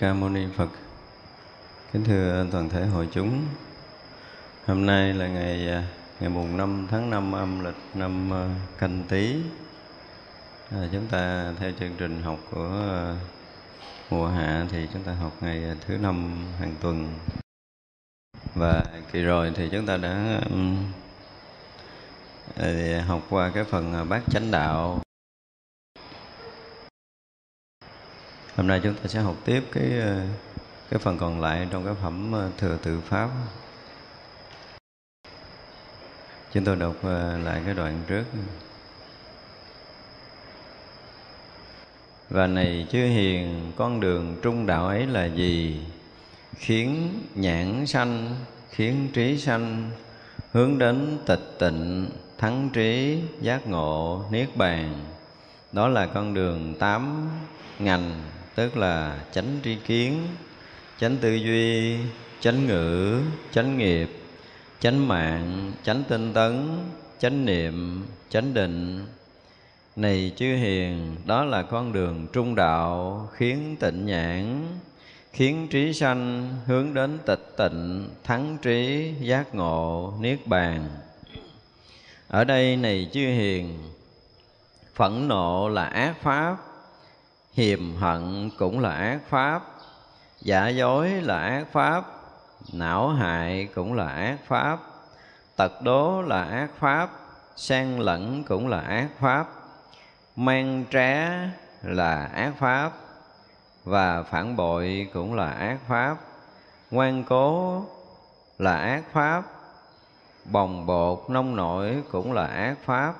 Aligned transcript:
Ca 0.00 0.14
Mâu 0.14 0.28
Ni 0.28 0.46
Phật. 0.56 0.68
Kính 1.92 2.04
thưa 2.04 2.46
toàn 2.52 2.68
thể 2.68 2.86
hội 2.86 3.08
chúng 3.12 3.44
Hôm 4.66 4.86
nay 4.86 5.14
là 5.14 5.26
ngày 5.28 5.68
à, 5.68 5.84
ngày 6.20 6.30
mùng 6.30 6.56
5 6.56 6.86
tháng 6.90 7.10
5 7.10 7.32
âm 7.32 7.64
lịch 7.64 7.74
năm 7.94 8.32
à, 8.32 8.48
Canh 8.78 9.04
Tý 9.08 9.36
à, 10.70 10.78
Chúng 10.92 11.06
ta 11.06 11.52
theo 11.58 11.72
chương 11.80 11.94
trình 11.98 12.22
học 12.22 12.38
của 12.50 12.68
à, 12.90 13.16
mùa 14.10 14.28
hạ 14.28 14.66
thì 14.70 14.88
chúng 14.92 15.02
ta 15.02 15.12
học 15.12 15.32
ngày 15.40 15.62
thứ 15.86 15.96
năm 15.96 16.44
hàng 16.58 16.74
tuần. 16.80 17.14
Và 18.54 18.84
kỳ 19.12 19.22
rồi 19.22 19.52
thì 19.56 19.68
chúng 19.72 19.86
ta 19.86 19.96
đã 19.96 20.40
um, 20.50 20.92
học 23.06 23.22
qua 23.30 23.50
cái 23.54 23.64
phần 23.64 24.08
bát 24.08 24.22
chánh 24.30 24.50
đạo. 24.50 24.99
Nay 28.70 28.80
chúng 28.82 28.94
ta 28.94 29.08
sẽ 29.08 29.20
học 29.20 29.36
tiếp 29.44 29.64
cái 29.72 29.98
ờ, 30.00 30.20
cái 30.90 30.98
phần 30.98 31.18
còn 31.18 31.40
lại 31.40 31.68
trong 31.70 31.84
cái 31.84 31.94
phẩm 32.02 32.32
ờ, 32.32 32.50
thừa 32.58 32.76
tự 32.82 33.00
pháp. 33.00 33.30
Chúng 36.52 36.64
tôi 36.64 36.76
đọc 36.76 36.94
ờ, 37.02 37.38
lại 37.38 37.62
cái 37.64 37.74
đoạn 37.74 38.02
trước. 38.06 38.24
Và 42.28 42.46
này 42.46 42.86
chư 42.90 42.98
hiền, 42.98 43.72
con 43.76 44.00
đường 44.00 44.36
trung 44.42 44.66
đạo 44.66 44.86
ấy 44.86 45.06
là 45.06 45.24
gì? 45.24 45.80
Khiến 46.56 47.18
nhãn 47.34 47.86
sanh, 47.86 48.36
khiến 48.70 49.08
trí 49.12 49.38
sanh, 49.38 49.90
hướng 50.52 50.78
đến 50.78 51.18
tịch 51.26 51.56
tịnh, 51.58 52.10
thắng 52.38 52.70
trí, 52.72 53.18
giác 53.40 53.66
ngộ, 53.66 54.24
niết 54.30 54.56
bàn. 54.56 55.04
Đó 55.72 55.88
là 55.88 56.06
con 56.06 56.34
đường 56.34 56.74
tám 56.78 57.28
ngành 57.78 58.29
tức 58.54 58.76
là 58.76 59.24
chánh 59.32 59.58
tri 59.64 59.74
kiến, 59.74 60.26
chánh 60.98 61.16
tư 61.16 61.34
duy, 61.34 61.96
chánh 62.40 62.66
ngữ, 62.66 63.20
chánh 63.52 63.78
nghiệp, 63.78 64.10
chánh 64.80 65.08
mạng, 65.08 65.72
chánh 65.82 66.02
tinh 66.08 66.34
tấn, 66.34 66.78
chánh 67.18 67.44
niệm, 67.44 68.06
chánh 68.30 68.54
định. 68.54 69.06
Này 69.96 70.32
chư 70.36 70.54
hiền, 70.54 71.16
đó 71.26 71.44
là 71.44 71.62
con 71.62 71.92
đường 71.92 72.26
trung 72.32 72.54
đạo 72.54 73.28
khiến 73.32 73.76
tịnh 73.80 74.06
nhãn, 74.06 74.66
khiến 75.32 75.68
trí 75.70 75.92
sanh 75.92 76.54
hướng 76.66 76.94
đến 76.94 77.18
tịch 77.26 77.52
tịnh, 77.56 78.08
thắng 78.24 78.56
trí, 78.62 79.12
giác 79.20 79.54
ngộ, 79.54 80.14
niết 80.20 80.46
bàn. 80.46 80.88
Ở 82.28 82.44
đây 82.44 82.76
này 82.76 83.08
chư 83.12 83.20
hiền, 83.20 83.78
phẫn 84.94 85.28
nộ 85.28 85.68
là 85.68 85.84
ác 85.84 86.22
pháp 86.22 86.56
hiềm 87.52 87.96
hận 87.96 88.50
cũng 88.58 88.80
là 88.80 88.90
ác 88.90 89.18
pháp 89.28 89.62
giả 90.40 90.68
dối 90.68 91.10
là 91.10 91.38
ác 91.38 91.64
pháp 91.72 92.04
não 92.72 93.08
hại 93.08 93.68
cũng 93.74 93.94
là 93.94 94.08
ác 94.08 94.38
pháp 94.46 94.78
tật 95.56 95.82
đố 95.82 96.22
là 96.22 96.44
ác 96.44 96.68
pháp 96.78 97.10
xen 97.56 97.98
lẫn 97.98 98.44
cũng 98.44 98.68
là 98.68 98.80
ác 98.80 99.08
pháp 99.18 99.46
mang 100.36 100.84
trá 100.90 101.30
là 101.82 102.24
ác 102.34 102.52
pháp 102.58 102.92
và 103.84 104.22
phản 104.22 104.56
bội 104.56 105.08
cũng 105.12 105.34
là 105.34 105.50
ác 105.50 105.78
pháp 105.88 106.16
ngoan 106.90 107.24
cố 107.24 107.82
là 108.58 108.76
ác 108.76 109.02
pháp 109.12 109.42
bồng 110.44 110.86
bột 110.86 111.24
nông 111.28 111.56
nổi 111.56 112.02
cũng 112.10 112.32
là 112.32 112.46
ác 112.46 112.76
pháp 112.84 113.14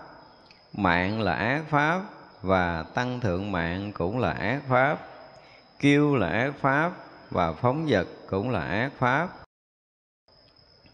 mạng 0.73 1.21
là 1.21 1.35
ác 1.35 1.63
pháp 1.71 2.03
và 2.43 2.83
tăng 2.83 3.21
thượng 3.21 3.53
mạng 3.53 3.93
cũng 3.93 4.19
là 4.19 4.31
ác 4.31 4.61
pháp, 4.69 5.09
kiêu 5.79 6.17
là 6.17 6.29
ác 6.29 6.53
pháp 6.61 6.93
và 7.31 7.53
phóng 7.53 7.87
vật 7.89 8.07
cũng 8.27 8.51
là 8.51 8.61
ác 8.61 8.91
pháp. 8.99 9.29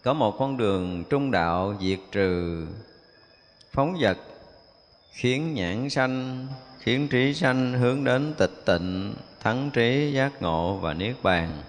Có 0.03 0.13
một 0.13 0.35
con 0.39 0.57
đường 0.57 1.03
trung 1.09 1.31
đạo 1.31 1.75
diệt 1.81 1.99
trừ, 2.11 2.67
phóng 3.71 3.95
vật 3.99 4.17
khiến 5.11 5.53
nhãn 5.53 5.89
sanh, 5.89 6.47
khiến 6.79 7.07
trí 7.07 7.33
sanh 7.33 7.73
hướng 7.73 8.03
đến 8.03 8.33
tịch 8.37 8.65
tịnh, 8.65 9.15
thắng 9.39 9.69
trí, 9.73 10.11
giác 10.11 10.41
ngộ 10.41 10.77
và 10.77 10.93
niết 10.93 11.15
bàn. 11.23 11.63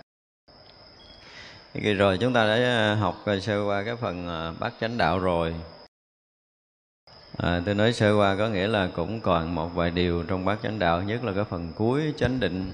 Kỳ 1.75 1.95
rồi 1.95 2.19
chúng 2.21 2.33
ta 2.33 2.47
đã 2.47 2.55
à, 2.55 2.95
học 2.95 3.25
sơ 3.43 3.65
qua 3.65 3.83
cái 3.85 3.97
phần 3.97 4.29
à, 4.29 4.53
bát 4.61 4.73
chánh 4.81 4.99
đạo 4.99 5.19
rồi 5.19 5.55
à, 7.39 7.63
tôi 7.67 7.75
nói 7.75 7.93
sơ 7.93 8.17
qua 8.17 8.37
có 8.37 8.49
nghĩa 8.49 8.67
là 8.67 8.89
cũng 8.95 9.21
còn 9.21 9.55
một 9.55 9.75
vài 9.75 9.91
điều 9.91 10.23
trong 10.23 10.45
bát 10.45 10.59
chánh 10.63 10.79
đạo 10.79 11.03
nhất 11.03 11.25
là 11.25 11.33
cái 11.33 11.45
phần 11.45 11.73
cuối 11.77 12.15
chánh 12.17 12.41
định. 12.41 12.73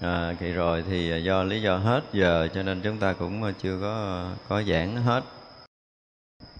À, 0.00 0.34
thì 0.40 0.52
rồi 0.52 0.84
thì 0.88 1.10
à, 1.10 1.16
do 1.16 1.42
lý 1.42 1.62
do 1.62 1.76
hết 1.76 2.00
giờ 2.12 2.48
cho 2.54 2.62
nên 2.62 2.80
chúng 2.80 2.98
ta 2.98 3.12
cũng 3.12 3.42
à, 3.42 3.52
chưa 3.62 3.78
có 3.80 3.94
à, 3.94 4.36
có 4.48 4.62
giảng 4.62 4.96
hết. 4.96 5.24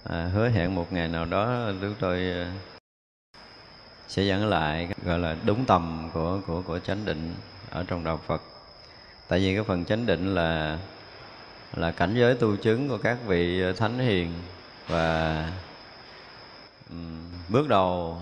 À, 0.03 0.29
hứa 0.33 0.49
hẹn 0.49 0.75
một 0.75 0.93
ngày 0.93 1.07
nào 1.07 1.25
đó 1.25 1.71
chúng 1.81 1.95
tôi 1.99 2.19
sẽ 4.07 4.29
giảng 4.29 4.49
lại 4.49 4.89
gọi 5.05 5.19
là 5.19 5.35
đúng 5.45 5.65
tầm 5.65 6.09
của 6.13 6.39
của 6.47 6.61
của 6.61 6.79
chánh 6.79 7.05
định 7.05 7.33
ở 7.69 7.83
trong 7.87 8.03
đạo 8.03 8.19
Phật. 8.27 8.41
Tại 9.27 9.39
vì 9.39 9.55
cái 9.55 9.63
phần 9.63 9.85
chánh 9.85 10.05
định 10.05 10.35
là 10.35 10.79
là 11.75 11.91
cảnh 11.91 12.15
giới 12.15 12.35
tu 12.35 12.55
chứng 12.55 12.89
của 12.89 12.97
các 12.97 13.17
vị 13.25 13.63
thánh 13.77 13.99
hiền 13.99 14.31
và 14.87 15.49
bước 17.49 17.67
đầu 17.67 18.21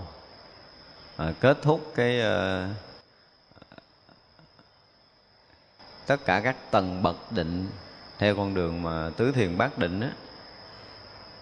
à, 1.18 1.34
kết 1.40 1.58
thúc 1.62 1.92
cái 1.96 2.22
à, 2.22 2.68
tất 6.06 6.18
cả 6.26 6.42
các 6.44 6.56
tầng 6.72 7.04
bậc 7.04 7.32
định 7.32 7.68
theo 8.18 8.36
con 8.36 8.54
đường 8.54 8.84
mà 8.84 9.10
tứ 9.18 9.32
thiền 9.32 9.58
bát 9.58 9.78
định 9.78 10.00
á 10.00 10.12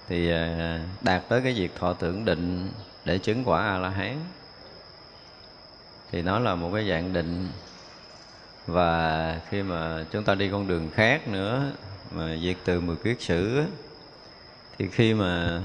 thì 0.08 0.32
à, 0.32 0.80
đạt 1.02 1.24
tới 1.30 1.42
cái 1.42 1.54
việc 1.54 1.76
thọ 1.76 1.94
tưởng 1.94 2.26
định 2.26 2.72
để 3.06 3.18
chứng 3.18 3.44
quả 3.44 3.62
a 3.62 3.78
la 3.78 3.90
hán 3.90 4.18
thì 6.12 6.22
nó 6.22 6.40
là 6.40 6.56
một 6.56 6.72
cái 6.74 6.90
dạng 6.90 7.14
định 7.14 7.50
và 8.68 9.42
khi 9.50 9.64
mà 9.64 10.06
chúng 10.12 10.24
ta 10.24 10.36
đi 10.36 10.50
con 10.50 10.68
đường 10.68 10.90
khác 10.94 11.28
nữa 11.28 11.72
mà 12.12 12.38
diệt 12.44 12.58
từ 12.66 12.80
mười 12.80 12.96
kiết 12.96 13.22
sử 13.22 13.64
thì 14.78 14.88
khi 14.88 15.14
mà 15.14 15.62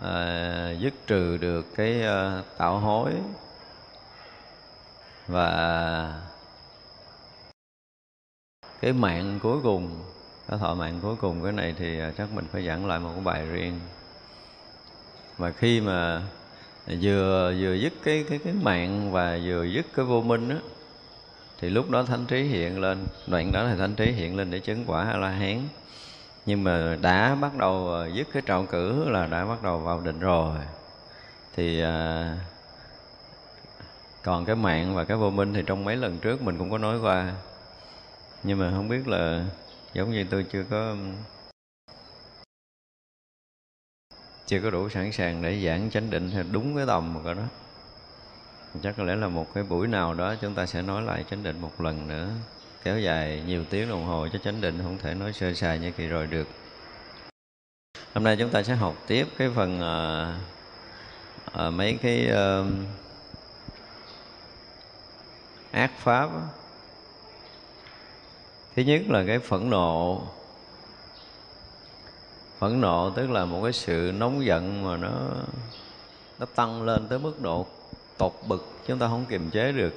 à, 0.00 0.70
dứt 0.80 0.94
trừ 1.06 1.36
được 1.36 1.66
cái 1.76 2.02
à, 2.02 2.42
tạo 2.58 2.78
hối. 2.78 3.12
Và 5.28 6.20
cái 8.80 8.92
mạng 8.92 9.38
cuối 9.42 9.58
cùng 9.62 10.02
cái 10.48 10.58
thọ 10.58 10.74
mạng 10.74 10.98
cuối 11.02 11.16
cùng 11.16 11.42
cái 11.42 11.52
này 11.52 11.74
thì 11.78 11.98
ờ, 11.98 12.12
chắc 12.18 12.32
mình 12.32 12.44
phải 12.52 12.66
giảng 12.66 12.86
lại 12.86 12.98
một 12.98 13.10
cái 13.14 13.24
bài 13.24 13.46
riêng. 13.46 13.80
Mà 15.38 15.50
khi 15.50 15.80
mà 15.80 16.22
vừa 17.00 17.54
vừa 17.60 17.74
dứt 17.74 17.92
cái 18.04 18.24
cái 18.28 18.38
cái 18.44 18.52
mạng 18.52 19.12
và 19.12 19.38
vừa 19.44 19.64
dứt 19.64 19.86
cái 19.94 20.04
vô 20.04 20.22
minh 20.22 20.48
á 20.48 20.56
thì 21.60 21.70
lúc 21.70 21.90
đó 21.90 22.02
thánh 22.02 22.26
trí 22.26 22.42
hiện 22.42 22.80
lên 22.80 23.06
đoạn 23.26 23.52
đó 23.52 23.62
là 23.62 23.76
thánh 23.76 23.94
trí 23.94 24.12
hiện 24.12 24.36
lên 24.36 24.50
để 24.50 24.60
chứng 24.60 24.84
quả 24.86 25.04
a 25.04 25.16
la 25.16 25.28
hán 25.28 25.68
nhưng 26.46 26.64
mà 26.64 26.96
đã 27.00 27.34
bắt 27.34 27.56
đầu 27.56 27.88
ờ, 27.88 28.08
dứt 28.14 28.28
cái 28.32 28.42
trọng 28.46 28.66
cử 28.66 29.08
là 29.08 29.26
đã 29.26 29.44
bắt 29.44 29.62
đầu 29.62 29.78
vào 29.78 30.00
định 30.00 30.20
rồi. 30.20 30.56
Thì 31.56 31.80
à, 31.80 32.36
còn 34.22 34.44
cái 34.44 34.56
mạng 34.56 34.94
và 34.94 35.04
cái 35.04 35.16
vô 35.16 35.30
minh 35.30 35.54
thì 35.54 35.62
trong 35.66 35.84
mấy 35.84 35.96
lần 35.96 36.18
trước 36.18 36.42
mình 36.42 36.58
cũng 36.58 36.70
có 36.70 36.78
nói 36.78 36.98
qua. 36.98 37.32
Nhưng 38.42 38.58
mà 38.58 38.70
không 38.70 38.88
biết 38.88 39.08
là 39.08 39.44
giống 39.94 40.12
như 40.12 40.26
tôi 40.30 40.46
chưa 40.52 40.64
có 40.70 40.96
chưa 44.46 44.60
có 44.60 44.70
đủ 44.70 44.88
sẵn 44.88 45.12
sàng 45.12 45.42
để 45.42 45.64
giảng 45.66 45.90
chánh 45.90 46.10
định 46.10 46.30
theo 46.30 46.44
đúng 46.52 46.76
cái 46.76 46.86
tầm 46.86 47.20
của 47.24 47.34
đó 47.34 47.42
chắc 48.82 48.94
có 48.96 49.04
lẽ 49.04 49.16
là 49.16 49.28
một 49.28 49.54
cái 49.54 49.64
buổi 49.64 49.86
nào 49.86 50.14
đó 50.14 50.34
chúng 50.40 50.54
ta 50.54 50.66
sẽ 50.66 50.82
nói 50.82 51.02
lại 51.02 51.24
chánh 51.30 51.42
định 51.42 51.60
một 51.60 51.80
lần 51.80 52.08
nữa 52.08 52.28
kéo 52.86 52.98
dài 52.98 53.42
nhiều 53.46 53.64
tiếng 53.70 53.88
đồng 53.88 54.04
hồ 54.04 54.28
cho 54.32 54.38
chánh 54.38 54.60
định 54.60 54.78
không 54.82 54.98
thể 54.98 55.14
nói 55.14 55.32
sơ 55.32 55.54
sài 55.54 55.78
như 55.78 55.90
kỳ 55.90 56.06
rồi 56.06 56.26
được. 56.26 56.48
Hôm 58.14 58.24
nay 58.24 58.36
chúng 58.38 58.50
ta 58.50 58.62
sẽ 58.62 58.74
học 58.74 58.94
tiếp 59.06 59.26
cái 59.38 59.50
phần 59.54 59.80
à, 59.80 60.34
à, 61.52 61.70
mấy 61.70 61.98
cái 62.02 62.28
à, 62.28 62.62
ác 65.70 65.90
pháp 65.98 66.30
thứ 68.76 68.82
nhất 68.82 69.02
là 69.08 69.24
cái 69.26 69.38
phẫn 69.38 69.70
nộ. 69.70 70.22
Phẫn 72.58 72.80
nộ 72.80 73.10
tức 73.10 73.30
là 73.30 73.44
một 73.44 73.60
cái 73.62 73.72
sự 73.72 74.12
nóng 74.18 74.44
giận 74.44 74.84
mà 74.84 74.96
nó 74.96 75.10
nó 76.38 76.46
tăng 76.54 76.82
lên 76.82 77.08
tới 77.08 77.18
mức 77.18 77.40
độ 77.40 77.66
tột 78.18 78.32
bực 78.46 78.68
chúng 78.86 78.98
ta 78.98 79.08
không 79.08 79.24
kiềm 79.28 79.50
chế 79.50 79.72
được. 79.72 79.94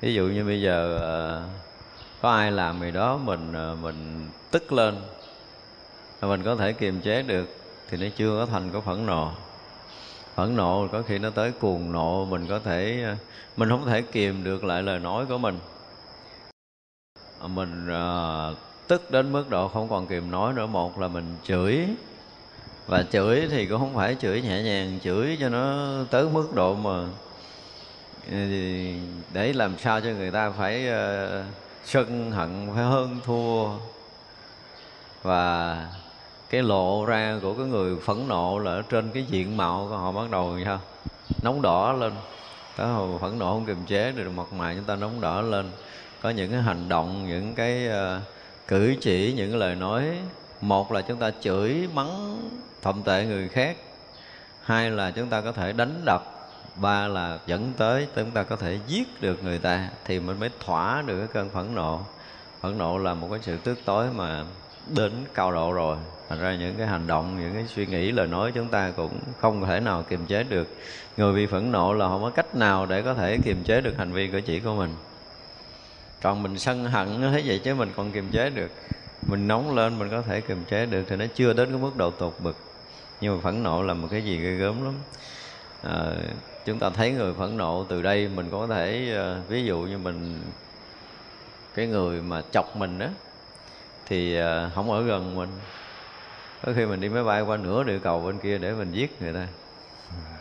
Ví 0.00 0.14
dụ 0.14 0.22
như 0.22 0.44
bây 0.44 0.62
giờ 0.62 0.98
à, 0.98 1.65
có 2.22 2.30
ai 2.30 2.52
làm 2.52 2.80
gì 2.80 2.90
đó 2.90 3.16
mình 3.16 3.52
ờ, 3.52 3.76
mình 3.82 4.28
tức 4.50 4.72
lên 4.72 4.94
mình 6.20 6.42
có 6.42 6.56
thể 6.56 6.72
kiềm 6.72 7.00
chế 7.00 7.22
được 7.22 7.48
thì 7.88 7.96
nó 7.96 8.06
chưa 8.16 8.38
có 8.38 8.46
thành 8.46 8.70
có 8.72 8.80
phẫn 8.80 9.06
nộ. 9.06 9.32
Phẫn 10.34 10.56
nộ 10.56 10.88
có 10.92 11.02
khi 11.02 11.18
nó 11.18 11.30
tới 11.30 11.52
cuồng 11.52 11.92
nộ 11.92 12.24
mình 12.24 12.46
có 12.48 12.58
thể 12.58 13.02
ờ, 13.04 13.16
mình 13.56 13.68
không 13.68 13.86
thể 13.86 14.02
kiềm 14.02 14.44
được 14.44 14.64
lại 14.64 14.82
lời 14.82 14.98
nói 14.98 15.26
của 15.26 15.38
mình. 15.38 15.58
Mình 17.42 17.88
uh, 17.88 18.56
tức 18.88 19.10
đến 19.10 19.32
mức 19.32 19.50
độ 19.50 19.68
không 19.68 19.88
còn 19.88 20.06
kiềm 20.06 20.30
nói 20.30 20.52
nữa. 20.52 20.66
Một 20.66 20.98
là 20.98 21.08
mình 21.08 21.36
chửi 21.44 21.86
và 22.86 23.02
chửi 23.02 23.48
thì 23.50 23.66
cũng 23.66 23.80
không 23.80 23.94
phải 23.94 24.16
chửi 24.20 24.42
nhẹ 24.42 24.62
nhàng 24.62 24.98
chửi 25.04 25.36
cho 25.40 25.48
nó 25.48 25.94
tới 26.10 26.28
mức 26.28 26.54
độ 26.54 26.74
mà 26.74 27.04
để 29.32 29.52
làm 29.52 29.78
sao 29.78 30.00
cho 30.00 30.08
người 30.10 30.30
ta 30.30 30.50
phải 30.50 30.88
uh, 30.88 31.44
sân 31.86 32.32
hận 32.32 32.68
phải 32.74 32.84
hơn 32.84 33.20
thua. 33.24 33.68
Và 35.22 35.86
cái 36.50 36.62
lộ 36.62 37.04
ra 37.06 37.38
của 37.42 37.54
cái 37.54 37.66
người 37.66 37.96
phẫn 37.96 38.28
nộ 38.28 38.58
là 38.58 38.70
ở 38.70 38.82
trên 38.82 39.10
cái 39.10 39.24
diện 39.28 39.56
mạo 39.56 39.86
của 39.90 39.96
họ 39.96 40.12
bắt 40.12 40.30
đầu 40.30 40.58
sao? 40.64 40.80
Nóng 41.42 41.62
đỏ 41.62 41.92
lên. 41.92 42.12
Tới 42.76 42.86
hồi 42.86 43.18
phẫn 43.18 43.38
nộ 43.38 43.52
không 43.52 43.64
kiềm 43.66 43.84
chế 43.86 44.12
được 44.12 44.30
mặt 44.36 44.52
mày 44.52 44.74
chúng 44.74 44.84
ta 44.84 44.96
nóng 44.96 45.20
đỏ 45.20 45.40
lên. 45.40 45.70
Có 46.22 46.30
những 46.30 46.50
cái 46.50 46.62
hành 46.62 46.88
động 46.88 47.28
những 47.28 47.54
cái 47.54 47.88
uh, 47.88 48.22
cử 48.68 48.94
chỉ 49.00 49.32
những 49.36 49.56
lời 49.56 49.74
nói. 49.74 50.18
Một 50.60 50.92
là 50.92 51.00
chúng 51.00 51.18
ta 51.18 51.30
chửi 51.40 51.88
mắng 51.94 52.38
thậm 52.82 53.02
tệ 53.02 53.24
người 53.24 53.48
khác. 53.48 53.76
Hai 54.62 54.90
là 54.90 55.10
chúng 55.10 55.28
ta 55.28 55.40
có 55.40 55.52
thể 55.52 55.72
đánh 55.72 56.02
đập 56.04 56.35
ba 56.80 57.08
là 57.08 57.38
dẫn 57.46 57.72
tới 57.76 58.06
chúng 58.16 58.30
ta 58.30 58.42
có 58.42 58.56
thể 58.56 58.78
giết 58.86 59.20
được 59.20 59.44
người 59.44 59.58
ta 59.58 59.88
thì 60.04 60.20
mình 60.20 60.40
mới 60.40 60.50
thỏa 60.64 61.02
được 61.02 61.18
cái 61.18 61.28
cơn 61.32 61.50
phẫn 61.50 61.74
nộ. 61.74 62.00
Phẫn 62.60 62.78
nộ 62.78 62.98
là 62.98 63.14
một 63.14 63.28
cái 63.30 63.40
sự 63.42 63.56
tức 63.56 63.78
tối 63.84 64.06
mà 64.14 64.44
đến 64.94 65.12
cao 65.34 65.52
độ 65.52 65.72
rồi. 65.72 65.96
Thành 66.28 66.40
ra 66.40 66.54
những 66.54 66.74
cái 66.78 66.86
hành 66.86 67.06
động 67.06 67.40
những 67.40 67.54
cái 67.54 67.64
suy 67.74 67.86
nghĩ 67.86 68.12
lời 68.12 68.26
nói 68.26 68.52
chúng 68.54 68.68
ta 68.68 68.90
cũng 68.96 69.18
không 69.40 69.66
thể 69.66 69.80
nào 69.80 70.02
kiềm 70.02 70.26
chế 70.26 70.42
được. 70.42 70.68
Người 71.16 71.34
bị 71.34 71.46
phẫn 71.46 71.72
nộ 71.72 71.92
là 71.92 72.08
không 72.08 72.22
có 72.22 72.30
cách 72.30 72.54
nào 72.54 72.86
để 72.86 73.02
có 73.02 73.14
thể 73.14 73.38
kiềm 73.38 73.64
chế 73.64 73.80
được 73.80 73.98
hành 73.98 74.12
vi 74.12 74.28
cử 74.28 74.40
chỉ 74.40 74.60
của 74.60 74.74
mình. 74.74 74.94
Còn 76.22 76.42
mình 76.42 76.58
sân 76.58 76.84
hận 76.84 77.20
thế 77.32 77.42
vậy 77.46 77.60
chứ 77.64 77.74
mình 77.74 77.92
còn 77.96 78.10
kiềm 78.10 78.28
chế 78.32 78.50
được. 78.50 78.70
Mình 79.28 79.48
nóng 79.48 79.74
lên 79.74 79.98
mình 79.98 80.10
có 80.10 80.22
thể 80.22 80.40
kiềm 80.40 80.64
chế 80.64 80.86
được 80.86 81.04
thì 81.08 81.16
nó 81.16 81.24
chưa 81.34 81.52
đến 81.52 81.68
cái 81.68 81.78
mức 81.78 81.96
độ 81.96 82.10
tột 82.10 82.34
bực. 82.38 82.56
Nhưng 83.20 83.34
mà 83.34 83.40
phẫn 83.42 83.62
nộ 83.62 83.82
là 83.82 83.94
một 83.94 84.08
cái 84.10 84.24
gì 84.24 84.38
ghê 84.38 84.50
gớm 84.50 84.84
lắm. 84.84 84.94
À, 85.82 86.12
chúng 86.66 86.78
ta 86.78 86.90
thấy 86.90 87.10
người 87.12 87.32
phẫn 87.34 87.56
nộ 87.56 87.84
từ 87.84 88.02
đây, 88.02 88.28
mình 88.28 88.48
có 88.50 88.66
thể 88.66 89.12
ờ, 89.16 89.40
ví 89.48 89.64
dụ 89.64 89.78
như 89.78 89.98
mình, 89.98 90.40
cái 91.74 91.86
người 91.86 92.22
mà 92.22 92.42
chọc 92.52 92.76
mình 92.76 92.98
đó 92.98 93.06
thì 94.06 94.36
ờ, 94.36 94.70
không 94.74 94.90
ở 94.90 95.02
gần 95.02 95.36
mình. 95.36 95.48
Có 96.62 96.72
khi 96.76 96.86
mình 96.86 97.00
đi 97.00 97.08
máy 97.08 97.24
bay 97.24 97.42
qua 97.42 97.56
nửa 97.56 97.84
địa 97.84 97.98
cầu 97.98 98.20
bên 98.20 98.38
kia 98.38 98.58
để 98.58 98.72
mình 98.72 98.92
giết 98.92 99.22
người 99.22 99.32
ta. 99.32 99.46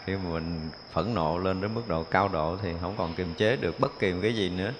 Khi 0.05 0.13
mà 0.13 0.29
mình 0.33 0.69
phẫn 0.93 1.13
nộ 1.13 1.37
lên 1.37 1.61
đến 1.61 1.73
mức 1.73 1.81
độ 1.87 2.03
cao 2.03 2.29
độ 2.33 2.57
thì 2.61 2.69
không 2.81 2.95
còn 2.97 3.13
kiềm 3.13 3.33
chế 3.37 3.55
được 3.55 3.79
bất 3.79 3.99
kỳ 3.99 4.13
một 4.13 4.19
cái 4.21 4.35
gì 4.35 4.49
nữa. 4.49 4.71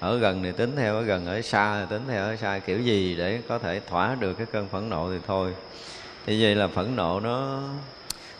Ở 0.00 0.18
gần 0.18 0.42
thì 0.42 0.52
tính 0.52 0.76
theo, 0.76 0.94
ở 0.94 1.02
gần, 1.02 1.26
ở 1.26 1.42
xa 1.42 1.80
thì 1.80 1.86
tính 1.90 2.02
theo, 2.08 2.24
ở 2.24 2.36
xa 2.36 2.58
kiểu 2.58 2.80
gì 2.80 3.14
để 3.18 3.42
có 3.48 3.58
thể 3.58 3.80
thỏa 3.80 4.14
được 4.14 4.34
cái 4.34 4.46
cơn 4.52 4.68
phẫn 4.68 4.88
nộ 4.88 5.10
thì 5.10 5.18
thôi. 5.26 5.54
Thì 6.26 6.42
vậy 6.42 6.54
là 6.54 6.68
phẫn 6.68 6.96
nộ 6.96 7.20
nó 7.20 7.60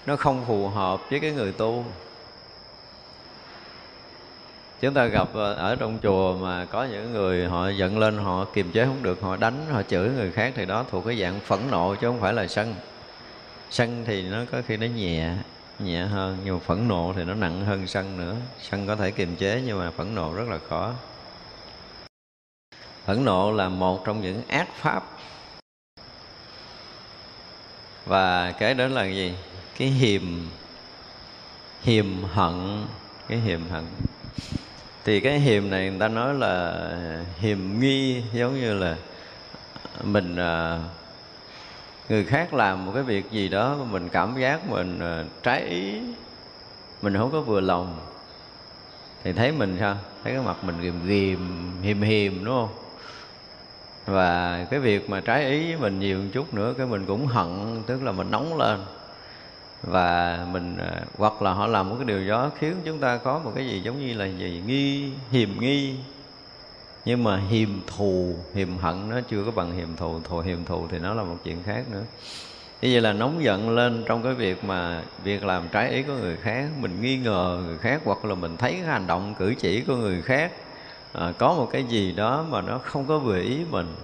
nó 0.07 0.17
không 0.17 0.45
phù 0.47 0.69
hợp 0.69 1.01
với 1.11 1.21
cái 1.21 1.31
người 1.31 1.53
tu 1.53 1.85
chúng 4.81 4.95
ta 4.95 5.07
gặp 5.07 5.29
ờ, 5.33 5.55
ở 5.55 5.77
trong 5.77 5.99
chùa 6.03 6.37
mà 6.37 6.65
có 6.65 6.85
những 6.85 7.13
người 7.13 7.49
họ 7.49 7.69
giận 7.69 7.99
lên, 7.99 8.19
họ 8.19 8.45
kiềm 8.45 8.73
chế 8.73 8.85
không 8.85 9.03
được, 9.03 9.21
họ 9.23 9.37
đánh, 9.37 9.67
họ 9.71 9.83
chửi 9.83 10.09
người 10.09 10.33
khác 10.33 10.53
thì 10.57 10.67
đó 10.67 10.85
thuộc 10.91 11.07
cái 11.07 11.21
dạng 11.21 11.41
phẫn 11.41 11.61
nộ 11.71 11.95
chứ 11.95 12.07
không 12.07 12.21
phải 12.21 12.33
là 12.33 12.47
sân. 12.47 12.75
Sân 13.71 14.05
thì 14.07 14.23
nó 14.23 14.39
có 14.53 14.63
khi 14.67 14.77
nó 14.77 14.87
nhẹ 14.87 15.35
nhẹ 15.79 16.03
hơn, 16.03 16.39
nhưng 16.45 16.55
mà 16.55 16.61
phẫn 16.67 16.89
nộ 16.89 17.13
thì 17.17 17.25
nó 17.25 17.35
nặng 17.35 17.65
hơn 17.65 17.87
sân 17.87 18.19
nữa. 18.19 18.37
Sân 18.61 18.87
có 18.87 18.97
thể 18.97 19.11
kiềm 19.11 19.37
chế 19.37 19.63
nhưng 19.67 19.79
mà 19.79 19.91
phẫn 19.91 20.15
nộ 20.15 20.35
rất 20.35 20.49
là 20.49 20.59
khó. 20.69 20.93
Phẫn 23.05 23.25
nộ 23.25 23.53
là 23.53 23.69
một 23.69 24.05
trong 24.05 24.21
những 24.21 24.43
ác 24.49 24.69
pháp. 24.75 25.05
Và 28.07 28.53
cái 28.53 28.75
đó 28.75 28.87
là 28.87 29.05
gì? 29.05 29.35
Cái 29.79 29.89
hiềm 29.89 30.23
hiềm 31.83 32.25
hận, 32.25 32.87
cái 33.29 33.39
hiềm 33.39 33.61
hận 33.69 33.85
thì 35.05 35.21
cái 35.21 35.39
hiềm 35.39 35.71
này 35.71 35.91
người 35.91 36.01
ta 36.01 36.09
nói 36.09 36.35
là 36.35 36.75
hiềm 37.39 37.81
nghi, 37.81 38.23
giống 38.33 38.61
như 38.61 38.75
là 38.75 38.97
mình 40.05 40.37
à, 40.37 40.79
người 42.09 42.25
khác 42.25 42.55
làm 42.55 42.87
một 42.87 42.93
cái 42.95 43.03
việc 43.03 43.31
gì 43.31 43.49
đó 43.49 43.77
mình 43.91 44.09
cảm 44.09 44.41
giác 44.41 44.69
mình 44.69 45.01
à, 45.01 45.25
trái 45.43 45.61
ý, 45.63 46.01
mình 47.03 47.17
không 47.17 47.31
có 47.31 47.41
vừa 47.41 47.61
lòng. 47.61 48.01
Thì 49.25 49.33
thấy 49.33 49.53
mình 49.53 49.77
sao? 49.81 49.97
Thấy 50.25 50.33
cái 50.33 50.43
mặt 50.43 50.65
mình 50.65 50.81
ghìm 50.81 51.07
ghìm, 51.07 51.73
hiềm 51.83 52.03
hiềm, 52.03 52.45
đúng 52.45 52.55
không? 52.55 52.75
Và 54.07 54.67
cái 54.71 54.81
việc 54.81 55.11
mà 55.11 55.21
trái 55.21 55.47
ý 55.47 55.67
với 55.67 55.77
mình 55.77 56.01
nhiều 56.01 56.19
một 56.19 56.29
chút 56.33 56.55
nữa, 56.55 56.75
cái 56.79 56.87
mình 56.87 57.07
cũng 57.07 57.27
hận, 57.27 57.83
tức 57.87 58.03
là 58.03 58.13
mình 58.13 58.31
nóng 58.31 58.59
lên 58.59 58.81
và 59.83 60.47
mình 60.53 60.77
ờ, 60.79 61.01
hoặc 61.19 61.43
là 61.43 61.53
họ 61.53 61.67
làm 61.67 61.89
một 61.89 61.97
cái 61.99 62.05
điều 62.05 62.29
đó 62.29 62.51
khiến 62.59 62.75
chúng 62.85 62.99
ta 62.99 63.17
có 63.17 63.39
một 63.39 63.53
cái 63.55 63.67
gì 63.67 63.81
giống 63.81 64.01
như 64.07 64.15
là 64.15 64.27
gì? 64.27 64.63
Nghi 64.67 65.13
hiềm 65.31 65.61
nghi. 65.61 65.95
Nhưng 67.05 67.25
mà 67.25 67.37
hiềm 67.37 67.69
thù 67.87 68.35
hiềm 68.55 68.77
hận 68.77 69.09
nó 69.09 69.21
chưa 69.21 69.45
có 69.45 69.51
bằng 69.51 69.73
hiềm 69.73 69.97
thù. 69.97 70.21
Thù 70.25 70.39
hiềm 70.39 70.65
thù 70.65 70.87
thì 70.91 70.99
nó 70.99 71.15
là 71.15 71.23
một 71.23 71.37
chuyện 71.45 71.63
khác 71.63 71.85
nữa. 71.93 72.03
Như 72.83 72.89
vậy 72.93 73.01
là 73.01 73.13
nóng 73.13 73.45
giận 73.45 73.71
lên 73.71 74.05
trong 74.07 74.23
cái 74.23 74.35
việc 74.35 74.65
mà 74.65 75.03
việc 75.25 75.45
làm 75.45 75.69
trái 75.73 75.91
ý 75.91 76.03
của 76.03 76.15
người 76.15 76.37
khác 76.37 76.69
mình 76.81 77.03
nghi 77.03 77.17
ngờ 77.17 77.63
người 77.67 77.79
khác 77.79 78.01
hoặc 78.05 78.25
là 78.25 78.35
mình 78.35 78.57
thấy 78.57 78.73
cái 78.73 78.83
hành 78.83 79.07
động 79.07 79.35
cử 79.39 79.55
chỉ 79.59 79.81
của 79.81 79.97
người 79.97 80.23
khác 80.23 80.53
à, 81.13 81.33
có 81.39 81.55
một 81.55 81.69
cái 81.73 81.85
gì 81.85 82.13
đó 82.13 82.45
mà 82.51 82.61
nó 82.63 82.79
không 82.79 83.07
có 83.07 83.19
vừa 83.19 83.41
ý 83.41 83.59
mình 83.71 83.95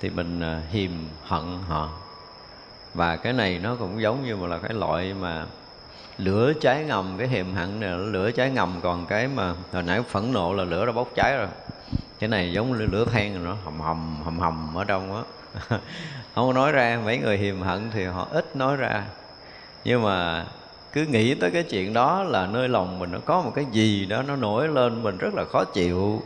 thì 0.00 0.10
mình 0.10 0.40
à, 0.40 0.62
hiềm 0.70 0.90
hận 1.22 1.44
họ 1.68 2.07
và 2.94 3.16
cái 3.16 3.32
này 3.32 3.60
nó 3.62 3.74
cũng 3.74 4.02
giống 4.02 4.24
như 4.24 4.46
là 4.46 4.58
cái 4.58 4.74
loại 4.74 5.14
mà 5.20 5.46
lửa 6.18 6.52
cháy 6.60 6.84
ngầm, 6.84 7.14
cái 7.18 7.28
hiềm 7.28 7.54
hận 7.54 7.80
này 7.80 7.90
là 7.90 7.96
lửa 7.96 8.30
cháy 8.30 8.50
ngầm. 8.50 8.80
Còn 8.82 9.06
cái 9.06 9.28
mà 9.28 9.54
hồi 9.72 9.82
nãy 9.82 10.02
phẫn 10.08 10.32
nộ 10.32 10.54
là 10.54 10.64
lửa 10.64 10.86
đã 10.86 10.92
bốc 10.92 11.08
cháy 11.14 11.36
rồi. 11.36 11.48
Cái 12.18 12.28
này 12.28 12.52
giống 12.52 12.78
như 12.78 12.86
lửa 12.86 13.04
than 13.04 13.34
rồi 13.34 13.44
nó 13.44 13.56
hầm 13.64 13.80
hầm 13.80 14.16
hầm 14.24 14.38
hầm 14.38 14.74
ở 14.74 14.84
trong 14.84 15.16
á. 15.16 15.22
Không 16.34 16.54
nói 16.54 16.72
ra, 16.72 17.00
mấy 17.04 17.18
người 17.18 17.38
hiềm 17.38 17.60
hận 17.60 17.90
thì 17.90 18.04
họ 18.04 18.28
ít 18.30 18.56
nói 18.56 18.76
ra. 18.76 19.04
Nhưng 19.84 20.02
mà 20.02 20.46
cứ 20.92 21.04
nghĩ 21.04 21.34
tới 21.34 21.50
cái 21.50 21.62
chuyện 21.62 21.92
đó 21.92 22.22
là 22.22 22.46
nơi 22.46 22.68
lòng 22.68 22.98
mình 22.98 23.12
nó 23.12 23.18
có 23.24 23.40
một 23.42 23.52
cái 23.54 23.66
gì 23.72 24.06
đó 24.06 24.22
nó 24.22 24.36
nổi 24.36 24.68
lên, 24.68 25.02
mình 25.02 25.18
rất 25.18 25.34
là 25.34 25.44
khó 25.44 25.64
chịu. 25.64 26.22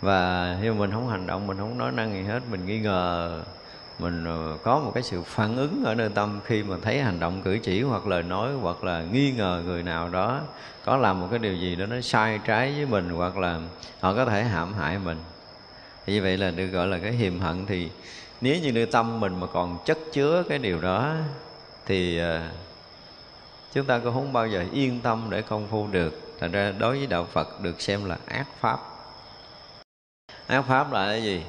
Và 0.00 0.56
nhưng 0.62 0.78
mình 0.78 0.90
không 0.90 1.08
hành 1.08 1.26
động, 1.26 1.46
mình 1.46 1.56
không 1.58 1.78
nói 1.78 1.92
năng 1.92 2.12
gì 2.12 2.22
hết, 2.22 2.40
mình 2.50 2.66
nghi 2.66 2.80
ngờ 2.80 3.42
mình 3.98 4.24
ờ, 4.24 4.58
có 4.62 4.78
một 4.78 4.90
cái 4.94 5.02
sự 5.02 5.22
phản 5.22 5.56
ứng 5.56 5.84
ở 5.84 5.94
nơi 5.94 6.08
tâm 6.14 6.40
khi 6.44 6.62
mà 6.62 6.76
thấy 6.82 7.00
hành 7.00 7.20
động 7.20 7.42
cử 7.42 7.58
chỉ 7.62 7.82
hoặc 7.82 8.06
lời 8.06 8.22
nói 8.22 8.52
hoặc 8.52 8.84
là 8.84 9.02
nghi 9.12 9.32
ngờ 9.32 9.62
người 9.66 9.82
nào 9.82 10.08
đó 10.08 10.40
có 10.84 10.96
làm 10.96 11.20
một 11.20 11.28
cái 11.30 11.38
điều 11.38 11.54
gì 11.54 11.76
đó 11.76 11.86
nó 11.86 12.00
sai 12.00 12.40
trái 12.44 12.72
với 12.72 12.86
mình 12.86 13.10
hoặc 13.10 13.38
là 13.38 13.60
họ 14.00 14.14
có 14.14 14.24
thể 14.24 14.44
hãm 14.44 14.74
hại 14.74 14.98
mình. 14.98 15.18
Thì 16.06 16.12
như 16.12 16.22
vậy 16.22 16.36
là 16.36 16.50
được 16.50 16.66
gọi 16.66 16.86
là 16.86 16.98
cái 16.98 17.12
hiềm 17.12 17.40
hận. 17.40 17.66
Thì 17.66 17.90
nếu 18.40 18.56
như 18.62 18.72
nơi 18.72 18.86
tâm 18.86 19.20
mình 19.20 19.40
mà 19.40 19.46
còn 19.46 19.78
chất 19.84 19.98
chứa 20.12 20.42
cái 20.48 20.58
điều 20.58 20.80
đó, 20.80 21.14
thì 21.86 22.18
ờ, 22.18 22.40
chúng 23.72 23.86
ta 23.86 23.98
cũng 23.98 24.14
không 24.14 24.32
bao 24.32 24.48
giờ 24.48 24.64
yên 24.72 25.00
tâm 25.00 25.26
để 25.30 25.42
công 25.42 25.66
phu 25.68 25.86
được. 25.86 26.22
Thành 26.40 26.52
ra 26.52 26.72
đối 26.78 26.98
với 26.98 27.06
đạo 27.06 27.26
phật 27.32 27.60
được 27.60 27.80
xem 27.80 28.04
là 28.04 28.18
ác 28.26 28.46
pháp. 28.60 28.78
Ác 30.46 30.62
pháp 30.62 30.92
là 30.92 31.06
cái 31.06 31.22
gì? 31.22 31.42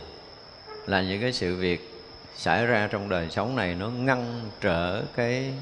Là 0.86 1.02
những 1.02 1.22
cái 1.22 1.34
sự 1.34 1.56
việc 1.56 1.97
xảy 2.38 2.66
ra 2.66 2.88
trong 2.92 3.10
đời 3.10 3.30
sống 3.30 3.56
này 3.56 3.76
nó 3.76 3.90
ngăn 3.90 4.50
trở 4.62 5.04
cái 5.16 5.54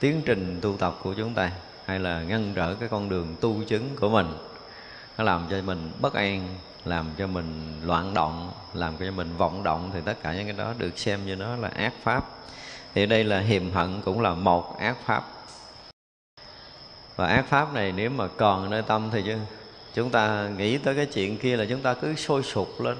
tiến 0.00 0.22
trình 0.24 0.58
tu 0.62 0.76
tập 0.76 0.96
của 1.02 1.14
chúng 1.14 1.34
ta, 1.34 1.50
hay 1.84 1.98
là 1.98 2.22
ngăn 2.22 2.52
trở 2.54 2.74
cái 2.74 2.88
con 2.88 3.08
đường 3.08 3.36
tu 3.40 3.64
chứng 3.64 3.96
của 4.00 4.08
mình. 4.08 4.26
Nó 5.18 5.24
làm 5.24 5.46
cho 5.50 5.62
mình 5.62 5.90
bất 6.00 6.14
an, 6.14 6.48
làm 6.84 7.06
cho 7.18 7.26
mình 7.26 7.80
loạn 7.84 8.14
động, 8.14 8.50
làm 8.74 8.96
cho 8.96 9.10
mình 9.10 9.36
vọng 9.36 9.62
động, 9.62 9.90
thì 9.94 10.00
tất 10.04 10.22
cả 10.22 10.34
những 10.34 10.44
cái 10.44 10.56
đó 10.56 10.74
được 10.78 10.98
xem 10.98 11.26
như 11.26 11.36
nó 11.36 11.56
là 11.56 11.68
ác 11.68 11.92
pháp. 12.02 12.24
Thì 12.94 13.06
đây 13.06 13.24
là 13.24 13.40
hiềm 13.40 13.70
hận 13.70 14.00
cũng 14.04 14.20
là 14.20 14.34
một 14.34 14.78
ác 14.78 14.96
pháp. 15.04 15.24
Và 17.16 17.26
ác 17.26 17.44
pháp 17.48 17.74
này 17.74 17.92
nếu 17.92 18.10
mà 18.10 18.28
còn 18.36 18.70
nơi 18.70 18.82
tâm 18.82 19.10
thì 19.12 19.22
chứ, 19.26 19.36
chúng 19.94 20.10
ta 20.10 20.48
nghĩ 20.56 20.78
tới 20.78 20.94
cái 20.94 21.06
chuyện 21.06 21.38
kia 21.38 21.56
là 21.56 21.64
chúng 21.68 21.80
ta 21.80 21.94
cứ 21.94 22.14
sôi 22.14 22.42
sục 22.42 22.80
lên 22.80 22.96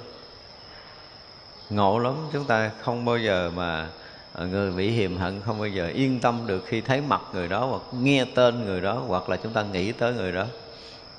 ngộ 1.71 1.99
lắm, 1.99 2.15
chúng 2.33 2.45
ta 2.45 2.71
không 2.81 3.05
bao 3.05 3.19
giờ 3.19 3.51
mà 3.57 3.89
à, 4.33 4.45
người 4.45 4.71
bị 4.71 4.91
hiềm 4.91 5.17
hận 5.17 5.41
không 5.47 5.59
bao 5.59 5.69
giờ 5.69 5.89
yên 5.89 6.21
tâm 6.21 6.47
được 6.47 6.65
khi 6.67 6.81
thấy 6.81 7.01
mặt 7.01 7.21
người 7.33 7.49
đó 7.49 7.67
hoặc 7.67 7.83
nghe 8.01 8.25
tên 8.35 8.65
người 8.65 8.81
đó 8.81 9.03
hoặc 9.07 9.29
là 9.29 9.37
chúng 9.37 9.53
ta 9.53 9.63
nghĩ 9.63 9.93
tới 9.93 10.15
người 10.15 10.33
đó. 10.33 10.45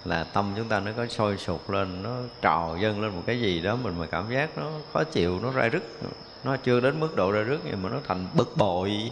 Là 0.05 0.23
tâm 0.23 0.53
chúng 0.57 0.67
ta 0.67 0.79
nó 0.79 0.91
có 0.97 1.07
sôi 1.07 1.37
sục 1.37 1.69
lên, 1.69 2.03
nó 2.03 2.15
trào 2.41 2.77
dâng 2.81 3.01
lên 3.01 3.11
một 3.15 3.21
cái 3.25 3.39
gì 3.39 3.61
đó 3.61 3.75
mình 3.83 3.93
mà 3.99 4.05
cảm 4.05 4.25
giác 4.33 4.57
nó 4.57 4.69
khó 4.93 5.03
chịu, 5.03 5.39
nó 5.43 5.51
ra 5.51 5.69
rứt. 5.69 5.83
Nó 6.43 6.57
chưa 6.57 6.79
đến 6.79 6.99
mức 6.99 7.15
độ 7.15 7.31
ra 7.31 7.41
rứt 7.41 7.59
nhưng 7.65 7.83
mà 7.83 7.89
nó 7.89 7.97
thành 8.07 8.27
bực 8.33 8.57
bội. 8.57 9.11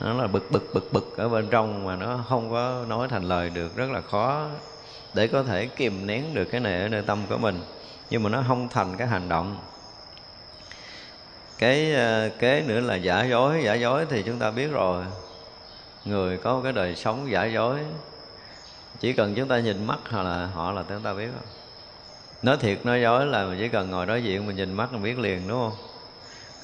Nó 0.00 0.14
là 0.14 0.26
bực 0.26 0.50
bực 0.50 0.70
bực 0.74 0.92
bực 0.92 1.16
ở 1.16 1.28
bên 1.28 1.48
trong 1.50 1.86
mà 1.86 1.96
nó 1.96 2.24
không 2.28 2.50
có 2.50 2.84
nói 2.88 3.08
thành 3.08 3.24
lời 3.24 3.50
được, 3.50 3.76
rất 3.76 3.90
là 3.90 4.00
khó 4.00 4.46
để 5.14 5.26
có 5.26 5.42
thể 5.42 5.66
kìm 5.66 6.06
nén 6.06 6.34
được 6.34 6.44
cái 6.44 6.60
này 6.60 6.82
ở 6.82 6.88
nơi 6.88 7.02
tâm 7.02 7.18
của 7.28 7.38
mình. 7.38 7.60
Nhưng 8.10 8.22
mà 8.22 8.30
nó 8.30 8.44
không 8.48 8.68
thành 8.68 8.96
cái 8.96 9.06
hành 9.06 9.28
động 9.28 9.56
cái 11.62 11.94
ờ, 11.94 12.28
kế 12.38 12.62
nữa 12.66 12.80
là 12.80 12.94
giả 12.94 13.24
dối 13.24 13.62
giả 13.64 13.74
dối 13.74 14.06
thì 14.10 14.22
chúng 14.22 14.38
ta 14.38 14.50
biết 14.50 14.70
rồi. 14.72 15.04
Người 16.04 16.36
có 16.36 16.60
cái 16.62 16.72
đời 16.72 16.96
sống 16.96 17.30
giả 17.30 17.44
dối, 17.44 17.78
chỉ 19.00 19.12
cần 19.12 19.34
chúng 19.34 19.48
ta 19.48 19.58
nhìn 19.58 19.86
mắt 19.86 19.98
hoặc 20.10 20.22
là, 20.22 20.46
họ 20.54 20.72
là 20.72 20.84
chúng 20.88 21.02
ta 21.02 21.14
biết 21.14 21.26
rồi. 21.26 21.42
nói 22.42 22.56
thiệt, 22.56 22.86
nói 22.86 23.00
dối 23.02 23.26
là 23.26 23.44
mình 23.44 23.58
chỉ 23.58 23.68
cần 23.68 23.90
ngồi 23.90 24.06
đối 24.06 24.22
diện 24.24 24.46
mình 24.46 24.56
nhìn 24.56 24.72
mắt 24.72 24.92
mình 24.92 25.02
biết 25.02 25.18
liền, 25.18 25.48
đúng 25.48 25.58
không? 25.58 25.78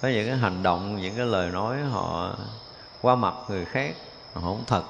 Có 0.02 0.08
những 0.08 0.26
cái 0.26 0.36
hành 0.36 0.62
động, 0.62 0.96
những 1.02 1.14
cái 1.16 1.26
lời 1.26 1.50
nói 1.50 1.76
họ 1.80 2.36
qua 3.00 3.14
mặt 3.14 3.34
người 3.48 3.64
khác, 3.64 3.94
họ 4.34 4.40
không 4.40 4.64
thật. 4.66 4.82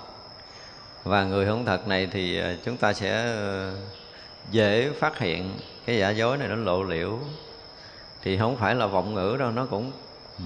Và 1.05 1.25
người 1.25 1.47
không 1.47 1.65
thật 1.65 1.89
này 1.89 2.09
thì 2.13 2.39
ờ, 2.39 2.57
chúng 2.65 2.77
ta 2.77 2.93
sẽ 2.93 3.11
ờ, 3.25 3.73
dễ 4.51 4.91
phát 5.01 5.19
hiện 5.19 5.51
cái 5.87 5.99
giả 5.99 6.11
dối 6.11 6.37
này 6.37 6.49
nó 6.49 6.57
lộ 6.57 6.83
liễu 6.83 7.19
thì 8.23 8.39
không 8.39 8.57
phải 8.57 8.75
là 8.75 8.87
vọng 8.87 9.15
ngữ 9.15 9.37
đâu, 9.39 9.51
nó 9.51 9.67
cũng, 9.67 9.93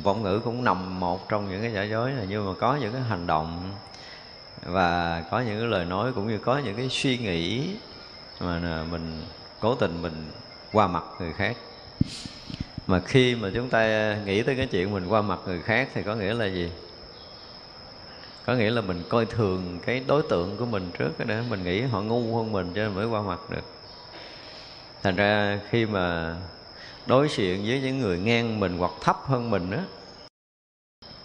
vọng 0.03 0.23
ngữ 0.23 0.41
cũng 0.45 0.65
nằm 0.65 1.01
một 1.01 1.29
trong 1.29 1.51
những 1.51 1.63
cái 1.63 1.73
giả 1.73 1.83
dối 1.83 2.13
này. 2.13 2.27
Nhưng 2.29 2.47
mà 2.47 2.53
có 2.61 2.77
những 2.77 2.93
cái 2.93 3.03
hành 3.03 3.27
động 3.27 3.73
và 4.63 5.23
có 5.31 5.41
những 5.41 5.59
cái 5.59 5.69
lời 5.69 5.85
nói 5.85 6.13
cũng 6.13 6.29
như 6.29 6.39
có 6.39 6.59
những 6.59 6.77
cái 6.77 6.89
suy 6.89 7.19
nghĩ 7.19 7.71
mà 8.41 8.85
mình 8.91 9.23
cố 9.61 9.75
tình 9.75 10.03
mình 10.03 10.31
qua 10.73 10.87
mặt 10.87 11.05
người 11.21 11.33
khác. 11.33 11.57
Mà 12.87 13.01
khi 13.01 13.35
mà 13.35 13.51
chúng 13.55 13.69
ta 13.69 14.15
nghĩ 14.25 14.43
tới 14.43 14.57
cái 14.57 14.67
chuyện 14.67 14.93
mình 14.93 15.07
qua 15.09 15.23
mặt 15.23 15.39
người 15.47 15.63
khác 15.63 15.89
thì 15.95 16.03
có 16.03 16.15
nghĩa 16.15 16.35
là 16.35 16.47
gì? 16.47 16.71
Có 18.47 18.55
nghĩa 18.55 18.71
là 18.71 18.81
mình 18.81 19.03
coi 19.09 19.27
thường 19.27 19.79
cái 19.87 20.03
đối 20.07 20.23
tượng 20.31 20.57
của 20.57 20.67
mình 20.67 20.91
trước 20.99 21.27
đó, 21.27 21.35
mình 21.49 21.65
nghĩ 21.65 21.83
họ 21.83 22.01
ngu 22.01 22.37
hơn 22.37 22.53
mình 22.53 22.73
cho 22.75 22.83
nên 22.83 22.95
mới 22.95 23.07
qua 23.07 23.23
mặt 23.23 23.41
được. 23.51 23.65
Thành 25.03 25.17
ra 25.17 25.61
khi 25.71 25.87
mà 25.87 26.37
đối 27.07 27.29
diện 27.29 27.65
với 27.67 27.81
những 27.81 28.01
người 28.01 28.19
ngang 28.19 28.61
mình 28.61 28.79
hoặc 28.79 28.93
thấp 29.01 29.17
hơn 29.25 29.51
mình 29.51 29.71
đó 29.71 29.79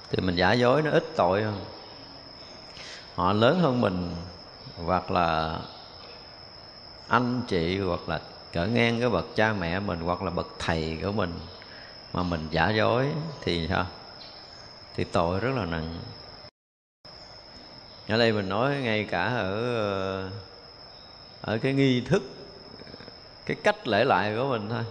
thì 0.09 0.21
mình 0.21 0.35
giả 0.35 0.53
dối 0.53 0.81
nó 0.81 0.91
ít 0.91 1.03
tội 1.15 1.43
hơn. 1.43 1.65
Họ 3.15 3.33
lớn 3.33 3.59
hơn 3.59 3.81
mình 3.81 4.15
hoặc 4.85 5.11
là 5.11 5.59
anh 7.07 7.41
chị 7.47 7.79
hoặc 7.79 8.09
là 8.09 8.21
cỡ 8.53 8.65
ngang 8.65 8.99
cái 8.99 9.09
bậc 9.09 9.25
cha 9.35 9.53
mẹ 9.53 9.79
mình 9.79 9.99
hoặc 9.99 10.21
là 10.21 10.29
bậc 10.29 10.47
thầy 10.59 10.99
của 11.03 11.11
mình 11.11 11.33
mà 12.13 12.23
mình 12.23 12.47
giả 12.51 12.69
dối 12.69 13.07
thì 13.41 13.67
sao? 13.69 13.85
Thì 14.95 15.03
tội 15.03 15.39
rất 15.39 15.51
là 15.55 15.65
nặng. 15.65 15.99
Ở 18.07 18.17
đây 18.17 18.31
mình 18.31 18.49
nói 18.49 18.75
ngay 18.75 19.03
cả 19.03 19.25
ở 19.25 19.75
ờ, 19.75 20.29
ở 21.41 21.57
cái 21.57 21.73
nghi 21.73 22.01
thức, 22.01 22.23
cái 23.45 23.57
cách 23.63 23.87
lễ 23.87 24.03
lại 24.03 24.35
của 24.35 24.49
mình 24.49 24.69
thôi 24.69 24.83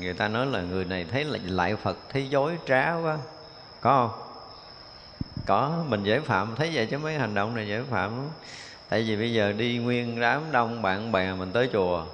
người 0.00 0.14
ta 0.14 0.28
nói 0.28 0.46
là 0.46 0.60
người 0.60 0.84
này 0.84 1.06
thấy 1.12 1.24
là 1.24 1.38
lại 1.44 1.76
phật, 1.76 1.98
thấy 2.12 2.28
dối 2.28 2.58
trá 2.66 2.94
quá. 2.94 3.18
Có 3.80 4.08
không? 4.08 4.22
Có, 5.44 5.84
mình 5.88 6.04
dễ 6.04 6.20
phạm, 6.20 6.54
thấy 6.56 6.70
vậy 6.74 6.86
chứ 6.90 6.98
mấy 6.98 7.14
hành 7.14 7.34
động 7.34 7.54
này 7.54 7.68
dễ 7.68 7.82
phạm 7.90 8.16
lắm. 8.16 8.28
Tại 8.88 9.02
vì 9.02 9.16
bây 9.16 9.32
giờ 9.32 9.52
đi 9.52 9.78
nguyên 9.78 10.20
đám 10.20 10.42
đông, 10.52 10.82
bạn 10.82 11.12
bè 11.12 11.32
mình 11.34 11.52
tới 11.52 11.68
chùa, 11.72 12.06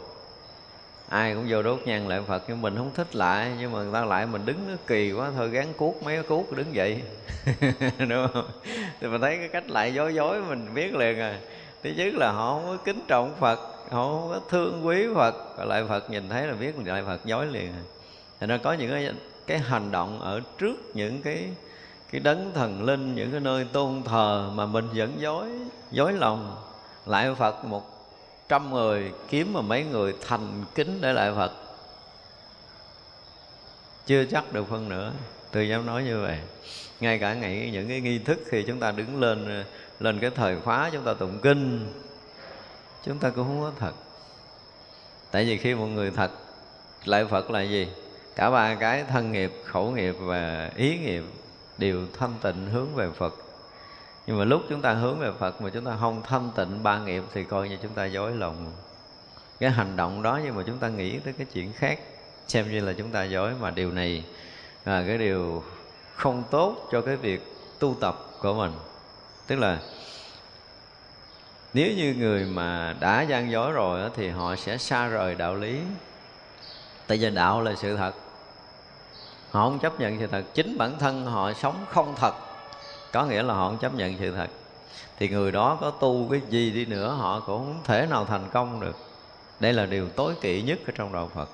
ai 1.08 1.34
cũng 1.34 1.46
vô 1.48 1.62
đốt 1.62 1.80
nhang 1.84 2.08
lại 2.08 2.20
phật, 2.28 2.42
nhưng 2.48 2.62
mình 2.62 2.76
không 2.76 2.94
thích 2.94 3.16
lại. 3.16 3.52
Nhưng 3.58 3.72
mà 3.72 3.78
người 3.78 3.92
ta 3.92 4.04
lại 4.04 4.26
mình 4.26 4.46
đứng 4.46 4.68
nó 4.68 4.74
kỳ 4.86 5.12
quá, 5.12 5.30
thôi 5.36 5.48
gắn 5.50 5.72
cuốc, 5.74 6.02
mấy 6.02 6.16
cái 6.16 6.22
cuốc 6.22 6.52
đứng 6.56 6.74
dậy 6.74 7.02
đúng 7.98 8.28
không? 8.32 8.50
Thì 9.00 9.08
mình 9.08 9.20
thấy 9.20 9.36
cái 9.36 9.48
cách 9.48 9.70
lại 9.70 9.94
dối 9.94 10.14
dối, 10.14 10.40
mình 10.40 10.74
biết 10.74 10.94
liền 10.94 11.18
rồi 11.18 11.34
thứ 11.82 11.90
nhất 11.96 12.14
là 12.14 12.32
họ 12.32 12.54
không 12.54 12.64
có 12.66 12.84
kính 12.84 13.00
trọng 13.08 13.34
phật 13.40 13.81
không 13.92 14.28
có 14.30 14.40
thương 14.48 14.86
quý 14.86 15.06
phật. 15.14 15.34
Và 15.56 15.64
lại 15.64 15.84
phật 15.88 16.10
nhìn 16.10 16.28
thấy 16.28 16.46
là 16.46 16.54
biết 16.54 16.72
lại 16.84 17.02
phật 17.06 17.24
dối 17.24 17.46
liền. 17.46 17.72
Thành 18.40 18.48
ra 18.48 18.56
có 18.56 18.72
những 18.72 18.90
cái 18.90 19.12
cái 19.46 19.58
hành 19.58 19.92
động 19.92 20.20
ở 20.20 20.40
trước 20.58 20.76
những 20.94 21.22
cái 21.22 21.48
cái 22.12 22.20
đấng 22.20 22.52
thần 22.54 22.82
linh, 22.82 23.14
những 23.14 23.30
cái 23.30 23.40
nơi 23.40 23.66
tôn 23.72 24.02
thờ 24.02 24.50
mà 24.54 24.66
mình 24.66 24.88
vẫn 24.94 25.12
dối 25.18 25.48
dối 25.90 26.12
lòng. 26.12 26.56
Lại 27.06 27.34
phật 27.34 27.64
một 27.64 27.82
trăm 28.48 28.70
người 28.70 29.12
kiếm 29.28 29.52
mà 29.52 29.60
mấy 29.60 29.84
người 29.84 30.14
thành 30.28 30.64
kính 30.74 30.98
để 31.00 31.12
lại 31.12 31.32
phật. 31.36 31.52
Chưa 34.06 34.24
chắc 34.24 34.52
được 34.52 34.68
phân 34.68 34.88
nữa 34.88 35.12
tôi 35.52 35.68
dám 35.68 35.86
nói 35.86 36.04
như 36.04 36.20
vậy. 36.20 36.38
Ngay 37.00 37.18
cả 37.18 37.34
ngày, 37.34 37.70
những 37.72 37.88
cái 37.88 38.00
nghi 38.00 38.18
thức 38.18 38.38
khi 38.46 38.62
chúng 38.66 38.80
ta 38.80 38.90
đứng 38.90 39.20
lên 39.20 39.64
lên 40.00 40.18
cái 40.18 40.30
thời 40.30 40.60
khóa 40.60 40.90
chúng 40.92 41.04
ta 41.04 41.14
tụng 41.14 41.38
kinh 41.42 41.92
chúng 43.06 43.18
ta 43.18 43.30
cũng 43.30 43.44
không 43.44 43.60
có 43.60 43.72
thật. 43.78 43.92
Tại 45.30 45.44
vì 45.44 45.56
khi 45.56 45.74
một 45.74 45.86
người 45.86 46.10
thật 46.10 46.30
lại 47.04 47.24
phật 47.24 47.50
là 47.50 47.62
gì? 47.62 47.88
Cả 48.36 48.50
ba 48.50 48.74
cái 48.74 49.04
thân 49.04 49.32
nghiệp, 49.32 49.52
khẩu 49.64 49.90
nghiệp 49.90 50.14
và 50.20 50.70
ý 50.76 50.98
nghiệp 50.98 51.24
đều 51.78 52.06
thanh 52.18 52.34
tịnh 52.42 52.66
hướng 52.72 52.94
về 52.94 53.10
phật. 53.10 53.34
Nhưng 54.26 54.38
mà 54.38 54.44
lúc 54.44 54.62
chúng 54.68 54.82
ta 54.82 54.92
hướng 54.92 55.18
về 55.18 55.30
phật 55.38 55.62
mà 55.62 55.70
chúng 55.70 55.84
ta 55.84 55.96
không 56.00 56.22
thanh 56.22 56.50
tịnh 56.56 56.82
ba 56.82 56.98
nghiệp 56.98 57.22
thì 57.32 57.44
coi 57.44 57.68
như 57.68 57.76
chúng 57.82 57.94
ta 57.94 58.04
dối 58.04 58.32
lòng. 58.32 58.72
Cái 59.60 59.70
hành 59.70 59.96
động 59.96 60.22
đó 60.22 60.40
nhưng 60.44 60.56
mà 60.56 60.62
chúng 60.66 60.78
ta 60.78 60.88
nghĩ 60.88 61.18
tới 61.18 61.32
cái 61.32 61.46
chuyện 61.52 61.72
khác, 61.72 61.98
xem 62.48 62.70
như 62.70 62.80
là 62.80 62.92
chúng 62.92 63.10
ta 63.10 63.24
dối 63.24 63.52
mà 63.60 63.70
điều 63.70 63.92
này 63.92 64.24
là 64.84 65.04
cái 65.06 65.18
điều 65.18 65.62
không 66.14 66.42
tốt 66.50 66.88
cho 66.92 67.00
cái 67.00 67.16
việc 67.16 67.54
tu 67.78 67.96
tập 68.00 68.16
của 68.40 68.54
mình. 68.54 68.72
Tức 69.46 69.56
là 69.56 69.78
nếu 71.74 71.92
như 71.92 72.14
người 72.14 72.44
mà 72.44 72.94
đã 73.00 73.22
gian 73.22 73.50
dối 73.50 73.72
rồi 73.72 74.10
thì 74.14 74.28
họ 74.28 74.56
sẽ 74.56 74.78
xa 74.78 75.08
rời 75.08 75.34
đạo 75.34 75.54
lý. 75.54 75.80
Tại 77.06 77.18
vì 77.18 77.30
đạo 77.30 77.62
là 77.62 77.74
sự 77.74 77.96
thật. 77.96 78.12
Họ 79.50 79.64
không 79.64 79.78
chấp 79.78 80.00
nhận 80.00 80.18
sự 80.18 80.26
thật. 80.26 80.42
Chính 80.54 80.78
bản 80.78 80.98
thân 80.98 81.26
họ 81.26 81.52
sống 81.52 81.84
không 81.88 82.14
thật. 82.16 82.34
Có 83.12 83.26
nghĩa 83.26 83.42
là 83.42 83.54
họ 83.54 83.68
không 83.68 83.78
chấp 83.78 83.94
nhận 83.94 84.16
sự 84.18 84.32
thật. 84.32 84.48
Thì 85.18 85.28
người 85.28 85.52
đó 85.52 85.78
có 85.80 85.90
tu 85.90 86.28
cái 86.30 86.40
gì 86.50 86.70
đi 86.70 86.84
nữa, 86.84 87.16
họ 87.18 87.40
cũng 87.40 87.58
không 87.58 87.80
thể 87.84 88.06
nào 88.10 88.24
thành 88.24 88.44
công 88.52 88.80
được. 88.80 88.96
Đây 89.60 89.72
là 89.72 89.86
điều 89.86 90.08
tối 90.08 90.34
kỵ 90.40 90.62
nhất 90.62 90.78
ở 90.86 90.92
trong 90.96 91.12
đạo 91.12 91.30
phật. 91.34 91.48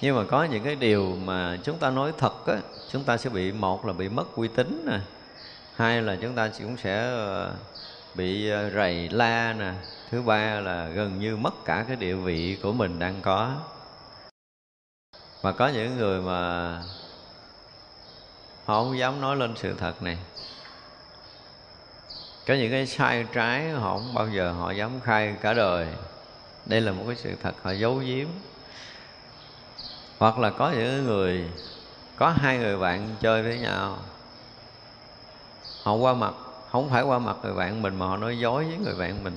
Nhưng 0.00 0.16
mà 0.16 0.22
có 0.28 0.44
những 0.44 0.64
cái 0.64 0.74
điều 0.74 1.16
mà 1.24 1.58
chúng 1.64 1.78
ta 1.78 1.90
nói 1.90 2.12
thật 2.18 2.46
á, 2.46 2.54
chúng 2.92 3.04
ta 3.04 3.16
sẽ 3.16 3.30
bị, 3.30 3.52
một 3.52 3.86
là 3.86 3.92
bị 3.92 4.08
mất 4.08 4.36
uy 4.36 4.48
tín 4.48 4.84
nè. 4.86 4.98
Hai 5.76 6.02
là 6.02 6.16
chúng 6.22 6.34
ta 6.34 6.50
cũng 6.58 6.76
sẽ 6.76 6.98
ờ, 6.98 7.52
bị 8.18 8.50
ờ, 8.50 8.70
rầy 8.70 9.08
la 9.08 9.52
nè. 9.58 9.72
Thứ 10.10 10.22
ba 10.22 10.60
là 10.60 10.88
gần 10.88 11.20
như 11.20 11.36
mất 11.36 11.64
cả 11.64 11.84
cái 11.88 11.96
địa 11.96 12.14
vị 12.14 12.58
của 12.62 12.72
mình 12.72 12.98
đang 12.98 13.14
có. 13.22 13.54
Và 15.42 15.52
có 15.52 15.68
những 15.68 15.96
người 15.96 16.20
mà 16.20 16.70
họ 18.64 18.84
không 18.84 18.98
dám 18.98 19.20
nói 19.20 19.36
lên 19.36 19.54
sự 19.56 19.74
thật 19.78 20.02
này. 20.02 20.18
Có 22.46 22.54
những 22.54 22.70
cái 22.70 22.86
sai 22.86 23.26
trái 23.32 23.70
họ 23.70 23.98
không 23.98 24.14
bao 24.14 24.28
giờ 24.28 24.52
họ 24.52 24.70
dám 24.70 25.00
khai 25.04 25.34
cả 25.40 25.54
đời. 25.54 25.86
Đây 26.66 26.80
là 26.80 26.92
một 26.92 27.04
cái 27.06 27.16
sự 27.16 27.30
thật 27.42 27.54
họ 27.62 27.70
giấu 27.70 27.96
giếm. 27.96 28.26
Hoặc 30.18 30.38
là 30.38 30.50
có 30.50 30.70
những 30.70 31.04
người, 31.06 31.50
có 32.16 32.30
hai 32.30 32.58
người 32.58 32.76
bạn 32.76 33.16
chơi 33.20 33.42
với 33.42 33.58
nhau. 33.58 33.98
Họ 35.82 35.94
qua 35.94 36.14
mặt 36.14 36.34
không 36.72 36.90
phải 36.90 37.02
qua 37.02 37.18
mặt 37.18 37.36
người 37.42 37.54
bạn 37.54 37.82
mình 37.82 37.98
mà 37.98 38.06
họ 38.06 38.16
nói 38.16 38.38
dối 38.38 38.64
với 38.64 38.76
người 38.76 38.94
bạn 38.94 39.24
mình. 39.24 39.34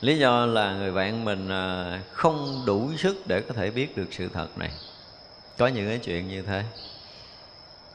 Lý 0.00 0.18
do 0.18 0.46
là 0.46 0.72
người 0.74 0.92
bạn 0.92 1.24
mình 1.24 1.48
à, 1.48 2.00
không 2.12 2.62
đủ 2.66 2.90
sức 2.96 3.26
để 3.26 3.40
có 3.40 3.54
thể 3.54 3.70
biết 3.70 3.96
được 3.96 4.06
sự 4.10 4.28
thật 4.28 4.58
này. 4.58 4.70
Có 5.58 5.66
những 5.66 5.88
cái 5.88 5.98
chuyện 5.98 6.28
như 6.28 6.42
thế. 6.42 6.64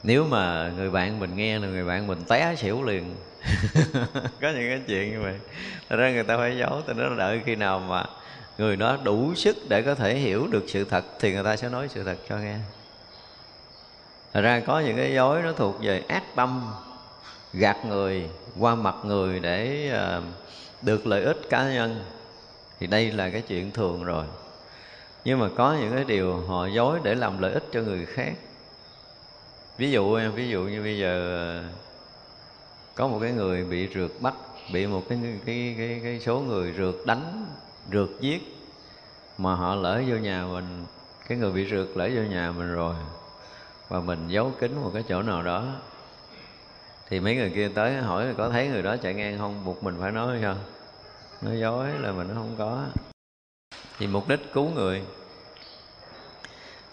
Nếu 0.02 0.24
mà 0.24 0.72
người 0.76 0.90
bạn 0.90 1.20
mình 1.20 1.36
nghe 1.36 1.58
là 1.58 1.68
người 1.68 1.84
bạn 1.84 2.06
mình 2.06 2.18
té 2.28 2.54
xỉu 2.56 2.82
liền, 2.82 3.16
có 4.14 4.50
những 4.50 4.68
cái 4.68 4.80
chuyện 4.86 5.10
như 5.10 5.20
vậy. 5.20 5.34
Thật 5.88 5.96
ra 5.96 6.10
người 6.10 6.24
ta 6.24 6.36
phải 6.36 6.58
giấu 6.58 6.82
thì 6.86 6.92
nói 6.92 7.10
đợi 7.18 7.40
khi 7.44 7.56
nào 7.56 7.78
mà 7.78 8.04
người 8.58 8.76
đó 8.76 8.98
đủ 9.02 9.34
sức 9.34 9.56
để 9.68 9.82
có 9.82 9.94
thể 9.94 10.14
hiểu 10.14 10.46
được 10.46 10.64
sự 10.68 10.84
thật 10.84 11.04
thì 11.20 11.32
người 11.32 11.44
ta 11.44 11.56
sẽ 11.56 11.68
nói 11.68 11.88
sự 11.88 12.04
thật 12.04 12.16
cho 12.28 12.36
nghe. 12.36 12.56
Thật 14.32 14.40
ra 14.40 14.60
có 14.66 14.80
những 14.80 14.96
cái 14.96 15.14
dối 15.14 15.42
nó 15.42 15.52
thuộc 15.52 15.76
về 15.80 16.02
ác 16.08 16.22
tâm 16.34 16.72
gạt 17.52 17.84
người 17.86 18.30
qua 18.58 18.74
mặt 18.74 18.94
người 19.04 19.40
để 19.40 19.90
uh, 20.18 20.24
được 20.82 21.06
lợi 21.06 21.22
ích 21.22 21.40
cá 21.50 21.72
nhân 21.72 22.04
thì 22.80 22.86
đây 22.86 23.12
là 23.12 23.30
cái 23.30 23.42
chuyện 23.42 23.70
thường 23.70 24.04
rồi. 24.04 24.24
Nhưng 25.24 25.38
mà 25.38 25.48
có 25.56 25.76
những 25.80 25.92
cái 25.94 26.04
điều 26.04 26.36
họ 26.36 26.66
dối 26.66 27.00
để 27.02 27.14
làm 27.14 27.38
lợi 27.38 27.52
ích 27.52 27.64
cho 27.72 27.80
người 27.80 28.06
khác. 28.06 28.32
Ví 29.78 29.90
dụ 29.90 30.18
ví 30.34 30.48
dụ 30.48 30.62
như 30.62 30.82
bây 30.82 30.98
giờ 30.98 31.38
ờ, 31.38 31.64
có 32.94 33.08
một 33.08 33.18
cái 33.22 33.32
người 33.32 33.64
bị 33.64 33.88
rượt 33.94 34.10
bắt 34.20 34.34
bị 34.72 34.86
một 34.86 35.02
cái 35.08 35.18
cái 35.46 35.74
cái, 35.78 36.00
cái 36.02 36.20
số 36.20 36.40
người 36.40 36.72
rượt 36.78 36.94
đánh 37.06 37.46
rượt 37.92 38.08
giết 38.20 38.56
mà 39.38 39.54
họ 39.54 39.74
lỡ 39.74 40.02
vô 40.08 40.16
nhà 40.16 40.44
mình 40.44 40.84
cái 41.28 41.38
người 41.38 41.52
bị 41.52 41.70
rượt 41.70 41.88
lỡ 41.94 42.08
vô 42.14 42.22
nhà 42.22 42.52
mình 42.52 42.74
rồi 42.74 42.94
và 43.88 44.00
mình 44.00 44.28
giấu 44.28 44.52
kín 44.60 44.74
một 44.82 44.90
cái 44.94 45.04
chỗ 45.08 45.22
nào 45.22 45.42
đó 45.42 45.64
thì 47.10 47.20
mấy 47.20 47.36
người 47.36 47.52
kia 47.54 47.68
tới 47.74 47.94
hỏi 47.94 48.34
có 48.36 48.50
thấy 48.50 48.68
người 48.68 48.82
đó 48.82 48.96
chạy 48.96 49.14
ngang 49.14 49.38
không? 49.38 49.64
Buộc 49.64 49.82
mình 49.82 49.96
phải 50.00 50.12
nói 50.12 50.38
không 50.42 50.58
nói 51.42 51.60
dối 51.60 51.88
là 52.00 52.12
mình 52.12 52.28
nó 52.28 52.34
không 52.34 52.54
có. 52.58 52.86
Thì 53.98 54.06
mục 54.06 54.28
đích 54.28 54.52
cứu 54.52 54.70
người. 54.70 55.02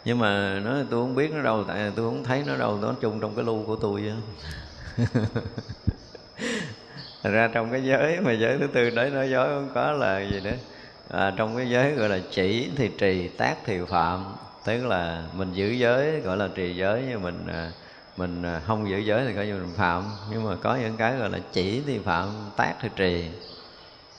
Nhưng 0.05 0.19
mà 0.19 0.59
nó 0.65 0.71
tôi 0.89 1.03
không 1.03 1.15
biết 1.15 1.31
nó 1.33 1.41
đâu 1.41 1.63
tại 1.67 1.91
tôi 1.95 2.09
không 2.09 2.23
thấy 2.23 2.43
nó 2.47 2.55
đâu. 2.55 2.79
Nó 2.81 2.93
chung 3.01 3.19
trong 3.19 3.35
cái 3.35 3.45
lu 3.45 3.63
của 3.67 3.75
tôi 3.75 4.03
á. 4.07 4.15
Ra 7.31 7.49
trong 7.53 7.71
cái 7.71 7.83
giới 7.83 8.21
mà 8.21 8.31
giới 8.31 8.57
thứ 8.57 8.67
tư 8.67 8.89
đấy 8.89 9.09
nói 9.09 9.29
dối 9.29 9.47
không 9.47 9.69
có 9.73 9.91
là 9.91 10.19
gì 10.19 10.39
nữa. 10.39 10.57
À, 11.09 11.33
trong 11.37 11.57
cái 11.57 11.69
giới 11.69 11.91
gọi 11.91 12.09
là 12.09 12.19
chỉ 12.31 12.69
thì 12.75 12.91
trì 12.97 13.27
tác 13.27 13.55
thì 13.65 13.79
phạm. 13.87 14.25
Tức 14.65 14.85
là 14.85 15.23
mình 15.33 15.53
giữ 15.53 15.71
giới 15.71 16.21
gọi 16.21 16.37
là 16.37 16.49
trì 16.55 16.75
giới 16.75 17.03
nhưng 17.09 17.21
mình 17.21 17.47
à, 17.47 17.71
mình 18.17 18.43
à, 18.43 18.61
không 18.67 18.89
giữ 18.89 18.97
giới 18.97 19.25
thì 19.27 19.33
coi 19.33 19.47
như 19.47 19.53
mình 19.53 19.73
phạm. 19.77 20.03
Nhưng 20.31 20.43
mà 20.43 20.55
có 20.55 20.75
những 20.75 20.97
cái 20.97 21.17
gọi 21.17 21.29
là 21.29 21.39
chỉ 21.53 21.81
thì 21.85 21.99
phạm, 21.99 22.29
tác 22.55 22.75
thì 22.81 22.89
trì. 22.95 23.25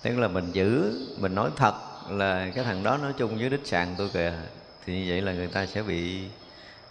Tức 0.03 0.19
là 0.19 0.29
mình 0.29 0.53
giữ, 0.53 0.93
mình 1.19 1.35
nói 1.35 1.51
thật 1.57 1.75
là 2.11 2.51
cái 2.55 2.65
thằng 2.65 2.83
đó 2.83 2.97
nói 2.97 3.13
chung 3.17 3.39
với 3.39 3.51
đích 3.51 3.67
sàn 3.67 3.95
tôi 3.99 4.09
kìa, 4.09 4.33
thì 4.87 4.95
như 4.95 5.05
vậy 5.09 5.21
là 5.21 5.33
người 5.33 5.49
ta 5.49 5.67
sẽ 5.67 5.83
bị 5.83 6.25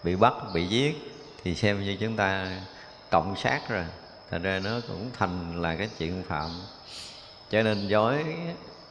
bị 0.04 0.16
bắt, 0.16 0.34
bị 0.54 0.68
giết. 0.68 1.12
Thì 1.44 1.56
xem 1.56 1.84
như 1.84 1.98
chúng 2.00 2.16
ta 2.16 2.62
cộng 3.12 3.36
sát 3.36 3.70
rồi. 3.70 3.86
Thành 4.32 4.42
ra 4.42 4.60
nó 4.64 4.72
cũng 4.88 5.10
thành 5.18 5.62
là 5.62 5.76
cái 5.76 5.90
chuyện 5.98 6.24
phạm. 6.28 6.50
Cho 7.50 7.64
nên 7.64 7.88
dối, 7.88 8.26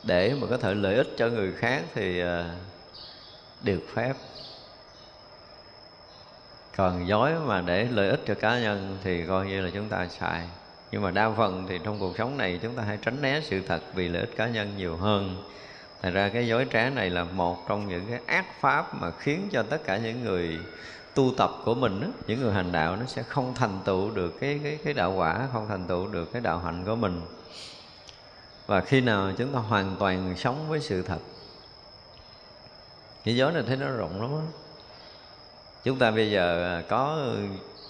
để 0.03 0.35
mà 0.41 0.47
có 0.51 0.57
thể 0.57 0.75
lợi 0.75 0.95
ích 0.95 1.09
cho 1.17 1.29
người 1.29 1.53
khác 1.53 1.83
thì 1.95 2.21
à, 2.21 2.51
được 3.63 3.81
phép 3.95 4.15
còn 6.77 7.09
dối 7.09 7.33
mà 7.47 7.61
để 7.61 7.85
lợi 7.91 8.09
ích 8.09 8.21
cho 8.27 8.35
cá 8.35 8.59
nhân 8.59 8.99
thì 9.05 9.27
coi 9.27 9.47
như 9.47 9.61
là 9.61 9.71
chúng 9.75 9.89
ta 9.89 10.07
xài. 10.09 10.49
Nhưng 10.93 11.03
mà 11.03 11.11
đa 11.11 11.31
phần 11.37 11.67
thì 11.69 11.79
trong 11.85 11.99
cuộc 11.99 12.17
sống 12.19 12.37
này 12.37 12.59
chúng 12.63 12.75
ta 12.75 12.83
hay 12.83 12.99
tránh 13.03 13.23
né 13.23 13.41
sự 13.45 13.63
thật 13.67 13.81
vì 13.95 14.09
lợi 14.09 14.21
ích 14.21 14.37
cá 14.37 14.49
nhân 14.49 14.73
nhiều 14.77 14.97
hơn. 14.97 15.45
Thành 16.03 16.13
ra 16.13 16.29
cái 16.29 16.47
dối 16.47 16.67
trá 16.73 16.91
này 16.91 17.11
là 17.11 17.25
một 17.25 17.69
trong 17.69 17.89
những 17.89 18.07
cái 18.11 18.21
ác 18.27 18.45
pháp 18.61 18.95
mà 18.95 19.11
khiến 19.11 19.49
cho 19.53 19.63
tất 19.63 19.85
cả 19.85 19.97
những 19.97 20.25
người 20.25 20.59
tu 21.15 21.33
tập 21.37 21.51
của 21.65 21.75
mình 21.75 22.01
đó, 22.01 22.07
những 22.27 22.41
người 22.41 22.53
hành 22.53 22.73
đạo 22.73 22.97
nó 22.97 23.07
sẽ 23.07 23.23
không 23.23 23.55
thành 23.55 23.79
tựu 23.85 24.11
được 24.11 24.41
cái 24.41 24.61
cái 24.63 24.79
cái 24.85 24.95
đạo 24.95 25.13
quả 25.13 25.49
không 25.53 25.69
thành 25.69 25.87
tựu 25.87 26.07
được 26.07 26.33
cái 26.33 26.43
đạo 26.43 26.59
hạnh 26.59 26.85
của 26.87 26.97
mình. 26.97 27.21
Và 28.67 28.81
khi 28.81 29.01
nào 29.01 29.33
chúng 29.39 29.53
ta 29.53 29.59
hoàn 29.59 29.97
toàn 29.99 30.35
sống 30.37 30.69
với 30.69 30.81
sự 30.81 31.03
thật 31.03 31.19
cái 33.25 33.37
dối 33.37 33.53
này 33.53 33.63
thấy 33.67 33.77
nó 33.77 33.89
rộng 33.89 34.21
lắm 34.21 34.31
đó 34.31 34.64
chúng 35.85 35.99
ta 35.99 36.11
bây 36.11 36.31
giờ 36.31 36.77
à, 36.79 36.83
có 36.89 37.27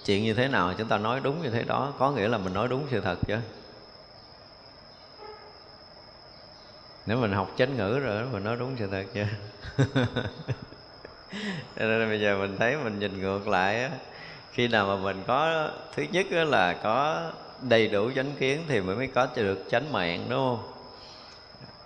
chuyện 0.05 0.25
như 0.25 0.35
thế 0.35 0.49
nào? 0.49 0.75
Chúng 0.79 0.89
ta 0.89 0.99
nói 0.99 1.21
đúng 1.21 1.43
như 1.43 1.51
thế 1.51 1.63
đó, 1.63 1.93
có 1.99 2.11
nghĩa 2.11 2.29
là 2.29 2.39
mình 2.39 2.55
nói 2.55 2.69
đúng 2.69 2.87
sự 2.91 3.01
thật 3.01 3.19
chứ. 3.27 3.37
Nếu 7.07 7.19
mình 7.19 7.33
học 7.33 7.55
chánh 7.59 7.77
ngữ 7.77 7.99
rồi 7.99 8.27
mình 8.33 8.45
nói 8.45 8.57
đúng 8.57 8.77
sự 8.79 8.89
thật 8.91 9.05
chứ. 9.15 9.25
Cho 11.77 11.85
nên 11.85 12.09
bây 12.09 12.21
giờ 12.21 12.39
mình 12.39 12.57
thấy 12.59 12.77
mình 12.77 12.99
nhìn 12.99 13.21
ngược 13.21 13.49
lại 13.49 13.83
á, 13.83 13.91
khi 14.53 14.69
nào 14.69 14.87
mà 14.87 14.97
mình 15.03 15.23
có, 15.27 15.71
thứ 15.97 16.03
nhất 16.13 16.27
là 16.33 16.73
có 16.73 17.31
đầy 17.63 17.89
đủ 17.89 18.11
chánh 18.17 18.33
kiến 18.39 18.65
thì 18.69 18.81
mới 18.81 18.97
mới 18.97 19.07
có 19.07 19.29
được 19.37 19.65
chánh 19.71 19.93
mạng, 19.93 20.27
đúng 20.29 20.39
không? 20.39 20.73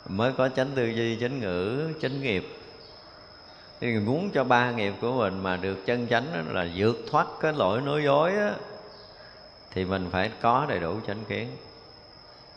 Mới 0.09 0.33
có 0.33 0.49
chánh 0.49 0.69
tư 0.75 0.87
duy, 0.87 1.21
chánh 1.21 1.41
ngữ, 1.41 1.89
chánh 2.03 2.23
nghiệp 2.23 2.58
thì 3.81 3.99
muốn 3.99 4.31
cho 4.31 4.45
ba 4.45 4.71
nghiệp 4.71 4.95
của 5.01 5.13
mình 5.13 5.43
mà 5.43 5.57
được 5.57 5.87
chân 5.87 6.07
chánh 6.11 6.27
đó 6.35 6.53
là 6.53 6.67
vượt 6.77 6.97
thoát 7.11 7.27
cái 7.41 7.53
lỗi 7.53 7.81
nói 7.81 8.03
dối 8.05 8.37
á, 8.37 8.53
thì 9.71 9.85
mình 9.85 10.09
phải 10.11 10.31
có 10.41 10.67
đầy 10.69 10.81
đủ 10.81 10.97
chánh 11.07 11.25
kiến. 11.29 11.49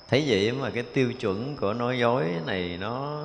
Thấy 0.10 0.24
vậy 0.28 0.52
mà 0.52 0.70
cái 0.70 0.84
tiêu 0.84 1.14
chuẩn 1.14 1.56
của 1.56 1.74
nói 1.74 2.00
dối 2.00 2.26
này 2.46 2.78
nó 2.82 3.24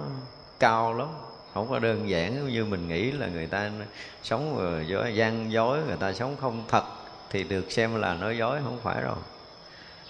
cao 0.58 0.94
lắm. 0.94 1.08
Không 1.54 1.70
có 1.70 1.78
đơn 1.78 2.08
giản 2.08 2.48
như 2.48 2.64
mình 2.64 2.88
nghĩ 2.88 3.12
là 3.12 3.26
người 3.26 3.46
ta 3.46 3.70
sống 4.22 4.82
dối 4.88 5.14
gian 5.14 5.52
dối, 5.52 5.78
người 5.86 5.96
ta 5.96 6.12
sống 6.12 6.36
không 6.40 6.64
thật 6.68 6.84
thì 7.30 7.44
được 7.44 7.72
xem 7.72 8.00
là 8.00 8.14
nói 8.14 8.38
dối 8.38 8.60
không 8.64 8.78
phải 8.82 9.02
rồi. 9.02 9.16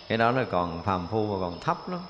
Cái 0.09 0.18
đó 0.18 0.31
là 0.31 0.44
còn 0.44 0.83
phàm 0.83 1.07
phu 1.07 1.27
và 1.27 1.49
còn 1.49 1.61
thấp 1.61 1.88
lắm 1.88 2.01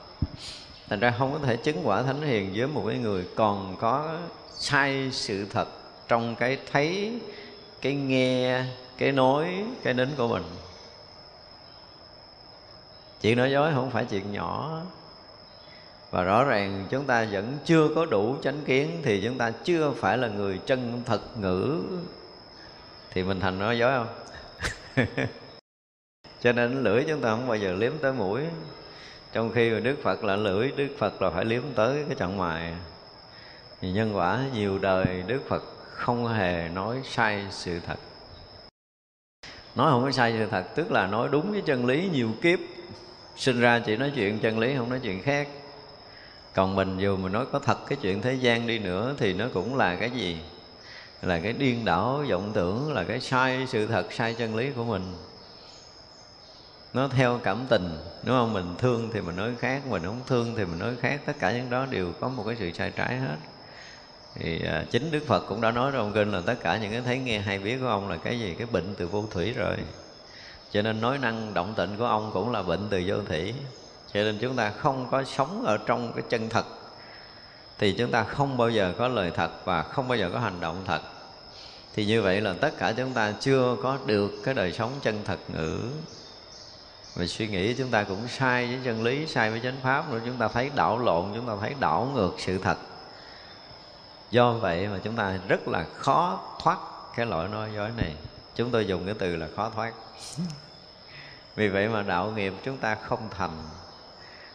thành 0.89 1.01
ra 1.01 1.15
không 1.19 1.33
có 1.33 1.39
thể 1.39 1.57
chứng 1.57 1.81
quả 1.85 2.03
thánh 2.03 2.23
hiền 2.23 2.53
với 2.57 2.67
một 2.67 2.85
cái 2.89 2.99
người 2.99 3.25
còn 3.35 3.77
có 3.81 4.19
sai 4.59 5.09
sự 5.13 5.47
thật 5.51 5.69
trong 6.09 6.35
cái 6.35 6.59
thấy, 6.73 7.21
cái 7.81 7.95
nghe, 7.95 8.65
cái 8.99 9.13
nói, 9.13 9.65
cái 9.83 9.95
đến 9.95 10.09
của 10.17 10.29
mình. 10.29 10.43
Chuyện 13.21 13.39
nói 13.39 13.51
dối 13.51 13.73
không 13.75 13.91
phải 13.91 14.05
chuyện 14.05 14.33
nhỏ. 14.33 14.81
Và 16.11 16.23
rõ 16.23 16.45
ràng 16.45 16.87
chúng 16.91 17.05
ta 17.05 17.27
vẫn 17.33 17.59
chưa 17.65 17.89
có 17.95 18.05
đủ 18.05 18.37
chánh 18.43 18.61
kiến 18.65 19.01
thì 19.03 19.21
chúng 19.25 19.39
ta 19.39 19.51
chưa 19.51 19.93
phải 19.97 20.19
là 20.19 20.29
người 20.29 20.61
chân 20.67 21.03
thật 21.07 21.39
ngữ. 21.39 21.83
Thì 23.11 23.23
mình 23.23 23.41
thành 23.41 23.59
nói 23.59 23.79
dối 23.79 23.93
không? 23.93 24.09
Cho 26.43 26.53
nên 26.53 26.83
lưỡi 26.83 27.05
chúng 27.09 27.21
ta 27.21 27.31
không 27.31 27.49
bao 27.49 27.57
giờ 27.57 27.73
liếm 27.73 27.93
tới 27.99 28.13
mũi 28.13 28.43
trong 29.33 29.53
khi 29.55 29.71
mà 29.71 29.81
đức 29.81 29.97
phật 30.03 30.25
là 30.25 30.37
lưỡi, 30.37 30.71
đức 30.77 30.89
phật 30.99 31.23
là 31.23 31.31
phải 31.31 31.45
liếm 31.45 31.63
tới 31.75 32.05
cái 32.09 32.17
trận 32.19 32.39
mài. 32.39 32.73
Thì 33.81 33.93
nhân 33.93 34.17
quả, 34.17 34.45
nhiều 34.55 34.79
đời 34.79 35.25
đức 35.27 35.41
phật 35.49 35.63
không 35.93 36.27
hề 36.27 36.69
nói 36.69 37.01
sai 37.05 37.47
sự 37.51 37.81
thật. 37.87 37.97
Nói 39.75 39.91
không 39.91 40.05
có 40.05 40.11
sai 40.11 40.35
sự 40.39 40.47
thật, 40.51 40.65
tức 40.75 40.93
là 40.93 41.07
nói 41.07 41.29
đúng 41.33 41.53
với 41.53 41.63
chân 41.63 41.87
lý 41.87 42.09
nhiều 42.13 42.31
kiếp. 42.43 42.59
Sinh 43.37 43.61
ra 43.61 43.79
chỉ 43.87 43.97
nói 43.97 44.13
chuyện 44.15 44.39
chân 44.39 44.59
lý, 44.59 44.77
không 44.77 44.91
nói 44.91 45.01
chuyện 45.03 45.23
khác. 45.23 45.49
Còn 46.55 46.77
mình 46.77 46.99
dù 46.99 47.17
mình 47.17 47.33
nói 47.33 47.47
có 47.53 47.59
thật 47.59 47.79
cái 47.89 47.99
chuyện 48.03 48.23
thế 48.23 48.35
gian 48.35 48.67
đi 48.67 48.79
nữa 48.79 49.15
thì 49.19 49.33
nó 49.33 49.47
cũng 49.55 49.77
là 49.77 49.97
cái 49.97 50.11
gì? 50.11 50.39
Là 51.23 51.41
cái 51.41 51.53
điên 51.53 51.85
đảo 51.85 52.25
vọng 52.31 52.51
tưởng, 52.55 52.93
là 52.93 53.05
cái 53.05 53.21
sai 53.21 53.67
sự 53.69 53.87
thật, 53.87 54.13
sai 54.13 54.35
chân 54.35 54.57
lý 54.57 54.71
của 54.71 54.85
mình 54.85 55.03
nó 56.97 57.09
theo 57.09 57.41
cảm 57.43 57.67
tình 57.69 57.99
đúng 58.23 58.37
không? 58.37 58.53
Mình 58.53 58.75
thương 58.79 59.11
thì 59.13 59.21
mình 59.21 59.37
nói 59.37 59.51
khác 59.59 59.87
mình 59.87 60.03
không 60.05 60.21
thương 60.27 60.55
thì 60.57 60.65
mình 60.65 60.79
nói 60.79 60.95
khác. 61.01 61.21
Tất 61.27 61.33
cả 61.39 61.53
những 61.53 61.71
đó 61.71 61.87
đều 61.87 62.13
có 62.21 62.29
một 62.29 62.45
cái 62.47 62.57
sự 62.59 62.71
sai 62.73 62.91
trái 62.91 63.17
hết. 63.17 63.37
Thì 64.35 64.67
à, 64.67 64.85
chính 64.91 65.11
đức 65.11 65.27
phật 65.27 65.41
cũng 65.49 65.61
đã 65.61 65.71
nói 65.71 65.91
trong 65.95 66.13
kinh 66.13 66.33
là 66.33 66.41
tất 66.47 66.55
cả 66.63 66.77
những 66.77 66.93
cái 66.93 67.01
thấy 67.01 67.19
nghe 67.19 67.39
hay 67.39 67.59
biết 67.59 67.79
của 67.81 67.87
ông 67.87 68.09
là 68.09 68.17
cái 68.17 68.41
gì? 68.41 68.55
Cái 68.59 68.67
bệnh 68.73 68.95
từ 68.95 69.07
vô 69.07 69.25
thủy 69.31 69.53
rồi. 69.53 69.77
Cho 70.73 70.83
nên 70.83 71.01
nói 71.01 71.19
năng 71.19 71.55
động 71.55 71.75
tịnh 71.77 71.97
của 71.97 72.07
ông 72.07 72.31
cũng 72.35 72.53
là 72.53 72.63
bệnh 72.63 72.89
từ 72.91 73.03
vô 73.07 73.17
thủy. 73.29 73.55
Cho 74.13 74.23
nên 74.23 74.39
chúng 74.39 74.57
ta 74.57 74.71
không 74.71 75.09
có 75.11 75.25
sống 75.25 75.65
ở 75.67 75.79
trong 75.87 76.13
cái 76.13 76.25
chân 76.29 76.49
thật. 76.49 76.67
Thì 77.79 77.93
chúng 77.99 78.11
ta 78.11 78.25
không 78.25 78.57
bao 78.57 78.71
giờ 78.71 78.95
có 78.99 79.09
lời 79.09 79.31
thật 79.35 79.51
và 79.65 79.83
không 79.83 80.09
bao 80.09 80.19
giờ 80.19 80.31
có 80.33 80.39
hành 80.39 80.61
động 80.61 80.83
thật. 80.85 81.01
Thì 81.95 82.07
như 82.07 82.23
vậy 82.23 82.41
là 82.41 82.55
tất 82.61 82.79
cả 82.79 82.93
chúng 82.93 83.13
ta 83.13 83.33
chưa 83.41 83.77
có 83.83 83.99
được 84.07 84.31
cái 84.45 84.55
đời 84.55 84.73
sống 84.73 84.91
chân 85.03 85.21
thật 85.25 85.39
ngữ 85.55 85.79
mà 87.17 87.27
suy 87.27 87.49
nghĩ 87.49 87.75
chúng 87.75 87.91
ta 87.91 88.03
cũng 88.03 88.29
sai 88.29 88.67
với 88.67 88.79
chân 88.85 89.03
lý, 89.03 89.27
sai 89.27 89.51
với 89.51 89.61
chánh 89.61 89.77
pháp 89.83 90.13
nữa. 90.13 90.21
Chúng 90.27 90.37
ta 90.37 90.49
thấy 90.49 90.71
đảo 90.75 90.99
lộn, 90.99 91.33
chúng 91.35 91.47
ta 91.47 91.53
thấy 91.61 91.75
đảo 91.81 92.11
ngược 92.15 92.35
sự 92.39 92.59
thật. 92.59 92.79
Do 94.31 94.53
vậy 94.53 94.89
mà 94.89 94.99
chúng 95.05 95.17
ta 95.17 95.39
rất 95.49 95.69
là 95.69 95.85
khó 95.97 96.41
thoát 96.63 96.79
cái 97.17 97.27
lỗi 97.27 97.49
nói 97.49 97.71
dối 97.75 97.91
này. 97.97 98.15
Chúng 98.55 98.71
tôi 98.71 98.87
dùng 98.87 99.07
cái 99.07 99.15
từ 99.19 99.37
là 99.37 99.49
khó 99.57 99.71
thoát. 99.75 99.93
Vì 101.57 101.69
vậy 101.69 101.89
mà 101.89 102.03
đạo 102.03 102.33
nghiệp 102.37 102.55
chúng 102.65 102.77
ta 102.77 102.95
không 102.95 103.29
thành. 103.31 103.63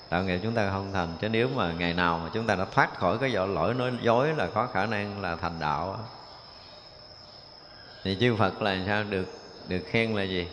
Đạo 0.10 0.24
nghiệp 0.24 0.40
chúng 0.44 0.54
ta 0.54 0.70
không 0.70 0.94
thành. 0.94 1.10
Chứ 1.22 1.30
nếu 1.30 1.50
mà 1.56 1.72
ngày 1.72 1.94
nào 1.94 2.20
mà 2.24 2.30
chúng 2.34 2.48
ta 2.48 2.56
đã 2.56 2.66
thoát 2.66 2.96
khỏi 2.96 3.18
cái 3.18 3.36
vỏ 3.36 3.46
lỗi 3.46 3.74
nói 3.74 3.92
dối 4.02 4.34
là 4.34 4.48
có 4.48 4.68
khả 4.68 4.86
năng 4.86 5.22
là 5.22 5.36
thành 5.36 5.60
đạo 5.60 6.00
thì 8.04 8.18
chư 8.20 8.36
Phật 8.36 8.62
là 8.62 8.78
sao? 8.88 9.04
Được 9.04 9.26
được 9.68 9.82
khen 9.92 10.16
là 10.16 10.24
gì? 10.24 10.48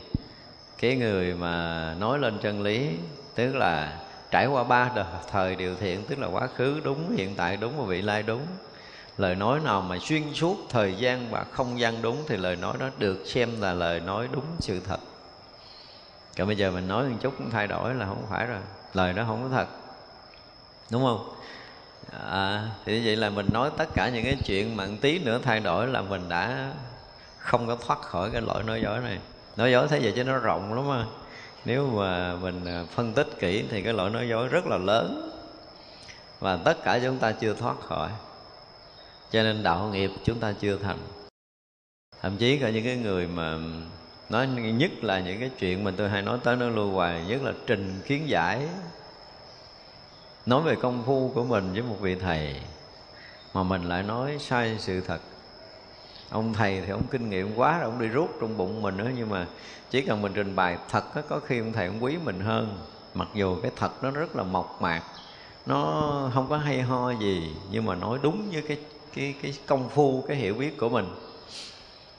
Cái 0.78 0.96
người 0.96 1.34
mà 1.34 1.94
nói 1.98 2.18
lên 2.18 2.38
chân 2.38 2.62
lý 2.62 2.90
tức 3.34 3.54
là 3.54 3.98
trải 4.30 4.46
qua 4.46 4.64
ba 4.64 4.90
đời 4.94 5.04
thời 5.30 5.56
điều 5.56 5.76
thiện 5.76 6.04
tức 6.08 6.18
là 6.18 6.26
quá 6.26 6.46
khứ 6.46 6.80
đúng 6.84 7.16
hiện 7.16 7.34
tại 7.36 7.56
đúng 7.56 7.78
và 7.78 7.84
vị 7.84 8.02
lai 8.02 8.22
đúng. 8.22 8.46
Lời 9.18 9.34
nói 9.34 9.60
nào 9.64 9.80
mà 9.80 9.98
xuyên 9.98 10.34
suốt 10.34 10.56
thời 10.70 10.94
gian 10.94 11.30
và 11.30 11.44
không 11.50 11.80
gian 11.80 12.02
đúng 12.02 12.24
thì 12.26 12.36
lời 12.36 12.56
nói 12.56 12.76
đó 12.80 12.88
được 12.98 13.24
xem 13.26 13.60
là 13.60 13.72
lời 13.72 14.00
nói 14.00 14.28
đúng 14.32 14.44
sự 14.60 14.80
thật. 14.80 15.00
Còn 16.38 16.46
bây 16.46 16.56
giờ 16.56 16.70
mình 16.70 16.88
nói 16.88 17.04
một 17.08 17.16
chút 17.20 17.34
cũng 17.38 17.50
thay 17.50 17.66
đổi 17.66 17.94
là 17.94 18.06
không 18.06 18.26
phải 18.30 18.46
rồi 18.46 18.60
lời 18.94 19.12
đó 19.12 19.24
không 19.26 19.42
có 19.42 19.56
thật. 19.56 19.68
Đúng 20.90 21.02
không? 21.02 21.34
À, 22.30 22.68
thì 22.84 23.06
vậy 23.06 23.16
là 23.16 23.30
mình 23.30 23.46
nói 23.52 23.70
tất 23.76 23.88
cả 23.94 24.08
những 24.08 24.24
cái 24.24 24.36
chuyện 24.46 24.76
mà 24.76 24.86
tí 25.00 25.18
nữa 25.18 25.40
thay 25.42 25.60
đổi 25.60 25.86
là 25.86 26.02
mình 26.02 26.28
đã 26.28 26.72
không 27.38 27.66
có 27.66 27.76
thoát 27.86 28.00
khỏi 28.00 28.30
cái 28.30 28.42
lỗi 28.42 28.62
nói 28.62 28.80
dối 28.82 28.98
này 29.00 29.18
nói 29.58 29.72
dối 29.72 29.88
thế 29.88 30.00
vậy 30.02 30.12
chứ 30.16 30.24
nó 30.24 30.38
rộng 30.38 30.74
lắm 30.74 30.88
mà 30.88 31.06
nếu 31.64 31.86
mà 31.86 32.36
mình 32.36 32.64
à, 32.64 32.84
phân 32.94 33.12
tích 33.12 33.26
kỹ 33.38 33.64
thì 33.70 33.82
cái 33.82 33.92
lỗi 33.92 34.10
nói 34.10 34.28
dối 34.28 34.48
rất 34.48 34.66
là 34.66 34.76
lớn. 34.76 35.30
Và 36.40 36.56
tất 36.56 36.84
cả 36.84 37.00
chúng 37.02 37.18
ta 37.18 37.32
chưa 37.32 37.54
thoát 37.54 37.80
khỏi. 37.80 38.10
Cho 39.30 39.42
nên 39.42 39.62
đạo 39.62 39.88
nghiệp 39.92 40.10
chúng 40.24 40.40
ta 40.40 40.52
chưa 40.60 40.76
thành. 40.76 40.98
Thậm 42.20 42.36
chí 42.36 42.58
cả 42.58 42.70
những 42.70 42.84
cái 42.84 42.96
người 42.96 43.26
mà 43.26 43.58
nói 44.28 44.46
nhất 44.46 44.90
là 45.02 45.20
những 45.20 45.40
cái 45.40 45.50
chuyện 45.58 45.84
mình 45.84 45.94
tôi 45.96 46.08
hay 46.08 46.22
nói 46.22 46.38
tới 46.44 46.56
nó 46.56 46.68
lưu 46.68 46.90
hoài, 46.90 47.24
nhất 47.28 47.42
là 47.42 47.52
trình 47.66 48.00
kiến 48.06 48.28
giải. 48.28 48.68
Nói 50.46 50.62
về 50.62 50.74
công 50.74 51.02
phu 51.06 51.30
của 51.34 51.44
mình 51.44 51.72
với 51.72 51.82
một 51.82 51.96
vị 52.00 52.14
thầy 52.14 52.56
mà 53.54 53.62
mình 53.62 53.82
lại 53.82 54.02
nói 54.02 54.36
sai 54.40 54.76
sự 54.78 55.00
thật 55.00 55.20
ông 56.30 56.52
thầy 56.52 56.80
thì 56.80 56.90
ông 56.90 57.06
kinh 57.10 57.30
nghiệm 57.30 57.54
quá 57.56 57.78
rồi 57.78 57.90
ông 57.90 57.98
đi 57.98 58.06
rút 58.06 58.30
trong 58.40 58.56
bụng 58.56 58.82
mình 58.82 58.96
nữa 58.96 59.10
nhưng 59.16 59.28
mà 59.28 59.46
chỉ 59.90 60.00
cần 60.02 60.22
mình 60.22 60.32
trình 60.34 60.56
bày 60.56 60.78
thật 60.90 61.16
đó, 61.16 61.22
có 61.28 61.40
khi 61.46 61.58
ông 61.58 61.72
thầy 61.72 61.86
ông 61.86 62.04
quý 62.04 62.16
mình 62.24 62.40
hơn. 62.40 62.78
Mặc 63.14 63.28
dù 63.34 63.56
cái 63.62 63.70
thật 63.76 64.04
nó 64.04 64.10
rất 64.10 64.36
là 64.36 64.42
mộc 64.42 64.78
mạc 64.82 65.02
nó 65.66 66.30
không 66.34 66.46
có 66.48 66.56
hay 66.56 66.82
ho 66.82 67.10
gì 67.10 67.56
nhưng 67.70 67.84
mà 67.84 67.94
nói 67.94 68.18
đúng 68.22 68.48
với 68.52 68.62
cái 68.62 68.78
cái 69.14 69.34
cái 69.42 69.54
công 69.66 69.88
phu 69.88 70.24
cái 70.28 70.36
hiểu 70.36 70.54
biết 70.54 70.78
của 70.78 70.88
mình. 70.88 71.06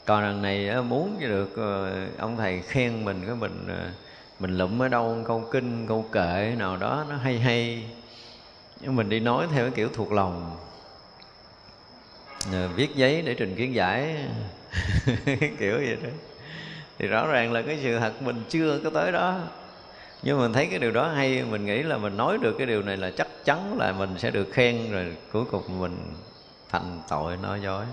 Còn 0.05 0.23
lần 0.23 0.41
này 0.41 0.81
muốn 0.81 1.17
được 1.19 1.57
ờ, 1.57 1.91
ông 2.17 2.37
thầy 2.37 2.61
khen 2.61 3.05
mình 3.05 3.23
cái 3.25 3.35
mình 3.35 3.65
ờ, 3.67 3.89
mình 4.39 4.57
lụm 4.57 4.81
ở 4.81 4.87
đâu 4.87 5.17
câu 5.27 5.47
kinh 5.51 5.87
câu 5.87 6.05
kệ 6.11 6.55
nào 6.57 6.77
đó 6.77 7.05
nó 7.09 7.15
hay 7.15 7.39
hay. 7.39 7.83
Nhưng 8.81 8.95
mình 8.95 9.09
đi 9.09 9.19
nói 9.19 9.47
theo 9.51 9.63
cái 9.65 9.71
kiểu 9.75 9.89
thuộc 9.93 10.11
lòng. 10.11 10.57
Ờ, 12.51 12.67
viết 12.75 12.95
giấy 12.95 13.21
để 13.21 13.33
trình 13.33 13.55
kiến 13.55 13.75
giải. 13.75 14.15
Kiểu 15.59 15.77
vậy 15.77 15.97
đó. 16.03 16.09
Thì 16.99 17.07
rõ 17.07 17.27
ràng 17.27 17.53
là 17.53 17.61
cái 17.61 17.79
sự 17.83 17.99
thật 17.99 18.21
mình 18.21 18.43
chưa 18.49 18.79
có 18.83 18.89
tới 18.89 19.11
đó. 19.11 19.39
Nhưng 20.23 20.39
mình 20.39 20.53
thấy 20.53 20.65
cái 20.65 20.79
điều 20.79 20.91
đó 20.91 21.07
hay, 21.07 21.43
mình 21.43 21.65
nghĩ 21.65 21.83
là 21.83 21.97
mình 21.97 22.17
nói 22.17 22.37
được 22.41 22.55
cái 22.57 22.67
điều 22.67 22.81
này 22.81 22.97
là 22.97 23.11
chắc 23.17 23.27
chắn 23.45 23.77
là 23.77 23.91
mình 23.91 24.09
sẽ 24.17 24.31
được 24.31 24.47
khen, 24.51 24.91
rồi 24.91 25.15
cuối 25.31 25.45
cùng 25.51 25.79
mình 25.79 25.97
thành 26.69 27.01
tội 27.09 27.37
nói 27.37 27.61
dối. 27.61 27.85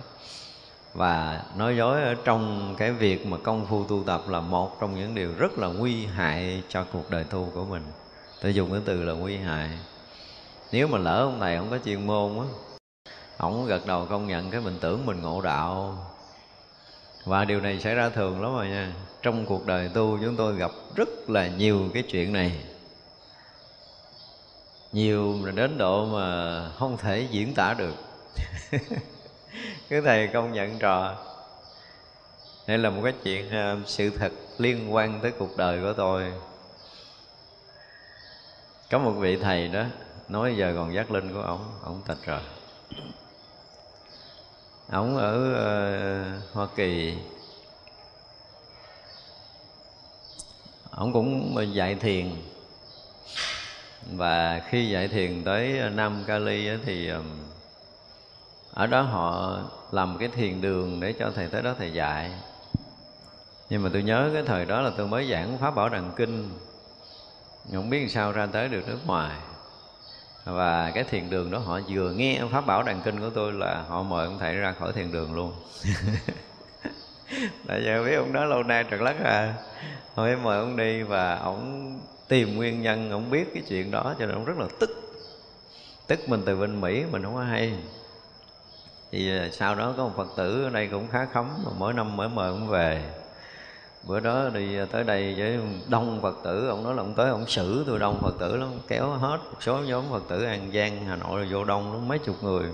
Và 0.95 1.43
nói 1.57 1.77
dối 1.77 2.03
ở 2.03 2.15
trong 2.25 2.75
cái 2.79 2.93
việc 2.93 3.27
mà 3.27 3.37
công 3.43 3.67
phu 3.67 3.85
tu 3.85 4.05
tập 4.07 4.23
là 4.29 4.41
một 4.41 4.81
trong 4.81 4.95
những 4.95 5.15
điều 5.15 5.33
rất 5.39 5.59
là 5.59 5.69
nguy 5.69 6.07
hại 6.07 6.63
cho 6.69 6.85
cuộc 6.93 7.11
đời 7.11 7.25
tu 7.25 7.51
của 7.55 7.65
mình. 7.65 7.83
Tôi 8.43 8.55
dùng 8.55 8.73
cái 8.73 8.81
từ 8.85 9.03
là 9.03 9.13
nguy 9.13 9.37
hại. 9.37 9.71
Nếu 10.73 10.89
mà 10.89 10.99
lỡ 10.99 11.21
ông 11.21 11.41
này 11.41 11.59
không 11.59 11.71
có 11.71 11.79
chuyên 11.85 12.07
môn 12.07 12.39
á 12.39 12.45
ổng 13.38 13.66
gật 13.66 13.87
đầu 13.87 14.07
công 14.11 14.27
nhận 14.27 14.51
cái 14.51 14.61
mình 14.61 14.79
tưởng 14.81 15.07
mình 15.07 15.22
ngộ 15.22 15.40
đạo. 15.40 15.99
Và 17.25 17.44
điều 17.44 17.61
này 17.61 17.81
xảy 17.81 17.94
ra 17.94 18.09
thường 18.09 18.42
lắm 18.42 18.53
rồi 18.53 18.68
nha. 18.68 18.92
Trong 19.22 19.46
cuộc 19.46 19.66
đời 19.66 19.90
tu, 19.94 20.18
chúng 20.22 20.37
tôi 20.37 20.57
gặp 20.57 20.70
rất 20.94 21.09
là 21.31 21.49
nhiều 21.49 21.88
cái 21.94 22.03
chuyện 22.03 22.33
này. 22.33 22.53
Nhiều 24.92 25.38
đến 25.55 25.79
độ 25.79 26.07
mà 26.07 26.68
không 26.79 26.96
thể 26.96 27.27
diễn 27.31 27.55
tả 27.55 27.75
được. 27.75 27.94
Cái 29.88 30.01
thầy 30.01 30.29
công 30.29 30.53
nhận 30.53 30.79
trò. 30.79 31.16
Đây 32.66 32.79
là 32.79 32.90
một 32.90 33.01
cái 33.05 33.12
chuyện 33.25 33.51
à, 33.51 33.77
sự 33.87 34.11
thật 34.11 34.33
liên 34.59 34.94
quan 34.94 35.20
tới 35.22 35.33
cuộc 35.38 35.57
đời 35.57 35.81
của 35.83 35.92
tôi. 35.92 36.33
Có 38.90 38.99
một 38.99 39.12
vị 39.12 39.37
thầy 39.37 39.68
đó 39.68 39.85
nói, 40.29 40.55
giờ 40.57 40.72
còn 40.77 40.94
giác 40.94 41.11
linh 41.11 41.35
của 41.35 41.40
ổng 41.40 41.64
ổng 41.83 42.03
tịch 42.07 42.18
rồi 42.27 42.40
ổng 44.92 45.16
ở 45.16 45.35
uh, 45.51 46.55
hoa 46.55 46.66
kỳ. 46.77 47.18
Ổng 50.90 51.12
cũng 51.12 51.57
dạy 51.75 51.94
thiền. 51.94 52.31
Và 54.12 54.62
khi 54.68 54.90
dạy 54.90 55.09
thiền 55.09 55.44
tới 55.44 55.81
nam 55.94 56.25
cali 56.27 56.68
thì 56.85 57.11
ở 58.72 58.87
đó 58.87 59.03
họ 59.03 59.59
làm 59.90 60.18
cái 60.18 60.29
thiền 60.29 60.61
đường 60.61 61.01
để 61.01 61.12
cho 61.12 61.31
thầy 61.35 61.49
tới 61.49 61.62
đó 61.62 61.75
thầy 61.79 61.92
dạy. 61.92 62.31
Nhưng 63.70 63.83
mà 63.83 63.90
tôi 63.92 64.03
nhớ 64.03 64.31
cái 64.33 64.42
thời 64.46 64.64
đó 64.64 64.81
là 64.81 64.90
tôi 64.96 65.07
mới 65.07 65.31
giảng 65.31 65.59
pháp 65.59 65.75
bảo 65.75 65.88
đằng 65.88 66.12
kinh. 66.16 66.51
Không 67.72 67.90
biết 67.90 68.11
sao 68.11 68.33
ra 68.33 68.46
tới 68.46 68.68
được 68.68 68.88
nước 68.88 68.99
ngoài 69.07 69.37
và 70.47 70.91
cái 70.95 71.05
thiền 71.05 71.31
đường 71.31 71.51
đó 71.51 71.59
họ 71.59 71.81
vừa 71.89 72.11
nghe 72.11 72.41
pháp 72.53 72.67
bảo 72.67 72.83
đàn 72.83 73.01
kinh 73.05 73.21
của 73.21 73.31
tôi 73.31 73.53
là 73.53 73.85
họ 73.89 74.03
mời 74.03 74.27
ông 74.27 74.39
thầy 74.39 74.55
ra 74.55 74.73
khỏi 74.73 74.93
thiền 74.93 75.13
đường 75.13 75.35
luôn. 75.35 75.53
Tại 77.67 77.83
giờ 77.85 78.05
biết 78.05 78.15
ông 78.15 78.33
đó 78.33 78.45
lâu 78.45 78.63
nay 78.63 78.85
trật 78.91 79.01
lắc 79.01 79.25
à. 79.25 79.55
Họ 80.15 80.27
mời 80.43 80.59
ông 80.59 80.77
đi 80.77 81.03
và 81.03 81.37
ông 81.37 81.93
tìm 82.29 82.57
nguyên 82.57 82.83
nhân, 82.83 83.11
ông 83.11 83.31
biết 83.31 83.51
cái 83.55 83.63
chuyện 83.69 83.91
đó 83.91 84.15
cho 84.19 84.27
nên 84.27 84.35
ông 84.35 84.45
rất 84.45 84.59
là 84.59 84.67
tức. 84.81 84.91
Tức 86.07 86.29
mình 86.29 86.43
từ 86.47 86.57
bên 86.57 86.81
mỹ, 86.81 87.05
mình 87.13 87.23
không 87.23 87.35
có 87.35 87.43
hay. 87.43 87.73
Thì 89.13 89.39
à, 89.39 89.49
sau 89.53 89.75
đó 89.75 89.95
có 89.97 90.05
một 90.05 90.13
phật 90.17 90.29
tử 90.37 90.65
ở 90.65 90.71
đây 90.71 90.89
cũng 90.89 91.09
khá 91.09 91.27
khấm, 91.33 91.49
mà 91.65 91.71
mỗi 91.79 91.93
năm 91.93 92.17
mới 92.17 92.29
mời 92.29 92.49
ông 92.49 92.69
về 92.69 93.03
bữa 94.07 94.21
đó 94.21 94.49
đi 94.55 94.77
tới 94.92 95.05
đây 95.05 95.35
với 95.38 95.59
đông 95.88 96.21
phật 96.23 96.37
tử 96.45 96.69
ông 96.69 96.85
nói 96.85 96.95
là 96.95 97.03
ông 97.03 97.14
tới 97.14 97.31
ông 97.31 97.47
xử 97.47 97.85
tôi 97.87 97.99
đông 97.99 98.19
phật 98.23 98.35
tử 98.38 98.57
lắm 98.57 98.69
kéo 98.88 99.11
hết 99.11 99.38
một 99.53 99.62
số 99.62 99.79
nhóm 99.79 100.05
phật 100.11 100.23
tử 100.29 100.45
an 100.45 100.71
giang 100.75 101.05
hà 101.05 101.16
nội 101.16 101.40
rồi 101.40 101.49
vô 101.53 101.64
đông 101.64 101.92
lắm 101.92 102.09
mấy 102.09 102.19
chục 102.19 102.37
người. 102.42 102.66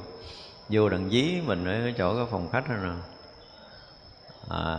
Vô 0.69 0.89
đằng 0.89 1.11
dí 1.11 1.41
mình 1.47 1.65
ở 1.65 1.93
chỗ 1.99 2.17
cái 2.17 2.25
phòng 2.31 2.49
khách 2.53 2.69
đó 2.69 2.75
nè. 2.75 2.91
À, 4.49 4.77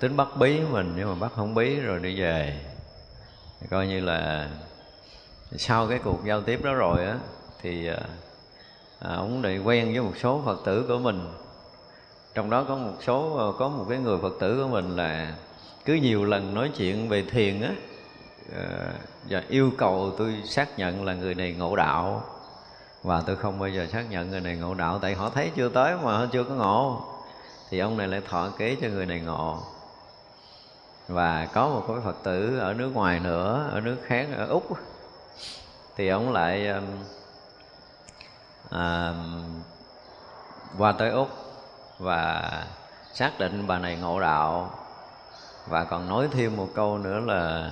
tính 0.00 0.16
bắt 0.16 0.28
bí 0.38 0.60
mình 0.60 0.94
nhưng 0.96 1.08
mà 1.08 1.14
bắt 1.14 1.32
không 1.36 1.54
bí 1.54 1.80
rồi 1.80 1.98
đi 1.98 2.20
về. 2.20 2.60
Coi 3.70 3.86
như 3.86 4.00
là 4.00 4.48
sau 5.56 5.88
cái 5.88 5.98
cuộc 6.04 6.24
giao 6.24 6.40
tiếp 6.40 6.64
đó 6.64 6.74
rồi 6.74 7.04
á 7.04 7.18
thì 7.62 7.86
à, 7.86 7.98
à 8.98 9.14
ông 9.14 9.42
lại 9.42 9.58
quen 9.58 9.92
với 9.92 10.02
một 10.02 10.14
số 10.22 10.42
phật 10.44 10.60
tử 10.64 10.84
của 10.88 10.98
mình. 10.98 11.28
Trong 12.34 12.50
đó 12.50 12.64
có 12.68 12.76
một 12.76 12.94
số 13.06 13.36
à, 13.36 13.46
có 13.58 13.68
một 13.68 13.86
cái 13.88 13.98
người 13.98 14.18
phật 14.22 14.32
tử 14.40 14.62
của 14.62 14.68
mình 14.68 14.96
là 14.96 15.34
cứ 15.84 15.94
nhiều 15.94 16.24
lần 16.24 16.54
nói 16.54 16.70
chuyện 16.76 17.08
về 17.08 17.22
thiền 17.22 17.62
á 17.62 17.70
ờ, 18.56 18.92
và 19.28 19.42
yêu 19.48 19.72
cầu 19.78 20.14
tôi 20.18 20.42
xác 20.44 20.78
nhận 20.78 21.04
là 21.04 21.14
người 21.14 21.34
này 21.34 21.52
ngộ 21.52 21.76
đạo. 21.76 22.24
Và 23.02 23.22
tôi 23.26 23.36
không 23.36 23.58
bao 23.58 23.68
giờ 23.68 23.86
xác 23.92 24.10
nhận 24.10 24.30
người 24.30 24.40
này 24.40 24.56
ngộ 24.56 24.74
đạo 24.74 24.98
tại 24.98 25.14
họ 25.14 25.30
thấy 25.30 25.50
chưa 25.56 25.68
tới 25.68 25.96
mà 25.96 26.18
họ 26.18 26.26
chưa 26.32 26.44
có 26.44 26.54
ngộ. 26.54 27.04
Thì 27.70 27.78
ông 27.78 27.96
này 27.96 28.08
lại 28.08 28.20
thọ 28.28 28.48
kế 28.58 28.76
cho 28.80 28.88
người 28.88 29.06
này 29.06 29.20
ngộ. 29.20 29.58
Và 31.08 31.48
có 31.52 31.68
một 31.68 31.84
cái 31.88 31.96
phật 32.04 32.16
tử 32.22 32.58
ở 32.58 32.74
nước 32.74 32.90
ngoài 32.94 33.20
nữa 33.20 33.70
ở 33.72 33.80
nước 33.80 33.96
khác 34.04 34.28
ở 34.36 34.46
úc. 34.46 34.68
Thì 35.96 36.08
ông 36.08 36.32
lại 36.32 36.68
à, 38.70 39.14
qua 40.78 40.92
tới 40.92 41.10
úc 41.10 41.28
và 41.98 42.50
xác 43.14 43.38
định 43.38 43.66
bà 43.66 43.78
này 43.78 43.96
ngộ 43.96 44.20
đạo 44.20 44.70
và 45.66 45.84
còn 45.84 46.08
nói 46.08 46.28
thêm 46.32 46.56
một 46.56 46.68
câu 46.74 46.98
nữa 46.98 47.20
là 47.20 47.70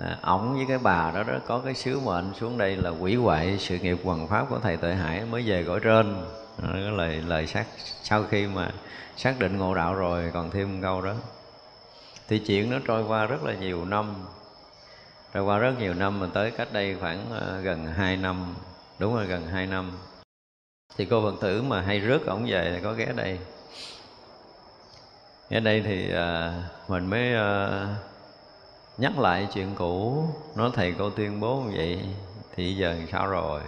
à, 0.00 0.18
ổng 0.22 0.54
với 0.54 0.64
cái 0.68 0.78
bà 0.78 1.10
đó 1.14 1.22
đó 1.22 1.34
có 1.46 1.58
cái 1.64 1.74
sứ 1.74 2.00
mệnh 2.00 2.34
xuống 2.34 2.58
đây 2.58 2.76
là 2.76 2.90
quỷ 2.90 3.14
hoại 3.14 3.58
sự 3.58 3.78
nghiệp 3.78 3.98
quần 4.04 4.28
pháp 4.28 4.46
của 4.50 4.58
thầy 4.58 4.76
tuệ 4.76 4.94
hải 4.94 5.24
mới 5.24 5.42
về 5.42 5.64
cõi 5.66 5.80
trên. 5.82 6.14
Đó, 6.62 6.68
cái 6.72 6.92
lời 6.96 7.22
lời 7.26 7.46
xác 7.46 7.64
sau 8.02 8.24
khi 8.30 8.46
mà 8.46 8.70
xác 9.16 9.38
định 9.38 9.58
ngộ 9.58 9.74
đạo 9.74 9.94
rồi 9.94 10.30
còn 10.34 10.50
thêm 10.50 10.72
một 10.72 10.78
câu 10.82 11.02
đó. 11.02 11.14
Thì 12.28 12.38
chuyện 12.38 12.70
nó 12.70 12.78
trôi 12.86 13.04
qua 13.04 13.26
rất 13.26 13.44
là 13.44 13.54
nhiều 13.54 13.84
năm 13.84 14.14
trôi 15.34 15.44
qua 15.44 15.58
rất 15.58 15.78
nhiều 15.78 15.94
năm 15.94 16.20
mà 16.20 16.26
tới 16.34 16.50
cách 16.50 16.68
đây 16.72 16.96
khoảng 17.00 17.32
à, 17.40 17.60
gần 17.62 17.86
2 17.86 18.16
năm 18.16 18.54
đúng 18.98 19.14
rồi 19.14 19.26
gần 19.26 19.46
2 19.46 19.66
năm. 19.66 19.92
Thì 20.96 21.04
cô 21.04 21.22
phật 21.22 21.40
tử 21.40 21.62
mà 21.62 21.80
hay 21.80 21.98
rước 21.98 22.26
ổng 22.26 22.46
về 22.48 22.80
có 22.84 22.92
ghé 22.92 23.06
đây 23.16 23.38
ở 25.50 25.60
đây 25.60 25.82
thì 25.86 26.12
à, 26.14 26.54
mình 26.88 27.06
mới 27.06 27.34
à, 27.34 27.86
nhắc 28.98 29.18
lại 29.18 29.48
chuyện 29.54 29.74
cũ. 29.74 30.26
Nói 30.54 30.70
thầy 30.74 30.94
cô 30.98 31.10
tuyên 31.10 31.40
bố 31.40 31.56
như 31.56 31.72
vậy 31.76 32.04
thì 32.56 32.76
giờ 32.76 32.96
sao 33.12 33.26
rồi? 33.26 33.60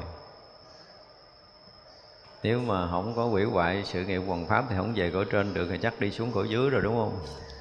Nếu 2.42 2.60
mà 2.60 2.88
không 2.90 3.12
có 3.16 3.26
quỷ 3.26 3.44
hoại 3.44 3.84
sự 3.84 4.04
nghiệp 4.04 4.22
quần 4.26 4.46
pháp 4.46 4.64
thì 4.68 4.76
không 4.76 4.92
về 4.94 5.10
cõi 5.10 5.24
trên 5.30 5.54
được 5.54 5.66
thì 5.70 5.78
chắc 5.82 6.00
đi 6.00 6.10
xuống 6.10 6.32
cõi 6.32 6.48
dưới 6.48 6.70
rồi 6.70 6.82
đúng 6.82 6.96
không? 6.96 7.18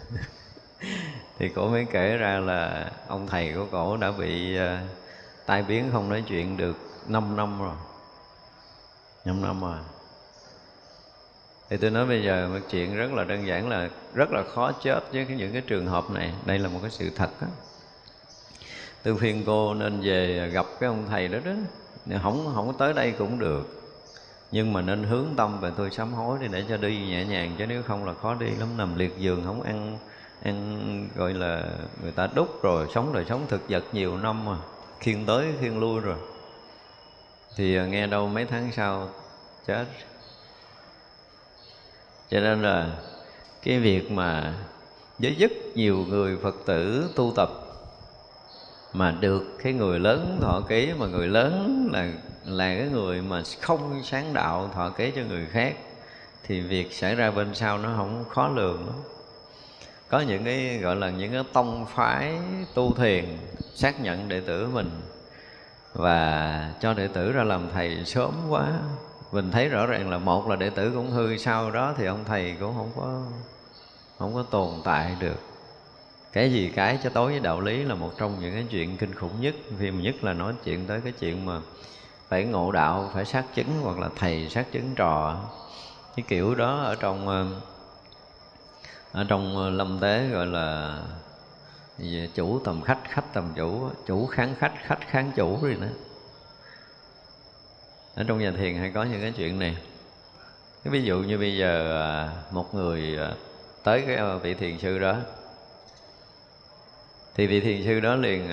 Thì 1.39 1.49
cổ 1.49 1.69
mới 1.69 1.85
kể 1.91 2.17
ra 2.17 2.39
là 2.39 2.91
ông 3.07 3.27
thầy 3.27 3.53
của 3.53 3.65
cổ 3.71 3.97
đã 3.97 4.11
bị 4.11 4.57
à, 4.57 4.83
tai 5.45 5.63
biến 5.63 5.89
không 5.91 6.09
nói 6.09 6.23
chuyện 6.27 6.57
được 6.57 6.77
5 7.07 7.35
năm 7.35 7.61
rồi. 7.61 7.75
5 9.25 9.41
năm 9.41 9.61
rồi 9.61 9.77
thì 11.69 11.77
tôi 11.77 11.89
nói 11.91 12.05
bây 12.05 12.23
giờ 12.23 12.49
một 12.53 12.59
chuyện 12.69 12.95
rất 12.95 13.13
là 13.13 13.23
đơn 13.23 13.47
giản 13.47 13.69
là 13.69 13.89
rất 14.13 14.31
là 14.31 14.43
khó 14.43 14.71
chết 14.71 14.99
với 15.11 15.25
những 15.25 15.53
cái 15.53 15.61
trường 15.61 15.87
hợp 15.87 16.11
này. 16.11 16.33
Đây 16.45 16.59
là 16.59 16.69
một 16.69 16.79
cái 16.81 16.91
sự 16.91 17.09
thật 17.15 17.29
đó. 17.41 17.47
tôi 19.03 19.17
khuyên 19.17 19.43
cô 19.45 19.73
nên 19.73 20.01
về 20.01 20.49
gặp 20.53 20.65
cái 20.79 20.87
ông 20.87 21.05
thầy 21.09 21.27
đó 21.27 21.39
đó. 21.45 21.51
Không 22.23 22.51
không 22.55 22.67
có 22.67 22.73
tới 22.77 22.93
đây 22.93 23.11
cũng 23.11 23.39
được. 23.39 23.81
Nhưng 24.51 24.73
mà 24.73 24.81
nên 24.81 25.03
hướng 25.03 25.27
tâm 25.37 25.59
về 25.59 25.71
tôi 25.77 25.91
sám 25.91 26.13
hối 26.13 26.39
đi 26.41 26.47
để 26.51 26.63
cho 26.69 26.77
đi 26.77 26.97
nhẹ 26.97 27.25
nhàng, 27.25 27.55
chứ 27.57 27.65
nếu 27.65 27.83
không 27.83 28.05
là 28.05 28.13
khó 28.13 28.33
đi 28.33 28.49
lắm. 28.59 28.77
Nằm 28.77 28.97
liệt 28.97 29.17
giường 29.17 29.43
không 29.45 29.61
ăn 29.61 29.97
ăn 30.43 31.09
gọi 31.15 31.33
là 31.33 31.63
người 32.01 32.11
ta 32.11 32.29
đúc 32.35 32.63
rồi, 32.63 32.87
sống 32.93 33.13
đời 33.13 33.25
sống 33.29 33.45
thực 33.49 33.61
vật 33.69 33.83
nhiều 33.91 34.17
năm 34.17 34.45
mà. 34.45 34.57
Khiên 34.99 35.25
tới 35.25 35.47
khiên 35.61 35.79
lui 35.79 35.99
rồi. 35.99 36.17
Thì 37.55 37.77
à, 37.77 37.85
nghe 37.85 38.07
đâu 38.07 38.27
mấy 38.27 38.45
tháng 38.45 38.71
sau, 38.71 39.09
chết 39.67 39.85
cho 42.35 42.41
nên 42.41 42.61
là 42.61 42.87
cái 43.63 43.79
việc 43.79 44.11
mà 44.11 44.53
với 45.19 45.35
rất 45.39 45.51
nhiều 45.75 46.05
người 46.09 46.37
phật 46.37 46.55
tử 46.65 47.09
tu 47.15 47.33
tập 47.35 47.49
mà 48.93 49.11
được 49.19 49.43
cái 49.63 49.73
người 49.73 49.99
lớn 49.99 50.37
thọ 50.41 50.61
ký 50.69 50.91
mà 50.97 51.07
người 51.07 51.27
lớn 51.27 51.89
là 51.93 52.07
là 52.45 52.75
cái 52.77 52.87
người 52.91 53.21
mà 53.21 53.41
không 53.61 54.01
sáng 54.03 54.33
đạo 54.33 54.69
thọ 54.73 54.89
ký 54.89 55.11
cho 55.15 55.21
người 55.29 55.45
khác, 55.45 55.75
thì 56.43 56.61
việc 56.61 56.93
xảy 56.93 57.15
ra 57.15 57.31
bên 57.31 57.55
sau 57.55 57.77
nó 57.77 57.93
không 57.97 58.25
khó 58.29 58.47
lường 58.47 58.85
lắm. 58.85 58.95
Có 60.09 60.19
những 60.19 60.43
cái, 60.43 60.77
gọi 60.77 60.95
là 60.95 61.09
những 61.09 61.31
cái 61.31 61.43
tông 61.53 61.85
phái 61.95 62.33
tu 62.73 62.93
thiền 62.93 63.25
xác 63.75 64.01
nhận 64.01 64.29
đệ 64.29 64.41
tử 64.41 64.67
mình, 64.73 64.89
và 65.93 66.71
cho 66.81 66.93
đệ 66.93 67.07
tử 67.07 67.31
ra 67.31 67.43
làm 67.43 67.69
thầy 67.73 67.97
sớm 68.05 68.31
quá 68.49 68.79
mình 69.35 69.51
thấy 69.51 69.69
rõ 69.69 69.85
ràng 69.85 70.09
là 70.09 70.17
một 70.17 70.47
là 70.47 70.55
đệ 70.55 70.69
tử 70.69 70.91
cũng 70.95 71.11
hư, 71.11 71.37
sau 71.37 71.71
đó 71.71 71.93
thì 71.97 72.05
ông 72.05 72.23
thầy 72.25 72.55
cũng 72.59 72.73
không 72.75 72.91
có 72.95 73.21
không 74.19 74.33
có 74.33 74.43
tồn 74.43 74.69
tại 74.83 75.15
được. 75.19 75.39
Cái 76.33 76.51
gì 76.51 76.71
cái 76.75 76.99
cho 77.03 77.09
tối 77.09 77.31
với 77.31 77.39
đạo 77.39 77.61
lý 77.61 77.83
là 77.83 77.95
một 77.95 78.11
trong 78.17 78.39
những 78.39 78.53
cái 78.53 78.65
chuyện 78.71 78.97
kinh 78.97 79.15
khủng 79.15 79.41
nhất 79.41 79.55
khi 79.79 79.91
mà 79.91 80.01
nhất 80.01 80.15
là 80.21 80.33
nói 80.33 80.53
chuyện 80.63 80.87
tới 80.87 81.01
cái 81.01 81.13
chuyện 81.19 81.45
mà 81.45 81.59
phải 82.29 82.45
ngộ 82.45 82.71
đạo, 82.71 83.11
phải 83.13 83.25
xác 83.25 83.43
chứng 83.55 83.81
hoặc 83.81 83.99
là 83.99 84.09
thầy 84.15 84.49
xác 84.49 84.71
chứng 84.71 84.95
trò. 84.95 85.39
Cái 86.15 86.25
kiểu 86.27 86.55
đó 86.55 86.77
ở 86.79 86.95
trong 86.95 87.27
ở 89.11 89.25
trong 89.27 89.75
lâm 89.77 89.99
tế 89.99 90.27
gọi 90.27 90.45
là 90.45 90.99
chủ 92.35 92.59
tầm 92.65 92.81
khách 92.81 92.99
khách 93.09 93.33
tầm 93.33 93.53
chủ 93.55 93.89
chủ 94.07 94.25
kháng 94.25 94.55
khách 94.59 94.73
khách 94.85 95.07
kháng 95.07 95.31
chủ 95.35 95.59
rồi 95.61 95.77
đó 95.81 95.87
ở 98.15 98.23
trong 98.23 98.39
nhà 98.39 98.51
thiền 98.57 98.75
hay 98.75 98.91
có 98.91 99.03
những 99.03 99.21
cái 99.21 99.33
chuyện 99.37 99.59
này? 99.59 99.77
Cái 100.83 100.91
ví 100.91 101.03
dụ 101.03 101.19
như 101.19 101.37
bây 101.37 101.57
giờ 101.57 102.01
à, 102.01 102.29
một 102.51 102.75
người 102.75 103.17
à, 103.17 103.31
tới 103.83 104.03
cái 104.07 104.15
à, 104.15 104.35
vị 104.35 104.53
thiền 104.53 104.79
sư 104.79 104.99
đó, 104.99 105.15
thì 107.35 107.47
vị 107.47 107.59
thiền 107.61 107.83
sư 107.83 107.99
đó 107.99 108.15
liền 108.15 108.49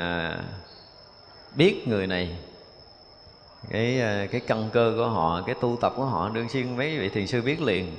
biết 1.57 1.89
người 1.89 2.07
này, 2.07 2.37
cái 3.71 4.01
cái 4.33 4.41
căn 4.47 4.71
cơ 4.73 4.93
của 4.97 5.09
họ, 5.09 5.43
cái 5.47 5.55
tu 5.61 5.79
tập 5.81 5.93
của 5.97 6.05
họ 6.05 6.29
đương 6.29 6.47
nhiên 6.53 6.77
mấy 6.77 6.99
vị 6.99 7.09
thiền 7.09 7.27
sư 7.27 7.43
biết 7.43 7.63
liền. 7.63 7.97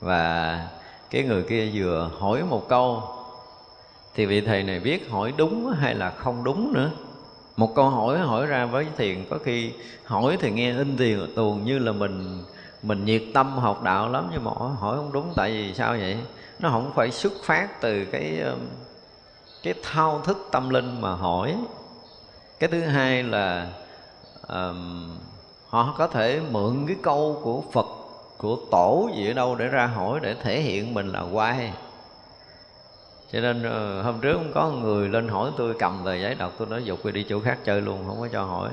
Và 0.00 0.68
cái 1.10 1.22
người 1.22 1.42
kia 1.42 1.70
vừa 1.74 2.10
hỏi 2.18 2.42
một 2.42 2.68
câu, 2.68 3.02
thì 4.14 4.26
vị 4.26 4.40
thầy 4.40 4.62
này 4.62 4.80
biết 4.80 5.10
hỏi 5.10 5.32
đúng 5.36 5.72
hay 5.78 5.94
là 5.94 6.10
không 6.10 6.44
đúng 6.44 6.72
nữa 6.72 6.90
một 7.62 7.74
câu 7.74 7.90
hỏi 7.90 8.18
hỏi 8.18 8.46
ra 8.46 8.66
với 8.66 8.86
thiền 8.96 9.24
có 9.30 9.38
khi 9.44 9.72
hỏi 10.04 10.36
thì 10.40 10.50
nghe 10.50 10.76
in 10.76 10.96
tiền 10.96 11.26
tuồng 11.36 11.64
như 11.64 11.78
là 11.78 11.92
mình 11.92 12.44
mình 12.82 13.04
nhiệt 13.04 13.22
tâm 13.34 13.58
học 13.58 13.82
đạo 13.82 14.08
lắm 14.08 14.28
nhưng 14.32 14.44
mà 14.44 14.50
hỏi 14.54 14.96
không 14.96 15.12
đúng 15.12 15.32
tại 15.36 15.50
vì 15.50 15.74
sao 15.74 15.90
vậy? 15.90 16.16
Nó 16.58 16.68
không 16.70 16.92
phải 16.94 17.10
xuất 17.10 17.32
phát 17.42 17.80
từ 17.80 18.04
cái 18.04 18.42
cái 19.62 19.74
thao 19.82 20.20
thức 20.24 20.48
tâm 20.52 20.70
linh 20.70 21.00
mà 21.00 21.14
hỏi. 21.14 21.56
Cái 22.58 22.70
thứ 22.70 22.80
hai 22.80 23.22
là 23.22 23.66
um, 24.48 25.10
họ 25.68 25.94
có 25.98 26.06
thể 26.06 26.40
mượn 26.50 26.84
cái 26.86 26.96
câu 27.02 27.40
của 27.42 27.62
phật 27.72 27.86
của 28.38 28.56
tổ 28.70 29.10
gì 29.16 29.30
ở 29.30 29.32
đâu 29.32 29.54
để 29.54 29.66
ra 29.66 29.86
hỏi 29.86 30.20
để 30.22 30.34
thể 30.42 30.60
hiện 30.60 30.94
mình 30.94 31.08
là 31.08 31.20
quay 31.20 31.72
cho 33.32 33.40
nên 33.40 33.62
ờ, 33.62 34.02
hôm 34.02 34.20
trước 34.20 34.34
cũng 34.34 34.52
có 34.54 34.70
người 34.70 35.08
lên 35.08 35.28
hỏi 35.28 35.50
tôi 35.56 35.74
cầm 35.78 36.02
tờ 36.04 36.14
giấy 36.14 36.34
đọc. 36.34 36.52
Tôi 36.58 36.68
nói, 36.68 36.84
dục 36.84 37.04
đi 37.04 37.12
đi 37.12 37.24
chỗ 37.28 37.40
khác 37.40 37.58
chơi 37.64 37.80
luôn, 37.80 38.04
không 38.06 38.20
có 38.20 38.28
cho 38.32 38.44
hỏi. 38.44 38.70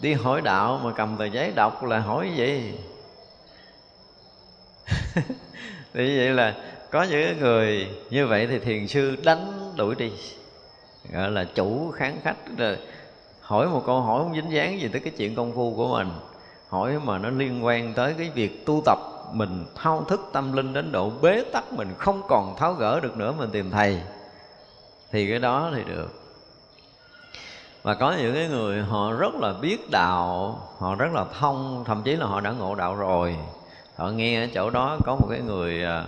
Đi 0.00 0.12
hỏi 0.12 0.40
đạo 0.40 0.80
mà 0.84 0.92
cầm 0.92 1.16
tờ 1.16 1.24
giấy 1.24 1.52
đọc 1.56 1.84
là 1.84 1.98
hỏi 1.98 2.30
gì? 2.36 2.74
Thì 5.94 6.18
vậy 6.18 6.28
là 6.28 6.54
có 6.90 7.02
những 7.02 7.38
người 7.38 7.88
như 8.10 8.26
vậy 8.26 8.46
thì 8.46 8.58
thiền 8.58 8.86
sư 8.86 9.16
đánh 9.24 9.72
đuổi 9.76 9.94
đi. 9.94 10.12
Gọi 11.12 11.30
là 11.30 11.44
chủ 11.44 11.90
kháng 11.90 12.20
khách. 12.24 12.36
Là 12.58 12.76
hỏi 13.40 13.68
một 13.68 13.82
câu 13.86 14.00
hỏi 14.00 14.22
không 14.22 14.34
dính 14.34 14.52
dáng 14.52 14.80
gì 14.80 14.88
tới 14.88 15.00
cái 15.00 15.12
chuyện 15.16 15.34
công 15.34 15.52
phu 15.54 15.74
của 15.76 15.88
mình. 15.88 16.08
Hỏi 16.68 16.98
mà 17.04 17.18
nó 17.18 17.30
liên 17.30 17.64
quan 17.64 17.94
tới 17.94 18.14
cái 18.18 18.30
việc 18.34 18.66
tu 18.66 18.82
tập 18.86 18.98
mình 19.32 19.64
thao 19.74 20.04
thức 20.04 20.30
tâm 20.32 20.52
linh 20.52 20.72
đến 20.72 20.92
độ 20.92 21.10
bế 21.22 21.44
tắc, 21.52 21.72
mình 21.72 21.94
không 21.98 22.22
còn 22.28 22.56
tháo 22.56 22.74
gỡ 22.74 23.00
được 23.00 23.16
nữa, 23.16 23.34
mình 23.38 23.50
tìm 23.50 23.70
thầy, 23.70 24.00
thì 25.12 25.30
cái 25.30 25.38
đó 25.38 25.70
thì 25.74 25.84
được. 25.84 26.08
Và 27.82 27.94
có 27.94 28.14
những 28.18 28.34
cái 28.34 28.48
người 28.48 28.82
họ 28.82 29.12
rất 29.12 29.34
là 29.34 29.52
biết 29.52 29.90
đạo, 29.90 30.60
họ 30.78 30.94
rất 30.94 31.12
là 31.12 31.24
thông, 31.40 31.84
thậm 31.86 32.02
chí 32.02 32.16
là 32.16 32.26
họ 32.26 32.40
đã 32.40 32.50
ngộ 32.50 32.74
đạo 32.74 32.94
rồi. 32.94 33.36
Họ 33.96 34.08
nghe 34.08 34.44
ở 34.44 34.48
chỗ 34.54 34.70
đó 34.70 34.98
có 35.04 35.16
một 35.20 35.26
cái 35.30 35.40
người 35.40 35.84
à, 35.84 36.04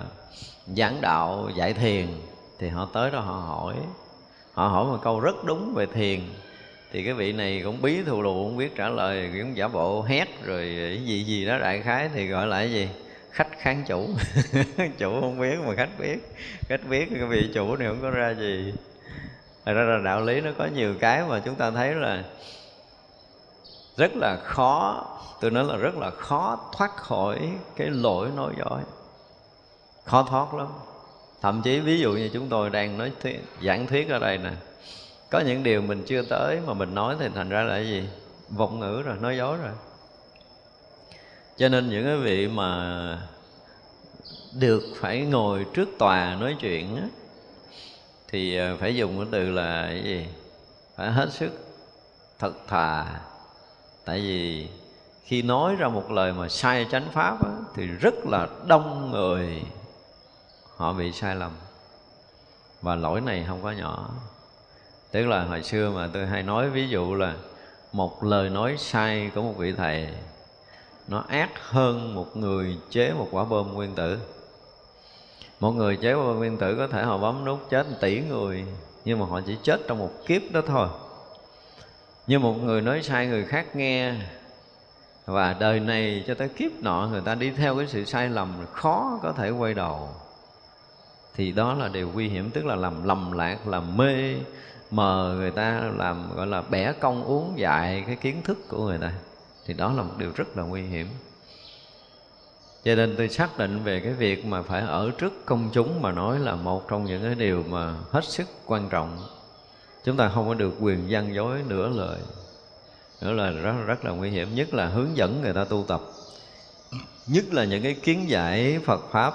giảng 0.77 1.01
đạo, 1.01 1.49
dạy 1.57 1.73
thiền, 1.73 2.07
thì 2.59 2.69
họ 2.69 2.89
tới 2.93 3.11
đó 3.11 3.21
họ 3.21 3.35
hỏi. 3.35 3.75
Họ 4.53 4.69
hỏi 4.69 4.85
một 4.85 4.99
câu 5.03 5.21
rất 5.21 5.45
đúng 5.45 5.75
về 5.75 5.87
thiền, 5.87 6.21
thì 6.93 7.05
cái 7.05 7.15
vị 7.15 7.33
này 7.33 7.63
cũng 7.65 7.83
bí 7.83 8.03
thù 8.03 8.23
lù, 8.23 8.45
không 8.45 8.57
biết 8.57 8.77
trả 8.77 8.89
lời, 8.89 9.31
cũng 9.43 9.57
giả 9.57 9.69
bộ 9.69 10.03
hét, 10.03 10.45
rồi 10.45 10.75
cái 10.79 11.05
gì 11.05 11.25
gì 11.25 11.47
đó 11.47 11.59
đại 11.59 11.83
khái, 11.83 12.11
thì 12.15 12.27
gọi 12.27 12.47
là 12.47 12.59
cái 12.59 12.73
gì? 12.73 12.89
Khách 13.35 13.59
kháng 13.59 13.85
chủ. 13.87 14.09
Chủ 14.99 15.21
không 15.21 15.41
biết 15.41 15.57
mà 15.67 15.75
khách 15.77 15.99
biết. 15.99 16.19
Khách 16.69 16.89
biết 16.89 17.09
cái 17.15 17.25
vị 17.25 17.51
chủ 17.55 17.77
này 17.77 17.89
không 17.89 17.99
có 18.03 18.11
ra 18.11 18.31
gì. 18.31 18.75
Thật 19.65 19.73
ra 19.73 19.83
là 19.83 19.99
đạo 20.05 20.21
lý 20.21 20.41
nó 20.41 20.51
có 20.59 20.67
nhiều 20.75 20.95
cái 21.01 21.23
mà 21.29 21.43
chúng 21.45 21.55
ta 21.55 21.71
thấy 21.71 21.95
là 21.95 22.25
rất 23.97 24.17
là 24.17 24.37
khó 24.37 25.05
tôi 25.41 25.51
nói 25.51 25.65
là 25.65 25.77
rất 25.77 25.97
là 25.97 26.11
khó 26.11 26.71
thoát 26.77 26.97
khỏi 26.97 27.39
cái 27.77 27.91
lỗi 27.91 28.29
nói 28.37 28.53
dối. 28.59 28.81
Khó 30.05 30.27
thoát 30.31 30.55
lắm. 30.55 30.69
Thậm 31.43 31.63
chí 31.63 31.81
ví 31.81 31.99
dụ 31.99 32.13
như 32.13 32.31
chúng 32.33 32.49
tôi 32.49 32.71
đang 32.71 32.99
nói 32.99 33.13
thuyết, 33.23 33.45
giảng 33.63 33.87
thuyết 33.87 34.11
ở 34.11 34.19
đây 34.19 34.39
nè. 34.39 34.51
Có 35.31 35.41
những 35.41 35.63
điều 35.63 35.83
mình 35.83 36.03
chưa 36.07 36.23
tới 36.23 36.61
mà 36.67 36.75
mình 36.75 36.95
nói 36.95 37.17
thì 37.21 37.29
thành 37.35 37.49
ra 37.49 37.63
là 37.63 37.75
cái 37.75 37.87
gì? 37.87 38.09
Vọng 38.49 38.81
ngữ 38.81 39.03
rồi 39.05 39.17
nói 39.21 39.37
dối 39.37 39.57
rồi 39.57 39.73
cho 41.57 41.69
nên 41.69 41.91
những 41.91 42.05
cái 42.05 42.17
vị 42.17 42.49
mà 42.49 43.19
được 44.53 44.83
phải 44.97 45.21
ngồi 45.21 45.67
trước 45.75 45.89
tòa 45.99 46.37
nói 46.41 46.57
chuyện 46.61 46.97
á, 46.97 47.09
thì 48.29 48.57
ờ, 48.57 48.77
phải 48.81 48.97
dùng 48.97 49.19
cái 49.19 49.27
từ 49.31 49.51
là 49.51 49.87
cái 49.89 50.03
gì? 50.03 50.27
Phải 50.97 51.13
hết 51.13 51.33
sức 51.33 51.51
thật 52.39 52.53
thà. 52.69 53.21
Tại 54.05 54.21
vì 54.21 54.69
khi 55.25 55.43
nói 55.43 55.77
ra 55.77 55.89
một 55.89 56.11
lời 56.11 56.33
mà 56.33 56.49
sai 56.49 56.87
chánh 56.91 57.09
pháp 57.13 57.45
á, 57.45 57.51
thì 57.75 57.87
rất 57.87 58.15
là 58.27 58.49
đông 58.67 59.11
người 59.11 59.63
họ 60.77 60.93
bị 60.93 61.13
sai 61.13 61.37
lầm. 61.37 61.53
Và 62.83 62.95
lỗi 62.95 63.21
này 63.21 63.45
không 63.49 63.63
có 63.63 63.71
nhỏ. 63.71 64.11
Tức 65.11 65.27
là 65.27 65.45
hồi 65.45 65.63
xưa 65.63 65.91
mà 65.91 66.09
tôi 66.13 66.27
hay 66.27 66.43
nói 66.43 66.71
ví 66.71 66.89
dụ 66.89 67.15
là 67.15 67.35
một 67.93 68.25
lời 68.25 68.51
nói 68.51 68.77
sai 68.79 69.31
của 69.35 69.43
một 69.43 69.55
vị 69.57 69.73
thầy 69.73 70.09
nó 71.09 71.25
ác 71.29 71.51
hơn 71.69 72.15
một 72.15 72.37
người 72.37 72.79
chế 72.91 73.13
một 73.13 73.29
quả 73.31 73.45
bom 73.45 73.73
nguyên 73.75 73.95
tử. 73.95 74.19
Một 75.61 75.73
người 75.73 75.97
chế 75.97 76.15
quả 76.15 76.25
bom 76.25 76.39
nguyên 76.39 76.57
tử 76.59 76.77
có 76.79 76.87
thể 76.87 77.03
họ 77.03 77.19
bấm 77.19 77.45
nút 77.45 77.67
chết 77.71 77.87
tỷ 78.01 78.21
người, 78.21 78.65
nhưng 79.05 79.19
mà 79.19 79.27
họ 79.27 79.41
chỉ 79.47 79.57
chết 79.63 79.81
trong 79.89 79.99
một 79.99 80.11
kiếp 80.27 80.43
đó 80.53 80.61
thôi. 80.67 80.89
Như 82.27 82.39
một 82.39 82.55
người 82.63 82.81
nói 82.81 83.03
sai, 83.03 83.27
người 83.27 83.45
khác 83.45 83.77
nghe, 83.77 84.15
và 85.27 85.57
đời 85.61 85.81
này 85.81 86.25
cho 86.27 86.35
tới 86.35 86.49
kiếp 86.49 86.71
nọ 86.83 87.09
người 87.11 87.21
ta 87.21 87.35
đi 87.35 87.51
theo 87.51 87.77
cái 87.77 87.87
sự 87.87 88.05
sai 88.05 88.29
lầm 88.29 88.53
khó 88.73 89.19
có 89.23 89.33
thể 89.33 89.51
quay 89.51 89.75
đầu. 89.75 90.09
Thì 91.35 91.53
đó 91.53 91.75
là 91.75 91.89
điều 91.89 92.11
nguy 92.15 92.29
hiểm, 92.29 92.51
tức 92.51 92.65
là 92.65 92.75
làm 92.75 93.05
lầm 93.05 93.33
lạc, 93.33 93.69
làm 93.69 93.97
mê, 93.97 94.35
mờ 94.91 95.35
người 95.39 95.51
ta, 95.51 95.81
làm, 95.97 96.37
gọi 96.37 96.47
là 96.47 96.63
bẻ 96.63 96.93
công 96.93 97.25
uống 97.25 97.59
dại 97.59 98.05
cái 98.07 98.17
kiến 98.17 98.43
thức 98.43 98.59
của 98.69 98.85
người 98.85 98.99
ta 98.99 99.13
thì 99.67 99.75
đó 99.75 99.93
là 99.93 100.03
một 100.03 100.13
điều 100.19 100.33
rất 100.37 100.57
là 100.57 100.63
nguy 100.63 100.83
hiểm. 100.83 101.09
Cho 102.85 102.95
nên 102.95 103.15
tôi 103.17 103.29
xác 103.29 103.59
định 103.59 103.85
về 103.85 104.01
cái 104.01 104.13
việc 104.13 104.47
mà 104.47 104.63
phải 104.63 104.83
ở 104.83 105.11
trước 105.19 105.47
công 105.47 105.71
chúng 105.73 106.03
mà 106.03 106.13
nói 106.13 106.39
là 106.39 106.55
một 106.55 106.89
trong 106.89 107.05
những 107.05 107.23
cái 107.23 107.35
điều 107.35 107.65
mà 107.69 107.95
hết 108.11 108.25
sức 108.25 108.49
quan 108.67 108.89
trọng. 108.89 109.19
Chúng 110.05 110.17
ta 110.17 110.29
không 110.29 110.49
có 110.49 110.55
được 110.55 110.75
quyền 110.81 111.11
gian 111.11 111.35
dối 111.35 111.63
nửa 111.69 111.89
lời. 111.89 112.19
Nữa 113.21 113.33
là 113.33 113.51
rất 113.51 113.75
rất 113.87 114.05
là 114.05 114.11
nguy 114.11 114.31
hiểm, 114.31 114.55
nhất 114.55 114.75
là 114.75 114.87
hướng 114.87 115.17
dẫn 115.17 115.43
người 115.43 115.53
ta 115.53 115.65
tu 115.65 115.85
tập. 115.89 116.01
Nhất 117.27 117.45
là 117.53 117.65
những 117.65 117.83
cái 117.83 117.95
kiến 117.95 118.29
giải 118.29 118.79
Phật 118.85 119.01
pháp 119.11 119.35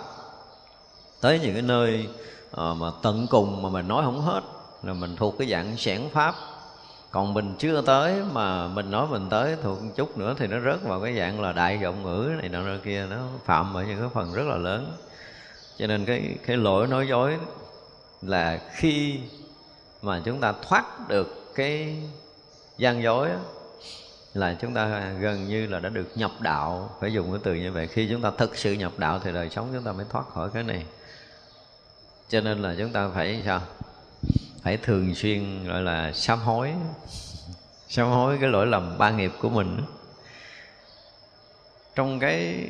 tới 1.22 1.40
những 1.40 1.54
cái 1.54 1.62
nơi 1.62 2.08
ờ, 2.52 2.74
mà 2.74 2.92
tận 3.04 3.28
cùng 3.30 3.62
mà 3.62 3.70
mình 3.70 3.88
nói 3.88 4.04
không 4.06 4.22
hết, 4.22 4.42
là 4.84 4.94
mình 4.94 5.16
thuộc 5.16 5.36
cái 5.38 5.50
dạng 5.50 5.78
sản 5.78 6.10
pháp 6.10 6.36
còn 7.12 7.34
mình 7.34 7.56
chưa 7.60 7.82
tới 7.82 8.22
mà 8.34 8.68
mình 8.68 8.92
nói 8.92 9.08
mình 9.08 9.30
tới 9.30 9.56
thuộc 9.64 9.84
một 9.84 9.90
chút 9.96 10.18
nữa 10.18 10.36
thì 10.38 10.48
nó 10.48 10.60
rớt 10.60 10.84
vào 10.84 11.02
cái 11.02 11.18
dạng 11.18 11.42
là 11.42 11.52
đại 11.52 11.80
giọng 11.82 12.04
ngữ 12.04 12.32
này 12.40 12.50
nọ 12.50 12.78
kia, 12.84 13.06
nó 13.10 13.18
phạm 13.46 13.74
ở 13.74 13.84
những 13.84 14.00
cái 14.00 14.10
phần 14.14 14.34
rất 14.34 14.44
là 14.48 14.58
lớn. 14.58 14.98
Cho 15.78 15.88
nên 15.88 16.06
cái 16.06 16.36
cái 16.46 16.58
lỗi 16.58 16.88
nói 16.88 17.08
dối 17.08 17.38
là 18.22 18.62
khi 18.72 19.20
mà 20.02 20.22
chúng 20.26 20.40
ta 20.40 20.54
thoát 20.62 21.08
được 21.08 21.56
cái 21.56 21.96
gian 22.78 23.04
dối 23.04 23.30
là 24.34 24.56
chúng 24.62 24.74
ta 24.74 25.12
gần 25.20 25.48
như 25.48 25.68
là 25.68 25.80
đã 25.80 25.90
được 25.90 26.08
nhập 26.16 26.32
đạo, 26.40 26.90
phải 27.00 27.14
dùng 27.14 27.32
cái 27.32 27.40
từ 27.44 27.54
như 27.54 27.72
vậy. 27.72 27.88
Khi 27.88 28.08
chúng 28.12 28.22
ta 28.22 28.32
thực 28.38 28.58
sự 28.58 28.74
nhập 28.74 28.92
đạo 28.98 29.20
thì 29.24 29.32
đời 29.32 29.50
sống 29.50 29.70
chúng 29.74 29.84
ta 29.84 29.92
mới 29.92 30.06
thoát 30.10 30.30
khỏi 30.30 30.50
cái 30.54 30.64
này. 30.64 30.86
Cho 32.30 32.42
nên 32.42 32.62
là 32.62 32.76
chúng 32.78 32.90
ta 32.90 33.10
phải 33.14 33.42
sao? 33.46 33.62
Phải 34.70 34.78
thường 34.78 35.16
xuyên, 35.16 35.64
gọi 35.68 35.82
là, 35.82 36.12
sám 36.14 36.40
hối. 36.40 36.74
Sám 37.88 38.08
hối 38.08 38.38
cái 38.42 38.50
lỗi 38.50 38.68
lầm 38.68 38.98
ba 38.98 39.12
nghiệp 39.12 39.32
của 39.42 39.50
mình. 39.50 39.82
Trong 41.96 42.20
cái 42.20 42.68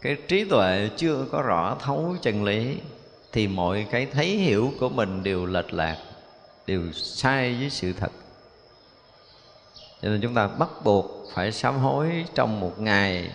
cái 0.00 0.16
trí 0.28 0.44
tuệ 0.44 0.90
chưa 0.96 1.26
có 1.32 1.42
rõ 1.42 1.76
thấu 1.80 2.16
chân 2.22 2.44
lý, 2.44 2.76
thì 3.32 3.48
mọi 3.48 3.86
cái 3.90 4.06
thấy 4.06 4.26
hiểu 4.26 4.72
của 4.80 4.88
mình 4.88 5.22
đều 5.22 5.46
lệch 5.46 5.74
lạc, 5.74 5.96
đều 6.66 6.92
sai 6.92 7.56
với 7.60 7.70
sự 7.70 7.92
thật. 7.92 8.12
Cho 10.02 10.08
nên 10.08 10.20
chúng 10.20 10.34
ta 10.34 10.46
bắt 10.46 10.68
buộc 10.84 11.06
phải 11.34 11.52
sám 11.52 11.78
hối 11.78 12.24
trong 12.34 12.60
một 12.60 12.80
ngày 12.80 13.30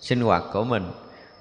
sinh 0.00 0.20
hoạt 0.20 0.42
của 0.52 0.64
mình 0.64 0.90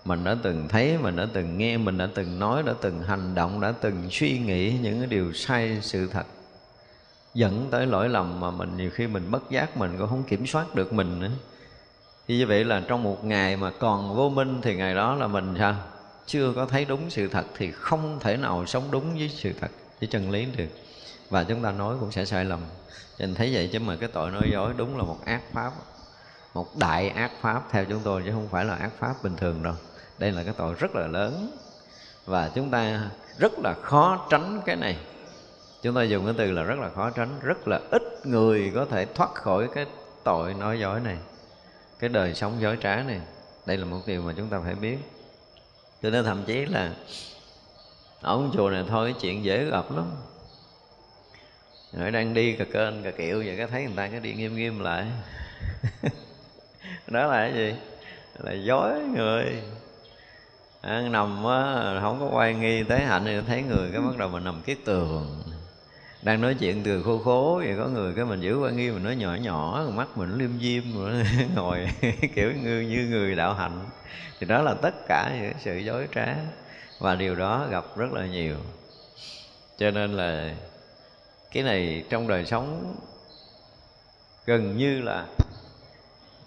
mình 0.08 0.24
đã 0.24 0.36
từng 0.44 0.68
thấy, 0.68 0.98
mình 0.98 1.16
đã 1.16 1.28
từng 1.34 1.58
nghe, 1.58 1.78
mình 1.78 1.98
đã 1.98 2.08
từng 2.14 2.40
nói, 2.40 2.64
đã 2.64 2.74
từng 2.82 3.02
hành 3.02 3.36
động, 3.36 3.62
đã 3.62 3.74
từng 3.82 4.08
suy 4.12 4.40
nghĩ 4.40 4.78
những 4.82 5.00
cái 5.00 5.08
điều 5.08 5.34
sai, 5.34 5.78
sự 5.82 6.08
thật. 6.08 6.26
Dẫn 7.34 7.68
tới 7.72 7.88
lỗi 7.88 8.10
lầm 8.10 8.40
mà 8.40 8.52
mình 8.52 8.78
nhiều 8.78 8.90
khi 8.94 9.08
mình 9.08 9.32
bất 9.32 9.50
giác, 9.50 9.78
mình 9.78 9.96
cũng 9.98 10.10
không 10.10 10.24
kiểm 10.24 10.48
soát 10.48 10.76
được 10.76 10.94
mình 10.94 11.20
nữa. 11.20 11.30
Thì 12.28 12.38
như 12.38 12.48
vậy 12.48 12.66
là 12.66 12.84
trong 12.88 13.04
một 13.04 13.26
ngày 13.26 13.58
mà 13.58 13.72
còn 13.80 14.16
vô 14.16 14.30
minh 14.30 14.62
thì 14.62 14.76
ngày 14.76 14.96
đó 14.96 15.16
là 15.16 15.28
mình 15.28 15.56
sao? 15.58 15.76
Chưa 16.26 16.54
có 16.56 16.66
thấy 16.66 16.86
đúng 16.86 17.10
sự 17.10 17.28
thật 17.28 17.46
thì 17.58 17.72
không 17.72 18.20
thể 18.20 18.38
nào 18.38 18.66
sống 18.66 18.84
đúng 18.92 19.18
với 19.18 19.30
sự 19.30 19.54
thật, 19.62 19.72
với 20.00 20.08
chân 20.08 20.32
lý 20.32 20.48
được. 20.58 20.70
Và 21.30 21.44
chúng 21.44 21.64
ta 21.64 21.72
nói 21.72 21.96
cũng 22.00 22.12
sẽ 22.12 22.26
sai 22.26 22.46
lầm. 22.46 22.60
Cho 23.18 23.26
nên 23.26 23.36
thấy 23.36 23.54
vậy 23.54 23.70
chứ 23.74 23.80
mà 23.80 23.96
cái 23.96 24.10
tội 24.14 24.32
nói 24.32 24.50
dối 24.52 24.74
đúng 24.78 24.98
là 24.98 25.04
một 25.04 25.18
ác 25.26 25.42
pháp, 25.54 25.72
một 26.54 26.78
đại 26.78 27.10
ác 27.10 27.32
pháp 27.42 27.68
theo 27.72 27.86
chúng 27.86 28.00
tôi 28.04 28.22
chứ 28.26 28.32
không 28.32 28.48
phải 28.52 28.66
là 28.66 28.76
ác 28.76 28.92
pháp 29.00 29.24
bình 29.24 29.36
thường 29.38 29.64
đâu 29.64 29.74
đây 30.20 30.32
là 30.32 30.44
cái 30.44 30.54
tội 30.58 30.74
rất 30.74 30.96
là 30.96 31.08
lớn. 31.08 31.58
Và 32.26 32.52
chúng 32.56 32.70
ta 32.70 33.10
rất 33.38 33.60
là 33.60 33.74
khó 33.74 34.28
tránh 34.30 34.62
cái 34.66 34.76
này. 34.76 34.98
Chúng 35.82 35.96
ta 35.96 36.04
dùng 36.04 36.26
cái 36.26 36.34
từ 36.38 36.52
là 36.52 36.64
rất 36.64 36.80
là 36.80 36.90
khó 36.90 37.10
tránh, 37.10 37.40
rất 37.42 37.68
là 37.68 37.80
ít 37.92 38.02
người 38.24 38.72
có 38.76 38.86
thể 38.86 39.06
thoát 39.06 39.34
khỏi 39.34 39.68
cái 39.74 39.86
tội 40.24 40.54
nói 40.54 40.80
dối 40.80 41.00
này, 41.00 41.18
cái 42.00 42.10
đời 42.10 42.34
sống 42.34 42.62
dối 42.62 42.78
trá 42.82 42.96
này. 42.96 43.22
Đây 43.66 43.78
là 43.78 43.86
một 43.86 44.00
điều 44.06 44.22
mà 44.22 44.34
chúng 44.38 44.50
ta 44.50 44.60
phải 44.64 44.76
biết. 44.76 44.98
Cho 46.02 46.10
nên 46.10 46.26
thậm 46.26 46.44
chí 46.46 46.66
là 46.66 46.94
ở 48.22 48.34
ông 48.34 48.52
chùa 48.54 48.70
này 48.70 48.86
thôi, 48.88 49.16
chuyện 49.22 49.44
dễ 49.44 49.66
gặp 49.66 49.86
lắm. 49.96 50.12
Rồi 51.94 52.12
đang 52.12 52.34
đi 52.34 52.54
cà 52.54 52.66
kênh, 52.66 53.04
cà 53.04 53.12
kiệu 53.12 53.38
vậy 53.38 53.56
cái 53.58 53.68
thấy 53.68 53.84
người 53.84 53.94
ta 53.96 54.08
cái 54.08 54.20
đi 54.20 54.34
nghiêm 54.34 54.56
nghiêm 54.56 54.80
lại. 54.80 55.06
Đó 57.08 57.28
là 57.28 57.38
cái 57.38 57.54
gì? 57.54 57.76
Là 58.40 58.54
dối 58.54 59.00
người 59.16 59.64
à, 60.88 61.02
nằm 61.02 61.46
á, 61.46 62.00
không 62.02 62.20
có 62.20 62.30
quay 62.38 62.54
nghi 62.54 62.84
tới 62.84 63.00
hạnh 63.00 63.26
thì 63.26 63.42
thấy 63.48 63.64
người 63.64 63.90
cái 63.92 64.02
bắt 64.02 64.18
đầu 64.18 64.30
mình 64.30 64.44
nằm 64.44 64.62
kiết 64.62 64.78
tường. 64.86 65.44
Đang 66.22 66.42
nói 66.42 66.56
chuyện 66.60 66.84
từ 66.84 67.04
khô 67.04 67.18
khố 67.18 67.62
vậy 67.66 67.76
có 67.78 67.88
người 67.88 68.14
cái 68.14 68.26
mình 68.26 68.42
giữ 68.42 68.60
quan 68.60 68.78
nghi 68.78 68.92
mình 68.92 69.04
nói 69.04 69.16
nhỏ 69.16 69.36
nhỏ 69.36 69.86
mắt 69.94 70.18
mình 70.18 70.38
liêm 70.38 70.60
diêm 70.62 70.84
ngồi 71.56 71.88
kiểu 72.36 72.52
như 72.64 72.82
như 72.82 73.08
người 73.10 73.36
đạo 73.36 73.54
hạnh. 73.54 73.86
Thì 74.40 74.48
đó 74.48 74.62
là 74.62 74.74
tất 74.74 75.08
cả 75.08 75.32
những 75.42 75.54
sự 75.60 75.78
dối 75.78 76.08
trá 76.16 76.36
và 77.00 77.16
điều 77.16 77.36
đó 77.36 77.68
gặp 77.72 77.86
rất 77.96 78.14
là 78.14 78.26
nhiều. 78.26 78.56
Cho 79.78 79.92
nên 79.92 80.14
là 80.14 80.56
cái 81.52 81.64
này 81.64 82.04
trong 82.10 82.28
đời 82.28 82.46
sống 82.46 82.96
gần 84.46 84.78
như 84.78 85.02
là 85.02 85.26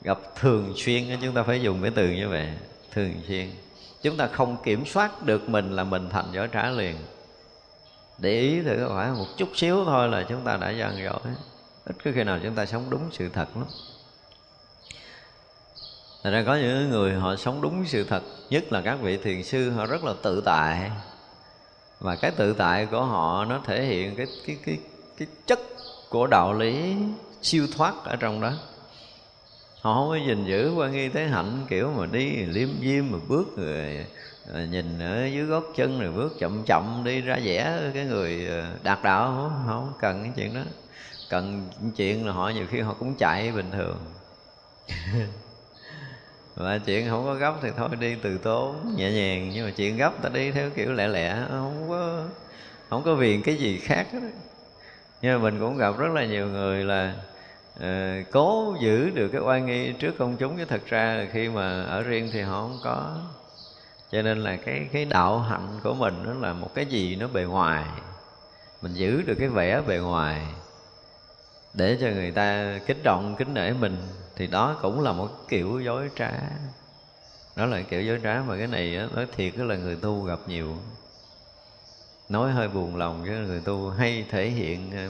gặp 0.03 0.19
thường 0.41 0.73
xuyên 0.77 1.05
chúng 1.23 1.35
ta 1.35 1.43
phải 1.43 1.63
dùng 1.63 1.83
cái 1.83 1.91
từ 1.95 2.09
như 2.11 2.29
vậy 2.29 2.49
thường 2.93 3.15
xuyên 3.29 3.51
chúng 4.03 4.17
ta 4.17 4.27
không 4.27 4.57
kiểm 4.63 4.87
soát 4.87 5.23
được 5.23 5.49
mình 5.49 5.77
là 5.77 5.85
mình 5.85 6.09
thành 6.11 6.33
dối 6.33 6.49
trá 6.53 6.71
liền. 6.71 6.97
Để 8.19 8.41
ý 8.41 8.63
thử 8.63 8.89
phải 8.89 9.11
một 9.11 9.27
chút 9.37 9.49
xíu 9.55 9.85
thôi 9.85 10.09
là 10.09 10.23
chúng 10.29 10.45
ta 10.45 10.57
đã 10.57 10.71
gian 10.71 10.99
dối. 11.05 11.35
Ít 11.85 11.97
có 12.05 12.11
khi 12.15 12.25
nào 12.25 12.39
chúng 12.43 12.55
ta 12.55 12.67
sống 12.67 12.91
đúng 12.91 13.09
sự 13.13 13.29
thật 13.29 13.49
lắm. 13.57 13.67
Thật 16.23 16.31
ra 16.31 16.43
có 16.47 16.57
những 16.57 16.91
người 16.91 17.15
họ 17.15 17.37
sống 17.37 17.61
đúng 17.61 17.85
sự 17.87 18.05
thật, 18.05 18.23
Nhất 18.51 18.73
là 18.73 18.81
các 18.81 18.99
vị 19.01 19.17
thiền 19.17 19.43
sư, 19.43 19.71
họ 19.71 19.87
rất 19.87 20.05
là 20.05 20.15
tự 20.23 20.43
tại. 20.45 20.91
Và 22.01 22.17
cái 22.17 22.31
tự 22.31 22.53
tại 22.53 22.87
của 22.87 23.05
họ 23.05 23.45
nó 23.45 23.61
thể 23.65 23.85
hiện 23.85 24.17
cái 24.17 24.27
cái 24.47 24.59
cái 24.67 24.79
cái 25.19 25.29
chất 25.47 25.61
của 26.09 26.27
đạo 26.27 26.55
lý 26.55 26.97
siêu 27.43 27.67
thoát 27.77 27.95
ở 28.05 28.17
trong 28.17 28.41
đó 28.41 28.53
họ 29.81 29.95
không 29.95 30.09
có 30.09 30.17
gìn 30.27 30.45
giữ 30.45 30.75
quan 30.77 30.93
nghi 30.93 31.09
thế 31.09 31.27
hạnh 31.29 31.67
kiểu 31.69 31.93
mà 31.97 32.07
đi 32.07 32.31
liêm 32.45 32.69
diêm 32.83 33.05
mà 33.11 33.19
bước 33.29 33.57
rồi 33.57 34.07
à, 34.55 34.65
nhìn 34.65 34.99
ở 34.99 35.27
dưới 35.27 35.45
gót 35.45 35.65
chân 35.77 36.01
rồi 36.01 36.13
bước 36.13 36.37
chậm 36.39 36.63
chậm 36.67 37.03
đi 37.05 37.21
ra 37.21 37.39
vẽ 37.45 37.91
cái 37.95 38.05
người 38.05 38.49
à, 38.49 38.73
đạt 38.83 38.99
đạo. 39.03 39.27
Không, 39.27 39.63
không 39.67 39.93
cần 40.01 40.23
cái 40.23 40.33
chuyện 40.37 40.55
đó. 40.55 40.61
Cần 41.29 41.69
chuyện 41.97 42.27
là 42.27 42.33
họ 42.33 42.49
nhiều 42.49 42.67
khi 42.71 42.81
họ 42.81 42.95
cũng 42.99 43.15
chạy 43.15 43.53
bình 43.53 43.71
thường. 43.73 43.99
Và 46.55 46.79
chuyện 46.79 47.09
không 47.09 47.25
có 47.25 47.35
gấp 47.35 47.55
thì 47.63 47.69
thôi 47.77 47.89
đi 48.01 48.17
từ 48.23 48.39
tốn 48.39 48.95
nhẹ 48.97 49.13
nhàng. 49.13 49.51
Nhưng 49.55 49.67
mà 49.67 49.73
chuyện 49.77 49.97
gấp 49.97 50.23
ta 50.23 50.29
đi 50.29 50.51
theo 50.51 50.71
kiểu 50.71 50.93
lẹ 50.93 51.09
lẹ 51.09 51.37
không 51.49 51.87
có 51.89 52.25
không 52.91 53.03
có 53.03 53.15
viền 53.15 53.43
cái 53.43 53.57
gì 53.57 53.79
khác 53.79 54.07
hết. 54.13 54.21
Nhưng 55.23 55.33
mà 55.33 55.39
mình 55.51 55.61
cũng 55.61 55.77
gặp 55.77 55.99
rất 55.99 56.13
là 56.15 56.25
nhiều 56.27 56.47
người 56.49 56.85
là 56.85 57.15
Ờ, 57.81 58.23
cố 58.33 58.77
giữ 58.81 59.11
được 59.11 59.29
cái 59.29 59.41
oai 59.41 59.61
nghi 59.61 59.93
trước 59.93 60.15
công 60.19 60.37
chúng, 60.37 60.57
chứ 60.57 60.65
thật 60.65 60.81
ra 60.87 61.15
là 61.15 61.27
khi 61.33 61.49
mà 61.49 61.83
ở 61.83 62.03
riêng 62.03 62.31
thì 62.33 62.41
họ 62.41 62.61
không 62.61 62.79
có. 62.83 63.17
Cho 64.13 64.23
nên 64.23 64.39
là 64.39 64.57
cái 64.57 64.89
cái 64.93 65.05
đạo 65.05 65.39
hạnh 65.39 65.81
của 65.83 65.95
mình 65.95 66.15
nó 66.25 66.33
là 66.35 66.53
một 66.53 66.75
cái 66.75 66.87
gì 66.87 67.17
nó 67.17 67.29
bề 67.29 67.45
ngoài. 67.45 67.85
Mình 68.83 68.95
giữ 68.95 69.23
được 69.23 69.35
cái 69.39 69.49
vẻ 69.49 69.83
bề 69.87 69.99
ngoài 69.99 70.47
để 71.75 71.99
cho 72.01 72.07
người 72.07 72.31
ta 72.31 72.79
kính 72.87 73.01
trọng, 73.03 73.37
kính 73.39 73.55
nể 73.55 73.73
mình, 73.73 73.97
thì 74.37 74.47
đó 74.47 74.79
cũng 74.83 75.01
là 75.01 75.13
một 75.13 75.29
kiểu 75.49 75.81
dối 75.81 76.11
trá. 76.17 76.33
Đó 77.57 77.67
là 77.67 77.83
kiểu 77.83 78.03
dối 78.03 78.21
trá 78.23 78.43
mà 78.47 78.57
cái 78.59 78.67
này 78.67 79.09
nói 79.15 79.27
thiệt 79.37 79.59
là 79.59 79.77
người 79.77 79.97
tu 79.97 80.23
gặp 80.23 80.39
nhiều. 80.47 80.75
Nói 82.29 82.53
hơi 82.53 82.69
buồn 82.69 82.97
lòng, 82.97 83.23
chứ 83.27 83.31
người 83.31 83.61
tu 83.61 83.91
hay 83.91 84.27
thể 84.31 84.49
hiện 84.49 84.91
ờ, 84.93 85.09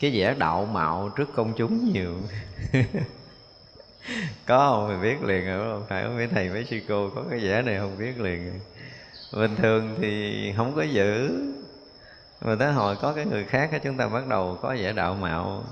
cái 0.00 0.10
vẻ 0.10 0.34
đạo 0.38 0.68
mạo 0.72 1.10
trước 1.16 1.28
công 1.34 1.52
chúng 1.56 1.92
nhiều. 1.92 2.14
Có 4.46 4.70
không 4.70 4.88
thì 4.88 5.02
biết 5.02 5.22
liền 5.22 5.44
rồi 5.44 5.72
không? 5.72 5.86
Phải 5.88 6.08
mấy 6.08 6.28
thầy, 6.28 6.48
mấy 6.48 6.64
sư 6.64 6.80
cô 6.88 7.10
có 7.14 7.24
cái 7.30 7.38
vẻ 7.38 7.62
này 7.62 7.78
không 7.78 7.98
biết 7.98 8.20
liền 8.20 8.60
bình 9.32 9.56
thường 9.56 9.94
thì 10.00 10.52
không 10.56 10.74
có 10.76 10.82
giữ. 10.82 11.30
Mà 12.40 12.56
tới 12.58 12.72
hồi 12.72 12.96
có 12.96 13.12
cái 13.12 13.26
người 13.26 13.44
khác 13.44 13.70
chúng 13.84 13.96
ta 13.96 14.08
bắt 14.08 14.26
đầu 14.26 14.58
có 14.62 14.76
vẻ 14.78 14.92
đạo 14.92 15.14
mạo. 15.14 15.64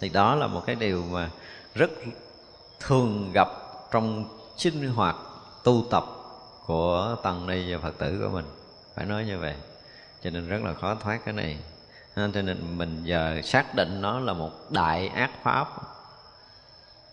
Thì 0.00 0.08
đó 0.08 0.34
là 0.34 0.46
một 0.46 0.62
cái 0.66 0.76
điều 0.76 1.02
mà 1.10 1.30
rất 1.74 1.90
thường 2.80 3.30
gặp 3.34 3.48
trong 3.92 4.24
sinh 4.56 4.88
hoạt 4.88 5.16
tu 5.64 5.84
tập 5.90 6.04
của 6.66 7.16
tăng 7.22 7.46
ni 7.46 7.72
và 7.72 7.78
phật 7.78 7.98
tử 7.98 8.20
của 8.22 8.28
mình. 8.28 8.44
Phải 8.94 9.06
nói 9.06 9.24
như 9.24 9.38
vậy. 9.38 9.54
Cho 10.22 10.30
nên 10.30 10.48
rất 10.48 10.62
là 10.62 10.74
khó 10.74 10.94
thoát 10.94 11.24
cái 11.24 11.34
này. 11.34 11.58
Ờ, 12.14 12.30
cho 12.34 12.42
nên 12.42 12.78
mình 12.78 13.04
giờ 13.04 13.40
xác 13.44 13.74
định 13.74 14.00
nó 14.00 14.20
là 14.20 14.32
một 14.32 14.50
đại 14.70 15.08
ác 15.08 15.30
pháp. 15.42 15.68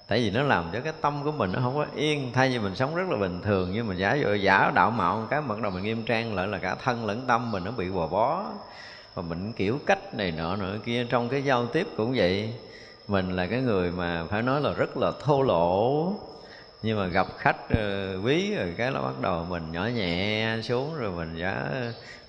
Tại 0.07 0.19
vì 0.19 0.31
nó 0.31 0.43
làm 0.43 0.69
cho 0.73 0.79
cái 0.81 0.93
tâm 1.01 1.23
của 1.23 1.31
mình 1.31 1.51
nó 1.51 1.59
không 1.63 1.75
có 1.75 1.85
yên, 1.95 2.31
thay 2.33 2.49
vì 2.49 2.59
mình 2.59 2.75
sống 2.75 2.95
rất 2.95 3.09
là 3.09 3.17
bình 3.17 3.41
thường, 3.41 3.71
nhưng 3.73 3.87
mà 3.87 3.95
giả 3.95 4.13
dụ 4.13 4.33
giả 4.33 4.71
đạo 4.75 4.91
mạo 4.91 5.27
cái 5.29 5.41
bắt 5.41 5.61
đầu 5.61 5.71
mình 5.71 5.83
nghiêm 5.83 6.03
trang 6.05 6.35
lại 6.35 6.47
là 6.47 6.57
cả 6.57 6.75
thân 6.75 7.05
lẫn 7.05 7.27
tâm 7.27 7.51
mình 7.51 7.63
nó 7.63 7.71
bị 7.71 7.89
bò 7.89 8.07
bó. 8.07 8.45
Và 9.13 9.21
mình 9.21 9.53
kiểu 9.53 9.79
cách 9.85 10.13
này 10.13 10.31
nọ 10.31 10.55
nọ 10.55 10.65
kia, 10.85 11.05
trong 11.09 11.29
cái 11.29 11.43
giao 11.43 11.67
tiếp 11.67 11.87
cũng 11.97 12.13
vậy. 12.15 12.53
Mình 13.07 13.35
là 13.35 13.47
cái 13.47 13.61
người 13.61 13.91
mà 13.91 14.25
phải 14.29 14.41
nói 14.41 14.61
là 14.61 14.73
rất 14.73 14.97
là 14.97 15.11
thô 15.23 15.41
lỗ 15.41 16.13
nhưng 16.83 16.97
mà 16.99 17.07
gặp 17.07 17.27
khách 17.37 17.69
ờ, 17.69 18.15
uh, 18.17 18.25
quý 18.25 18.55
rồi 18.55 18.73
cái 18.77 18.91
nó 18.91 19.01
bắt 19.01 19.21
đầu 19.21 19.45
mình 19.49 19.71
nhỏ 19.71 19.85
nhẹ 19.85 20.57
xuống 20.63 20.95
rồi 20.95 21.11
mình 21.11 21.39
đã 21.39 21.71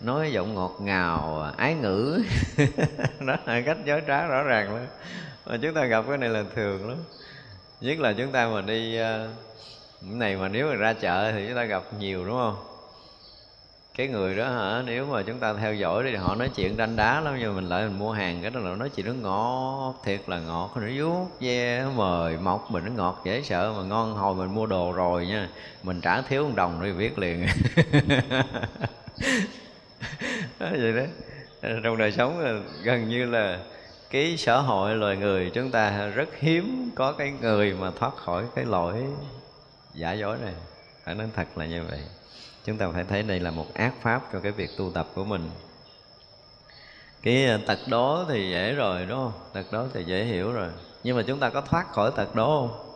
nói 0.00 0.32
giọng 0.32 0.54
ngọt 0.54 0.76
ngào 0.80 1.52
ái 1.56 1.74
ngữ. 1.74 2.22
Đó 3.26 3.36
là 3.46 3.60
cách 3.60 3.78
giới 3.84 4.02
trá 4.06 4.26
rõ 4.26 4.42
ràng 4.42 4.74
lắm. 4.74 4.86
Mà 5.46 5.56
chúng 5.62 5.74
ta 5.74 5.84
gặp 5.84 6.04
cái 6.08 6.18
này 6.18 6.28
là 6.28 6.44
thường 6.54 6.88
lắm. 6.88 6.98
Nhất 7.80 7.98
là 7.98 8.12
chúng 8.12 8.32
ta 8.32 8.48
mà 8.48 8.60
đi 8.60 8.98
uh, 9.00 9.30
này 10.02 10.36
mà 10.36 10.48
nếu 10.48 10.68
mà 10.68 10.74
ra 10.74 10.92
chợ 10.92 11.32
thì 11.32 11.46
chúng 11.46 11.56
ta 11.56 11.64
gặp 11.64 11.82
nhiều 11.98 12.24
đúng 12.24 12.36
không? 12.36 12.71
Cái 13.94 14.08
người 14.08 14.36
đó 14.36 14.48
hả? 14.48 14.82
Nếu 14.86 15.06
mà 15.06 15.22
chúng 15.22 15.38
ta 15.38 15.54
theo 15.54 15.74
dõi 15.74 16.02
thì 16.04 16.16
họ 16.16 16.34
nói 16.34 16.50
chuyện 16.54 16.76
đanh 16.76 16.96
đá 16.96 17.20
lắm 17.20 17.36
nhưng 17.40 17.56
mình 17.56 17.68
lại 17.68 17.84
mình 17.84 17.98
mua 17.98 18.12
hàng 18.12 18.42
cái 18.42 18.50
đó 18.50 18.60
là 18.60 18.76
nói 18.76 18.88
chuyện 18.88 19.06
nó 19.06 19.12
ngọt 19.12 19.94
thiệt 20.04 20.20
là 20.26 20.40
ngọt 20.40 20.70
nó 20.76 20.86
vuốt 20.96 21.26
ve 21.40 21.78
yeah, 21.78 21.96
mời 21.96 22.36
mọc 22.36 22.70
mình 22.70 22.84
nó 22.84 22.90
ngọt 22.90 23.22
dễ 23.24 23.42
sợ. 23.42 23.74
Mà 23.76 23.82
ngon 23.82 24.14
hồi 24.14 24.34
mình 24.34 24.54
mua 24.54 24.66
đồ 24.66 24.92
rồi 24.92 25.26
nha 25.26 25.48
mình 25.82 26.00
trả 26.00 26.22
thiếu 26.22 26.48
một 26.48 26.52
đồng 26.56 26.80
rồi 26.80 26.92
viết 26.92 27.18
liền. 27.18 27.46
Vậy 30.58 30.92
đó. 30.92 31.02
Trong 31.82 31.98
đời 31.98 32.12
sống 32.12 32.62
gần 32.82 33.08
như 33.08 33.26
là 33.26 33.58
cái 34.10 34.36
xã 34.36 34.56
hội 34.56 34.94
loài 34.94 35.16
người 35.16 35.50
chúng 35.54 35.70
ta 35.70 36.06
rất 36.06 36.28
hiếm 36.38 36.90
có 36.94 37.12
cái 37.12 37.32
người 37.40 37.74
mà 37.80 37.90
thoát 37.98 38.16
khỏi 38.16 38.44
cái 38.54 38.64
lỗi 38.64 39.04
giả 39.94 40.12
dối 40.12 40.36
này. 40.42 40.54
Phải 41.04 41.14
nói 41.14 41.26
thật 41.36 41.58
là 41.58 41.66
như 41.66 41.82
vậy 41.90 42.00
chúng 42.64 42.78
ta 42.78 42.88
phải 42.94 43.04
thấy 43.04 43.22
đây 43.22 43.40
là 43.40 43.50
một 43.50 43.74
ác 43.74 43.94
pháp 44.02 44.22
cho 44.32 44.40
cái 44.40 44.52
việc 44.52 44.76
tu 44.76 44.90
tập 44.90 45.08
của 45.14 45.24
mình. 45.24 45.50
Cái 47.22 47.46
ờ, 47.46 47.58
tật 47.66 47.78
đó 47.88 48.26
thì 48.28 48.50
dễ 48.50 48.72
rồi, 48.72 49.06
đúng 49.06 49.18
không? 49.18 49.32
Tật 49.52 49.72
đó 49.72 49.86
thì 49.94 50.04
dễ 50.04 50.24
hiểu 50.24 50.52
rồi. 50.52 50.68
Nhưng 51.02 51.16
mà 51.16 51.22
chúng 51.26 51.40
ta 51.40 51.50
có 51.50 51.60
thoát 51.60 51.92
khỏi 51.92 52.12
tật 52.16 52.34
đó 52.34 52.46
không? 52.46 52.92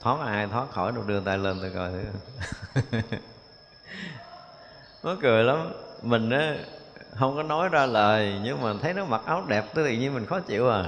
Thoát 0.00 0.26
ai 0.26 0.46
thoát 0.46 0.70
khỏi 0.70 0.92
được, 0.92 1.06
đưa 1.06 1.20
tay 1.20 1.38
lên 1.38 1.58
tôi 1.60 1.70
coi 1.74 1.90
thử. 1.90 3.00
Nó 5.02 5.16
cười 5.22 5.44
lắm. 5.44 5.72
Mình 6.02 6.30
á, 6.30 6.56
không 7.14 7.36
có 7.36 7.42
nói 7.42 7.68
ra 7.68 7.86
lời, 7.86 8.40
nhưng 8.42 8.62
mà 8.62 8.74
thấy 8.82 8.94
nó 8.94 9.04
mặc 9.04 9.22
áo 9.26 9.44
đẹp, 9.48 9.64
tự 9.74 9.86
nhiên 9.86 10.14
mình 10.14 10.26
khó 10.26 10.40
chịu 10.40 10.68
à. 10.68 10.84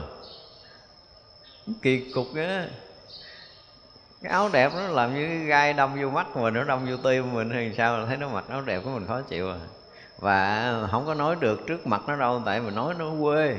Kỳ 1.83 2.13
cục 2.13 2.35
á 2.37 2.67
cái 4.23 4.33
áo 4.33 4.51
đẹp 4.53 4.73
nó 4.75 4.89
làm 4.89 5.15
như 5.15 5.27
cái 5.27 5.39
gai 5.39 5.73
đâm 5.73 6.01
vô 6.03 6.11
mắt 6.11 6.37
mình, 6.37 6.55
nó 6.55 6.65
đâm 6.65 6.87
vô 6.87 6.97
tim 6.97 7.33
mình, 7.33 7.51
hay 7.51 7.75
sao? 7.77 8.07
Thấy 8.07 8.17
nó 8.17 8.29
mặc 8.29 8.45
áo 8.49 8.61
đẹp 8.61 8.81
của 8.85 8.91
mình 8.91 9.07
khó 9.07 9.21
chịu 9.21 9.51
à. 9.51 9.59
Và 10.19 10.73
không 10.91 11.07
có 11.07 11.15
nói 11.15 11.37
được 11.41 11.67
trước 11.67 11.87
mặt 11.87 12.03
nó 12.07 12.17
đâu, 12.17 12.43
tại 12.47 12.61
mình 12.61 12.75
nói 12.75 12.95
nó 12.99 13.11
quê. 13.23 13.57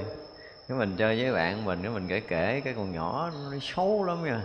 Cái 0.68 0.78
mình 0.78 0.96
chơi 0.98 1.22
với 1.22 1.34
bạn 1.34 1.66
mình, 1.66 1.80
cái 1.84 1.92
mình 1.92 2.08
kể 2.08 2.20
kể, 2.20 2.62
cái 2.66 2.74
con 2.74 2.92
nhỏ 2.92 3.32
nó 3.52 3.58
xấu 3.62 4.04
lắm 4.04 4.26
nha. 4.26 4.42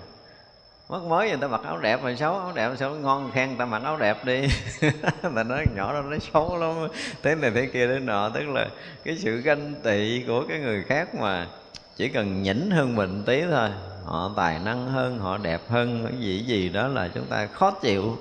Mất 0.88 1.02
mới 1.02 1.28
người 1.28 1.38
ta 1.40 1.48
mặc 1.48 1.60
áo 1.64 1.78
đẹp 1.78 2.02
mà 2.02 2.14
xấu, 2.14 2.38
áo 2.38 2.52
đẹp 2.54 2.70
sao 2.78 2.90
ngon 2.90 3.30
khen 3.34 3.48
người 3.48 3.58
ta 3.58 3.64
mặc 3.64 3.82
áo 3.84 3.96
đẹp 3.96 4.24
đi. 4.24 4.48
Ta 5.34 5.42
nói 5.42 5.66
nhỏ 5.74 5.92
đó 5.92 6.02
nó 6.02 6.16
xấu 6.32 6.56
lắm. 6.56 6.88
Thế 7.22 7.34
này 7.34 7.50
thế 7.54 7.66
kia 7.72 7.86
thế 7.86 7.98
nọ, 7.98 8.28
tức 8.28 8.48
là 8.48 8.68
cái 9.04 9.16
sự 9.16 9.40
ganh 9.40 9.74
tị 9.82 10.24
của 10.26 10.44
cái 10.48 10.58
người 10.58 10.82
khác 10.82 11.14
mà 11.14 11.46
chỉ 11.96 12.08
cần 12.08 12.42
nhỉnh 12.42 12.70
hơn 12.70 12.96
mình 12.96 13.22
tí 13.26 13.42
thôi 13.50 13.70
họ 14.04 14.30
tài 14.36 14.58
năng 14.58 14.86
hơn, 14.86 15.18
họ 15.18 15.38
đẹp 15.38 15.70
hơn, 15.70 16.06
cái 16.08 16.20
gì 16.20 16.44
gì 16.46 16.68
đó 16.68 16.88
là 16.88 17.08
chúng 17.14 17.26
ta 17.26 17.46
khó 17.46 17.70
chịu. 17.70 18.18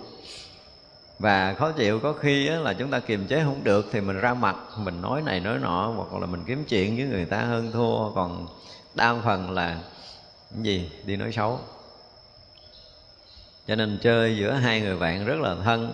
Và 1.19 1.53
khó 1.53 1.71
chịu 1.71 1.99
có 1.99 2.13
khi 2.13 2.49
là 2.49 2.73
chúng 2.73 2.91
ta 2.91 2.99
kiềm 2.99 3.27
chế 3.27 3.43
không 3.43 3.63
được 3.63 3.89
thì 3.91 4.01
mình 4.01 4.19
ra 4.19 4.33
mặt, 4.33 4.55
mình 4.77 5.01
nói 5.01 5.21
này 5.21 5.39
nói 5.39 5.59
nọ, 5.59 5.93
hoặc 5.95 6.21
là 6.21 6.27
mình 6.27 6.43
kiếm 6.47 6.65
chuyện 6.69 6.95
với 6.95 7.05
người 7.05 7.25
ta 7.25 7.37
hơn 7.41 7.71
thua. 7.71 8.11
Còn 8.11 8.47
đa 8.95 9.15
phần 9.23 9.51
là 9.51 9.79
cái 10.53 10.63
gì? 10.63 10.91
Đi 11.05 11.15
nói 11.15 11.31
xấu. 11.31 11.59
Cho 13.67 13.75
nên 13.75 13.99
chơi 14.01 14.37
giữa 14.37 14.51
hai 14.51 14.81
người 14.81 14.95
bạn 14.95 15.25
rất 15.25 15.39
là 15.39 15.55
thân. 15.63 15.93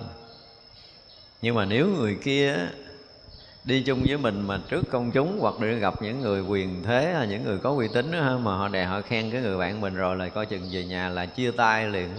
Nhưng 1.41 1.55
mà 1.55 1.65
nếu 1.65 1.87
người 1.87 2.17
kia 2.23 2.57
đi 3.64 3.84
chung 3.84 4.03
với 4.07 4.18
mình 4.18 4.47
mà 4.47 4.62
trước 4.70 4.89
công 4.91 5.12
chúng 5.12 5.39
hoặc 5.39 5.60
đi 5.60 5.76
gặp 5.76 6.01
những 6.01 6.22
người 6.22 6.41
quyền 6.41 6.84
thế 6.84 7.14
hay 7.14 7.28
những 7.28 7.43
người 7.43 7.57
có 7.57 7.70
uy 7.70 7.88
tín 7.93 8.12
đó, 8.12 8.38
mà 8.38 8.57
họ 8.57 8.68
đè 8.68 8.86
họ 8.86 9.01
khen 9.01 9.32
cái 9.32 9.41
người 9.41 9.57
bạn 9.57 9.82
mình 9.82 9.95
rồi 9.95 10.16
là 10.16 10.30
coi 10.30 10.45
chừng 10.45 10.70
về 10.72 10.86
nhà 10.86 11.10
là 11.10 11.26
chia 11.26 11.51
tay 11.51 11.88
liền 11.88 12.10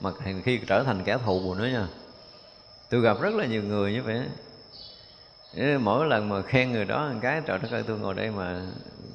mà 0.00 0.10
khi 0.44 0.60
trở 0.66 0.82
thành 0.82 1.04
kẻ 1.04 1.18
thù 1.24 1.54
nữa 1.54 1.66
nha. 1.66 1.86
Tôi 2.90 3.00
gặp 3.00 3.20
rất 3.20 3.34
là 3.34 3.46
nhiều 3.46 3.62
người 3.62 3.92
như 3.92 4.02
vậy 4.02 4.22
mỗi 5.78 6.06
lần 6.06 6.28
mà 6.28 6.42
khen 6.42 6.72
người 6.72 6.84
đó 6.84 7.08
một 7.12 7.18
cái 7.22 7.40
trời 7.46 7.58
đất 7.58 7.70
ơi 7.72 7.84
tôi 7.86 7.98
ngồi 7.98 8.14
đây 8.14 8.30
mà 8.30 8.60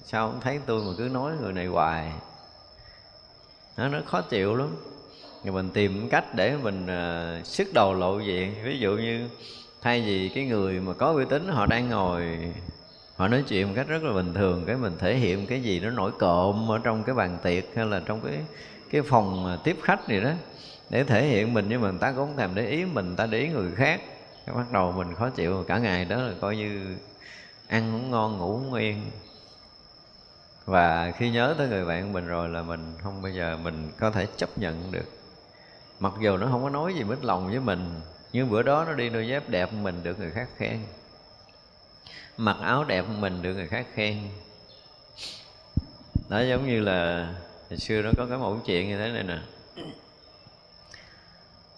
sao 0.06 0.30
không 0.30 0.42
thấy 0.42 0.60
tôi 0.66 0.84
mà 0.84 0.92
cứ 0.98 1.04
nói 1.04 1.32
người 1.42 1.54
này 1.54 1.66
hoài. 1.66 2.12
Nó 3.78 3.88
nó 3.88 4.00
khó 4.06 4.22
chịu 4.22 4.56
lắm. 4.56 4.76
Thì 5.44 5.52
mình 5.52 5.70
tìm 5.70 6.10
cách 6.10 6.36
để 6.36 6.58
mình 6.64 6.88
à, 6.88 7.36
uh, 7.40 7.48
sức 7.48 7.68
đầu 7.74 7.94
lộ 7.94 8.20
diện. 8.20 8.56
Ví 8.64 8.80
dụ 8.80 8.92
như 8.92 9.30
thay 9.82 10.02
vì 10.02 10.30
cái 10.30 10.46
người 10.46 10.80
mà 10.80 10.94
có 10.94 11.12
uy 11.12 11.26
tín, 11.30 11.48
họ 11.48 11.66
đang 11.66 11.90
ngồi, 11.90 12.54
họ 13.16 13.28
nói 13.28 13.44
chuyện 13.48 13.68
một 13.68 13.74
cách 13.76 13.88
rất 13.88 14.04
là 14.04 14.14
bình 14.14 14.34
thường, 14.34 14.64
cái 14.68 14.76
mình 14.76 14.96
thể 15.00 15.16
hiện 15.16 15.48
cái 15.48 15.62
gì 15.62 15.80
nó 15.80 15.90
nổi 15.90 16.12
cộm 16.20 16.72
ở 16.72 16.80
trong 16.84 17.04
cái 17.04 17.16
bàn 17.16 17.38
tiệc 17.44 17.64
hay 17.76 17.86
là 17.86 18.02
trong 18.06 18.22
cái 18.22 18.34
cái 18.92 19.02
phòng 19.02 19.58
tiếp 19.64 19.78
khách 19.84 20.08
gì 20.08 20.22
đó, 20.22 20.32
để 20.90 21.04
thể 21.04 21.28
hiện 21.28 21.54
mình, 21.54 21.66
nhưng 21.70 21.82
mà 21.82 21.90
người 21.90 22.00
ta 22.00 22.12
cũng 22.12 22.28
không 22.28 22.38
thèm 22.38 22.56
để 22.56 22.68
ý 22.68 22.86
mình 22.86 23.16
ta 23.16 23.26
để 23.26 23.40
ý 23.40 23.48
người 23.48 23.72
khác. 23.76 24.02
Cái 24.46 24.56
bắt 24.56 24.72
đầu 24.72 24.92
mình 24.92 25.16
khó 25.16 25.30
chịu, 25.30 25.64
cả 25.68 25.78
ngày 25.78 26.06
đó 26.06 26.18
là 26.18 26.34
coi 26.42 26.58
như 26.58 26.98
ăn 27.68 27.92
không 27.92 28.12
ngon, 28.12 28.38
ngủ 28.38 28.58
không 28.58 28.74
yên. 28.74 29.02
Và 30.66 31.12
khi 31.18 31.30
nhớ 31.30 31.56
tới 31.58 31.68
người 31.68 31.86
bạn 31.86 32.14
mình 32.14 32.28
rồi 32.28 32.50
là 32.50 32.62
mình 32.62 32.94
không 33.04 33.22
bao 33.22 33.32
giờ 33.32 33.58
mình 33.64 33.92
có 34.00 34.12
thể 34.12 34.28
chấp 34.38 34.58
nhận 34.58 34.92
được. 34.92 35.06
Mặc 36.00 36.14
dù 36.20 36.38
nó 36.38 36.48
không 36.52 36.64
có 36.64 36.70
nói 36.70 36.94
gì 36.94 37.04
mít 37.04 37.26
lòng 37.26 37.48
với 37.48 37.60
mình 37.60 38.02
nhưng 38.34 38.50
bữa 38.50 38.62
đó 38.64 38.86
nó 38.86 38.94
đi 38.94 39.10
đôi 39.10 39.28
dép 39.28 39.50
đẹp 39.50 39.74
mình 39.74 40.04
được 40.04 40.20
người 40.20 40.32
khác 40.32 40.50
khen. 40.58 40.80
Mặc 42.38 42.58
áo 42.62 42.84
đẹp 42.84 43.06
mình 43.20 43.42
được 43.42 43.54
người 43.54 43.68
khác 43.68 43.88
khen. 43.94 44.18
Đó 46.30 46.42
giống 46.42 46.68
như 46.68 46.80
là 46.80 47.34
hồi 47.70 47.78
xưa 47.78 48.02
nó 48.02 48.12
có 48.18 48.26
cái 48.30 48.38
mẫu 48.38 48.60
chuyện 48.66 48.88
như 48.88 48.98
thế 48.98 49.12
này 49.12 49.24
nè. 49.24 49.38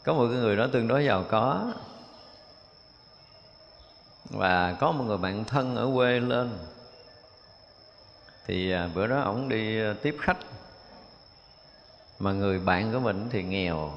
Có 0.03 0.13
một 0.13 0.27
cái 0.31 0.37
người 0.37 0.55
đó 0.55 0.67
tương 0.71 0.87
đối 0.87 1.05
giàu 1.05 1.25
có. 1.29 1.73
Và 4.29 4.77
có 4.79 4.91
một 4.91 5.03
người 5.03 5.17
bạn 5.17 5.45
thân 5.45 5.75
ở 5.75 5.89
quê 5.95 6.19
lên. 6.19 6.57
Thì 8.45 8.71
à, 8.71 8.89
bữa 8.95 9.07
đó 9.07 9.21
ổng 9.21 9.49
đi 9.49 9.81
à, 9.81 9.93
tiếp 10.01 10.17
khách. 10.21 10.37
Mà 12.19 12.31
người 12.31 12.59
bạn 12.59 12.93
của 12.93 12.99
mình 12.99 13.27
thì 13.31 13.43
nghèo, 13.43 13.91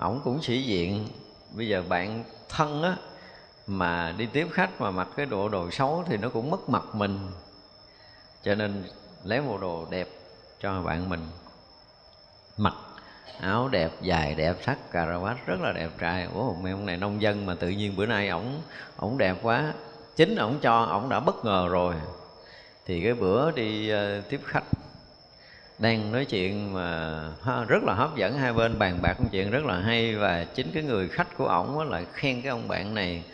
ổng 0.00 0.20
cũng 0.24 0.42
sĩ 0.42 0.62
diện 0.62 1.08
bây 1.52 1.68
giờ 1.68 1.82
bạn 1.88 2.24
thân 2.48 2.82
á 2.82 2.96
mà 3.66 4.14
đi 4.18 4.26
tiếp 4.26 4.48
khách 4.52 4.80
mà 4.80 4.90
mặc 4.90 5.08
cái 5.16 5.26
bộ 5.26 5.48
đồ 5.48 5.70
xấu 5.70 6.04
thì 6.06 6.16
nó 6.16 6.28
cũng 6.28 6.50
mất 6.50 6.68
mặt 6.68 6.82
mình. 6.92 7.18
Cho 8.42 8.54
nên 8.54 8.84
lấy 9.24 9.42
bộ 9.42 9.58
đồ 9.58 9.86
đẹp 9.90 10.08
cho 10.60 10.82
bạn 10.82 11.08
mình. 11.08 11.26
Mặc 12.56 12.74
áo 13.40 13.68
đẹp 13.68 13.90
dài 14.02 14.34
đẹp 14.34 14.56
sắc 14.66 14.92
cà 14.92 15.04
ra 15.04 15.36
rất 15.46 15.60
là 15.60 15.72
đẹp 15.72 15.90
trai. 15.98 16.28
Ủa 16.34 16.54
mấy 16.54 16.72
ông 16.72 16.86
này 16.86 16.96
nông 16.96 17.22
dân 17.22 17.46
mà 17.46 17.54
tự 17.54 17.68
nhiên 17.68 17.96
bữa 17.96 18.06
nay 18.06 18.28
ổng 18.28 18.62
ổng 18.96 19.18
đẹp 19.18 19.36
quá. 19.42 19.72
Chính 20.16 20.36
ổng 20.36 20.58
cho 20.62 20.82
ổng 20.82 21.08
đã 21.08 21.20
bất 21.20 21.44
ngờ 21.44 21.68
rồi. 21.70 21.94
Thì 22.86 23.02
cái 23.04 23.14
bữa 23.14 23.50
đi 23.50 23.92
uh, 23.94 24.28
tiếp 24.28 24.40
khách 24.44 24.64
đang 25.80 26.12
nói 26.12 26.24
chuyện 26.24 26.74
mà 26.74 27.20
rất 27.68 27.82
là 27.82 27.94
hấp 27.94 28.16
dẫn. 28.16 28.38
Hai 28.38 28.52
bên 28.52 28.78
bàn 28.78 29.02
bạc 29.02 29.12
công 29.12 29.28
chuyện 29.28 29.50
rất 29.50 29.64
là 29.64 29.78
hay 29.80 30.16
và 30.16 30.44
chính 30.44 30.70
cái 30.74 30.82
người 30.82 31.08
khách 31.08 31.36
của 31.36 31.46
ổng 31.46 31.90
lại 31.90 32.06
khen 32.12 32.42
cái 32.42 32.50
ông 32.50 32.68
bạn 32.68 32.94
này. 32.94 33.24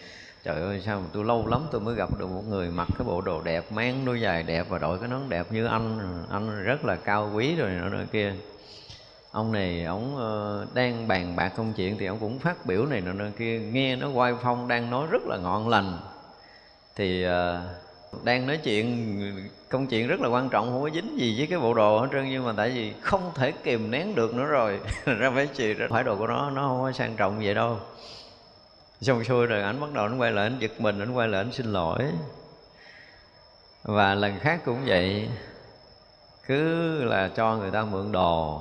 Trời 0.45 0.61
ơi, 0.61 0.83
sao 0.85 1.01
mà 1.01 1.07
tôi 1.13 1.25
lâu 1.25 1.47
lắm 1.47 1.67
tôi 1.71 1.81
mới 1.81 1.95
gặp 1.95 2.09
được 2.19 2.31
một 2.31 2.45
người 2.49 2.71
mặc 2.71 2.89
cái 2.99 3.07
bộ 3.07 3.21
đồ 3.21 3.43
đẹp 3.43 3.73
mang 3.73 4.05
đôi 4.05 4.21
giày 4.21 4.43
đẹp 4.43 4.67
và 4.69 4.79
đội 4.79 4.99
cái 4.99 5.09
nón 5.09 5.29
đẹp 5.29 5.53
như 5.53 5.67
anh. 5.67 5.99
Anh 6.31 6.63
rất 6.65 6.85
là 6.85 6.97
cao 6.97 7.31
quý 7.35 7.57
rồi 7.57 7.71
nữa 7.71 8.05
kia. 8.13 8.35
Ông 9.31 9.53
này 9.53 9.85
ông 9.85 10.17
ờ, 10.17 10.67
đang 10.75 11.09
bàn 11.09 11.37
bạc 11.37 11.53
công 11.57 11.73
chuyện 11.73 11.97
thì 11.99 12.07
ông 12.07 12.19
cũng 12.19 12.39
phát 12.39 12.67
biểu 12.67 12.87
này 12.87 13.01
nọ 13.01 13.25
kia. 13.39 13.59
Nghe 13.59 13.97
nó 13.97 14.09
quay 14.09 14.35
phong, 14.43 14.69
đang 14.69 14.91
nói 14.91 15.07
rất 15.11 15.23
là 15.27 15.37
ngọn 15.37 15.69
lành. 15.69 15.99
Thì 16.97 17.23
ờ, 17.23 17.63
đang 18.25 18.47
nói 18.47 18.57
chuyện 18.57 19.21
công 19.69 19.87
chuyện 19.87 20.09
rất 20.09 20.21
là 20.21 20.29
quan 20.29 20.49
trọng, 20.49 20.71
không 20.71 20.83
có 20.83 20.91
dính 20.91 21.19
gì 21.19 21.35
với 21.39 21.47
cái 21.47 21.59
bộ 21.59 21.75
đồ 21.75 21.99
hết 21.99 22.09
trơn, 22.13 22.31
nhưng 22.31 22.45
mà 22.45 22.53
tại 22.57 22.71
vì 22.71 22.93
không 23.01 23.31
thể 23.35 23.53
kìm 23.53 23.91
nén 23.91 24.15
được 24.15 24.35
nữa 24.35 24.45
rồi. 24.45 24.81
Ra 25.05 25.31
phải 25.35 25.49
chì 25.55 25.75
ra 25.75 25.87
phải 25.91 26.05
đồ 26.05 26.17
của 26.17 26.27
nó 26.27 26.51
nó 26.51 26.69
không 26.69 26.83
có 26.83 26.93
sang 26.93 27.17
trọng 27.17 27.39
vậy 27.39 27.55
đâu. 27.55 27.79
Xong 29.01 29.25
xuôi 29.25 29.47
rồi 29.47 29.63
anh 29.63 29.81
bắt 29.81 29.93
đầu 29.93 30.05
anh 30.05 30.19
quay 30.19 30.33
lại 30.33 30.47
anh 30.47 30.59
giật 30.59 30.81
mình 30.81 30.99
anh 30.99 31.13
quay 31.13 31.29
lại 31.29 31.41
anh 31.41 31.53
xin 31.53 31.67
lỗi. 31.67 31.99
Và 33.83 34.15
lần 34.15 34.39
khác 34.39 34.61
cũng 34.65 34.79
vậy. 34.87 35.29
Cứ 36.47 37.05
là 37.05 37.29
cho 37.37 37.57
người 37.57 37.71
ta 37.71 37.85
mượn 37.85 38.13
đồ, 38.13 38.61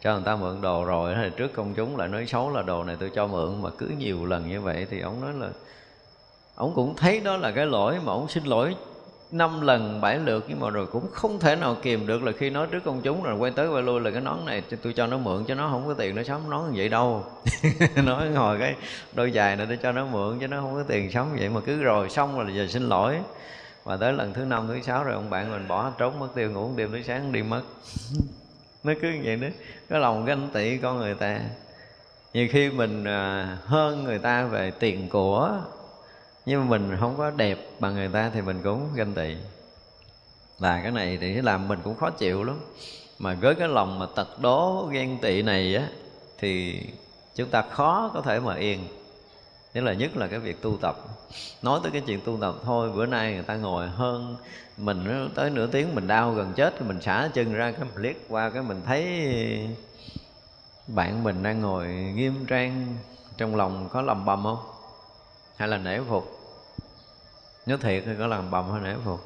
cho 0.00 0.14
người 0.14 0.22
ta 0.24 0.36
mượn 0.36 0.60
đồ 0.60 0.84
rồi 0.84 1.14
thì 1.16 1.30
trước 1.36 1.52
công 1.54 1.74
chúng 1.74 1.96
lại 1.96 2.08
nói 2.08 2.26
xấu 2.26 2.50
là 2.50 2.62
đồ 2.62 2.84
này 2.84 2.96
tôi 3.00 3.10
cho 3.14 3.26
mượn, 3.26 3.62
mà 3.62 3.70
cứ 3.78 3.86
nhiều 3.98 4.26
lần 4.26 4.48
như 4.48 4.60
vậy 4.60 4.86
thì 4.90 5.00
ông 5.00 5.20
nói 5.20 5.32
là, 5.34 5.48
ông 6.54 6.72
cũng 6.74 6.96
thấy 6.96 7.20
đó 7.20 7.36
là 7.36 7.50
cái 7.50 7.66
lỗi 7.66 7.98
mà 8.04 8.12
ông 8.12 8.28
xin 8.28 8.44
lỗi 8.44 8.74
năm 9.32 9.60
lần 9.60 10.00
bảy 10.00 10.18
lượt 10.18 10.44
nhưng 10.48 10.60
mà 10.60 10.70
rồi 10.70 10.86
cũng 10.86 11.10
không 11.12 11.40
thể 11.40 11.56
nào 11.56 11.76
kìm 11.82 12.06
được 12.06 12.22
là 12.22 12.32
khi 12.32 12.50
nói 12.50 12.66
trước 12.70 12.84
công 12.84 13.00
chúng 13.02 13.22
rồi 13.22 13.36
quay 13.36 13.50
tới 13.50 13.68
quay 13.68 13.82
lui 13.82 14.00
là 14.00 14.10
cái 14.10 14.20
nón 14.20 14.38
này 14.46 14.62
tôi 14.82 14.92
cho 14.92 15.06
nó 15.06 15.18
mượn 15.18 15.44
cho 15.44 15.54
nó 15.54 15.68
không 15.68 15.86
có 15.86 15.94
tiền 15.94 16.14
nó 16.16 16.22
sắm 16.22 16.50
nón 16.50 16.62
như 16.64 16.72
vậy 16.76 16.88
đâu. 16.88 17.24
Nói 18.04 18.28
ngồi 18.28 18.58
cái 18.58 18.74
đôi 19.12 19.30
giày 19.30 19.56
này 19.56 19.66
tôi 19.66 19.78
cho 19.82 19.92
nó 19.92 20.06
mượn 20.06 20.38
cho 20.40 20.46
nó 20.46 20.60
không 20.60 20.74
có 20.74 20.82
tiền 20.88 21.10
sống 21.10 21.36
vậy 21.38 21.48
mà 21.48 21.60
cứ 21.60 21.82
rồi 21.82 22.10
xong 22.10 22.38
rồi 22.38 22.54
giờ 22.54 22.66
xin 22.66 22.88
lỗi. 22.88 23.16
Và 23.84 23.96
tới 23.96 24.12
lần 24.12 24.32
thứ 24.32 24.44
năm, 24.44 24.68
thứ 24.68 24.80
sáu 24.82 25.04
rồi 25.04 25.14
ông 25.14 25.30
bạn 25.30 25.50
mình 25.50 25.68
bỏ 25.68 25.90
trốn, 25.98 26.18
mất 26.18 26.28
tiêu 26.34 26.50
ngủ 26.50 26.70
đêm 26.76 26.92
tới 26.92 27.02
sáng 27.02 27.32
đi 27.32 27.42
mất. 27.42 27.62
Nó 28.84 28.92
cứ 29.02 29.08
vậy 29.24 29.36
đó. 29.36 29.48
Cái 29.88 30.00
lòng 30.00 30.24
ganh 30.24 30.48
tị 30.52 30.78
con 30.78 30.98
người 30.98 31.14
ta. 31.14 31.40
Nhiều 32.34 32.48
khi 32.50 32.70
mình 32.70 33.04
à, 33.04 33.56
hơn 33.64 34.04
người 34.04 34.18
ta 34.18 34.44
về 34.44 34.70
tiền 34.70 35.08
của 35.08 35.58
nhưng 36.46 36.60
mà 36.60 36.66
mình 36.78 36.96
không 37.00 37.14
có 37.18 37.30
đẹp 37.30 37.58
bằng 37.80 37.94
người 37.94 38.08
ta 38.08 38.30
thì 38.34 38.42
mình 38.42 38.60
cũng 38.64 38.88
ganh 38.94 39.14
tị. 39.14 39.36
Là 40.58 40.80
cái 40.82 40.90
này 40.90 41.18
thì 41.20 41.34
làm 41.34 41.68
mình 41.68 41.78
cũng 41.84 41.96
khó 41.96 42.10
chịu 42.10 42.44
lắm. 42.44 42.60
Mà 43.18 43.34
với 43.34 43.54
cái 43.54 43.68
lòng 43.68 43.98
mà 43.98 44.06
tật 44.14 44.40
đố, 44.40 44.88
ghen 44.92 45.18
tị 45.22 45.42
này 45.42 45.76
á, 45.76 45.88
thì 46.38 46.82
chúng 47.34 47.48
ta 47.48 47.62
khó 47.62 48.10
có 48.14 48.20
thể 48.20 48.40
mà 48.40 48.54
yên. 48.54 48.80
Thế 49.74 49.80
là 49.80 49.92
nhất 49.92 50.16
là 50.16 50.26
cái 50.26 50.38
việc 50.38 50.62
tu 50.62 50.76
tập. 50.76 50.96
Nói 51.62 51.80
tới 51.82 51.92
cái 51.92 52.02
chuyện 52.06 52.20
tu 52.24 52.38
tập, 52.40 52.54
thôi 52.64 52.92
Bữa 52.92 53.06
nay 53.06 53.34
người 53.34 53.42
ta 53.42 53.54
ngồi 53.54 53.88
hơn 53.88 54.36
Mình 54.76 55.30
tới 55.34 55.50
nửa 55.50 55.66
tiếng 55.66 55.94
mình 55.94 56.06
đau 56.06 56.32
gần 56.32 56.52
chết 56.56 56.74
thì 56.78 56.86
Mình 56.86 57.00
xả 57.00 57.28
chân 57.34 57.52
ra 57.52 57.72
cái 57.72 57.80
mình 57.80 58.02
liếc 58.02 58.16
qua 58.28 58.50
Cái 58.50 58.62
mình 58.62 58.82
thấy 58.86 59.28
Bạn 60.86 61.24
mình 61.24 61.42
đang 61.42 61.60
ngồi 61.60 61.86
nghiêm 61.86 62.46
trang 62.46 62.96
Trong 63.36 63.56
lòng 63.56 63.88
có 63.92 64.02
lầm 64.02 64.24
bầm 64.24 64.44
không? 64.44 64.79
Hay 65.60 65.68
là 65.68 65.78
nể 65.78 66.00
phục? 66.08 66.38
Nếu 67.66 67.76
thiệt 67.76 68.02
thì 68.06 68.12
có 68.18 68.26
làm 68.26 68.50
bầm 68.50 68.72
hay 68.72 68.80
nể 68.80 68.94
phục? 69.04 69.20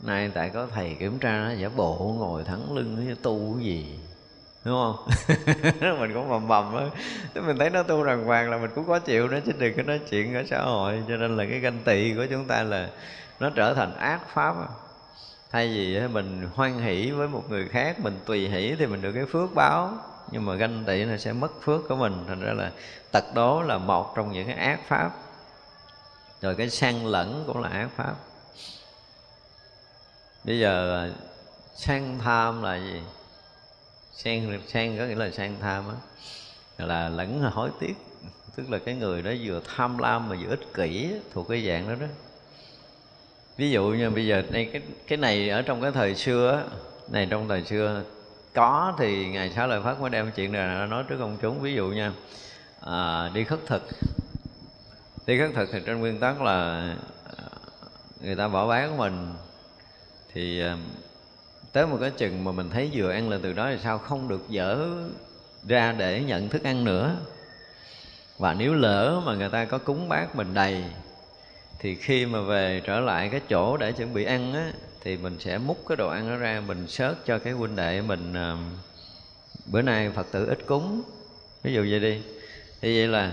Nay 0.00 0.30
tại 0.34 0.50
có 0.50 0.66
thầy 0.74 0.96
kiểm 0.98 1.18
tra 1.18 1.44
nó, 1.44 1.52
giả 1.52 1.68
bộ 1.76 2.14
ngồi 2.18 2.44
thẳng 2.44 2.76
lưng 2.76 3.16
tu 3.22 3.54
cái 3.54 3.64
gì, 3.64 3.98
đúng 4.64 4.74
không? 4.74 5.08
Mình 6.00 6.14
cũng 6.14 6.28
bầm 6.30 6.48
bầm 6.48 6.76
á. 6.76 6.84
Thế 7.34 7.40
mình 7.40 7.58
thấy 7.58 7.70
nó 7.70 7.82
tu 7.82 8.04
đàng 8.04 8.24
hoàng 8.24 8.50
là 8.50 8.58
mình 8.58 8.70
cũng 8.74 8.86
có 8.86 8.98
chịu 8.98 9.28
nó 9.28 9.36
chứ 9.46 9.52
đừng 9.58 9.76
có 9.76 9.82
nói 9.82 10.00
chuyện 10.10 10.34
ở 10.34 10.42
xã 10.50 10.62
hội. 10.62 11.02
Cho 11.08 11.16
nên 11.16 11.36
là 11.36 11.44
cái 11.50 11.58
ganh 11.58 11.78
tị 11.84 12.14
của 12.14 12.26
chúng 12.30 12.46
ta 12.46 12.62
là 12.62 12.88
nó 13.40 13.50
trở 13.50 13.74
thành 13.74 13.96
ác 13.96 14.20
pháp 14.34 14.54
thay 15.50 15.68
vì 15.68 16.08
mình 16.08 16.48
hoan 16.54 16.78
hỷ 16.78 17.10
với 17.10 17.28
một 17.28 17.44
người 17.50 17.68
khác, 17.68 18.00
mình 18.00 18.18
tùy 18.26 18.48
hỷ 18.48 18.74
thì 18.78 18.86
mình 18.86 19.02
được 19.02 19.12
cái 19.12 19.26
phước 19.26 19.54
báo. 19.54 19.92
Nhưng 20.30 20.46
mà 20.46 20.54
ganh 20.54 20.84
tị 20.86 21.04
nó 21.04 21.16
sẽ 21.16 21.32
mất 21.32 21.62
phước 21.62 21.88
của 21.88 21.96
mình. 21.96 22.24
Thành 22.28 22.40
ra 22.40 22.52
là 22.52 22.70
tật 23.12 23.24
đố 23.34 23.62
là 23.62 23.78
một 23.78 24.12
trong 24.16 24.32
những 24.32 24.46
cái 24.46 24.56
ác 24.56 24.80
pháp 24.88 25.10
rồi 26.40 26.54
cái 26.54 26.70
sang 26.70 27.06
lẫn 27.06 27.44
cũng 27.46 27.60
là 27.60 27.68
ác 27.68 27.88
pháp. 27.96 28.14
Bây 30.44 30.58
giờ 30.58 31.04
à, 31.04 31.10
sang 31.74 32.18
tham 32.18 32.62
là 32.62 32.76
gì? 32.76 33.02
Sang 34.12 34.60
sang 34.66 34.98
có 34.98 35.04
nghĩa 35.04 35.14
là 35.14 35.30
sang 35.30 35.56
tham 35.60 35.84
á. 35.88 35.94
Là 36.86 37.08
lẫn 37.08 37.40
hối 37.40 37.70
tiếc. 37.80 37.94
Tức 38.56 38.70
là 38.70 38.78
cái 38.78 38.94
người 38.94 39.22
đó 39.22 39.30
vừa 39.44 39.60
tham 39.76 39.98
lam 39.98 40.28
mà 40.28 40.36
vừa 40.42 40.48
ích 40.48 40.74
kỷ 40.74 41.14
thuộc 41.32 41.48
cái 41.48 41.66
dạng 41.66 41.88
đó 41.88 41.94
đó. 41.94 42.06
Ví 43.56 43.70
dụ 43.70 43.88
như 43.88 44.10
bây 44.10 44.26
giờ 44.26 44.42
đây 44.50 44.70
cái 44.72 44.82
cái 45.06 45.18
này 45.18 45.48
ở 45.48 45.62
trong 45.62 45.82
cái 45.82 45.92
thời 45.92 46.14
xưa 46.14 46.64
này 47.08 47.26
trong 47.30 47.48
thời 47.48 47.64
xưa 47.64 48.02
có 48.54 48.94
thì 48.98 49.28
ngày 49.28 49.52
sáu 49.56 49.68
lời 49.68 49.80
phát 49.84 50.00
mới 50.00 50.10
đem 50.10 50.30
chuyện 50.36 50.52
này 50.52 50.86
nói 50.86 51.04
trước 51.08 51.16
công 51.18 51.36
chúng. 51.42 51.60
Ví 51.60 51.74
dụ 51.74 51.88
nha 51.88 52.12
à, 52.80 53.30
đi 53.34 53.44
khất 53.44 53.58
thực 53.66 53.82
thì 55.26 55.38
khất 55.38 55.50
thực 55.54 55.68
thì 55.72 55.80
trên 55.86 55.98
nguyên 55.98 56.20
tắc 56.20 56.42
là 56.42 56.88
ờ, 57.24 57.44
người 58.20 58.36
ta 58.36 58.48
bỏ 58.48 58.68
bán 58.68 58.90
của 58.90 58.96
mình. 58.96 59.34
Thì 60.32 60.60
ờ, 60.60 60.76
tới 61.72 61.86
một 61.86 61.98
cái 62.00 62.10
chừng 62.10 62.44
mà 62.44 62.52
mình 62.52 62.70
thấy 62.70 62.90
vừa 62.92 63.12
ăn 63.12 63.30
là 63.30 63.38
từ 63.42 63.52
đó 63.52 63.70
thì 63.70 63.78
sao 63.82 63.98
không 63.98 64.28
được 64.28 64.48
dở 64.48 64.88
ra 65.68 65.92
để 65.92 66.22
nhận 66.22 66.48
thức 66.48 66.62
ăn 66.64 66.84
nữa. 66.84 67.16
Và 68.38 68.54
nếu 68.54 68.74
lỡ 68.74 69.22
mà 69.26 69.34
người 69.34 69.48
ta 69.48 69.64
có 69.64 69.78
cúng 69.78 70.08
bát 70.08 70.36
mình 70.36 70.54
đầy, 70.54 70.84
thì 71.78 71.94
khi 71.94 72.26
mà 72.26 72.40
về 72.40 72.82
trở 72.84 73.00
lại 73.00 73.28
cái 73.28 73.40
chỗ 73.48 73.76
để 73.76 73.92
chuẩn 73.92 74.14
bị 74.14 74.24
ăn 74.24 74.52
á, 74.54 74.72
thì 75.00 75.16
mình 75.16 75.36
sẽ 75.40 75.58
múc 75.58 75.84
cái 75.88 75.96
đồ 75.96 76.08
ăn 76.08 76.28
đó 76.28 76.36
ra, 76.36 76.62
mình 76.66 76.86
sớt 76.88 77.14
cho 77.26 77.38
cái 77.38 77.52
huynh 77.52 77.76
đệ 77.76 78.00
mình 78.00 78.32
ờ, 78.34 78.56
bữa 79.66 79.82
nay 79.82 80.10
phật 80.10 80.26
tử 80.32 80.46
ít 80.46 80.58
cúng. 80.66 81.02
Ví 81.62 81.72
dụ 81.72 81.86
vậy 81.90 82.00
đi. 82.00 82.22
Thì 82.80 82.98
vậy 82.98 83.08
là 83.08 83.32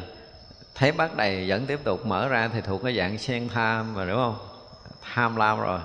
thấy 0.78 0.92
bát 0.92 1.16
đầy 1.16 1.50
vẫn 1.50 1.66
tiếp 1.66 1.80
tục 1.84 2.06
mở 2.06 2.28
ra 2.28 2.50
thì 2.54 2.62
thuộc 2.62 2.84
cái 2.84 2.98
dạng 2.98 3.18
sen 3.18 3.50
tham 3.50 3.94
mà, 3.94 4.06
đúng 4.06 4.16
không? 4.16 4.36
Tham 5.14 5.36
lam 5.36 5.60
rồi. 5.60 5.80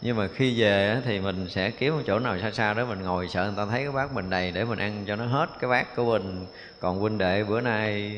Nhưng 0.00 0.16
mà 0.16 0.28
khi 0.34 0.60
về 0.60 1.00
thì 1.04 1.20
mình 1.20 1.48
sẽ 1.48 1.70
kiếm 1.70 1.96
một 1.96 2.02
chỗ 2.06 2.18
nào 2.18 2.38
xa 2.38 2.50
xa 2.50 2.74
đó, 2.74 2.84
mình 2.84 3.02
ngồi 3.02 3.28
sợ 3.28 3.44
người 3.44 3.54
ta 3.56 3.66
thấy 3.70 3.82
cái 3.82 3.92
bát 3.92 4.12
mình 4.12 4.30
đầy 4.30 4.52
để 4.52 4.64
mình 4.64 4.78
ăn 4.78 5.04
cho 5.06 5.16
nó 5.16 5.26
hết 5.26 5.50
cái 5.60 5.70
bát 5.70 5.96
của 5.96 6.04
mình. 6.04 6.46
Còn 6.80 6.98
huynh 6.98 7.18
đệ 7.18 7.44
bữa 7.44 7.60
nay 7.60 8.12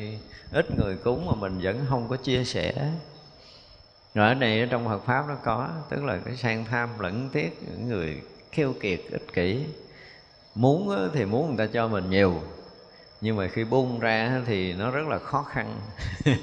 ít 0.52 0.76
người 0.76 0.96
cúng 0.96 1.26
mà 1.26 1.32
mình 1.34 1.60
vẫn 1.62 1.86
không 1.88 2.08
có 2.08 2.16
chia 2.16 2.44
sẻ. 2.44 2.72
Rồi 4.14 4.28
ở 4.28 4.34
này 4.34 4.60
ở 4.60 4.66
trong 4.66 4.84
Phật 4.88 4.98
pháp 5.06 5.24
nó 5.28 5.34
có, 5.44 5.68
tức 5.90 6.04
là 6.04 6.18
cái 6.24 6.36
sang 6.36 6.64
tham 6.64 6.88
lẫn 6.98 7.28
tiếc, 7.32 7.62
những 7.70 7.88
người 7.88 8.22
khiêu 8.52 8.74
kiệt, 8.80 9.00
ích 9.10 9.32
kỷ. 9.32 9.64
Muốn 10.54 11.10
thì 11.14 11.24
muốn 11.24 11.48
người 11.48 11.66
ta 11.66 11.72
cho 11.72 11.88
mình 11.88 12.10
nhiều 12.10 12.42
nhưng 13.20 13.36
mà 13.36 13.48
khi 13.48 13.64
bung 13.64 14.00
ra 14.00 14.42
thì 14.46 14.72
nó 14.72 14.90
rất 14.90 15.08
là 15.08 15.18
khó 15.18 15.42
khăn. 15.42 15.80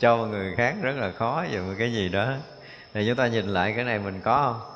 Cho 0.00 0.16
người 0.16 0.54
khác 0.56 0.74
rất 0.82 0.96
là 0.96 1.12
khó 1.12 1.44
về 1.50 1.58
một 1.58 1.74
cái 1.78 1.92
gì 1.92 2.08
đó. 2.08 2.34
Thì 2.94 3.06
chúng 3.06 3.16
ta 3.16 3.26
nhìn 3.26 3.46
lại 3.48 3.72
cái 3.76 3.84
này 3.84 3.98
mình 3.98 4.20
có 4.20 4.52
không? 4.52 4.72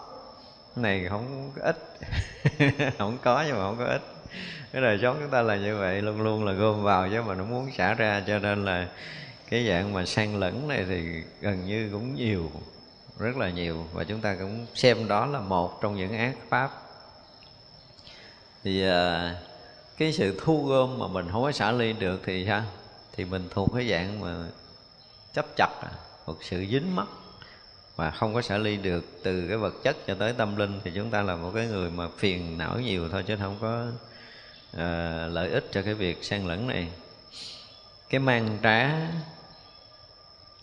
Cái 0.76 0.82
này 0.82 1.08
không 1.08 1.50
có 1.56 1.62
ít. 1.62 1.76
Không 2.98 3.18
có 3.22 3.44
nhưng 3.46 3.56
mà 3.56 3.62
không 3.62 3.76
có 3.78 3.84
ít. 3.84 4.02
Cái 4.72 4.82
đời 4.82 4.98
sống 5.02 5.16
chúng 5.20 5.30
ta 5.30 5.42
là 5.42 5.56
như 5.56 5.76
vậy 5.76 6.02
luôn 6.02 6.22
luôn 6.22 6.44
là 6.44 6.52
gom 6.52 6.82
vào 6.82 7.08
chứ 7.10 7.22
mà 7.22 7.34
nó 7.34 7.44
muốn 7.44 7.70
xả 7.72 7.94
ra 7.94 8.22
cho 8.26 8.38
nên 8.38 8.64
là 8.64 8.88
cái 9.50 9.68
dạng 9.68 9.92
mà 9.92 10.06
sang 10.06 10.36
lẫn 10.38 10.68
này 10.68 10.84
thì 10.88 11.22
gần 11.40 11.66
như 11.66 11.88
cũng 11.92 12.14
nhiều 12.14 12.50
rất 13.18 13.36
là 13.36 13.50
nhiều. 13.50 13.86
Và 13.92 14.04
chúng 14.04 14.20
ta 14.20 14.34
cũng 14.34 14.66
xem 14.74 15.08
đó 15.08 15.26
là 15.26 15.40
một 15.40 15.82
trong 15.82 15.96
những 15.96 16.18
ác 16.18 16.34
pháp. 16.48 16.70
Thì 18.64 18.88
uh, 18.88 19.49
cái 20.00 20.12
sự 20.12 20.40
thu 20.44 20.66
gom 20.66 20.98
mà 20.98 21.06
mình 21.06 21.28
không 21.32 21.42
có 21.42 21.52
xả 21.52 21.72
ly 21.72 21.92
được 21.92 22.20
thì 22.24 22.46
sao? 22.46 22.62
Thì 23.12 23.24
mình 23.24 23.48
thuộc 23.50 23.70
cái 23.74 23.90
dạng 23.90 24.20
mà 24.20 24.34
chấp 25.34 25.46
chặt 25.56 25.68
một 26.26 26.36
sự 26.40 26.66
dính 26.70 26.96
mắc 26.96 27.06
và 27.96 28.10
không 28.10 28.34
có 28.34 28.42
xả 28.42 28.58
ly 28.58 28.76
được. 28.76 29.04
Từ 29.22 29.48
cái 29.48 29.56
vật 29.56 29.74
chất 29.82 29.96
cho 30.06 30.14
tới 30.14 30.32
tâm 30.32 30.56
linh 30.56 30.80
thì 30.84 30.92
chúng 30.94 31.10
ta 31.10 31.22
là 31.22 31.36
một 31.36 31.52
cái 31.54 31.66
người 31.66 31.90
mà 31.90 32.08
phiền 32.18 32.58
não 32.58 32.80
nhiều 32.80 33.08
thôi 33.08 33.24
chứ 33.26 33.36
không 33.40 33.56
có 33.60 33.86
uh, 34.72 35.32
lợi 35.32 35.50
ích 35.50 35.68
cho 35.72 35.82
cái 35.82 35.94
việc 35.94 36.24
sang 36.24 36.46
lẫn 36.46 36.66
này. 36.66 36.88
Cái 38.10 38.18
mang 38.18 38.58
trá 38.62 38.88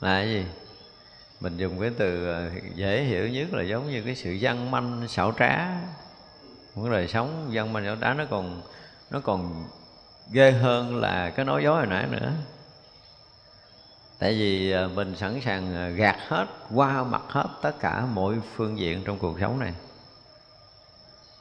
là 0.01 0.21
cái 0.21 0.29
gì? 0.29 0.45
Mình 1.39 1.57
dùng 1.57 1.79
cái 1.81 1.91
từ 1.97 2.27
ờ, 2.27 2.51
dễ 2.75 3.03
hiểu 3.03 3.27
nhất 3.27 3.53
là 3.53 3.63
giống 3.63 3.91
như 3.91 4.01
cái 4.01 4.15
sự 4.15 4.37
văn 4.41 4.71
manh 4.71 5.07
xảo 5.07 5.33
trá. 5.39 5.67
Một 6.75 6.89
đời 6.89 7.07
sống 7.07 7.49
văn 7.53 7.73
manh 7.73 7.85
xảo 7.85 7.97
trá 8.01 8.13
nó 8.13 8.25
còn 8.29 8.61
nó 9.11 9.19
còn 9.19 9.65
ghê 10.31 10.51
hơn 10.51 10.95
là 10.95 11.29
cái 11.29 11.45
nói 11.45 11.63
dối 11.63 11.77
hồi 11.77 11.87
nãy 11.87 12.05
nữa. 12.11 12.31
Tại 14.19 14.33
vì 14.33 14.71
à, 14.71 14.87
mình 14.95 15.15
sẵn 15.15 15.41
sàng 15.41 15.75
à, 15.75 15.89
gạt 15.89 16.17
hết, 16.27 16.45
qua 16.73 17.03
mặt 17.03 17.21
hết 17.27 17.47
tất 17.61 17.79
cả 17.79 18.05
mọi 18.13 18.35
phương 18.55 18.79
diện 18.79 19.03
trong 19.05 19.19
cuộc 19.19 19.39
sống 19.39 19.59
này. 19.59 19.73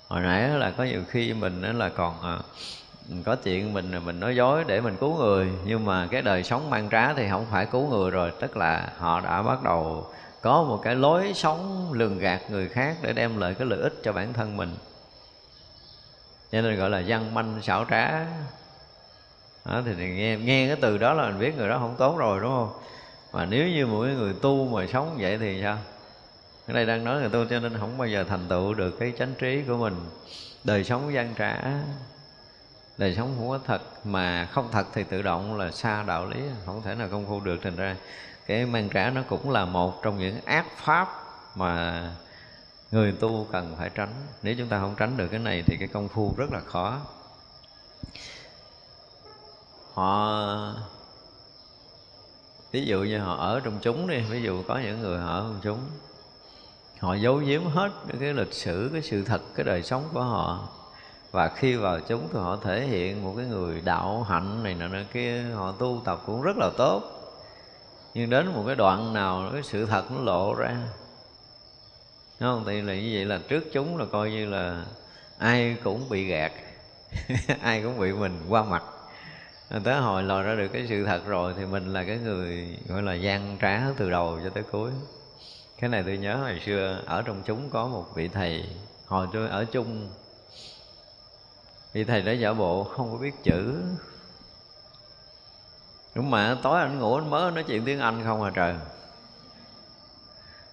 Hồi 0.09 0.21
nãy 0.23 0.49
là 0.49 0.71
có 0.71 0.85
nhiều 0.85 1.03
khi 1.09 1.33
mình 1.33 1.79
là 1.79 1.89
còn 1.89 2.23
à, 2.23 2.39
có 3.25 3.37
chuyện 3.37 3.73
mình 3.73 4.05
mình 4.05 4.21
nói 4.21 4.37
dối 4.37 4.65
để 4.67 4.81
mình 4.81 4.97
cứu 5.01 5.17
người, 5.17 5.51
nhưng 5.65 5.85
mà 5.85 6.09
cái 6.11 6.23
đời 6.23 6.43
sống 6.43 6.71
mang 6.71 6.89
trá 6.91 7.15
thì 7.15 7.29
không 7.31 7.47
phải 7.51 7.67
cứu 7.67 7.89
người 7.89 8.11
rồi, 8.11 8.33
tức 8.41 8.57
là 8.57 8.93
họ 8.99 9.21
đã 9.21 9.43
bắt 9.43 9.63
đầu 9.63 10.07
có 10.43 10.63
một 10.63 10.81
cái 10.83 10.95
lối 10.95 11.33
sống 11.35 11.93
lường 11.93 12.19
gạt 12.19 12.41
người 12.51 12.69
khác 12.69 12.97
để 13.03 13.13
đem 13.13 13.39
lại 13.39 13.55
cái 13.55 13.67
lợi 13.67 13.81
ích 13.81 13.95
cho 14.03 14.13
bản 14.13 14.33
thân 14.33 14.57
mình 14.57 14.75
cho 16.53 16.63
nên 16.63 16.77
gọi 16.77 16.91
là 16.91 17.03
văn 17.07 17.35
manh 17.35 17.63
xảo 17.63 17.85
trá. 17.91 18.25
Đó, 19.65 19.83
thì 19.85 20.11
nghe 20.11 20.37
nghe 20.37 20.67
cái 20.67 20.77
từ 20.81 20.99
đó 20.99 21.13
là 21.13 21.27
mình 21.27 21.39
biết 21.39 21.57
người 21.57 21.69
đó 21.69 21.79
không 21.79 21.95
tốt 21.99 22.17
rồi 22.19 22.41
đúng 22.41 22.51
không? 22.51 22.73
Mà 23.33 23.45
nếu 23.45 23.69
như 23.69 23.87
mỗi 23.87 24.09
người 24.09 24.35
tu 24.43 24.69
mà 24.69 24.87
sống 24.87 25.17
vậy 25.19 25.39
thì 25.39 25.61
sao? 25.63 25.79
Ở 26.67 26.75
đây 26.75 26.87
đang 26.87 27.05
nói 27.05 27.21
người 27.21 27.29
tu 27.29 27.45
cho 27.51 27.61
nên 27.61 27.79
không 27.79 27.99
bao 27.99 28.09
giờ 28.09 28.25
thành 28.29 28.49
tựu 28.49 28.75
được 28.75 28.91
cái 29.01 29.13
chánh 29.19 29.35
trí 29.39 29.63
của 29.69 29.77
mình. 29.77 29.95
Đời 30.65 30.85
sống 30.85 31.15
gian 31.15 31.35
trả 31.35 31.59
đời 32.99 33.15
sống 33.15 33.35
không 33.39 33.49
có 33.49 33.59
thật 33.67 33.83
mà 34.05 34.49
không 34.53 34.69
thật 34.73 34.87
thì 34.93 35.05
tự 35.05 35.23
động 35.23 35.59
là 35.59 35.71
xa 35.71 36.03
đạo 36.03 36.27
lý 36.27 36.41
không 36.67 36.83
thể 36.83 36.95
nào 36.95 37.09
công 37.11 37.27
phu 37.27 37.41
được. 37.41 37.61
Thành 37.63 37.77
ra 37.77 37.97
cái 38.47 38.67
mang 38.67 38.89
trả 38.89 39.11
nó 39.11 39.23
cũng 39.29 39.51
là 39.51 39.65
một 39.65 40.03
trong 40.03 40.19
những 40.19 40.41
ác 40.45 40.67
pháp 40.77 41.09
mà 41.55 42.03
người 42.91 43.13
tu 43.13 43.47
cần 43.53 43.75
phải 43.79 43.91
tránh. 43.91 44.15
Nếu 44.43 44.55
chúng 44.59 44.69
ta 44.69 44.81
không 44.81 44.95
tránh 44.99 45.17
được 45.17 45.29
cái 45.31 45.41
này 45.41 45.63
thì 45.67 45.77
cái 45.77 45.89
công 45.89 46.09
phu 46.09 46.35
rất 46.37 46.53
là 46.53 46.61
khó. 46.61 47.01
Họ, 49.95 50.75
ví 52.73 52.85
dụ 52.85 53.03
như 53.03 53.19
họ 53.19 53.37
ở 53.37 53.61
trong 53.61 53.79
chúng 53.83 54.07
đi, 54.07 54.21
ví 54.21 54.43
dụ 54.43 54.63
có 54.69 54.79
những 54.79 55.01
người 55.01 55.19
họ 55.19 55.35
ở 55.35 55.41
trong 55.41 55.61
chúng, 55.63 55.79
họ 56.99 57.15
giấu 57.15 57.37
giếm 57.37 57.65
hết 57.65 57.93
cái 58.21 58.33
lịch 58.33 58.53
sử, 58.53 58.91
cái 58.93 59.03
sự 59.03 59.25
thật, 59.25 59.41
cái 59.55 59.65
đời 59.65 59.83
sống 59.83 60.05
của 60.13 60.23
họ. 60.23 60.69
Và 61.31 61.49
khi 61.49 61.77
vào 61.77 62.01
chúng 62.01 62.29
thì 62.33 62.39
họ 62.39 62.59
thể 62.63 62.87
hiện 62.87 63.25
một 63.25 63.35
cái 63.37 63.47
người 63.47 63.81
đạo 63.81 64.23
hạnh 64.23 64.63
này 64.63 64.75
nọ 64.75 64.89
kia, 65.13 65.43
họ 65.55 65.73
tu 65.73 66.03
tập 66.05 66.23
cũng 66.27 66.43
rất 66.43 66.57
là 66.57 66.71
tốt. 66.77 67.03
Nhưng 68.15 68.31
đến 68.31 68.47
một 68.47 68.63
cái 68.67 68.75
đoạn 68.75 69.13
nào, 69.13 69.51
cái 69.53 69.63
sự 69.63 69.87
thật 69.87 70.11
nó 70.11 70.21
lộ 70.21 70.55
ra 70.55 70.77
Đúng 72.41 72.51
không? 72.51 72.65
Thì 72.67 72.83
là 72.83 72.95
như 72.95 73.11
vậy 73.15 73.25
là 73.25 73.41
trước 73.49 73.65
chúng 73.73 73.97
là 73.97 74.05
coi 74.13 74.31
như 74.31 74.47
là 74.47 74.85
ai 75.39 75.77
cũng 75.85 76.09
bị 76.09 76.25
gạt, 76.25 76.53
ai 77.63 77.83
cũng 77.83 77.99
bị 77.99 78.13
mình 78.13 78.41
qua 78.49 78.65
mặt. 78.65 78.83
Tới 79.85 79.95
hồi 79.95 80.23
lòi 80.23 80.43
ra 80.43 80.55
được 80.55 80.69
cái 80.73 80.87
sự 80.89 81.05
thật 81.05 81.27
rồi 81.27 81.55
thì 81.57 81.65
mình 81.65 81.93
là 81.93 82.05
cái 82.05 82.19
người 82.19 82.79
gọi 82.89 83.03
là 83.03 83.15
gian 83.15 83.57
trá 83.63 83.81
từ 83.97 84.11
đầu 84.11 84.39
cho 84.45 84.51
tới 84.51 84.63
cuối. 84.63 84.91
Cái 85.81 85.91
này 85.91 86.03
tôi 86.07 86.17
nhớ 86.17 86.37
hồi 86.37 86.61
xưa 86.67 87.03
ở 87.07 87.23
trong 87.23 87.43
chúng 87.47 87.71
có 87.71 87.87
một 87.87 88.07
vị 88.15 88.29
thầy, 88.29 88.65
hồi 89.07 89.27
tôi 89.33 89.49
ở 89.49 89.65
chung, 89.65 90.09
vị 91.93 92.05
thầy 92.05 92.23
đã 92.23 92.33
giả 92.33 92.53
bộ 92.53 92.85
không 92.85 93.13
có 93.13 93.19
biết 93.19 93.35
chữ. 93.43 93.83
Đúng 96.15 96.31
mà, 96.31 96.57
tối 96.63 96.81
anh 96.81 96.99
ngủ 96.99 97.15
anh 97.15 97.31
mới 97.31 97.51
nói 97.51 97.65
chuyện 97.67 97.85
tiếng 97.85 98.01
anh 98.01 98.25
không 98.25 98.43
à 98.43 98.51
trời 98.55 98.75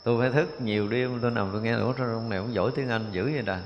tôi 0.03 0.19
phải 0.19 0.29
thức 0.29 0.61
nhiều 0.61 0.87
đêm, 0.87 1.19
tôi 1.21 1.31
nằm 1.31 1.49
tôi 1.51 1.61
nghe 1.61 1.73
ủa 1.73 1.93
ông 1.97 2.29
này 2.29 2.39
ông 2.39 2.53
giỏi 2.53 2.71
tiếng 2.75 2.89
anh 2.89 3.05
dữ 3.11 3.23
vậy 3.23 3.43
ta? 3.45 3.59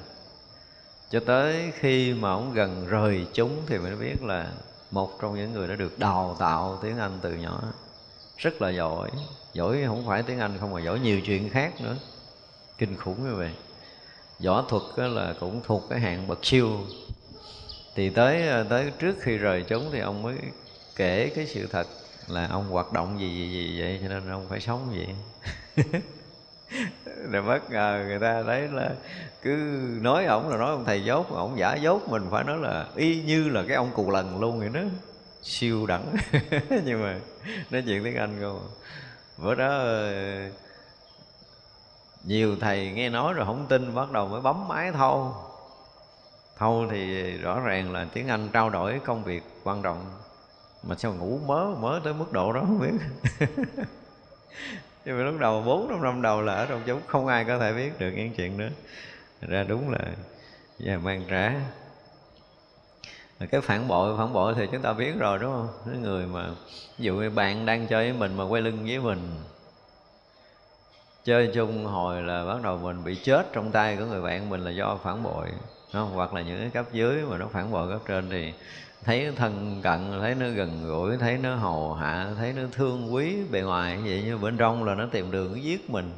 Cho 1.09 1.19
tới 1.19 1.71
khi 1.79 2.13
mà 2.13 2.31
ông 2.31 2.53
gần 2.53 2.88
rời 2.88 3.27
chúng 3.33 3.61
thì 3.67 3.77
mới 3.77 3.95
biết 3.95 4.23
là 4.23 4.51
một 4.91 5.21
trong 5.21 5.35
những 5.35 5.53
người 5.53 5.67
đã 5.67 5.75
được 5.75 5.99
đào 5.99 6.35
tạo 6.39 6.79
tiếng 6.81 6.97
anh 6.97 7.19
từ 7.21 7.33
nhỏ. 7.33 7.63
Rất 8.38 8.61
là 8.61 8.69
giỏi. 8.69 9.09
Giỏi 9.53 9.83
không 9.85 10.05
phải 10.07 10.23
tiếng 10.23 10.39
anh 10.39 10.57
không 10.59 10.71
mà 10.71 10.81
giỏi 10.81 10.99
nhiều 10.99 11.21
chuyện 11.21 11.49
khác 11.49 11.81
nữa. 11.81 11.95
Kinh 12.77 12.97
khủng 12.97 13.29
như 13.29 13.35
vậy. 13.35 13.51
Võ 14.45 14.61
thuật 14.61 14.83
là 14.97 15.33
cũng 15.39 15.61
thuộc 15.63 15.83
cái 15.89 15.99
hạng 15.99 16.27
bậc 16.27 16.45
siêu. 16.45 16.79
Thì 17.95 18.09
tới 18.09 18.65
tới 18.69 18.91
trước 18.99 19.15
khi 19.19 19.38
rời 19.38 19.63
chúng 19.67 19.89
thì 19.91 19.99
ông 19.99 20.23
mới 20.23 20.38
kể 20.95 21.31
cái 21.35 21.47
sự 21.47 21.67
thật 21.67 21.88
là 22.27 22.47
ông 22.47 22.69
hoạt 22.69 22.93
động 22.93 23.19
gì 23.19 23.29
gì 23.29 23.51
gì 23.51 23.81
vậy, 23.81 23.99
cho 24.01 24.07
nên 24.07 24.29
ông 24.31 24.45
phải 24.49 24.59
sống 24.59 24.93
vậy. 24.95 25.07
rồi 27.32 27.41
bất 27.41 27.70
ngờ 27.70 28.03
người 28.07 28.20
ta 28.20 28.43
thấy 28.43 28.68
là 28.68 28.89
cứ 29.41 29.51
nói 30.01 30.26
ổng 30.26 30.49
là 30.49 30.57
nói 30.57 30.72
ông 30.72 30.86
thầy 30.86 31.03
dốt, 31.03 31.30
ổng 31.30 31.57
giả 31.57 31.76
dốt 31.76 32.09
mình, 32.09 32.28
phải 32.32 32.43
nói 32.43 32.57
là 32.57 32.86
y 32.95 33.24
như 33.24 33.49
là 33.49 33.63
cái 33.68 33.78
ông 33.78 33.91
cù 33.93 34.11
lần 34.11 34.39
luôn 34.39 34.59
vậy 34.59 34.70
đó. 34.74 34.82
Siêu 35.43 35.86
đẳng. 35.86 36.15
Nhưng 36.86 37.03
mà 37.03 37.20
nói 37.72 37.84
chuyện 37.86 38.03
tiếng 38.03 38.15
anh 38.15 38.38
không 38.41 38.59
à. 38.59 38.70
bữa 39.38 39.55
đó 39.55 39.68
ờ, 39.68 40.49
nhiều 42.24 42.55
thầy 42.61 42.91
nghe 42.91 43.09
nói 43.09 43.34
rồi 43.34 43.45
không 43.45 43.65
tin, 43.70 43.95
bắt 43.95 44.11
đầu 44.11 44.28
mới 44.28 44.41
bấm 44.41 44.68
máy 44.68 44.91
thâu 44.91 45.36
thâu 46.57 46.86
thì 46.91 47.32
rõ 47.38 47.59
ràng 47.59 47.91
là 47.91 48.07
tiếng 48.13 48.28
anh 48.28 48.49
trao 48.53 48.70
đổi 48.70 49.01
công 49.05 49.24
việc 49.24 49.43
quan 49.63 49.82
trọng. 49.82 50.05
Mà 50.84 50.95
sao 50.95 51.13
ngủ 51.13 51.39
mớ 51.47 51.65
mớ 51.80 52.01
tới 52.03 52.13
mức 52.13 52.32
độ 52.32 52.53
đó 52.53 52.61
không 52.61 52.80
biết. 52.80 52.93
nhưng 55.08 55.18
mà 55.18 55.24
lúc 55.24 55.39
đầu 55.39 55.62
bốn 55.62 55.88
năm 55.88 56.03
năm 56.03 56.22
đầu 56.22 56.41
là 56.41 56.53
ở 56.53 56.66
trong 56.66 56.82
chúng 56.86 57.01
không 57.08 57.28
ai 57.28 57.45
có 57.45 57.60
thể 57.60 57.74
biết 57.74 57.99
được 57.99 58.12
những 58.12 58.34
chuyện 58.34 58.58
đó. 58.58 58.66
Ra 59.41 59.64
đúng 59.64 59.89
là 59.89 59.99
và 60.80 60.97
mang 60.97 61.24
trả 61.30 61.53
cái 63.51 63.62
phản 63.62 63.88
bội 63.88 64.18
phản 64.18 64.34
bội 64.34 64.53
thì 64.58 64.68
chúng 64.72 64.82
ta 64.82 64.93
biết 64.93 65.14
rồi, 65.20 65.39
đúng 65.39 65.51
không? 65.51 65.68
Cái 65.86 65.97
người 65.97 66.26
mà, 66.26 66.49
ví 66.97 67.05
dụ 67.05 67.16
như 67.16 67.30
bạn 67.30 67.66
đang 67.66 67.88
chơi 67.88 68.12
với 68.12 68.20
mình 68.20 68.38
mà 68.38 68.43
quay 68.43 68.62
lưng 68.62 68.86
với 68.88 68.99
mình, 68.99 69.20
chơi 71.24 71.51
chung 71.53 71.86
hồi 71.86 72.22
là 72.22 72.45
bắt 72.45 72.62
đầu 72.64 72.78
mình 72.78 73.03
bị 73.03 73.16
chết 73.16 73.53
trong 73.53 73.72
tay 73.72 73.95
của 73.95 74.05
người 74.05 74.22
bạn 74.22 74.49
mình 74.49 74.62
là 74.62 74.72
do 74.72 74.99
phản 75.03 75.24
bội 75.24 75.47
không? 75.93 76.12
hoặc 76.12 76.34
là 76.34 76.41
những 76.41 76.60
cái 76.60 76.70
cấp 76.70 76.86
dưới 76.91 77.22
mà 77.30 77.38
nó 77.38 77.47
phản 77.47 77.72
bội 77.72 77.89
cấp 77.89 78.01
trên 78.08 78.30
thì 78.30 78.53
thấy 79.08 79.32
thân 79.36 79.80
cận 79.84 79.99
thấy 80.22 80.36
nó 80.36 80.49
gần 80.49 80.88
gũi 80.88 81.18
thấy 81.18 81.38
nó 81.38 81.55
hầu 81.55 81.93
hạ 81.93 82.28
thấy 82.38 82.53
nó 82.53 82.62
thương 82.72 83.14
quý 83.14 83.36
bề 83.51 83.62
ngoài 83.62 83.97
vậy 84.05 84.24
nhưng 84.26 84.41
bên 84.41 84.58
trong 84.58 84.84
là 84.84 84.95
nó 84.95 85.05
tìm 85.12 85.32
đường 85.32 85.64
giết 85.64 85.89
mình. 85.89 86.12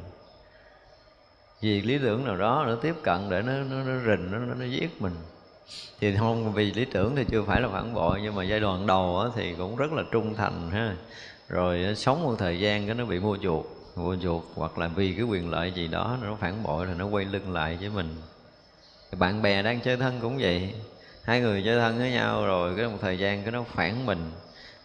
Vì 1.60 1.82
lý 1.82 1.98
tưởng 1.98 2.24
nào 2.24 2.36
đó 2.36 2.64
nó 2.66 2.74
tiếp 2.74 2.94
cận 3.02 3.30
để 3.30 3.42
nó 3.42 3.52
nó, 3.52 3.76
nó 3.84 4.00
rình 4.06 4.30
nó, 4.30 4.38
nó, 4.38 4.54
nó 4.54 4.64
giết 4.64 5.02
mình. 5.02 5.12
Thì 6.00 6.16
không 6.16 6.52
vì 6.52 6.72
lý 6.72 6.84
tưởng 6.84 7.16
thì 7.16 7.24
chưa 7.30 7.42
phải 7.42 7.60
là 7.60 7.68
phản 7.68 7.94
bội 7.94 8.20
nhưng 8.22 8.34
mà 8.34 8.44
giai 8.44 8.60
đoạn 8.60 8.86
đầu 8.86 9.24
thì 9.36 9.54
cũng 9.54 9.76
rất 9.76 9.92
là 9.92 10.02
trung 10.10 10.34
thành 10.34 10.70
ha. 10.70 10.96
Rồi 11.48 11.94
sống 11.96 12.22
một 12.22 12.34
thời 12.38 12.60
gian 12.60 12.86
cái 12.86 12.94
nó 12.94 13.04
bị 13.04 13.20
mua 13.20 13.36
chuộc 13.42 13.66
mua 13.96 14.16
chuộc 14.22 14.52
hoặc 14.54 14.78
là 14.78 14.88
vì 14.88 15.12
cái 15.12 15.24
quyền 15.24 15.50
lợi 15.50 15.72
gì 15.72 15.88
đó 15.88 16.18
nó 16.22 16.36
phản 16.40 16.62
bội 16.62 16.86
là 16.86 16.94
nó 16.94 17.06
quay 17.06 17.24
lưng 17.24 17.52
lại 17.52 17.78
với 17.80 17.90
mình. 17.90 18.16
Bạn 19.18 19.42
bè 19.42 19.62
đang 19.62 19.80
chơi 19.80 19.96
thân 19.96 20.18
cũng 20.20 20.38
vậy 20.38 20.74
hai 21.24 21.40
người 21.40 21.62
chơi 21.64 21.78
thân 21.78 21.98
với 21.98 22.10
nhau 22.10 22.46
rồi 22.46 22.74
cái 22.76 22.86
một 22.86 22.98
thời 23.00 23.18
gian 23.18 23.42
cái 23.42 23.52
nó 23.52 23.64
phản 23.74 24.06
mình. 24.06 24.30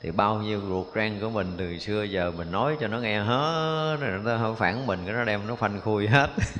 Thì 0.01 0.11
bao 0.11 0.36
nhiêu 0.36 0.61
ruột 0.67 0.88
rang 0.95 1.19
của 1.21 1.29
mình 1.29 1.53
từ 1.57 1.77
xưa 1.79 2.03
giờ 2.03 2.31
mình 2.38 2.51
nói 2.51 2.77
cho 2.79 2.88
nó 2.88 2.99
nghe 2.99 3.19
hết 3.19 3.97
rồi 4.01 4.19
nó 4.23 4.38
không 4.38 4.55
phản 4.55 4.88
mình 4.88 4.99
cái 5.05 5.13
nó 5.13 5.23
đem 5.23 5.47
nó 5.47 5.55
phanh 5.55 5.81
khui 5.81 6.07
hết. 6.07 6.29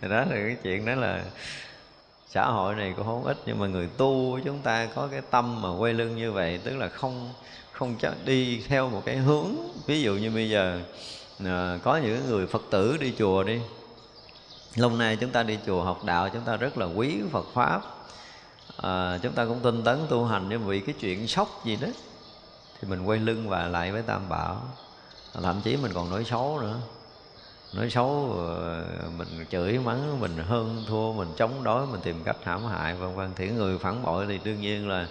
Thì 0.00 0.08
đó 0.08 0.20
là 0.20 0.26
cái 0.30 0.56
chuyện 0.62 0.86
đó 0.86 0.94
là 0.94 1.24
xã 2.28 2.44
hội 2.44 2.74
này 2.74 2.94
cũng 2.96 3.06
không 3.06 3.24
ít 3.24 3.36
nhưng 3.46 3.58
mà 3.58 3.66
người 3.66 3.88
tu 3.96 4.32
của 4.32 4.40
chúng 4.44 4.58
ta 4.58 4.88
có 4.94 5.08
cái 5.10 5.20
tâm 5.30 5.62
mà 5.62 5.76
quay 5.76 5.92
lưng 5.92 6.16
như 6.16 6.32
vậy 6.32 6.60
tức 6.64 6.76
là 6.76 6.88
không 6.88 7.32
không 7.72 7.94
chắc 8.00 8.14
đi 8.24 8.64
theo 8.68 8.90
một 8.90 9.02
cái 9.04 9.16
hướng. 9.16 9.46
Ví 9.86 10.02
dụ 10.02 10.14
như 10.14 10.30
bây 10.30 10.50
giờ 10.50 10.80
à, 11.44 11.78
có 11.82 11.96
những 11.96 12.28
người 12.28 12.46
phật 12.46 12.62
tử 12.70 12.96
đi 13.00 13.12
chùa 13.18 13.42
đi. 13.42 13.60
Lâu 14.74 14.90
nay 14.90 15.16
chúng 15.20 15.30
ta 15.30 15.42
đi 15.42 15.58
chùa 15.66 15.82
học 15.82 16.04
đạo 16.04 16.28
chúng 16.28 16.42
ta 16.42 16.56
rất 16.56 16.78
là 16.78 16.86
quý 16.86 17.20
phật 17.32 17.46
pháp 17.54 17.82
à, 18.82 19.18
chúng 19.22 19.32
ta 19.32 19.44
cũng 19.44 19.60
tinh 19.60 19.84
tấn 19.84 19.98
tu 20.08 20.24
hành 20.24 20.46
nhưng 20.48 20.66
vì 20.66 20.80
cái 20.80 20.94
chuyện 21.00 21.28
sốc 21.28 21.64
gì 21.64 21.76
đó. 21.76 21.88
Thì 22.80 22.88
mình 22.88 23.02
quay 23.04 23.18
lưng 23.18 23.48
và 23.48 23.68
lại 23.68 23.92
với 23.92 24.02
tam 24.02 24.28
bảo. 24.28 24.62
Thậm 25.42 25.60
chí 25.64 25.76
mình 25.76 25.92
còn 25.94 26.10
nói 26.10 26.24
xấu 26.24 26.60
nữa. 26.60 26.76
Nói 27.74 27.90
xấu 27.90 28.34
ờ, 28.38 28.84
mình 29.16 29.46
chửi 29.50 29.78
mắng 29.78 30.20
mình 30.20 30.36
hơn 30.36 30.84
thua 30.88 31.12
mình 31.12 31.28
chống 31.36 31.64
đối 31.64 31.86
mình 31.86 32.00
tìm 32.00 32.24
cách 32.24 32.36
hãm 32.44 32.66
hại 32.66 32.94
vân 32.94 33.14
vân. 33.14 33.30
Thì 33.36 33.50
người 33.50 33.78
phản 33.78 34.02
bội 34.02 34.26
thì 34.28 34.40
đương 34.44 34.60
nhiên 34.60 34.88
là 34.88 35.08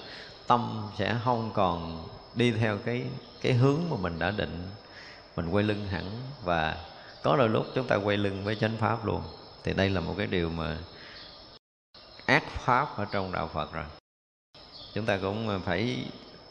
tâm 0.47 0.87
sẽ 0.97 1.15
không 1.23 1.51
còn 1.53 2.07
đi 2.35 2.51
theo 2.51 2.77
cái 2.77 3.03
cái 3.41 3.53
hướng 3.53 3.79
mà 3.89 3.97
mình 4.01 4.19
đã 4.19 4.31
định. 4.31 4.69
Mình 5.35 5.49
quay 5.49 5.63
lưng 5.63 5.87
hẳn 5.87 6.05
và 6.43 6.77
có 7.23 7.35
đôi 7.35 7.49
lúc 7.49 7.65
chúng 7.75 7.87
ta 7.87 7.95
quay 7.95 8.17
lưng 8.17 8.43
với 8.43 8.55
chánh 8.55 8.77
pháp 8.77 9.05
luôn. 9.05 9.21
Thì 9.63 9.73
đây 9.73 9.89
là 9.89 10.01
một 10.01 10.13
cái 10.17 10.27
điều 10.27 10.49
mà 10.49 10.77
ác 12.29 12.43
pháp 12.49 12.97
ở 12.97 13.05
trong 13.11 13.31
đạo 13.31 13.49
Phật 13.53 13.73
rồi. 13.73 13.83
Chúng 14.93 15.05
ta 15.05 15.17
cũng 15.21 15.61
phải 15.65 16.05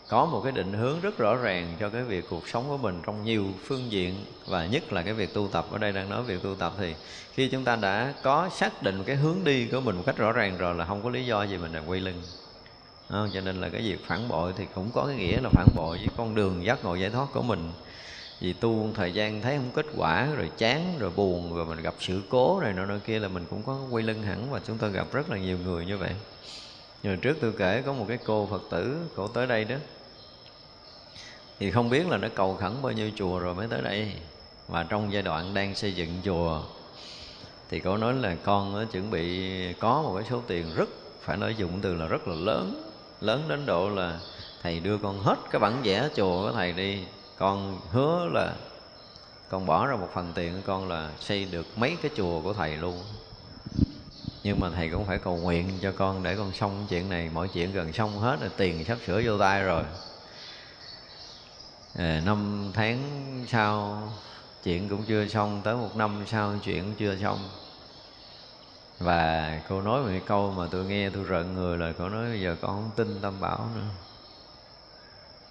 có 0.09 0.26
một 0.26 0.41
cái 0.45 0.53
định 0.53 0.72
hướng 0.72 1.01
rất 1.01 1.18
rõ 1.18 1.37
ràng 1.37 1.76
cho 1.81 1.89
cái 1.89 2.03
việc 2.03 2.24
cuộc 2.31 2.49
sống 2.49 2.64
của 2.68 2.76
mình 2.76 3.01
trong 3.07 3.24
nhiều 3.24 3.47
phương 3.64 3.93
diện 3.93 4.24
và 4.47 4.66
nhất 4.66 4.93
là 4.93 5.03
cái 5.03 5.14
việc 5.14 5.35
tu 5.35 5.49
tập. 5.53 5.66
Ở 5.72 5.79
đây 5.79 5.93
đang 5.93 6.09
nói 6.09 6.22
việc 6.22 6.43
tu 6.43 6.55
tập 6.55 6.72
thì 6.79 6.95
khi 7.33 7.49
chúng 7.49 7.64
ta 7.64 7.76
đã 7.76 8.14
có 8.22 8.49
xác 8.49 8.83
định 8.83 9.05
cái 9.05 9.16
hướng 9.16 9.45
đi 9.45 9.66
của 9.66 9.81
mình 9.81 9.97
một 9.97 10.03
cách 10.07 10.16
rõ 10.16 10.33
ràng 10.33 10.59
rồi 10.59 10.74
là 10.74 10.85
không 10.85 11.03
có 11.03 11.11
lý 11.11 11.26
do 11.26 11.43
gì 11.43 11.57
mình 11.57 11.72
lại 11.72 11.83
quay 11.87 12.01
lưng. 12.01 12.22
À, 13.09 13.18
cho 13.35 13.41
nên 13.41 13.61
là 13.61 13.68
cái 13.68 13.83
việc 13.83 14.07
phản 14.07 14.29
bội 14.29 14.53
thì 14.57 14.66
cũng 14.74 14.91
có 14.95 15.05
cái 15.07 15.16
nghĩa 15.16 15.41
là 15.41 15.49
phản 15.53 15.66
bội 15.76 15.99
với 15.99 16.09
con 16.16 16.35
đường 16.35 16.64
giác 16.64 16.85
ngộ 16.85 16.95
giải 16.95 17.11
thoát 17.11 17.26
của 17.33 17.43
mình 17.43 17.72
vì 18.41 18.53
tu 18.53 18.91
thời 18.95 19.12
gian 19.12 19.43
thấy 19.43 19.57
không 19.57 19.70
kết 19.74 19.86
quả, 19.97 20.28
rồi 20.36 20.51
chán, 20.59 20.95
rồi 20.99 21.11
buồn, 21.16 21.55
rồi 21.55 21.66
mình 21.66 21.82
gặp 21.82 21.95
sự 21.99 22.22
cố 22.28 22.61
này 22.61 22.72
nọ 22.72 22.86
nọ 22.86 22.99
kia 23.07 23.18
là 23.18 23.28
mình 23.28 23.45
cũng 23.51 23.62
có 23.62 23.78
quay 23.91 24.05
lưng 24.05 24.22
hẳn 24.22 24.51
và 24.51 24.61
chúng 24.66 24.78
ta 24.78 24.89
gặp 24.89 25.07
rất 25.12 25.30
là 25.30 25.39
nhiều 25.39 25.59
người 25.59 25.86
như 25.86 25.99
vậy. 25.99 26.14
Nhưng 27.03 27.18
trước 27.18 27.36
tôi 27.41 27.53
kể 27.59 27.82
có 27.86 27.93
một 27.93 28.05
cái 28.09 28.18
cô 28.24 28.49
phật 28.51 28.62
tử 28.70 28.97
cổ 29.16 29.28
tới 29.28 29.47
đây 29.47 29.64
đó. 29.64 29.76
Thì 31.59 31.70
không 31.70 31.91
biết 31.91 32.07
là 32.07 32.16
nó 32.16 32.28
cầu 32.34 32.57
khẩn 32.57 32.72
bao 32.82 32.93
nhiêu 32.93 33.11
chùa 33.16 33.39
rồi 33.39 33.55
mới 33.55 33.68
tới 33.68 33.82
đây. 33.82 34.12
Và 34.68 34.82
trong 34.82 35.12
giai 35.12 35.22
đoạn 35.22 35.55
đang 35.55 35.74
xây 35.74 35.93
dựng 35.93 36.20
chùa, 36.24 36.62
thì 37.70 37.80
cổ 37.80 37.97
nói 37.97 38.14
là 38.14 38.34
con 38.45 38.86
chuẩn 38.93 39.11
bị 39.11 39.49
có 39.72 40.03
một 40.03 40.14
cái 40.16 40.26
số 40.30 40.43
tiền 40.47 40.74
rất, 40.76 40.89
phải 41.20 41.36
nói 41.36 41.55
dụng 41.59 41.80
từ 41.82 41.95
là 41.95 42.07
rất 42.07 42.28
là 42.28 42.34
lớn. 42.34 42.91
Lớn 43.20 43.43
đến 43.49 43.66
độ 43.66 43.89
là 43.89 44.18
thầy 44.62 44.80
đưa 44.80 44.99
con 44.99 45.18
hết 45.18 45.39
cái 45.51 45.61
bản 45.61 45.80
vẽ 45.84 46.09
chùa 46.16 46.43
của 46.43 46.53
thầy 46.53 46.72
đi 46.72 46.99
con 47.39 47.80
hứa 47.93 48.28
là 48.32 48.55
con 49.49 49.66
bỏ 49.66 49.86
ra 49.86 49.97
một 49.97 50.09
phần 50.14 50.32
tiền 50.34 50.55
của 50.55 50.62
con 50.66 50.89
là 50.89 51.11
xây 51.20 51.45
được 51.45 51.66
mấy 51.76 51.97
cái 52.03 52.11
chùa 52.16 52.41
của 52.41 52.53
thầy 52.53 52.76
luôn. 52.76 53.05
Nhưng 54.45 54.61
mà 54.61 54.70
thầy 54.70 54.89
cũng 54.89 55.05
phải 55.05 55.18
cầu 55.18 55.36
nguyện 55.36 55.78
cho 55.82 55.93
con 55.99 56.22
để 56.22 56.36
con 56.36 56.53
xong 56.53 56.86
chuyện 56.89 57.09
này. 57.09 57.30
Mọi 57.34 57.49
chuyện 57.49 57.72
gần 57.72 57.93
xong 57.93 58.18
hết 58.18 58.41
rồi 58.41 58.51
tiền 58.57 58.84
sắp 58.84 58.99
sửa 59.07 59.22
vô 59.24 59.39
tay 59.39 59.62
rồi. 59.62 59.84
À, 61.95 62.22
năm 62.24 62.70
tháng 62.74 62.99
sau 63.49 64.03
chuyện 64.64 64.89
cũng 64.89 65.03
chưa 65.05 65.28
xong. 65.28 65.61
Tới 65.64 65.76
một 65.76 65.97
năm 65.97 66.24
sau 66.26 66.55
chuyện 66.64 66.84
cũng 66.84 66.95
chưa 66.95 67.16
xong. 67.16 67.49
Và 68.99 69.61
cô 69.68 69.80
nói 69.80 70.03
một 70.03 70.09
cái 70.09 70.22
câu 70.26 70.51
mà 70.51 70.66
tôi 70.70 70.84
nghe 70.84 71.11
tôi 71.11 71.24
rợn 71.24 71.55
người 71.55 71.78
là 71.78 71.93
cô 71.99 72.09
nói 72.09 72.28
bây 72.28 72.41
giờ 72.41 72.57
con 72.61 72.70
không 72.70 72.91
tin 72.97 73.20
tâm 73.22 73.41
bảo 73.41 73.68
nữa. 73.74 73.86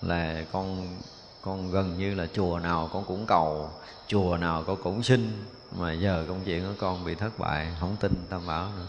Là 0.01 0.43
con 0.51 0.97
con 1.41 1.71
gần 1.71 1.97
như 1.97 2.15
là 2.15 2.27
chùa 2.33 2.59
nào 2.59 2.89
con 2.93 3.03
cũng 3.05 3.25
cầu 3.25 3.69
chùa 4.07 4.37
nào 4.37 4.63
con 4.67 4.77
cũng 4.83 5.03
xin. 5.03 5.45
Mà 5.71 5.93
giờ 5.93 6.25
công 6.27 6.41
chuyện 6.45 6.63
của 6.63 6.73
con 6.77 7.05
bị 7.05 7.15
thất 7.15 7.39
bại 7.39 7.67
không 7.79 7.95
tin 7.99 8.13
tam 8.29 8.47
bảo 8.47 8.69
nữa. 8.77 8.87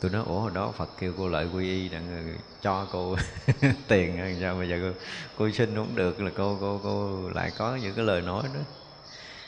Tôi 0.00 0.10
nói 0.10 0.22
ủa 0.26 0.40
hồi 0.40 0.50
đó 0.54 0.72
phật 0.76 0.88
kêu 0.98 1.12
cô 1.18 1.28
lợi 1.28 1.48
quy 1.54 1.64
y 1.64 1.88
đặng 1.88 2.36
cho 2.62 2.86
cô 2.92 3.16
tiền 3.88 4.16
hay 4.16 4.36
sao? 4.40 4.54
Bây 4.54 4.68
giờ 4.68 4.78
cô, 4.82 5.00
cô 5.38 5.50
xin 5.50 5.74
không 5.74 5.96
được 5.96 6.20
là 6.20 6.30
cô 6.36 6.56
cô 6.60 6.80
cô 6.82 7.28
lại 7.34 7.52
có 7.58 7.76
những 7.76 7.94
cái 7.94 8.04
lời 8.04 8.22
nói 8.22 8.42
đó 8.54 8.60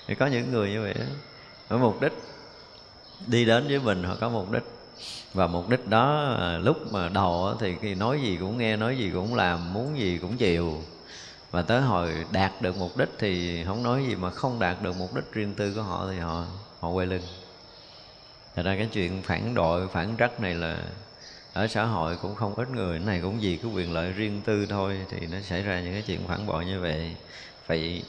thì 0.06 0.14
có 0.14 0.26
những 0.26 0.52
người 0.52 0.70
như 0.70 0.82
vậy 0.82 0.94
đó. 0.94 1.04
Ở 1.68 1.78
mục 1.78 2.00
đích 2.00 2.12
đi 3.26 3.44
đến 3.44 3.68
với 3.68 3.78
mình 3.78 4.02
họ 4.02 4.16
có 4.20 4.28
mục 4.28 4.50
đích. 4.50 4.64
Và 5.34 5.46
mục 5.46 5.68
đích 5.68 5.88
đó 5.88 6.34
à, 6.40 6.58
lúc 6.58 6.92
mà 6.92 7.08
đầu 7.08 7.54
thì 7.60 7.94
nói 7.94 8.20
gì 8.22 8.36
cũng 8.40 8.58
nghe 8.58 8.76
nói 8.76 8.98
gì 8.98 9.10
cũng 9.14 9.34
làm 9.34 9.72
muốn 9.72 9.98
gì 9.98 10.18
cũng 10.18 10.36
chịu 10.36 10.82
và 11.50 11.62
tới 11.62 11.80
hồi 11.80 12.24
đạt 12.32 12.62
được 12.62 12.76
mục 12.76 12.96
đích 12.96 13.08
thì 13.18 13.64
không 13.64 13.82
nói 13.82 14.04
gì, 14.08 14.14
mà 14.14 14.30
không 14.30 14.58
đạt 14.58 14.82
được 14.82 14.96
mục 14.96 15.14
đích 15.14 15.32
riêng 15.32 15.54
tư 15.54 15.72
của 15.74 15.82
họ 15.82 16.06
thì 16.10 16.18
họ 16.18 16.44
họ 16.80 16.88
quay 16.88 17.06
lưng. 17.06 17.22
Thật 18.54 18.62
ra 18.62 18.76
cái 18.76 18.88
chuyện 18.92 19.22
phản 19.22 19.54
đội, 19.54 19.88
phản 19.88 20.16
trắc 20.18 20.40
này 20.40 20.54
là 20.54 20.78
ở 21.52 21.66
xã 21.66 21.84
hội 21.84 22.16
cũng 22.22 22.34
không 22.34 22.54
ít 22.54 22.70
người. 22.70 22.98
Cái 22.98 23.06
này 23.06 23.20
cũng 23.22 23.38
vì 23.40 23.56
cái 23.56 23.72
quyền 23.72 23.92
lợi 23.92 24.12
riêng 24.12 24.40
tư 24.44 24.66
thôi, 24.66 25.06
thì 25.10 25.26
nó 25.26 25.40
xảy 25.40 25.62
ra 25.62 25.80
những 25.80 25.92
cái 25.92 26.02
chuyện 26.06 26.20
phản 26.28 26.46
bội 26.46 26.66
như 26.66 26.80
vậy. 26.80 27.16
Vậy 27.66 28.02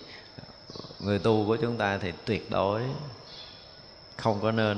người 1.00 1.20
tu 1.20 1.46
của 1.46 1.56
chúng 1.56 1.78
ta 1.78 1.98
thì 1.98 2.12
tuyệt 2.26 2.52
đối 2.52 2.82
không 4.18 4.40
có 4.42 4.52
nên 4.52 4.78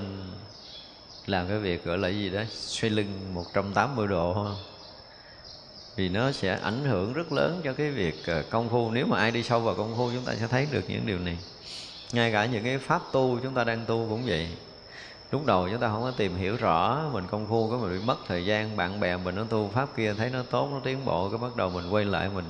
làm 1.25 1.47
cái 1.47 1.59
việc 1.59 1.85
gọi 1.85 1.97
là 1.97 2.07
gì 2.07 2.29
đó 2.29 2.41
xoay 2.49 2.89
lưng 2.89 3.33
180 3.33 4.07
độ. 4.07 4.33
không? 4.33 4.72
Vì 5.95 6.09
nó 6.09 6.31
sẽ 6.31 6.59
ảnh 6.63 6.83
hưởng 6.83 7.13
rất 7.13 7.31
lớn 7.31 7.61
cho 7.63 7.73
cái 7.73 7.91
việc 7.91 8.25
ờ, 8.25 8.43
công 8.49 8.69
phu. 8.69 8.91
Nếu 8.91 9.05
mà 9.05 9.19
ai 9.19 9.31
đi 9.31 9.43
sâu 9.43 9.59
vào 9.59 9.75
công 9.75 9.95
phu, 9.97 10.11
chúng 10.13 10.25
ta 10.25 10.35
sẽ 10.35 10.47
thấy 10.47 10.67
được 10.71 10.83
những 10.87 11.05
điều 11.05 11.19
này. 11.19 11.37
Ngay 12.11 12.31
cả 12.31 12.45
những 12.45 12.63
cái 12.63 12.77
pháp 12.77 13.01
tu 13.11 13.39
chúng 13.43 13.53
ta 13.53 13.63
đang 13.63 13.85
tu 13.85 14.05
cũng 14.09 14.23
vậy. 14.25 14.47
Lúc 15.31 15.45
đầu 15.45 15.69
chúng 15.71 15.79
ta 15.79 15.87
không 15.87 16.01
có 16.01 16.11
tìm 16.11 16.35
hiểu 16.35 16.55
rõ 16.55 17.09
mình 17.11 17.27
công 17.27 17.47
phu 17.47 17.69
có 17.69 17.77
mình 17.77 17.99
bị 17.99 18.05
mất 18.05 18.17
thời 18.27 18.45
gian, 18.45 18.77
bạn 18.77 18.99
bè 18.99 19.17
mình 19.17 19.35
nó 19.35 19.43
tu 19.43 19.71
pháp 19.73 19.89
kia, 19.95 20.13
thấy 20.17 20.29
nó 20.29 20.43
tốt, 20.49 20.69
nó 20.71 20.79
tiến 20.83 21.05
bộ, 21.05 21.29
cái 21.29 21.37
bắt 21.37 21.55
đầu 21.55 21.69
mình 21.69 21.89
quay 21.89 22.05
lại, 22.05 22.29
mình 22.35 22.45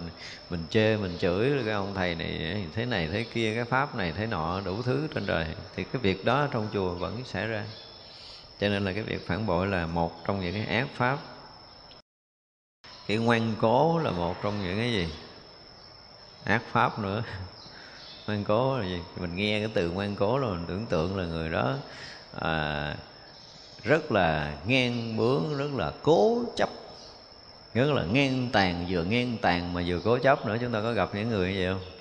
mình 0.50 0.64
chê, 0.70 0.98
mình 0.98 1.18
chửi 1.20 1.52
cái 1.66 1.74
ông 1.74 1.94
thầy 1.96 2.16
này 2.16 2.66
thế 2.74 2.86
này, 2.86 3.10
thế 3.12 3.26
kia, 3.34 3.56
cái 3.56 3.66
pháp 3.66 3.96
này, 3.96 4.14
thế 4.18 4.26
nọ, 4.26 4.62
đủ 4.66 4.82
thứ 4.82 5.08
trên 5.16 5.26
đời. 5.26 5.46
Thì 5.76 5.84
cái 5.84 6.02
việc 6.02 6.26
đó 6.26 6.48
trong 6.52 6.68
chùa 6.74 6.94
vẫn 6.94 7.22
xảy 7.26 7.48
ra. 7.48 7.64
Cho 8.60 8.70
nên 8.70 8.86
là 8.86 8.94
cái 8.94 9.04
việc 9.04 9.28
phản 9.28 9.46
bội 9.46 9.68
là 9.68 9.86
một 9.86 10.26
trong 10.26 10.42
những 10.42 10.54
cái 10.54 10.66
ác 10.66 10.88
pháp 10.96 11.18
cái 13.08 13.18
ngoan 13.18 13.56
cố 13.62 14.00
là 14.00 14.12
một 14.12 14.36
trong 14.44 14.64
những 14.64 14.78
cái 14.78 14.92
gì? 14.92 15.08
Ác 16.44 16.62
pháp 16.72 17.00
nữa. 17.00 17.24
Ngoan 18.28 18.44
cố 18.44 18.78
là 18.78 18.86
gì? 18.86 19.02
Mình 19.20 19.36
nghe 19.36 19.60
cái 19.60 19.70
từ 19.74 19.90
ngoan 19.90 20.16
cố 20.16 20.38
là 20.38 20.48
mình 20.48 20.66
tưởng 20.68 20.86
tượng 20.86 21.18
là 21.18 21.26
người 21.26 21.50
đó 21.50 21.76
à, 22.40 22.96
rất 23.84 24.12
là 24.12 24.54
ngang 24.66 25.18
bướng 25.18 25.58
rất 25.58 25.74
là 25.74 25.92
cố 26.04 26.44
chấp. 26.56 26.70
Rất 27.74 27.92
là 27.92 28.04
ngang 28.04 28.50
tàn 28.52 28.86
vừa 28.90 29.04
ngang 29.04 29.38
tàn 29.42 29.74
mà 29.74 29.84
vừa 29.88 30.00
cố 30.00 30.18
chấp 30.18 30.46
nữa. 30.46 30.58
Chúng 30.62 30.72
ta 30.72 30.82
có 30.82 30.94
gặp 30.94 31.10
những 31.14 31.30
người 31.30 31.54
như 31.54 31.60
vậy 31.60 31.74
không? 31.74 31.92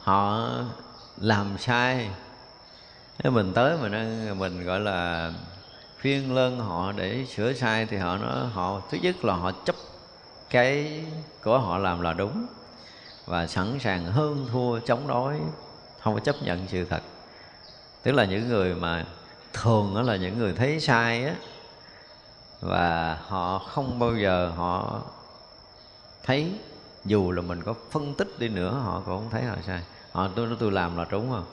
Họ 0.00 0.50
làm 1.16 1.58
sai. 1.58 2.10
Nếu 3.18 3.32
mình 3.32 3.52
tới 3.54 3.76
mình 3.82 3.92
ăn 3.92 4.38
mình 4.38 4.64
gọi 4.64 4.80
là 4.80 5.32
phiên 5.98 6.34
lơn 6.34 6.58
họ 6.58 6.92
để 6.92 7.26
sửa 7.26 7.52
sai 7.52 7.86
thì 7.86 7.96
họ 7.96 8.16
nó 8.16 8.46
họ, 8.52 8.80
thứ 8.90 8.98
nhất 9.02 9.24
là 9.24 9.34
họ 9.34 9.52
chấp 9.64 9.76
cái 10.50 11.04
của 11.44 11.58
họ 11.58 11.78
làm 11.78 12.00
là 12.00 12.12
đúng 12.12 12.46
và 13.26 13.46
sẵn 13.46 13.78
sàng 13.80 14.04
hơn 14.04 14.48
thua 14.52 14.80
chống 14.80 15.06
đối, 15.06 15.40
không 16.00 16.14
có 16.14 16.20
chấp 16.20 16.42
nhận 16.42 16.68
sự 16.68 16.84
thật. 16.84 17.00
Tức 18.02 18.12
là 18.12 18.24
những 18.24 18.48
người 18.48 18.74
mà 18.74 19.04
thường 19.52 19.92
đó 19.94 20.02
là 20.02 20.16
những 20.16 20.38
người 20.38 20.52
thấy 20.52 20.80
sai 20.80 21.24
á 21.24 21.34
và 22.60 23.18
họ 23.28 23.58
không 23.58 23.98
bao 23.98 24.16
giờ 24.16 24.52
họ 24.56 25.02
thấy, 26.22 26.52
dù 27.04 27.32
là 27.32 27.42
mình 27.42 27.62
có 27.62 27.74
phân 27.90 28.14
tích 28.14 28.38
đi 28.38 28.48
nữa, 28.48 28.80
họ 28.84 29.02
cũng 29.06 29.18
không 29.18 29.30
thấy 29.30 29.42
họ 29.42 29.56
sai. 29.66 29.82
Họ, 30.12 30.28
tôi 30.36 30.46
nói 30.46 30.56
tôi 30.60 30.72
làm 30.72 30.96
là 30.96 31.06
đúng 31.10 31.30
không? 31.30 31.44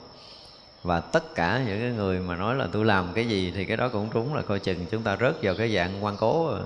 Và 0.84 1.00
tất 1.00 1.34
cả 1.34 1.62
những 1.66 1.80
cái 1.80 1.90
người 1.90 2.20
mà 2.20 2.36
nói 2.36 2.54
là 2.54 2.68
tôi 2.72 2.84
làm 2.84 3.12
cái 3.14 3.28
gì 3.28 3.52
thì 3.56 3.64
cái 3.64 3.76
đó 3.76 3.88
cũng 3.88 4.10
trúng 4.12 4.34
là 4.34 4.42
coi 4.42 4.58
chừng 4.58 4.86
chúng 4.90 5.02
ta 5.02 5.16
rớt 5.20 5.42
vào 5.42 5.54
cái 5.54 5.74
dạng 5.74 6.04
quan 6.04 6.16
cố 6.16 6.50
rồi 6.50 6.60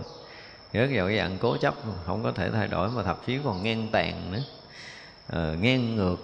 rớt 0.72 0.88
vào 0.92 1.06
cái 1.06 1.16
dạng 1.16 1.38
cố 1.38 1.56
chấp 1.56 1.74
không 2.06 2.22
có 2.22 2.32
thể 2.32 2.50
thay 2.50 2.68
đổi 2.68 2.88
mà 2.90 3.02
thậm 3.02 3.16
chí 3.26 3.38
còn 3.44 3.62
ngang 3.62 3.88
tàn 3.92 4.32
nữa. 4.32 4.38
Ờ, 5.28 5.54
ngang 5.60 5.96
ngược 5.96 6.16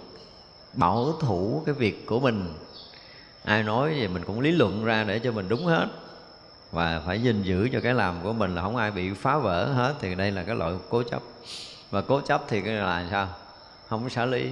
bảo 0.73 1.13
thủ 1.19 1.63
cái 1.65 1.75
việc 1.75 2.05
của 2.05 2.19
mình. 2.19 2.53
Ai 3.43 3.63
nói 3.63 3.95
gì 3.95 4.07
mình 4.07 4.23
cũng 4.23 4.39
lý 4.39 4.51
luận 4.51 4.85
ra 4.85 5.03
để 5.03 5.19
cho 5.19 5.31
mình 5.31 5.49
đúng 5.49 5.65
hết. 5.65 5.87
Và 6.71 7.01
phải 7.05 7.21
gìn 7.21 7.43
giữ 7.43 7.69
cho 7.73 7.79
cái 7.79 7.93
làm 7.93 8.15
của 8.23 8.33
mình 8.33 8.55
là 8.55 8.61
không 8.61 8.75
ai 8.75 8.91
bị 8.91 9.13
phá 9.13 9.37
vỡ 9.37 9.65
hết 9.65 9.93
thì 9.99 10.15
đây 10.15 10.31
là 10.31 10.43
cái 10.43 10.55
loại 10.55 10.73
cố 10.89 11.03
chấp. 11.03 11.21
Và 11.91 12.01
cố 12.01 12.21
chấp 12.21 12.43
thì 12.47 12.61
cái 12.61 12.73
là 12.73 13.07
sao? 13.11 13.27
Không 13.89 14.03
có 14.03 14.09
xả 14.09 14.25
ly 14.25 14.49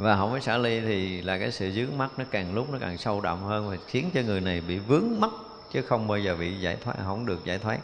và 0.00 0.16
không 0.16 0.32
có 0.32 0.40
xả 0.40 0.58
ly 0.58 0.80
thì 0.80 1.22
là 1.22 1.38
cái 1.38 1.52
sự 1.52 1.70
dướng 1.70 1.98
mắt 1.98 2.10
nó 2.18 2.24
càng 2.30 2.54
lúc 2.54 2.70
nó 2.70 2.78
càng 2.80 2.98
sâu 2.98 3.20
đậm 3.20 3.42
hơn 3.42 3.70
và 3.70 3.76
khiến 3.86 4.10
cho 4.14 4.20
người 4.22 4.40
này 4.40 4.60
bị 4.60 4.78
vướng 4.78 5.20
mắc 5.20 5.30
chứ 5.72 5.82
không 5.82 6.08
bao 6.08 6.18
giờ 6.18 6.36
bị 6.36 6.60
giải 6.60 6.76
thoát, 6.84 6.94
không 7.04 7.26
được 7.26 7.44
giải 7.44 7.58
thoát. 7.58 7.78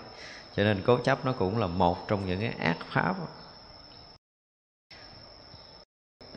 Cho 0.57 0.65
nên 0.65 0.83
cố 0.87 0.99
chấp 0.99 1.27
nó 1.27 1.33
cũng 1.33 1.59
là 1.59 1.67
một 1.67 2.09
trong 2.09 2.27
những 2.27 2.41
cái 2.41 2.55
ác 2.59 2.77
pháp. 2.91 3.15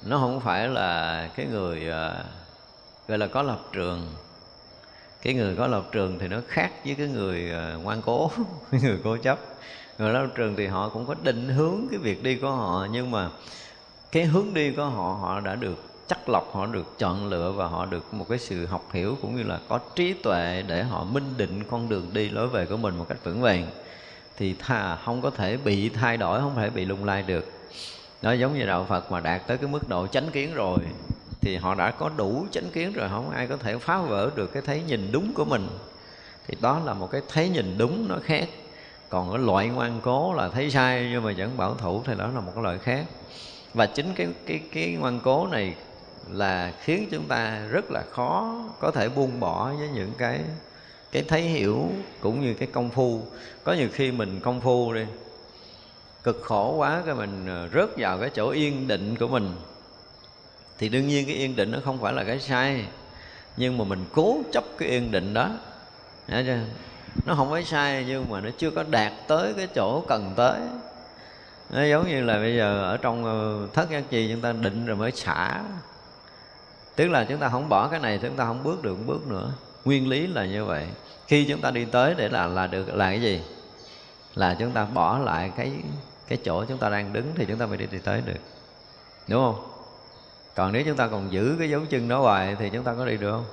Nó 0.06 0.18
không 0.18 0.40
phải 0.40 0.68
là 0.68 1.30
cái 1.36 1.46
người 1.46 1.88
ờ, 1.88 2.26
gọi 3.08 3.18
là 3.18 3.28
có 3.28 3.42
lập 3.42 3.60
trường. 3.72 4.16
Cái 5.22 5.34
người 5.34 5.56
có 5.56 5.68
lập 5.68 5.84
trường 5.92 6.20
thì 6.20 6.28
nó 6.28 6.42
khác 6.48 6.72
với 6.86 6.96
cái 6.96 7.08
người 7.08 7.52
ờ, 7.52 7.78
ngoan 7.84 8.02
cố, 8.02 8.32
cái 8.72 8.82
người 8.82 9.00
cố 9.04 9.18
chấp. 9.18 9.40
Người 9.98 10.14
lập 10.14 10.28
trường 10.36 10.56
thì 10.56 10.68
họ 10.68 10.90
cũng 10.90 11.06
có 11.06 11.16
định 11.24 11.50
hướng 11.50 11.88
cái 11.92 12.00
việc 12.00 12.24
đi 12.24 12.36
của 12.36 12.52
họ, 12.52 12.88
nhưng 12.92 13.12
mà 13.12 13.30
cái 14.12 14.26
hướng 14.26 14.54
đi 14.54 14.72
của 14.72 14.86
họ 14.86 15.18
họ 15.22 15.40
đã 15.40 15.56
được 15.56 15.84
chắc 16.08 16.30
lọc, 16.30 16.54
họ 16.54 16.66
được 16.66 17.00
chọn 17.00 17.30
lựa 17.30 17.52
và 17.52 17.68
họ 17.68 17.86
được 17.86 18.14
một 18.14 18.26
cái 18.30 18.40
sự 18.40 18.66
học 18.66 18.86
hiểu 18.94 19.18
cũng 19.22 19.36
như 19.36 19.44
là 19.44 19.60
có 19.70 19.80
trí 19.96 20.14
tuệ 20.14 20.64
để 20.68 20.84
họ 20.84 21.04
minh 21.04 21.34
định 21.38 21.64
con 21.72 21.90
đường 21.90 22.10
đi 22.14 22.30
lối 22.30 22.48
về 22.48 22.66
của 22.66 22.78
mình 22.78 22.98
một 22.98 23.06
cách 23.10 23.18
vững 23.24 23.42
vàng. 23.42 23.68
Thì 24.38 24.56
thà 24.60 24.96
không 24.96 25.22
có 25.22 25.30
thể 25.30 25.58
bị 25.58 25.90
thay 25.90 26.18
đổi, 26.18 26.40
không 26.40 26.56
thể 26.56 26.70
bị 26.70 26.86
lung 26.86 27.06
lay 27.06 27.24
được. 27.24 27.52
Nó 28.22 28.32
giống 28.32 28.54
như 28.58 28.66
đạo 28.66 28.86
Phật 28.90 29.12
mà 29.12 29.20
đạt 29.20 29.48
tới 29.48 29.58
cái 29.58 29.70
mức 29.70 29.90
độ 29.90 30.08
chánh 30.08 30.30
kiến 30.32 30.54
rồi, 30.54 30.80
thì 31.42 31.56
họ 31.56 31.76
đã 31.76 31.92
có 31.92 32.10
đủ 32.18 32.46
chánh 32.52 32.70
kiến 32.74 32.94
rồi, 32.94 33.10
không 33.10 33.30
ai 33.30 33.48
có 33.48 33.58
thể 33.58 33.78
phá 33.78 34.02
vỡ 34.02 34.32
được 34.36 34.54
cái 34.54 34.64
thấy 34.66 34.82
nhìn 34.88 35.12
đúng 35.12 35.34
của 35.34 35.46
mình. 35.46 35.68
Thì 36.48 36.58
đó 36.62 36.82
là 36.86 36.94
một 36.94 37.12
cái 37.12 37.22
thấy 37.34 37.50
nhìn 37.50 37.78
đúng, 37.78 38.06
nó 38.10 38.16
khác. 38.24 38.50
Còn 39.10 39.32
cái 39.32 39.40
loại 39.40 39.68
ngoan 39.68 40.00
cố 40.04 40.34
là 40.34 40.50
thấy 40.50 40.72
sai 40.72 41.10
nhưng 41.12 41.24
mà 41.24 41.34
vẫn 41.38 41.58
bảo 41.58 41.76
thủ 41.76 42.04
thì 42.06 42.14
đó 42.18 42.30
là 42.36 42.40
một 42.40 42.52
cái 42.56 42.64
loại 42.64 42.78
khác 42.78 43.06
và 43.74 43.86
chính 43.86 44.14
cái 44.16 44.28
cái 44.46 44.62
cái 44.72 44.92
ngoan 44.94 45.20
cố 45.24 45.48
này 45.48 45.76
là 46.32 46.74
khiến 46.82 47.08
chúng 47.12 47.28
ta 47.28 47.60
rất 47.70 47.92
là 47.92 48.04
khó 48.12 48.64
có 48.80 48.92
thể 48.92 49.10
buông 49.10 49.40
bỏ 49.40 49.74
với 49.74 49.90
những 49.90 50.12
cái 50.18 50.40
cái 51.12 51.24
thấy 51.28 51.42
hiểu 51.42 51.90
cũng 52.20 52.42
như 52.42 52.54
cái 52.54 52.68
công 52.72 52.90
phu. 52.90 53.22
Có 53.64 53.74
nhiều 53.74 53.90
khi 53.94 54.12
mình 54.12 54.40
công 54.40 54.62
phu 54.62 54.94
đi, 54.94 55.06
cực 56.24 56.42
khổ 56.44 56.76
quá 56.78 57.02
cái 57.06 57.16
mình 57.16 57.46
ờ, 57.48 57.70
rớt 57.74 57.90
vào 57.98 58.18
cái 58.18 58.30
chỗ 58.30 58.50
yên 58.50 58.88
định 58.88 59.16
của 59.16 59.28
mình. 59.28 59.56
Thì 60.78 60.90
đương 60.90 61.08
nhiên 61.08 61.26
cái 61.26 61.36
yên 61.36 61.56
định 61.56 61.72
nó 61.72 61.80
không 61.86 62.02
phải 62.02 62.14
là 62.14 62.24
cái 62.24 62.40
sai, 62.40 62.86
nhưng 63.58 63.78
mà 63.78 63.84
mình 63.84 64.06
cố 64.14 64.38
chấp 64.52 64.64
cái 64.78 64.90
yên 64.90 65.12
định 65.12 65.34
đó. 65.34 65.50
Nó 67.26 67.36
không 67.36 67.52
phải 67.52 67.66
sai, 67.66 68.06
nhưng 68.08 68.30
mà 68.30 68.42
nó 68.42 68.50
chưa 68.58 68.72
có 68.72 68.84
đạt 68.84 69.14
tới 69.28 69.54
cái 69.58 69.68
chỗ 69.76 70.04
cần 70.08 70.34
tới 70.36 70.60
nó 71.70 71.84
giống 71.84 72.08
như 72.08 72.24
là 72.24 72.38
bây 72.38 72.56
giờ 72.56 72.84
ở 72.84 72.98
trong 72.98 73.24
thất 73.74 73.90
giác 73.90 74.04
chi 74.10 74.30
chúng 74.32 74.42
ta 74.42 74.52
định 74.52 74.86
rồi 74.86 74.96
mới 74.96 75.12
xả 75.12 75.64
tức 76.96 77.08
là 77.08 77.26
chúng 77.30 77.38
ta 77.38 77.50
không 77.50 77.70
bỏ 77.70 77.88
cái 77.88 78.00
này 78.00 78.20
chúng 78.22 78.36
ta 78.36 78.46
không 78.46 78.64
bước 78.64 78.84
được 78.84 78.96
một 78.96 79.04
bước 79.08 79.28
nữa 79.28 79.52
nguyên 79.86 80.08
lý 80.08 80.28
là 80.28 80.46
như 80.46 80.66
vậy 80.66 80.88
khi 81.28 81.46
chúng 81.50 81.62
ta 81.62 81.72
đi 81.72 81.86
tới 81.86 82.16
để 82.18 82.30
là 82.30 82.48
là 82.48 82.68
được 82.68 82.96
là 82.96 83.10
cái 83.10 83.22
gì 83.22 83.42
là 84.36 84.56
chúng 84.60 84.72
ta 84.72 84.86
bỏ 84.86 85.18
lại 85.18 85.52
cái 85.56 85.72
cái 86.28 86.38
chỗ 86.44 86.66
chúng 86.66 86.78
ta 86.78 86.90
đang 86.90 87.14
đứng 87.14 87.32
thì 87.36 87.46
chúng 87.46 87.58
ta 87.58 87.66
mới 87.66 87.78
đi, 87.78 87.86
đi 87.92 87.98
tới 87.98 88.22
được 88.26 88.40
đúng 89.28 89.44
không 89.44 89.66
còn 90.56 90.72
nếu 90.72 90.84
chúng 90.86 90.96
ta 90.96 91.08
còn 91.08 91.32
giữ 91.32 91.56
cái 91.60 91.70
dấu 91.70 91.82
chân 91.90 92.08
đó 92.08 92.20
hoài 92.20 92.56
thì 92.60 92.70
chúng 92.70 92.84
ta 92.84 92.94
có 92.94 93.06
đi 93.06 93.18
được 93.18 93.32
không 93.32 93.46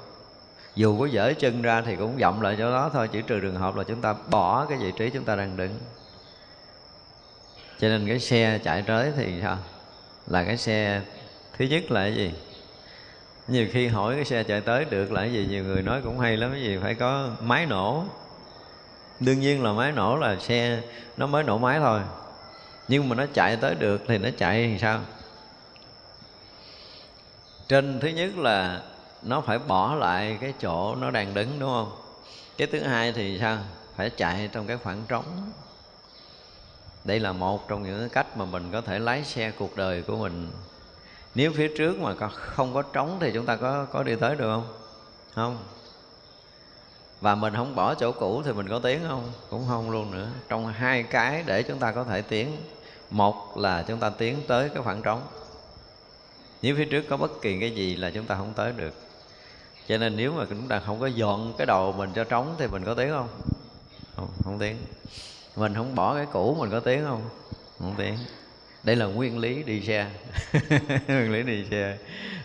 dù 0.74 0.98
có 0.98 1.06
dở 1.06 1.32
chân 1.38 1.62
ra 1.62 1.82
thì 1.86 1.96
cũng 1.96 2.16
vọng 2.16 2.42
lại 2.42 2.54
chỗ 2.58 2.70
đó 2.70 2.90
thôi 2.92 3.08
chỉ 3.12 3.22
trừ 3.22 3.40
trường 3.40 3.56
hợp 3.56 3.76
là 3.76 3.84
chúng 3.84 4.00
ta 4.00 4.14
bỏ 4.30 4.66
cái 4.68 4.78
vị 4.78 4.92
trí 4.98 5.10
chúng 5.10 5.24
ta 5.24 5.36
đang 5.36 5.56
đứng 5.56 5.78
cho 7.80 7.88
nên 7.88 8.08
cái 8.08 8.20
xe 8.20 8.58
chạy 8.64 8.82
tới 8.82 9.12
thì 9.16 9.40
sao? 9.42 9.58
Là 10.26 10.44
cái 10.44 10.56
xe 10.56 11.00
thứ 11.58 11.64
nhất 11.64 11.90
là 11.90 12.00
cái 12.00 12.14
gì? 12.14 12.32
Nhiều 13.48 13.66
khi 13.72 13.86
hỏi 13.86 14.14
cái 14.14 14.24
xe 14.24 14.42
chạy 14.42 14.60
tới 14.60 14.84
được 14.84 15.12
là 15.12 15.20
cái 15.20 15.32
gì? 15.32 15.46
Nhiều 15.46 15.64
người 15.64 15.82
nói 15.82 16.00
cũng 16.04 16.18
hay 16.18 16.36
lắm, 16.36 16.50
cái 16.52 16.62
gì 16.62 16.78
phải 16.82 16.94
có 16.94 17.30
máy 17.40 17.66
nổ. 17.66 18.04
Đương 19.20 19.40
nhiên 19.40 19.62
là 19.64 19.72
máy 19.72 19.92
nổ 19.92 20.16
là 20.16 20.36
xe 20.38 20.80
nó 21.16 21.26
mới 21.26 21.44
nổ 21.44 21.58
máy 21.58 21.78
thôi. 21.78 22.00
Nhưng 22.88 23.08
mà 23.08 23.16
nó 23.16 23.26
chạy 23.34 23.56
tới 23.56 23.74
được 23.74 24.02
thì 24.08 24.18
nó 24.18 24.28
chạy 24.38 24.66
thì 24.66 24.78
sao? 24.78 25.00
Trên 27.68 28.00
thứ 28.00 28.08
nhất 28.08 28.36
là 28.36 28.82
nó 29.22 29.40
phải 29.40 29.58
bỏ 29.58 29.94
lại 29.94 30.38
cái 30.40 30.54
chỗ 30.60 30.94
nó 30.94 31.10
đang 31.10 31.34
đứng, 31.34 31.58
đúng 31.58 31.70
không? 31.70 31.92
Cái 32.56 32.68
thứ 32.72 32.80
hai 32.80 33.12
thì 33.12 33.38
sao? 33.40 33.58
Phải 33.96 34.10
chạy 34.10 34.48
trong 34.52 34.66
cái 34.66 34.76
khoảng 34.76 35.02
trống 35.08 35.52
đây 37.06 37.20
là 37.20 37.32
một 37.32 37.68
trong 37.68 37.82
những 37.82 38.08
cách 38.08 38.36
mà 38.36 38.44
mình 38.44 38.68
có 38.72 38.80
thể 38.80 38.98
lái 38.98 39.24
xe 39.24 39.50
cuộc 39.50 39.76
đời 39.76 40.02
của 40.02 40.16
mình. 40.16 40.50
Nếu 41.34 41.52
phía 41.52 41.68
trước 41.78 42.00
mà 42.00 42.14
không 42.28 42.74
có 42.74 42.82
trống 42.82 43.18
thì 43.20 43.30
chúng 43.34 43.46
ta 43.46 43.56
có 43.56 43.84
có 43.84 44.02
đi 44.02 44.16
tới 44.16 44.36
được 44.36 44.54
không? 44.54 44.68
Không. 45.34 45.58
Và 47.20 47.34
mình 47.34 47.54
không 47.54 47.74
bỏ 47.74 47.94
chỗ 47.94 48.12
cũ 48.12 48.42
thì 48.44 48.52
mình 48.52 48.68
có 48.68 48.78
tiến 48.78 49.00
không? 49.08 49.32
Cũng 49.50 49.64
không 49.68 49.90
luôn 49.90 50.10
nữa. 50.10 50.28
Trong 50.48 50.66
hai 50.66 51.02
cái 51.02 51.42
để 51.46 51.62
chúng 51.62 51.78
ta 51.78 51.92
có 51.92 52.04
thể 52.04 52.22
tiến 52.22 52.56
một 53.10 53.58
là 53.58 53.84
chúng 53.88 53.98
ta 53.98 54.10
tiến 54.10 54.42
tới 54.46 54.68
cái 54.68 54.82
khoảng 54.82 55.02
trống. 55.02 55.22
Nếu 56.62 56.76
phía 56.76 56.84
trước 56.84 57.02
có 57.08 57.16
bất 57.16 57.42
kỳ 57.42 57.60
cái 57.60 57.70
gì 57.70 57.96
là 57.96 58.10
chúng 58.10 58.26
ta 58.26 58.34
không 58.36 58.52
tới 58.56 58.72
được. 58.72 58.94
Cho 59.88 59.98
nên 59.98 60.16
nếu 60.16 60.32
mà 60.32 60.44
chúng 60.48 60.68
ta 60.68 60.80
không 60.86 61.00
có 61.00 61.06
dọn 61.06 61.54
cái 61.58 61.66
đầu 61.66 61.92
mình 61.92 62.10
cho 62.14 62.24
trống 62.24 62.54
thì 62.58 62.66
mình 62.66 62.84
có 62.84 62.94
tiến 62.94 63.08
không? 63.10 63.28
Không, 64.16 64.28
không 64.44 64.58
tiến 64.58 64.76
mình 65.56 65.74
không 65.74 65.94
bỏ 65.94 66.14
cái 66.14 66.26
cũ 66.32 66.56
mình 66.60 66.70
có 66.70 66.80
tiến 66.80 67.04
không? 67.04 67.22
Không 67.78 67.94
tiến 67.98 68.18
đây 68.86 68.96
là 68.96 69.06
nguyên 69.06 69.38
lý 69.38 69.62
đi 69.62 69.80
xe. 69.80 70.06
Nguyên 71.08 71.32
lý 71.32 71.42
đi 71.42 71.64
xe. 71.70 71.98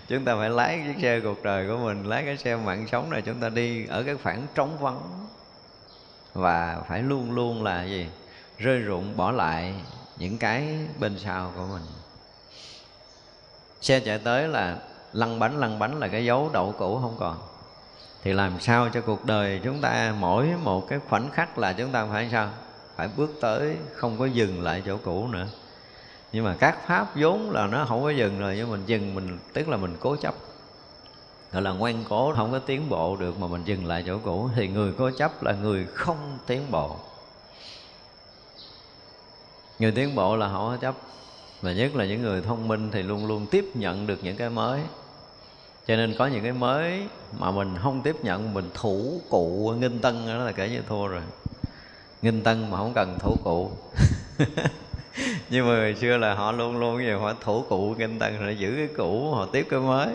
Chúng 0.08 0.26
ta 0.26 0.36
phải 0.36 0.50
lái 0.50 0.84
chiếc 0.88 1.02
xe 1.02 1.20
cuộc 1.20 1.44
đời 1.44 1.68
của 1.68 1.78
mình, 1.78 2.04
lái 2.04 2.24
cái 2.26 2.38
xe 2.38 2.56
mạng 2.56 2.88
sống 2.92 3.10
này 3.10 3.22
chúng 3.22 3.40
ta 3.40 3.50
đi 3.50 3.86
ở 3.86 4.04
cái 4.04 4.16
khoảng 4.24 4.48
trống 4.56 4.78
vắng. 4.78 5.28
Và 6.34 6.82
phải 6.88 7.04
luôn 7.04 7.32
luôn 7.32 7.64
là 7.64 7.84
gì? 7.84 8.08
Rơi 8.58 8.80
rụng, 8.80 9.18
bỏ 9.18 9.32
lại 9.32 9.74
những 10.18 10.38
cái 10.38 10.78
bên 11.00 11.20
sau 11.20 11.52
của 11.56 11.66
mình. 11.72 11.82
Xe 13.82 14.00
chạy 14.00 14.20
tới 14.20 14.48
là 14.48 14.78
lăn 15.14 15.40
bánh 15.40 15.58
lăn 15.58 15.80
bánh 15.80 16.00
là 16.00 16.08
cái 16.08 16.26
dấu 16.26 16.50
đậu 16.54 16.76
cũ 16.78 17.00
không 17.02 17.16
còn. 17.20 17.38
Thì 18.24 18.34
làm 18.34 18.60
sao 18.60 18.90
cho 18.90 19.02
cuộc 19.02 19.26
đời 19.26 19.60
chúng 19.64 19.82
ta 19.82 20.14
mỗi 20.20 20.48
một 20.64 20.88
cái 20.90 21.00
khoảnh 21.10 21.30
khắc 21.32 21.58
là 21.58 21.74
chúng 21.74 21.92
ta 21.92 22.06
phải 22.12 22.30
sao? 22.32 22.50
Phải 23.02 23.10
bước 23.18 23.38
tới, 23.42 23.78
không 23.96 24.18
có 24.20 24.26
dừng 24.26 24.62
lại 24.62 24.84
chỗ 24.86 24.98
cũ 25.04 25.28
nữa. 25.28 25.48
Nhưng 26.32 26.44
mà 26.46 26.56
các 26.60 26.88
pháp 26.88 27.16
vốn 27.16 27.52
là 27.52 27.68
nó 27.68 27.86
không 27.86 28.04
có 28.04 28.10
dừng 28.10 28.40
rồi, 28.40 28.56
nhưng 28.58 28.72
mình 28.72 28.84
dừng, 28.86 29.16
mình, 29.16 29.40
tức 29.54 29.70
là 29.70 29.78
mình 29.78 29.96
cố 30.00 30.16
chấp. 30.16 30.36
Gọi 31.52 31.62
là 31.62 31.72
ngoan 31.72 32.04
cố, 32.10 32.34
không 32.36 32.52
có 32.52 32.60
tiến 32.60 32.90
bộ 32.90 33.16
được 33.16 33.40
mà 33.40 33.48
mình 33.48 33.64
dừng 33.66 33.86
lại 33.86 34.04
chỗ 34.08 34.18
cũ. 34.24 34.50
Thì 34.56 34.68
người 34.68 34.94
cố 34.98 35.10
chấp 35.18 35.44
là 35.44 35.52
người 35.52 35.86
không 35.86 36.38
tiến 36.48 36.62
bộ. 36.72 36.96
Người 39.80 39.92
tiến 39.92 40.16
bộ 40.16 40.36
là 40.36 40.48
không 40.48 40.68
có 40.72 40.78
chấp. 40.82 40.96
Và 41.62 41.72
nhất 41.72 41.96
là 41.96 42.06
những 42.06 42.22
người 42.22 42.42
thông 42.42 42.68
minh 42.68 42.90
thì 42.92 43.04
luôn 43.04 43.26
luôn 43.26 43.46
tiếp 43.52 43.66
nhận 43.74 44.08
được 44.08 44.20
những 44.24 44.38
cái 44.38 44.50
mới. 44.50 44.82
Cho 45.88 45.96
nên 45.96 46.16
có 46.18 46.28
những 46.28 46.44
cái 46.44 46.52
mới 46.52 47.08
mà 47.40 47.52
mình 47.52 47.76
không 47.84 48.02
tiếp 48.02 48.16
nhận, 48.24 48.54
mình 48.54 48.70
thủ 48.74 49.22
cụ 49.30 49.74
nghinh 49.80 50.00
tân, 50.00 50.28
đó 50.28 50.38
là 50.38 50.52
kể 50.52 50.70
như 50.70 50.82
thua 50.90 51.08
rồi 51.08 51.22
nghinh 52.22 52.44
tân 52.44 52.72
mà 52.72 52.78
không 52.78 52.94
cần 52.94 53.20
thủ 53.20 53.38
cụ. 53.44 53.72
Nhưng 55.50 55.68
mà 55.68 55.76
hồi 55.76 55.96
xưa 55.96 56.18
là 56.18 56.34
họ 56.34 56.52
luôn 56.52 56.78
luôn 56.78 57.04
như 57.04 57.18
họ 57.18 57.34
thủ 57.42 57.66
cụ 57.70 57.96
nghinh 57.98 58.20
tân 58.20 58.40
rồi 58.40 58.58
giữ 58.58 58.74
cái 58.78 58.88
cũ, 58.98 59.32
họ 59.32 59.46
tiếp 59.46 59.68
cái 59.70 59.80
mới. 59.80 60.08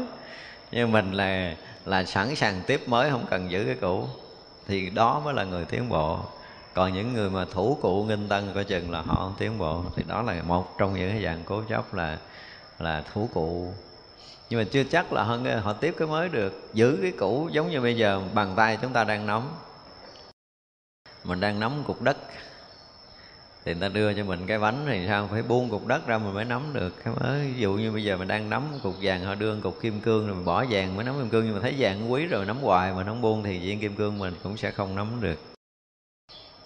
Nhưng 0.73 0.93
mình 0.93 1.13
là 1.13 1.55
là 1.85 2.05
sẵn 2.05 2.37
sàng 2.37 2.61
tiếp 2.67 2.89
mới, 2.89 3.11
không 3.11 3.27
cần 3.31 3.51
giữ 3.51 3.65
cái 3.65 3.77
cũ. 3.81 4.09
Thì 4.69 4.91
đó 4.91 5.21
mới 5.25 5.35
là 5.35 5.45
người 5.45 5.65
tiến 5.65 5.89
bộ. 5.89 6.19
Còn 6.75 6.93
những 6.93 7.13
người 7.13 7.31
mà 7.31 7.45
thủ 7.53 7.79
cụ 7.83 8.05
nghinh 8.05 8.29
tân 8.29 8.53
coi 8.55 8.65
chừng 8.65 8.91
là 8.91 9.03
họ 9.03 9.15
không 9.15 9.35
tiến 9.39 9.59
bộ. 9.59 9.85
Thì 9.97 10.03
đó 10.09 10.23
là 10.23 10.43
một 10.43 10.79
trong 10.79 10.95
những 10.95 11.11
cái 11.11 11.23
dạng 11.23 11.43
cố 11.45 11.63
chấp 11.69 11.95
là 11.95 12.19
là 12.79 13.03
thủ 13.15 13.29
cụ. 13.35 13.73
Nhưng 14.51 14.61
mà 14.61 14.65
chưa 14.73 14.85
chắc 14.85 15.13
là 15.13 15.23
hơn 15.23 15.61
họ 15.61 15.73
tiếp 15.73 15.95
cái 15.99 16.09
mới 16.09 16.29
được. 16.29 16.71
Giữ 16.75 16.99
cái 17.03 17.13
cũ 17.19 17.49
giống 17.53 17.71
như 17.71 17.81
bây 17.81 17.97
giờ 17.97 18.23
bàn 18.35 18.53
tay 18.57 18.79
chúng 18.83 18.93
ta 18.93 19.05
đang 19.05 19.27
nắm 19.27 19.43
mình 21.27 21.41
đang 21.41 21.61
nắm 21.61 21.73
cục 21.87 22.03
đất. 22.03 22.17
Thì 23.65 23.73
người 23.75 23.81
ta 23.81 23.89
đưa 23.89 24.15
cho 24.15 24.25
mình 24.25 24.47
cái 24.47 24.59
bánh 24.59 24.85
thì 24.89 25.07
sao? 25.07 25.29
Phải 25.31 25.43
buông 25.43 25.71
cục 25.71 25.87
đất 25.87 26.07
ra 26.07 26.19
mình 26.19 26.35
mới 26.35 26.45
nắm 26.45 26.63
được. 26.73 27.05
Cái 27.05 27.15
mới 27.21 27.53
ví 27.53 27.61
dụ 27.61 27.73
như 27.73 27.93
bây 27.93 28.05
giờ 28.05 28.17
mình 28.17 28.29
đang 28.29 28.51
nắm 28.51 28.63
cục 28.83 28.95
vàng, 29.03 29.25
họ 29.25 29.35
đưa 29.35 29.61
cục 29.61 29.81
kim 29.81 30.01
cương 30.01 30.27
rồi 30.27 30.37
mình 30.37 30.45
bỏ 30.45 30.65
vàng 30.71 30.97
mới 30.97 31.05
nắm 31.05 31.15
kim 31.19 31.31
cương. 31.31 31.45
Nhưng 31.45 31.55
mà 31.55 31.61
thấy 31.61 31.75
vàng 31.79 32.13
quý 32.13 32.27
rồi, 32.27 32.47
nắm 32.47 32.59
hoài 32.59 32.93
mà 32.93 33.05
không 33.05 33.21
buông 33.21 33.43
thì 33.43 33.59
viên 33.59 33.81
kim 33.81 33.95
cương 33.95 34.19
mình 34.19 34.35
cũng 34.43 34.57
sẽ 34.57 34.71
không 34.71 34.97
nắm 34.97 35.21
được. 35.21 35.39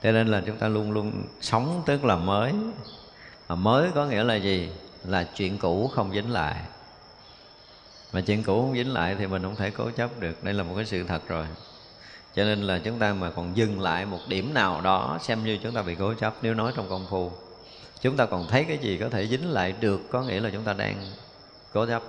Cho 0.03 0.13
nên 0.13 0.27
là 0.29 0.43
chúng 0.47 0.57
ta 0.57 0.69
luôn 0.69 0.93
luôn 0.93 1.13
sống 1.41 1.83
tức 1.87 2.05
là 2.05 2.17
mới. 2.17 2.53
Mà 3.49 3.55
mới 3.55 3.91
có 3.95 4.07
nghĩa 4.07 4.25
là 4.25 4.35
gì? 4.35 4.71
Là 5.05 5.25
chuyện 5.35 5.59
cũ 5.59 5.91
không 5.95 6.13
dính 6.13 6.31
lại. 6.31 6.57
Mà 8.13 8.21
chuyện 8.21 8.43
cũ 8.43 8.61
không 8.61 8.75
dính 8.75 8.93
lại 8.93 9.17
thì 9.19 9.27
mình 9.27 9.43
không 9.43 9.57
thể 9.57 9.71
cố 9.71 9.91
chấp 9.91 10.21
được. 10.21 10.45
Đây 10.45 10.55
là 10.55 10.63
một 10.63 10.73
cái 10.77 10.85
sự 10.85 11.05
thật 11.05 11.29
rồi 11.29 11.47
cho 12.35 12.45
nên 12.45 12.63
là 12.63 12.79
chúng 12.85 12.99
ta 12.99 13.13
mà 13.13 13.31
còn 13.31 13.57
dừng 13.57 13.81
lại 13.81 14.07
một 14.07 14.21
điểm 14.29 14.55
nào 14.55 14.81
đó 14.81 15.19
xem 15.23 15.45
như 15.45 15.59
chúng 15.63 15.75
ta 15.75 15.83
bị 15.83 15.95
cố 15.95 16.15
chấp 16.15 16.35
nếu 16.43 16.55
nói 16.55 16.73
trong 16.77 16.89
công 16.89 17.07
phu, 17.11 17.33
chúng 18.01 18.17
ta 18.17 18.27
còn 18.27 18.47
thấy 18.49 18.65
cái 18.65 18.79
gì 18.79 18.99
có 18.99 19.09
thể 19.09 19.27
dính 19.27 19.51
lại 19.51 19.75
được, 19.81 20.01
có 20.11 20.23
nghĩa 20.23 20.41
là 20.41 20.51
chúng 20.53 20.65
ta 20.65 20.73
đang 20.73 20.97
cố 21.73 21.87
chấp 21.87 22.03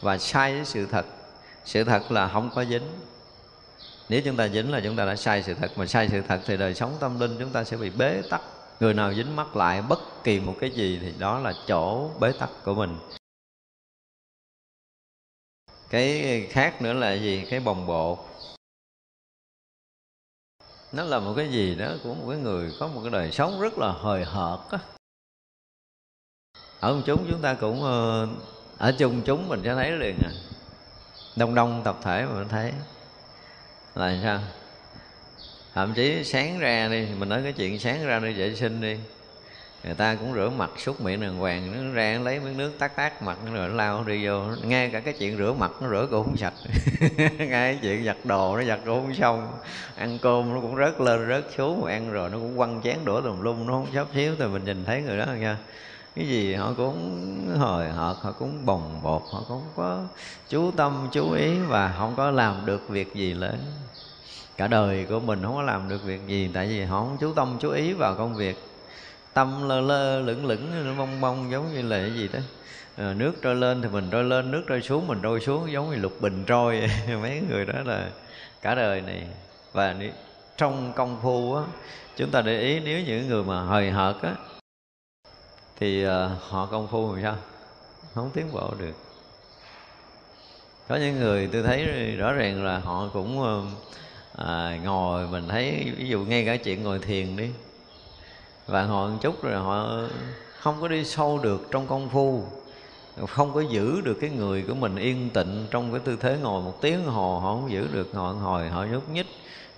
và 0.00 0.18
sai 0.18 0.54
với 0.54 0.64
sự 0.64 0.86
thật 0.86 1.06
sự 1.64 1.84
thật 1.84 2.12
là 2.12 2.28
không 2.28 2.50
có 2.54 2.64
dính. 2.64 2.82
Nếu 4.08 4.20
chúng 4.24 4.36
ta 4.36 4.48
dính 4.48 4.70
là 4.70 4.80
chúng 4.84 4.96
ta 4.96 5.04
đã 5.04 5.16
sai 5.16 5.42
sự 5.42 5.54
thật, 5.54 5.70
mà 5.76 5.86
sai 5.86 6.08
sự 6.08 6.22
thật 6.28 6.40
thì 6.46 6.56
đời 6.56 6.74
sống 6.74 6.96
tâm 7.00 7.20
linh 7.20 7.36
chúng 7.38 7.50
ta 7.50 7.64
sẽ 7.64 7.76
bị 7.76 7.90
bế 7.90 8.22
tắc. 8.30 8.40
Người 8.80 8.94
nào 8.94 9.14
dính 9.14 9.36
mắc 9.36 9.56
lại 9.56 9.82
bất 9.82 10.24
kỳ 10.24 10.40
một 10.40 10.54
cái 10.60 10.70
gì 10.70 10.98
thì 11.02 11.12
đó 11.18 11.38
là 11.38 11.52
chỗ 11.66 12.10
bế 12.20 12.32
tắc 12.32 12.50
của 12.64 12.74
mình. 12.74 12.96
Cái 15.90 16.46
khác 16.50 16.82
nữa 16.82 16.92
là 16.92 17.12
gì? 17.12 17.44
Cái 17.50 17.60
bồng 17.60 17.86
bột 17.86 18.18
nó 20.92 21.04
là 21.04 21.18
một 21.18 21.34
cái 21.36 21.48
gì 21.50 21.74
đó 21.74 21.92
của 22.04 22.14
một 22.14 22.24
cái 22.28 22.38
người 22.38 22.72
có 22.80 22.88
một 22.88 23.00
cái 23.02 23.10
đời 23.10 23.32
sống 23.32 23.60
rất 23.60 23.78
là 23.78 23.92
hời 23.92 24.24
hợt 24.24 24.58
á. 24.70 24.78
Ở 26.80 27.02
chúng 27.06 27.26
chúng 27.30 27.42
ta 27.42 27.54
cũng 27.54 27.82
ờ, 27.82 28.28
ở 28.78 28.92
chung 28.98 29.22
chúng 29.24 29.48
mình 29.48 29.60
sẽ 29.64 29.74
thấy 29.74 29.90
liền 29.92 30.18
à. 30.24 30.30
Đông 31.36 31.54
đông 31.54 31.82
tập 31.84 31.98
thể 32.02 32.26
mà 32.26 32.38
mình 32.38 32.48
thấy. 32.48 32.72
Là 33.94 34.20
sao? 34.22 34.40
Thậm 35.74 35.94
chí 35.94 36.24
sáng 36.24 36.58
ra 36.58 36.88
đi, 36.88 37.06
mình 37.18 37.28
nói 37.28 37.42
cái 37.42 37.52
chuyện 37.52 37.78
sáng 37.78 38.06
ra 38.06 38.18
đi 38.18 38.32
vệ 38.32 38.54
sinh 38.54 38.80
đi 38.80 38.96
người 39.84 39.94
ta 39.94 40.14
cũng 40.14 40.34
rửa 40.34 40.50
mặt 40.56 40.70
súc 40.76 41.00
miệng 41.00 41.20
đàng 41.20 41.36
hoàng, 41.36 41.72
nó 41.72 41.94
ra 41.94 42.14
nó 42.18 42.24
lấy 42.24 42.40
miếng 42.40 42.56
nước 42.56 42.72
tát 42.78 42.96
tát 42.96 43.22
mặt 43.22 43.38
rồi 43.52 43.68
nó 43.68 43.74
lao 43.74 44.04
đi 44.04 44.26
vô. 44.26 44.42
Nghe 44.64 44.88
cả 44.88 45.00
cái 45.00 45.14
chuyện 45.18 45.38
rửa 45.38 45.52
mặt 45.52 45.70
nó 45.80 45.90
rửa 45.90 46.06
cũng 46.10 46.24
không 46.24 46.36
sạch 46.36 46.54
ngay 47.38 47.48
cái 47.48 47.78
chuyện 47.82 48.04
giặt 48.04 48.16
đồ 48.24 48.56
nó 48.56 48.64
giặt 48.64 48.80
cũng 48.84 49.04
không 49.04 49.14
xong. 49.14 49.52
Ăn 49.96 50.18
cơm 50.22 50.54
nó 50.54 50.60
cũng 50.60 50.76
rớt 50.76 51.00
lên, 51.00 51.28
rớt 51.28 51.44
xuống 51.56 51.80
mà 51.80 51.90
ăn 51.90 52.12
rồi 52.12 52.30
nó 52.30 52.38
cũng 52.38 52.56
quăng 52.56 52.80
chén 52.84 52.96
đũa 53.04 53.20
tùm 53.20 53.40
lum, 53.40 53.66
nó 53.66 53.72
không 53.72 53.86
sắp 53.94 54.06
xíu. 54.14 54.34
Thì 54.38 54.44
mình 54.46 54.64
nhìn 54.64 54.84
thấy 54.84 55.02
người 55.02 55.18
đó 55.18 55.26
nha, 55.40 55.56
cái 56.16 56.28
gì 56.28 56.54
họ 56.54 56.72
cũng 56.76 57.38
hồi 57.58 57.88
hợt, 57.88 58.16
họ 58.20 58.32
cũng 58.32 58.66
bồng 58.66 59.00
bột, 59.02 59.22
họ 59.32 59.44
cũng 59.48 59.62
có 59.76 60.04
chú 60.48 60.70
tâm, 60.70 61.08
chú 61.12 61.32
ý 61.32 61.58
và 61.68 61.94
không 61.98 62.14
có 62.16 62.30
làm 62.30 62.66
được 62.66 62.88
việc 62.88 63.14
gì 63.14 63.34
lớn. 63.34 63.58
Cả 64.56 64.66
đời 64.66 65.06
của 65.08 65.20
mình 65.20 65.42
không 65.42 65.54
có 65.54 65.62
làm 65.62 65.88
được 65.88 66.04
việc 66.04 66.20
gì, 66.26 66.50
tại 66.54 66.66
vì 66.66 66.84
họ 66.84 67.00
không 67.00 67.16
chú 67.20 67.32
tâm, 67.32 67.56
chú 67.60 67.70
ý 67.70 67.92
vào 67.92 68.14
công 68.14 68.34
việc 68.34 68.71
tâm 69.34 69.68
lơ 69.68 69.80
lơ 69.80 70.20
lửng 70.20 70.46
lửng 70.46 70.96
nó 70.96 71.04
mong 71.04 71.50
giống 71.50 71.74
như 71.74 71.82
là 71.82 71.98
cái 71.98 72.14
gì 72.14 72.28
đó. 72.32 72.38
À, 72.96 73.14
nước 73.14 73.32
trôi 73.42 73.54
lên 73.54 73.82
thì 73.82 73.88
mình 73.88 74.08
trôi 74.10 74.24
lên 74.24 74.50
nước 74.50 74.62
trôi 74.68 74.82
xuống 74.82 75.06
mình 75.06 75.18
trôi 75.22 75.40
xuống 75.40 75.72
giống 75.72 75.90
như 75.90 75.96
lục 75.96 76.20
bình 76.20 76.44
trôi. 76.46 76.90
Mấy 77.22 77.42
người 77.48 77.64
đó 77.64 77.82
là 77.84 78.10
cả 78.62 78.74
đời 78.74 79.00
này. 79.00 79.26
Và 79.72 79.94
trong 80.56 80.92
công 80.96 81.20
phu 81.22 81.54
á 81.54 81.62
chúng 82.16 82.30
ta 82.30 82.42
để 82.42 82.60
ý 82.60 82.80
nếu 82.80 83.00
những 83.06 83.28
người 83.28 83.44
mà 83.44 83.62
hời 83.62 83.90
hợt 83.90 84.16
á 84.22 84.34
thì 85.80 86.04
ờ, 86.04 86.36
họ 86.48 86.66
công 86.66 86.88
phu 86.88 87.12
làm 87.12 87.22
sao? 87.22 87.36
Không 88.14 88.30
tiến 88.34 88.46
bộ 88.52 88.74
được. 88.78 88.94
Có 90.88 90.96
những 90.96 91.20
người 91.20 91.48
tôi 91.52 91.62
thấy 91.62 91.86
rõ 92.16 92.32
ràng 92.32 92.64
là 92.64 92.78
họ 92.78 93.08
cũng 93.12 93.42
ờ, 93.42 93.62
à, 94.46 94.78
ngồi 94.84 95.26
mình 95.28 95.48
thấy 95.48 95.92
ví 95.98 96.08
dụ 96.08 96.20
ngay 96.20 96.44
cả 96.44 96.56
chuyện 96.56 96.82
ngồi 96.82 96.98
thiền 96.98 97.36
đi 97.36 97.50
và 98.66 98.82
họ 98.82 99.06
một 99.06 99.16
chút 99.20 99.42
rồi 99.42 99.54
họ 99.54 99.98
không 100.58 100.80
có 100.80 100.88
đi 100.88 101.04
sâu 101.04 101.38
được 101.38 101.68
trong 101.70 101.86
công 101.86 102.08
phu 102.08 102.44
không 103.28 103.54
có 103.54 103.60
giữ 103.60 104.00
được 104.00 104.18
cái 104.20 104.30
người 104.30 104.64
của 104.68 104.74
mình 104.74 104.96
yên 104.96 105.30
tịnh 105.30 105.66
trong 105.70 105.90
cái 105.90 106.00
tư 106.04 106.16
thế 106.20 106.38
ngồi 106.42 106.62
một 106.62 106.80
tiếng 106.80 107.04
hồ 107.04 107.38
họ 107.38 107.54
không 107.54 107.70
giữ 107.70 107.88
được 107.92 108.14
ngồi 108.14 108.34
hồi 108.34 108.68
họ 108.68 108.84
nhúc 108.84 109.08
nhích 109.08 109.26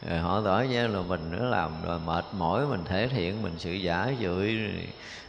rồi 0.08 0.18
họ 0.18 0.40
tỏ 0.44 0.62
ra 0.62 0.86
là 0.86 1.02
mình 1.02 1.30
nữa 1.30 1.44
làm 1.50 1.70
rồi 1.84 1.98
mệt 2.06 2.24
mỏi 2.32 2.66
mình 2.66 2.82
thể 2.84 3.08
hiện 3.08 3.42
mình 3.42 3.54
sự 3.58 3.72
giả 3.72 4.12
dưỡi 4.20 4.56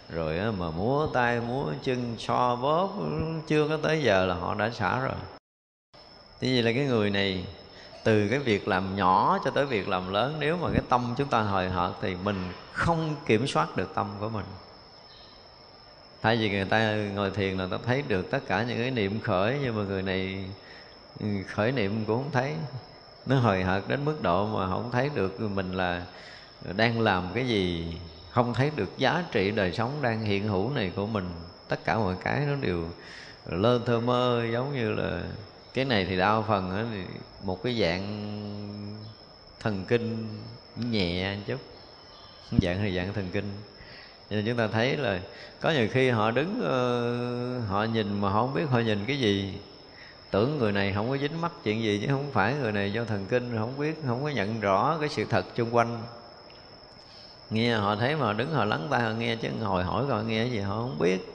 rồi, 0.09 0.51
mà 0.57 0.69
múa 0.69 1.07
tay 1.13 1.39
múa 1.39 1.65
chân 1.83 2.15
so 2.17 2.55
bóp 2.55 2.89
chưa 3.47 3.67
có 3.67 3.77
tới 3.77 4.03
giờ 4.03 4.25
là 4.25 4.35
họ 4.35 4.55
đã 4.55 4.69
xả 4.69 4.99
rồi. 4.99 5.15
Thế 6.41 6.47
vậy 6.53 6.63
là 6.63 6.71
cái 6.71 6.85
người 6.85 7.09
này 7.09 7.45
từ 8.05 8.27
cái 8.27 8.39
việc 8.39 8.67
làm 8.67 8.95
nhỏ 8.95 9.39
cho 9.45 9.51
tới 9.51 9.65
việc 9.65 9.87
làm 9.87 10.13
lớn, 10.13 10.35
nếu 10.39 10.57
mà 10.57 10.69
cái 10.73 10.81
tâm 10.89 11.13
chúng 11.17 11.27
ta 11.27 11.41
hời 11.41 11.69
hợt 11.69 11.91
thì 12.01 12.15
mình 12.23 12.51
không 12.71 13.15
kiểm 13.25 13.47
soát 13.47 13.77
được 13.77 13.95
tâm 13.95 14.07
của 14.19 14.29
mình. 14.29 14.45
Thay 16.21 16.37
vì 16.37 16.49
người 16.49 16.65
ta 16.65 16.95
ngồi 16.95 17.31
thiền 17.31 17.57
là 17.57 17.67
ta 17.71 17.77
thấy 17.85 18.03
được 18.07 18.31
tất 18.31 18.39
cả 18.47 18.63
những 18.63 18.77
cái 18.77 18.91
niệm 18.91 19.19
khởi, 19.19 19.59
nhưng 19.63 19.75
mà 19.75 19.83
người 19.83 20.01
này 20.01 20.45
ừ, 21.19 21.27
khởi 21.47 21.71
niệm 21.71 22.05
cũng 22.05 22.23
không 22.23 22.31
thấy. 22.31 22.53
Nó 23.25 23.35
hời 23.35 23.63
hợt 23.63 23.83
đến 23.87 24.05
mức 24.05 24.21
độ 24.21 24.47
mà 24.47 24.67
không 24.67 24.91
thấy 24.91 25.09
được 25.15 25.41
mình 25.41 25.73
là 25.73 26.05
đang 26.75 27.01
làm 27.01 27.27
cái 27.33 27.47
gì, 27.47 27.97
không 28.31 28.53
thấy 28.53 28.71
được 28.75 28.97
giá 28.97 29.23
trị 29.31 29.51
đời 29.51 29.71
sống 29.71 29.91
đang 30.01 30.21
hiện 30.21 30.47
hữu 30.47 30.71
này 30.71 30.91
của 30.95 31.07
mình. 31.07 31.29
Tất 31.67 31.85
cả 31.85 31.97
mọi 31.97 32.15
cái 32.23 32.39
nó 32.39 32.55
đều 32.55 32.83
lơ 33.45 33.79
thơ 33.85 33.99
mơ, 33.99 34.43
giống 34.53 34.75
như 34.75 34.91
là 34.91 35.21
cái 35.75 35.85
này 35.85 36.05
thì 36.05 36.17
đa 36.17 36.41
phần 36.41 36.87
thì 36.91 37.15
một 37.43 37.63
cái 37.63 37.79
dạng 37.81 38.05
thần 39.59 39.85
kinh 39.87 40.27
nhẹ 40.75 41.37
chút. 41.47 41.59
Dạng 42.61 42.79
thì 42.81 42.95
dạng 42.95 43.13
thần 43.13 43.29
kinh. 43.33 43.51
Nên 44.29 44.45
chúng 44.45 44.57
ta 44.57 44.67
thấy 44.67 44.97
là 44.97 45.19
có 45.61 45.71
nhiều 45.71 45.87
khi 45.91 46.09
họ 46.09 46.31
đứng 46.31 46.61
ờ, 46.63 47.59
họ 47.59 47.83
nhìn 47.83 48.21
mà 48.21 48.29
họ 48.29 48.41
không 48.41 48.53
biết 48.53 48.65
họ 48.69 48.79
nhìn 48.79 49.05
cái 49.07 49.19
gì. 49.19 49.53
Tưởng 50.31 50.57
người 50.57 50.71
này 50.71 50.93
không 50.93 51.09
có 51.09 51.17
dính 51.17 51.41
mắc 51.41 51.51
chuyện 51.63 51.83
gì 51.83 51.99
chứ 52.01 52.07
không 52.09 52.31
phải 52.31 52.53
người 52.53 52.71
này 52.71 52.93
do 52.93 53.03
thần 53.03 53.25
kinh 53.29 53.57
không 53.57 53.79
biết, 53.79 54.01
không 54.07 54.23
có 54.23 54.29
nhận 54.29 54.59
rõ 54.59 54.97
cái 54.99 55.09
sự 55.09 55.25
thật 55.25 55.45
xung 55.57 55.75
quanh. 55.75 56.01
Nghe 57.49 57.75
họ 57.75 57.95
thấy 57.95 58.15
mà 58.15 58.33
đứng 58.33 58.51
họ 58.51 58.65
lắng 58.65 58.87
tai 58.91 59.01
họ 59.01 59.11
nghe 59.11 59.35
chứ 59.35 59.49
ngồi 59.59 59.83
hỏi 59.83 60.05
họ 60.05 60.21
nghe 60.21 60.43
cái 60.43 60.51
gì 60.51 60.59
họ 60.59 60.75
không 60.75 60.99
biết 60.99 61.34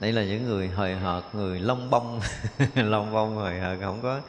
đây 0.00 0.12
là 0.12 0.24
những 0.24 0.44
người 0.44 0.68
hời 0.68 0.94
hợt, 0.94 1.22
người 1.32 1.60
lông 1.60 1.90
bông 1.90 2.20
lông 2.74 3.12
bông 3.14 3.36
hời 3.36 3.60
hợt, 3.60 3.78
không 3.80 4.00
có 4.02 4.20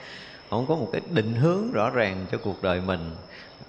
không 0.49 0.65
có 0.67 0.75
một 0.75 0.89
cái 0.91 1.01
định 1.09 1.33
hướng 1.33 1.71
rõ 1.71 1.89
ràng 1.89 2.25
cho 2.31 2.37
cuộc 2.37 2.63
đời 2.63 2.81
mình 2.81 3.15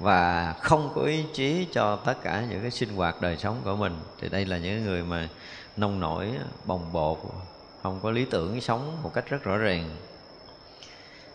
và 0.01 0.55
không 0.61 0.93
có 0.95 1.03
ý 1.03 1.25
chí 1.33 1.67
cho 1.73 1.97
tất 1.97 2.15
cả 2.23 2.45
những 2.51 2.61
cái 2.61 2.71
sinh 2.71 2.97
hoạt 2.97 3.21
đời 3.21 3.37
sống 3.37 3.57
của 3.65 3.77
mình. 3.77 3.93
Thì 4.21 4.29
đây 4.29 4.45
là 4.45 4.59
những 4.59 4.85
người 4.85 5.03
mà 5.03 5.29
nông 5.77 6.01
nổi, 6.01 6.31
bồng 6.65 6.93
bột, 6.93 7.19
không 7.83 8.01
có 8.03 8.11
lý 8.11 8.25
tưởng 8.25 8.61
sống 8.61 8.97
một 9.03 9.15
cách 9.15 9.25
rất 9.31 9.45
rõ 9.45 9.57
ràng. 9.57 9.91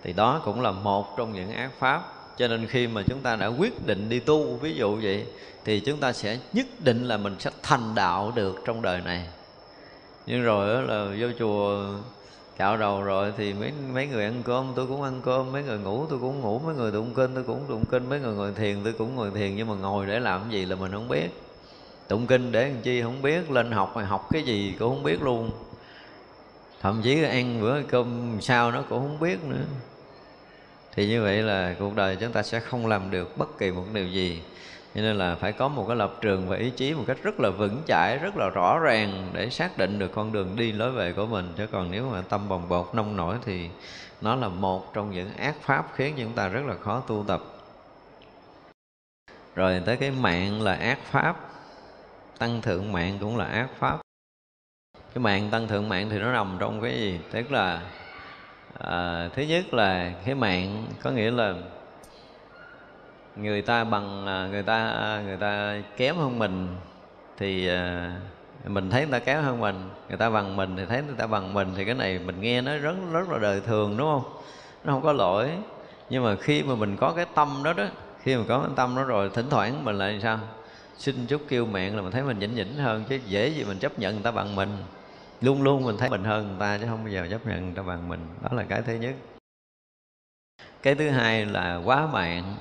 Thì 0.03 0.13
đó 0.13 0.41
cũng 0.45 0.61
là 0.61 0.72
một 0.72 1.18
trong 1.18 1.34
những 1.34 1.51
ác 1.51 1.72
pháp. 1.80 2.13
Cho 2.38 2.47
nên 2.47 2.68
khi 2.68 2.88
mà 2.88 3.01
chúng 3.07 3.22
ta 3.22 3.36
đã 3.36 3.47
quyết 3.47 3.86
định 3.86 4.09
đi 4.09 4.20
tu, 4.20 4.55
ví 4.55 4.76
dụ 4.76 4.95
vậy, 4.95 5.26
thì 5.65 5.80
chúng 5.80 5.99
ta 5.99 6.13
sẽ 6.13 6.39
nhất 6.53 6.65
định 6.80 7.03
là 7.03 7.18
mình 7.18 7.36
sẽ 7.39 7.51
thành 7.63 7.95
đạo 7.95 8.32
được 8.36 8.55
trong 8.65 8.82
đời 8.82 9.01
này 9.01 9.28
nhưng 10.28 10.43
rồi 10.43 10.84
là 10.84 11.07
vô 11.19 11.28
chùa 11.39 11.86
cạo 12.57 12.78
đầu 12.78 13.03
rồi 13.03 13.34
thì 13.38 13.53
mấy 13.53 13.71
mấy 13.93 14.07
người 14.07 14.23
ăn 14.23 14.41
cơm, 14.45 14.73
tôi 14.75 14.88
cũng 14.88 15.01
ăn 15.01 15.21
cơm, 15.25 15.51
mấy 15.51 15.63
người 15.63 15.78
ngủ 15.78 16.05
tôi 16.09 16.19
cũng 16.19 16.41
ngủ, 16.41 16.59
mấy 16.59 16.75
người 16.75 16.91
tụng 16.91 17.13
kinh 17.15 17.36
tôi 17.36 17.43
cũng 17.43 17.65
tụng 17.67 17.86
kinh, 17.91 18.09
mấy 18.09 18.19
người 18.19 18.36
ngồi 18.36 18.51
thiền 18.53 18.84
tôi 18.84 18.93
cũng 18.93 19.15
ngồi 19.15 19.32
thiền, 19.36 19.55
nhưng 19.55 19.67
mà 19.67 19.75
ngồi 19.75 20.05
để 20.05 20.19
làm 20.19 20.41
cái 20.41 20.51
gì 20.51 20.65
là 20.65 20.75
mình 20.75 20.91
không 20.91 21.07
biết. 21.07 21.28
Tụng 22.07 22.28
kinh 22.28 22.51
để 22.51 22.69
làm 22.69 22.82
chi 22.82 23.01
không 23.01 23.21
biết, 23.21 23.51
lên 23.51 23.71
học 23.71 23.91
mà 23.95 24.05
học 24.05 24.28
cái 24.32 24.43
gì 24.43 24.75
cũng 24.80 24.89
không 24.89 25.03
biết 25.03 25.21
luôn. 25.21 25.51
Thậm 26.82 27.01
chí 27.03 27.23
ăn 27.23 27.61
bữa 27.61 27.82
cơm 27.82 28.38
sao 28.41 28.71
nó 28.71 28.82
cũng 28.89 28.99
không 28.99 29.19
biết 29.19 29.43
nữa. 29.43 29.63
Thì 30.95 31.07
như 31.07 31.23
vậy 31.23 31.41
là 31.41 31.75
cuộc 31.80 31.95
đời 31.95 32.15
chúng 32.15 32.32
ta 32.32 32.43
sẽ 32.43 32.59
không 32.59 32.88
làm 32.88 33.11
được 33.11 33.38
bất 33.38 33.57
kỳ 33.57 33.71
một 33.71 33.86
điều 33.93 34.07
gì 34.07 34.41
cho 34.97 35.03
nên 35.03 35.17
là 35.17 35.35
phải 35.35 35.51
có 35.51 35.67
một 35.67 35.85
cái 35.87 35.97
lập 35.97 36.13
trường 36.21 36.47
và 36.47 36.57
ý 36.57 36.69
chí 36.69 36.93
một 36.93 37.03
cách 37.07 37.17
rất 37.23 37.39
là 37.39 37.49
vững 37.49 37.81
chãi 37.87 38.17
rất 38.17 38.37
là 38.37 38.49
rõ 38.49 38.79
ràng 38.79 39.29
để 39.33 39.49
xác 39.49 39.77
định 39.77 39.99
được 39.99 40.11
con 40.15 40.31
đường 40.31 40.55
đi 40.55 40.71
lối 40.71 40.91
về 40.91 41.13
của 41.13 41.25
mình. 41.25 41.53
Chứ 41.57 41.67
còn 41.67 41.91
nếu 41.91 42.09
mà 42.09 42.21
tâm 42.21 42.49
bồng 42.49 42.69
bột 42.69 42.89
nông 42.93 43.15
nổi 43.15 43.37
thì 43.45 43.69
nó 44.21 44.35
là 44.35 44.47
một 44.47 44.93
trong 44.93 45.11
những 45.11 45.33
ác 45.37 45.55
pháp 45.61 45.87
khiến 45.95 46.15
chúng 46.17 46.33
ta 46.33 46.47
rất 46.47 46.65
là 46.65 46.75
khó 46.75 46.99
tu 47.07 47.25
tập. 47.27 47.41
Rồi 49.55 49.81
tới 49.85 49.97
cái 49.97 50.11
mạng 50.11 50.61
là 50.61 50.73
ác 50.73 50.99
pháp. 51.03 51.35
Tăng 52.37 52.61
thượng 52.61 52.91
mạng 52.91 53.17
cũng 53.21 53.37
là 53.37 53.45
ác 53.45 53.69
pháp. 53.79 54.01
Cái 55.13 55.23
mạng 55.23 55.49
tăng 55.51 55.67
thượng 55.67 55.89
mạng 55.89 56.09
thì 56.09 56.19
nó 56.19 56.31
nằm 56.31 56.57
trong 56.59 56.81
cái 56.81 56.91
gì? 56.91 57.19
Tức 57.31 57.51
là 57.51 57.81
à, 58.79 59.29
thứ 59.35 59.41
nhất 59.41 59.73
là 59.73 60.13
cái 60.25 60.35
mạng 60.35 60.85
có 61.03 61.11
nghĩa 61.11 61.31
là 61.31 61.53
người 63.41 63.61
ta 63.61 63.83
bằng 63.83 64.27
à, 64.27 64.47
người 64.51 64.63
ta 64.63 64.88
à, 64.88 65.21
người 65.25 65.38
ta 65.38 65.81
kém 65.97 66.15
hơn 66.15 66.39
mình 66.39 66.67
thì 67.38 67.67
à, 67.67 68.11
mình 68.65 68.89
thấy 68.89 69.01
người 69.01 69.19
ta 69.19 69.25
kém 69.25 69.43
hơn 69.43 69.59
mình, 69.59 69.89
người 70.09 70.17
ta 70.17 70.29
bằng 70.29 70.55
mình 70.55 70.77
thì 70.77 70.85
thấy 70.85 71.03
người 71.03 71.15
ta 71.17 71.27
bằng 71.27 71.53
mình 71.53 71.73
thì 71.75 71.85
cái 71.85 71.95
này 71.95 72.19
mình 72.19 72.41
nghe 72.41 72.61
nó 72.61 72.77
rất 72.77 72.95
rất 73.11 73.29
là 73.29 73.39
đời 73.39 73.61
thường, 73.61 73.97
đúng 73.97 74.07
không? 74.07 74.41
Nó 74.83 74.93
không 74.93 75.03
có 75.03 75.13
lỗi. 75.13 75.49
Nhưng 76.09 76.23
mà 76.23 76.35
khi 76.35 76.63
mà 76.63 76.75
mình 76.75 76.97
có 76.97 77.13
cái 77.15 77.25
tâm 77.35 77.61
đó 77.63 77.73
đó, 77.73 77.85
khi 78.23 78.35
mà 78.35 78.43
có 78.47 78.59
cái 78.59 78.69
tâm 78.75 78.95
đó 78.95 79.03
rồi 79.03 79.29
thỉnh 79.33 79.45
thoảng 79.49 79.85
mình 79.85 79.97
lại 79.97 80.19
sao? 80.23 80.39
Xin 80.97 81.25
chút 81.27 81.41
kêu 81.47 81.65
mạng 81.65 81.95
là 81.95 82.01
mình 82.01 82.11
thấy 82.11 82.23
mình 82.23 82.39
nhỉnh 82.39 82.55
nhỉnh 82.55 82.77
hơn, 82.77 83.03
chứ 83.09 83.19
dễ 83.25 83.49
gì 83.49 83.63
mình 83.63 83.79
chấp 83.79 83.99
nhận 83.99 84.13
người 84.13 84.23
ta 84.23 84.31
bằng 84.31 84.55
mình. 84.55 84.69
Luôn 85.41 85.61
luôn 85.61 85.83
mình 85.83 85.97
thấy 85.97 86.09
mình 86.09 86.23
hơn 86.23 86.47
người 86.47 86.57
ta, 86.59 86.77
chứ 86.77 86.85
không 86.89 87.03
bao 87.03 87.13
giờ 87.13 87.27
chấp 87.31 87.47
nhận 87.47 87.65
người 87.65 87.75
ta 87.75 87.81
bằng 87.81 88.09
mình. 88.09 88.19
Đó 88.43 88.49
là 88.51 88.63
cái 88.63 88.81
thứ 88.81 88.93
nhất. 88.93 89.15
Cái 90.83 90.95
thứ 90.95 91.09
hai 91.09 91.45
là 91.45 91.81
quá 91.85 92.07
mạng. 92.13 92.55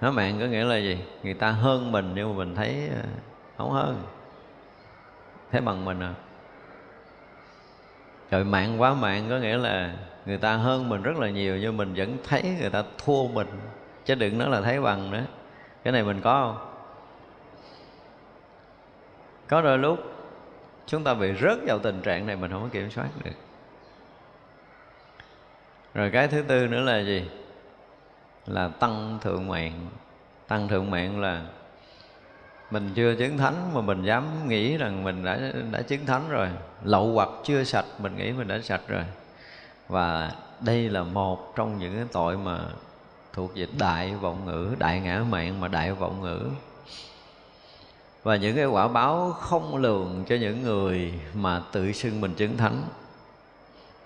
Hả 0.00 0.10
mạng 0.10 0.36
có 0.40 0.46
nghĩa 0.46 0.64
là 0.64 0.76
gì? 0.76 0.98
Người 1.22 1.34
ta 1.34 1.50
hơn 1.50 1.92
mình 1.92 2.12
nhưng 2.14 2.28
mà 2.28 2.44
mình 2.44 2.54
thấy 2.54 2.88
ờ, 2.94 3.02
không 3.56 3.70
hơn 3.72 4.02
Thấy 5.52 5.60
bằng 5.60 5.84
mình 5.84 6.00
à 6.00 6.14
Rồi 8.30 8.44
mạng 8.44 8.80
quá 8.80 8.94
mạng, 8.94 9.26
có 9.30 9.38
nghĩa 9.38 9.56
là 9.56 9.94
Người 10.26 10.38
ta 10.38 10.56
hơn 10.56 10.88
mình 10.88 11.02
rất 11.02 11.16
là 11.16 11.30
nhiều 11.30 11.56
Nhưng 11.56 11.76
mình 11.76 11.94
vẫn 11.94 12.16
thấy 12.24 12.42
người 12.60 12.70
ta 12.70 12.82
thua 12.98 13.28
mình 13.28 13.48
Chứ 14.04 14.14
đừng 14.14 14.38
nói 14.38 14.48
là 14.50 14.60
thấy 14.60 14.80
bằng 14.80 15.10
nữa 15.10 15.24
Cái 15.84 15.92
này 15.92 16.02
mình 16.02 16.20
có 16.20 16.42
không? 16.42 16.74
Có 19.48 19.62
đôi 19.62 19.78
lúc 19.78 19.98
Chúng 20.86 21.04
ta 21.04 21.14
bị 21.14 21.32
rớt 21.40 21.58
vào 21.66 21.78
tình 21.78 22.00
trạng 22.02 22.26
này, 22.26 22.36
Mình 22.36 22.50
không 22.50 22.62
có 22.62 22.68
kiểm 22.72 22.90
soát 22.90 23.08
được 23.24 23.30
Rồi 25.94 26.10
cái 26.10 26.28
thứ 26.28 26.42
tư 26.42 26.66
nữa 26.66 26.80
là 26.80 26.98
gì? 26.98 27.24
Là 28.48 28.68
tăng 28.68 29.18
thượng 29.22 29.48
mạng. 29.48 29.86
Tăng 30.48 30.68
thượng 30.68 30.90
mạng 30.90 31.20
là 31.20 31.42
mình 32.70 32.92
chưa 32.94 33.14
chứng 33.14 33.38
thánh 33.38 33.74
mà 33.74 33.80
mình 33.80 34.02
dám 34.02 34.48
nghĩ 34.48 34.76
rằng 34.76 35.04
mình 35.04 35.24
đã 35.24 35.38
đã 35.70 35.82
chứng 35.82 36.06
thánh 36.06 36.28
rồi. 36.28 36.48
Lậu 36.84 37.12
hoặc 37.12 37.28
chưa 37.44 37.64
sạch, 37.64 37.86
mình 37.98 38.16
nghĩ 38.16 38.32
mình 38.32 38.48
đã 38.48 38.58
sạch 38.62 38.82
rồi. 38.88 39.04
Và 39.88 40.32
đây 40.60 40.88
là 40.88 41.02
một 41.02 41.56
trong 41.56 41.78
những 41.78 41.96
cái 41.96 42.04
tội 42.12 42.38
mà 42.38 42.60
thuộc 43.32 43.52
về 43.54 43.66
đại 43.78 44.14
vọng 44.14 44.44
ngữ, 44.46 44.74
đại 44.78 45.00
ngã 45.00 45.24
mạng 45.30 45.60
mà 45.60 45.68
đại 45.68 45.92
vọng 45.92 46.20
ngữ. 46.20 46.50
Và 48.22 48.36
những 48.36 48.56
cái 48.56 48.66
quả 48.66 48.88
báo 48.88 49.32
không 49.32 49.76
lường 49.76 50.24
cho 50.28 50.36
những 50.36 50.62
người 50.62 51.12
mà 51.34 51.62
tự 51.72 51.92
xưng 51.92 52.20
mình 52.20 52.34
chứng 52.34 52.56
thánh. 52.56 52.82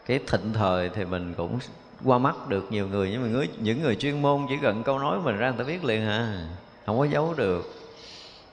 Cái 0.06 0.20
thịnh 0.26 0.52
thời 0.52 0.88
thì 0.88 1.04
mình 1.04 1.34
cũng 1.34 1.58
qua 2.04 2.18
mắt 2.18 2.48
được 2.48 2.72
nhiều 2.72 2.88
người 2.88 3.10
nhưng 3.10 3.22
mà 3.22 3.28
người, 3.28 3.48
những 3.58 3.82
người 3.82 3.96
chuyên 3.96 4.22
môn 4.22 4.46
chỉ 4.48 4.54
cần 4.62 4.82
câu 4.82 4.98
nói 4.98 5.18
mình 5.24 5.36
ra 5.36 5.50
người 5.50 5.58
ta 5.58 5.64
biết 5.64 5.84
liền 5.84 6.06
hả 6.06 6.46
không 6.86 6.98
có 6.98 7.04
giấu 7.04 7.34
được. 7.36 7.74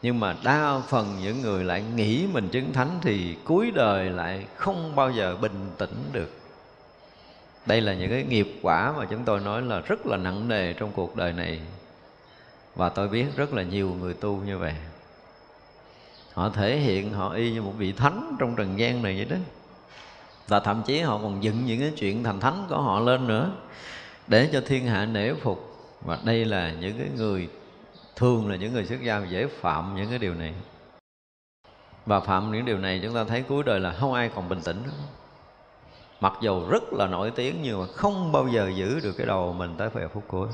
Nhưng 0.01 0.19
mà 0.19 0.35
đa 0.43 0.79
phần 0.87 1.15
những 1.23 1.41
người 1.41 1.63
lại 1.63 1.83
nghĩ 1.95 2.27
mình 2.33 2.49
chứng 2.49 2.73
thánh 2.73 2.99
thì 3.01 3.35
cuối 3.43 3.71
đời 3.71 4.09
lại 4.09 4.45
không 4.55 4.95
bao 4.95 5.11
giờ 5.11 5.37
bình 5.41 5.69
tĩnh 5.77 6.03
được. 6.11 6.29
Đây 7.65 7.81
là 7.81 7.93
những 7.93 8.09
cái 8.09 8.23
nghiệp 8.23 8.59
quả 8.61 8.93
mà 8.97 9.05
chúng 9.09 9.23
tôi 9.25 9.39
nói 9.39 9.61
là 9.61 9.79
rất 9.79 10.05
là 10.05 10.17
nặng 10.17 10.47
nề 10.47 10.73
trong 10.73 10.91
cuộc 10.95 11.15
đời 11.15 11.33
này. 11.33 11.59
Và 12.75 12.89
tôi 12.89 13.07
biết 13.07 13.25
rất 13.35 13.53
là 13.53 13.63
nhiều 13.63 13.95
người 13.99 14.13
tu 14.13 14.35
như 14.45 14.57
vậy. 14.57 14.73
Họ 16.33 16.49
thể 16.49 16.77
hiện 16.77 17.13
họ 17.13 17.33
y 17.33 17.51
như 17.51 17.61
một 17.61 17.73
vị 17.77 17.91
thánh 17.91 18.35
trong 18.39 18.55
trần 18.55 18.79
gian 18.79 19.03
này 19.03 19.15
vậy 19.15 19.25
đó 19.25 19.37
và 20.49 20.59
thậm 20.59 20.83
chí 20.85 20.99
họ 20.99 21.17
còn 21.17 21.43
dựng 21.43 21.65
những 21.65 21.79
cái 21.79 21.91
chuyện 21.97 22.23
thành 22.23 22.39
thánh 22.39 22.65
của 22.69 22.81
họ 22.81 22.99
lên 22.99 23.27
nữa, 23.27 23.51
để 24.27 24.49
cho 24.53 24.61
thiên 24.65 24.85
hạ 24.85 25.05
nể 25.05 25.33
phục. 25.33 25.65
Và 26.01 26.19
đây 26.25 26.45
là 26.45 26.71
những 26.71 26.97
cái 26.97 27.07
người, 27.17 27.49
thường 28.15 28.49
là 28.49 28.55
những 28.55 28.73
người 28.73 28.85
xuất 28.85 29.01
gia 29.01 29.25
dễ 29.25 29.47
phạm 29.47 29.95
những 29.95 30.09
cái 30.09 30.19
điều 30.19 30.33
này. 30.33 30.53
Và 32.05 32.19
phạm 32.19 32.51
những 32.51 32.65
điều 32.65 32.77
này 32.77 32.99
chúng 33.03 33.13
ta 33.13 33.23
thấy 33.23 33.41
cuối 33.41 33.63
đời 33.63 33.79
là 33.79 33.93
không 33.93 34.13
ai 34.13 34.29
còn 34.35 34.49
bình 34.49 34.61
tĩnh 34.61 34.83
nữa. 34.83 34.91
Mặc 36.21 36.33
dù 36.41 36.69
rất 36.69 36.83
là 36.93 37.07
nổi 37.07 37.31
tiếng 37.31 37.55
nhưng 37.63 37.79
mà 37.79 37.85
không 37.93 38.31
bao 38.31 38.47
giờ 38.47 38.71
giữ 38.75 38.99
được 38.99 39.13
cái 39.17 39.27
đầu 39.27 39.53
mình 39.53 39.75
tới 39.77 39.89
về 39.89 40.07
phút 40.07 40.23
cuối. 40.27 40.47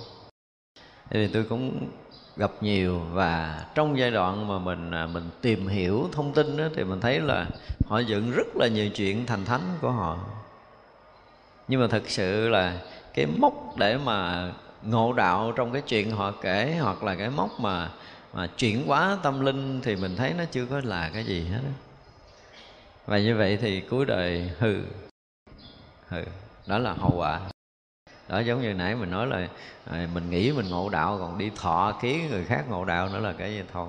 Thì 1.10 1.28
tôi 1.28 1.44
cũng 1.50 1.90
gặp 2.38 2.52
nhiều 2.62 3.00
và 3.12 3.66
trong 3.76 3.98
giai 4.00 4.12
đoạn 4.12 4.48
mà 4.48 4.60
mình 4.60 4.92
à, 4.92 5.06
mình 5.06 5.30
tìm 5.42 5.68
hiểu 5.68 6.10
thông 6.12 6.34
tin 6.34 6.58
đó, 6.58 6.66
thì 6.76 6.84
mình 6.84 7.02
thấy 7.02 7.20
là 7.20 7.46
họ 7.88 8.00
dựng 8.00 8.32
rất 8.32 8.48
là 8.56 8.68
nhiều 8.68 8.90
chuyện 8.90 9.26
thành 9.26 9.46
thánh 9.46 9.62
của 9.82 9.92
họ. 9.92 10.20
Nhưng 11.68 11.82
mà 11.82 11.88
thực 11.88 12.10
sự 12.10 12.50
là 12.50 12.82
cái 13.14 13.26
mốc 13.26 13.78
để 13.78 13.98
mà 13.98 14.50
ngộ 14.84 15.14
đạo 15.14 15.54
trong 15.56 15.74
cái 15.74 15.82
chuyện 15.82 16.12
họ 16.12 16.32
kể 16.42 16.78
hoặc 16.82 17.04
là 17.04 17.16
cái 17.16 17.30
mốc 17.30 17.60
mà 17.60 17.90
mà 18.34 18.48
chuyển 18.48 18.88
hóa 18.88 19.18
tâm 19.24 19.46
linh 19.46 19.82
thì 19.82 19.96
mình 19.96 20.16
thấy 20.16 20.34
nó 20.38 20.44
chưa 20.52 20.66
có 20.66 20.82
là 20.84 21.10
cái 21.14 21.24
gì 21.26 21.46
hết 21.52 21.60
đó. 21.64 21.72
và 23.06 23.20
như 23.20 23.36
vậy 23.36 23.58
thì 23.62 23.82
cuối 23.82 24.06
đời 24.06 24.52
hư. 24.60 24.82
Hư. 26.08 26.24
Đó 26.68 26.78
là 26.78 26.94
hậu 26.94 27.14
quả 27.18 27.42
đó 28.28 28.40
giống 28.40 28.62
như 28.62 28.74
nãy 28.74 28.96
mình 28.96 29.12
nói 29.12 29.28
là 29.28 29.48
à, 29.86 30.08
mình 30.14 30.30
nghĩ 30.30 30.52
mình 30.52 30.70
ngộ 30.70 30.90
đạo 30.90 31.18
còn 31.20 31.38
đi 31.38 31.52
thọ 31.56 31.98
ký 32.02 32.28
người 32.28 32.46
khác 32.46 32.64
ngộ 32.70 32.86
đạo 32.86 33.10
nữa 33.10 33.20
là 33.20 33.34
cái 33.34 33.54
gì 33.54 33.64
thôi. 33.74 33.88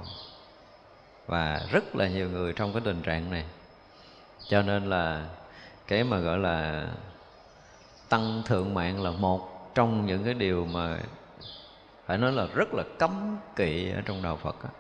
Và 1.26 1.61
rất 1.70 1.97
là 1.97 2.09
nhiều 2.09 2.30
người 2.30 2.53
trong 2.53 2.72
cái 2.72 2.82
tình 2.84 3.03
trạng 3.03 3.30
này. 3.30 3.45
Cho 4.49 4.62
nên 4.62 4.91
là 4.91 5.26
cái 5.87 6.05
mà 6.05 6.18
gọi 6.18 6.39
là 6.39 6.87
tăng 8.09 8.43
thượng 8.47 8.74
mạng 8.74 9.03
là 9.03 9.11
một 9.11 9.74
trong 9.74 10.07
những 10.07 10.24
cái 10.24 10.34
điều 10.34 10.64
mà 10.64 10.99
phải 12.07 12.18
nói 12.18 12.32
là 12.32 12.47
rất 12.55 12.74
là 12.74 12.82
cấm 12.99 13.37
kỵ 13.57 13.91
ở 13.91 14.01
trong 14.01 14.22
đạo 14.22 14.37
Phật 14.37 14.57
đó. 14.64 14.70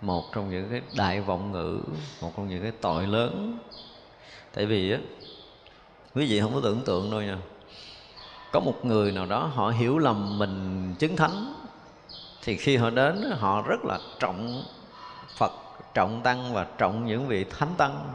một 0.00 0.24
trong 0.34 0.50
những 0.50 0.70
cái 0.70 0.82
đại 0.96 1.20
vọng 1.20 1.52
ngữ 1.52 1.80
một 2.22 2.32
trong 2.36 2.48
những 2.48 2.62
cái 2.62 2.72
tội 2.80 3.06
lớn. 3.06 3.58
Tại 4.54 4.66
vì 4.66 4.92
á 4.92 4.98
quý 6.14 6.26
vị 6.26 6.40
không 6.40 6.54
có 6.54 6.60
tưởng 6.64 6.82
tượng 6.84 7.10
đâu 7.10 7.22
nha 7.22 7.38
có 8.52 8.60
một 8.60 8.84
người 8.84 9.12
nào 9.12 9.26
đó 9.26 9.50
họ 9.54 9.70
hiểu 9.70 9.98
lầm 9.98 10.38
mình 10.38 10.94
chứng 10.98 11.16
thánh 11.16 11.54
thì 12.42 12.56
khi 12.56 12.76
họ 12.76 12.90
đến 12.90 13.30
họ 13.38 13.62
rất 13.62 13.84
là 13.84 13.98
trọng 14.18 14.62
phật 15.36 15.52
trọng 15.94 16.20
tăng 16.22 16.54
và 16.54 16.66
trọng 16.78 17.06
những 17.06 17.26
vị 17.26 17.44
thánh 17.44 17.74
tăng. 17.76 18.12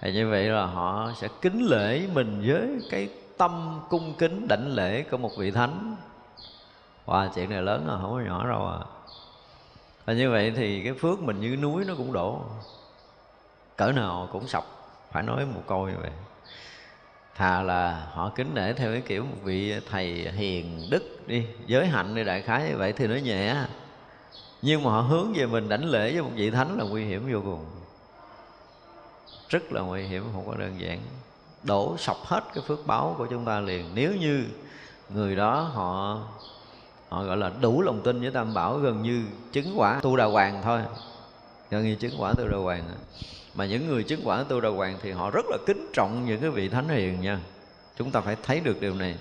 Thì 0.00 0.12
như 0.12 0.30
vậy 0.30 0.44
là 0.44 0.66
họ 0.66 1.10
sẽ 1.16 1.28
kính 1.42 1.66
lễ 1.66 2.06
mình 2.14 2.42
với 2.46 2.88
cái 2.90 3.08
tâm 3.36 3.80
cung 3.88 4.14
kính 4.18 4.48
đảnh 4.48 4.74
lễ 4.74 5.02
của 5.02 5.16
một 5.16 5.30
vị 5.38 5.50
thánh. 5.50 5.96
Và 7.06 7.26
wow, 7.26 7.28
chuyện 7.34 7.50
này 7.50 7.62
lớn 7.62 7.86
rồi 7.86 7.98
không 8.02 8.12
có 8.12 8.20
nhỏ 8.20 8.48
đâu 8.48 8.66
à. 8.68 8.78
Và 10.04 10.12
như 10.12 10.30
vậy 10.30 10.52
thì 10.56 10.84
cái 10.84 10.92
phước 10.92 11.20
mình 11.20 11.40
như 11.40 11.56
núi 11.56 11.84
nó 11.84 11.94
cũng 11.96 12.12
đổ. 12.12 12.40
Cỡ 13.76 13.92
nào 13.92 14.28
cũng 14.32 14.48
sập 14.48 14.64
phải 15.12 15.22
nói 15.22 15.46
một 15.46 15.62
câu 15.66 15.88
như 15.88 15.96
vậy 16.00 16.10
thà 17.34 17.62
là 17.62 18.06
họ 18.12 18.30
kính 18.34 18.54
nể 18.54 18.72
theo 18.72 18.92
cái 18.92 19.00
kiểu 19.00 19.24
một 19.24 19.36
vị 19.42 19.80
thầy 19.90 20.32
hiền 20.32 20.86
đức 20.90 21.28
đi, 21.28 21.44
giới 21.66 21.86
hạnh 21.86 22.14
đi, 22.14 22.24
đại 22.24 22.42
khái 22.42 22.68
như 22.68 22.76
vậy 22.76 22.92
thì 22.92 23.06
nó 23.06 23.14
nhẹ. 23.14 23.56
Nhưng 24.62 24.82
mà 24.82 24.90
họ 24.90 25.00
hướng 25.00 25.32
về 25.32 25.46
mình, 25.46 25.68
đảnh 25.68 25.84
lễ 25.84 26.12
với 26.12 26.22
một 26.22 26.30
vị 26.34 26.50
thánh 26.50 26.78
là 26.78 26.84
nguy 26.84 27.04
hiểm 27.04 27.32
vô 27.32 27.40
cùng. 27.44 27.66
Rất 29.48 29.72
là 29.72 29.80
nguy 29.80 30.02
hiểm, 30.02 30.24
không 30.32 30.46
có 30.46 30.54
đơn 30.54 30.80
giản. 30.80 31.00
Đổ 31.62 31.96
sọc 31.98 32.16
hết 32.24 32.44
cái 32.54 32.64
phước 32.66 32.86
báo 32.86 33.14
của 33.18 33.26
chúng 33.26 33.44
ta 33.44 33.60
liền. 33.60 33.90
Nếu 33.94 34.14
như 34.14 34.44
người 35.08 35.36
đó 35.36 35.60
họ 35.60 36.20
họ 37.08 37.24
gọi 37.24 37.36
là 37.36 37.50
đủ 37.60 37.82
lòng 37.82 38.00
tin 38.04 38.20
với 38.20 38.30
tam 38.30 38.54
bảo, 38.54 38.78
gần 38.78 39.02
như 39.02 39.24
chứng 39.52 39.72
quả 39.76 40.00
tu 40.02 40.16
đà 40.16 40.24
hoàng 40.24 40.60
thôi. 40.64 40.80
Gần 41.70 41.84
như 41.84 41.94
chứng 41.94 42.14
quả 42.18 42.32
tu 42.38 42.48
đà 42.48 42.56
hoàng 42.56 42.84
mà 43.54 43.66
những 43.66 43.88
người 43.88 44.02
chứng 44.02 44.20
quả 44.24 44.44
tu 44.48 44.60
đà 44.60 44.68
hoàng 44.68 44.98
thì 45.02 45.10
họ 45.10 45.30
rất 45.30 45.44
là 45.48 45.56
kính 45.66 45.90
trọng 45.92 46.26
những 46.26 46.40
cái 46.40 46.50
vị 46.50 46.68
thánh 46.68 46.88
hiền 46.88 47.20
nha. 47.20 47.38
Chúng 47.98 48.10
ta 48.10 48.20
phải 48.20 48.36
thấy 48.42 48.60
được 48.60 48.80
điều 48.80 48.94
này. 48.94 49.16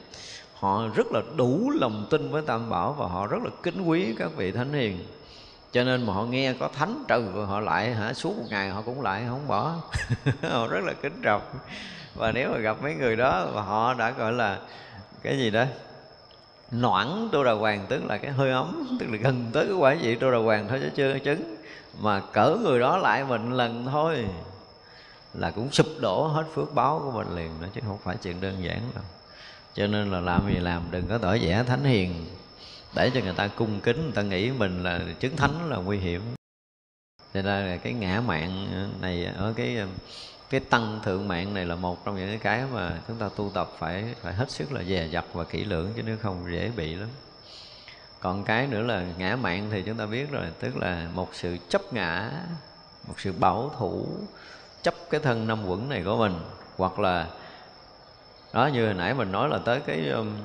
Họ 0.54 0.88
rất 0.96 1.08
là 1.12 1.22
đủ 1.36 1.72
lòng 1.80 2.08
tin 2.10 2.32
với 2.32 2.42
tam 2.42 2.70
bảo 2.70 2.94
và 2.94 3.08
họ 3.08 3.28
rất 3.28 3.44
là 3.44 3.50
kính 3.64 3.82
quý 3.82 4.16
các 4.18 4.32
vị 4.36 4.52
thánh 4.52 4.74
hiền. 4.74 4.98
Cho 5.72 5.84
nên 5.84 6.06
mà 6.06 6.14
họ 6.14 6.24
nghe 6.24 6.54
có 6.54 6.68
thánh 6.68 7.04
trừ 7.08 7.22
họ 7.48 7.60
lại 7.60 7.94
hả 7.94 8.14
suốt 8.14 8.38
một 8.38 8.46
ngày 8.50 8.70
họ 8.70 8.82
cũng 8.82 9.02
lại 9.02 9.24
không 9.28 9.48
bỏ. 9.48 9.76
Họ 10.50 10.68
rất 10.68 10.84
là 10.84 10.94
kính 10.94 11.22
trọng. 11.22 11.42
Và 12.16 12.32
nếu 12.32 12.52
mà 12.52 12.58
gặp 12.58 12.78
mấy 12.82 12.96
người 12.96 13.16
đó 13.16 13.48
và 13.54 13.62
họ 13.62 13.94
đã, 13.94 14.12
gọi 14.12 14.34
là, 14.34 14.60
cái 15.24 15.38
gì 15.38 15.50
đó, 15.52 15.66
noãn 16.72 17.30
tô 17.32 17.44
đà 17.44 17.52
hoàng, 17.52 17.86
tức 17.90 18.04
là 18.06 18.18
cái 18.18 18.32
hơi 18.32 18.52
ấm, 18.52 18.98
tức 19.00 19.06
là 19.10 19.18
gần 19.18 19.50
tới 19.54 19.66
cái 19.66 19.76
quả 19.76 19.96
vị 20.02 20.16
tô 20.16 20.32
đà 20.32 20.38
hoàng 20.38 20.68
thôi 20.70 20.80
chứ 20.82 20.90
chưa 20.96 21.20
chứng 21.20 21.56
mà 22.00 22.20
cỡ 22.20 22.58
người 22.64 22.80
đó 22.80 22.98
lại 22.98 23.26
mình 23.26 23.52
lần 23.52 23.86
thôi. 23.92 24.26
Là 25.34 25.52
cũng 25.52 25.72
sụp 25.72 25.88
đổ 26.02 26.28
hết 26.28 26.44
phước 26.54 26.74
báo 26.74 27.02
của 27.06 27.12
mình 27.12 27.36
liền 27.36 27.52
đó, 27.62 27.68
chứ 27.74 27.82
không 27.88 27.98
phải 28.04 28.18
chuyện 28.18 28.42
đơn 28.42 28.64
giản 28.64 28.82
đâu. 28.96 29.04
Cho 29.74 29.88
nên 29.88 30.12
là 30.12 30.20
làm 30.20 30.54
gì 30.54 30.60
làm, 30.60 30.84
đừng 30.92 31.08
có 31.08 31.18
tỏ 31.18 31.38
vẻ 31.42 31.64
thánh 31.68 31.84
hiền. 31.84 32.26
Để 32.96 33.12
cho 33.14 33.20
người 33.20 33.34
ta 33.34 33.48
cung 33.48 33.80
kính, 33.80 34.04
người 34.04 34.12
ta 34.12 34.22
nghĩ 34.22 34.52
mình 34.52 34.84
là 34.84 35.00
chứng 35.20 35.36
thánh 35.36 35.70
là 35.70 35.78
nguy 35.78 35.98
hiểm. 35.98 36.22
Cho 37.34 37.42
nên 37.42 37.68
là 37.68 37.78
cái 37.78 37.94
ngã 37.94 38.22
mạng 38.26 38.68
này 39.02 39.26
ở 39.26 39.54
cái 39.58 39.78
cái 40.50 40.60
tăng 40.60 41.00
thượng 41.04 41.28
mạng 41.28 41.54
này 41.54 41.66
là 41.66 41.76
một 41.76 42.06
trong 42.06 42.16
những 42.16 42.40
cái 42.40 42.64
mà 42.74 42.98
chúng 43.08 43.18
ta 43.18 43.30
tu 43.36 43.52
tập 43.54 43.72
phải 43.80 44.16
phải 44.22 44.34
hết 44.34 44.52
sức 44.52 44.72
là 44.72 44.84
dè 44.84 45.08
dặt 45.08 45.26
và 45.34 45.44
kỹ 45.44 45.66
lưỡng, 45.66 45.94
chứ 45.96 46.04
nếu 46.04 46.18
không 46.22 46.46
dễ 46.52 46.72
bị 46.76 46.96
lắm 46.96 47.10
còn 48.24 48.44
cái 48.44 48.68
nữa 48.68 48.82
là 48.82 49.06
ngã 49.18 49.36
mạng 49.36 49.68
thì 49.72 49.84
chúng 49.86 49.98
ta 49.98 50.06
biết 50.06 50.32
rồi, 50.32 50.46
tức 50.60 50.78
là 50.78 51.08
một 51.14 51.30
sự 51.34 51.58
chấp 51.70 51.94
ngã, 51.94 52.32
một 53.08 53.14
sự 53.18 53.34
bảo 53.40 53.72
thủ, 53.78 54.08
chấp 54.82 54.94
cái 55.10 55.22
thân 55.22 55.48
năm 55.48 55.66
quẩn 55.68 55.90
này 55.90 56.04
của 56.06 56.18
mình. 56.18 56.40
Hoặc 56.78 57.00
là, 57.00 57.28
đó, 58.54 58.68
như 58.68 58.86
hồi 58.86 58.94
nãy 58.94 59.14
mình 59.14 59.32
nói 59.32 59.50
là 59.50 59.58
tới 59.58 59.80
cái 59.80 60.10
um, 60.10 60.38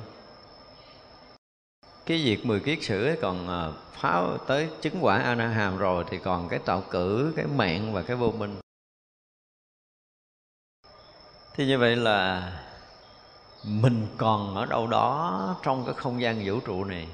cái 2.05 2.23
việc 2.25 2.45
mười 2.45 2.59
kiết 2.59 2.79
sử 2.81 3.15
còn 3.21 3.47
ờ, 3.47 3.73
phá 3.93 4.23
tới 4.47 4.69
chứng 4.81 4.97
quả 5.01 5.17
a 5.17 5.35
na 5.35 5.47
hàm 5.47 5.77
rồi 5.77 6.05
thì 6.09 6.17
còn 6.17 6.49
cái 6.49 6.59
tạo 6.59 6.83
cử, 6.89 7.33
cái 7.35 7.45
mạng 7.45 7.93
và 7.93 8.01
cái 8.01 8.15
vô 8.15 8.31
minh. 8.31 8.59
Thì 11.53 11.65
như 11.65 11.77
vậy 11.77 11.95
là 11.95 12.51
mình 13.63 14.07
còn 14.17 14.55
ở 14.55 14.65
đâu 14.65 14.87
đó 14.87 15.55
trong 15.63 15.85
cái 15.85 15.93
không 15.93 16.21
gian 16.21 16.41
vũ 16.45 16.59
trụ 16.59 16.83
này 16.83 17.07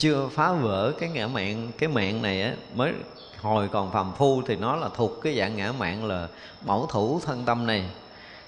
chưa 0.00 0.28
phá 0.32 0.52
vỡ 0.52 0.92
cái 0.98 1.08
ngã 1.08 1.26
mạng, 1.26 1.70
cái 1.78 1.88
mạng 1.88 2.22
này 2.22 2.42
á, 2.42 2.54
mới 2.74 2.92
hồi 3.40 3.68
còn 3.72 3.92
phàm 3.92 4.12
phu 4.16 4.42
thì 4.46 4.56
nó 4.56 4.76
là 4.76 4.88
thuộc 4.96 5.22
cái 5.22 5.36
dạng 5.38 5.56
ngã 5.56 5.72
mạng 5.72 6.04
là 6.04 6.28
bảo 6.60 6.86
thủ 6.90 7.20
thân 7.24 7.44
tâm 7.44 7.66
này. 7.66 7.84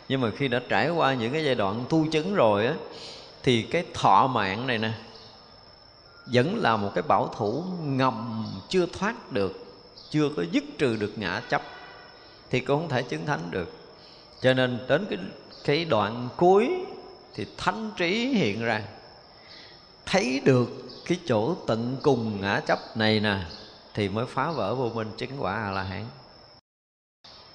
Nhưng 0.09 0.21
mà 0.21 0.31
khi 0.37 0.49
đã 0.49 0.61
trải 0.69 0.91
qua 0.91 1.15
những 1.15 1.33
cái 1.33 1.45
giai 1.45 1.55
đoạn 1.55 1.85
tu 1.89 2.07
chứng 2.07 2.35
rồi 2.35 2.67
á, 2.67 2.75
thì 3.43 3.63
cái 3.63 3.85
thọ 3.95 4.27
mạng 4.27 4.67
này 4.67 4.79
nè, 4.79 4.93
vẫn 6.27 6.57
là 6.57 6.77
một 6.77 6.91
cái 6.95 7.03
bảo 7.03 7.35
thủ 7.37 7.65
ngầm 7.85 8.47
chưa 8.69 8.87
thoát 8.87 9.33
được, 9.33 9.65
chưa 10.11 10.29
có 10.37 10.45
dứt 10.51 10.65
trừ 10.79 10.97
được 10.97 11.13
ngã 11.17 11.43
chấp, 11.49 11.63
thì 12.51 12.61
cũng 12.61 12.81
không 12.81 12.89
thể 12.89 13.03
chứng 13.03 13.27
thánh 13.27 13.51
được. 13.51 13.73
Cho 14.41 14.55
nên 14.55 14.79
đến 14.89 15.07
cái 15.11 15.19
cái 15.65 15.85
đoạn 15.85 16.29
cuối 16.37 16.71
thì 17.35 17.47
thánh 17.57 17.91
trí 17.97 18.27
hiện 18.27 18.65
ra, 18.65 18.83
thấy 20.07 20.41
được 20.45 20.82
cái 21.05 21.19
chỗ 21.27 21.55
tận 21.67 21.97
cùng 22.03 22.41
ngã 22.41 22.61
chấp 22.67 22.79
này 22.97 23.21
nè, 23.21 23.39
thì 23.95 24.09
mới 24.09 24.27
phá 24.27 24.51
vỡ 24.51 24.75
vô 24.75 24.91
minh 24.95 25.11
chứng 25.17 25.31
quả 25.39 25.55
a 25.55 25.71
la 25.71 25.83
hán 25.83 26.05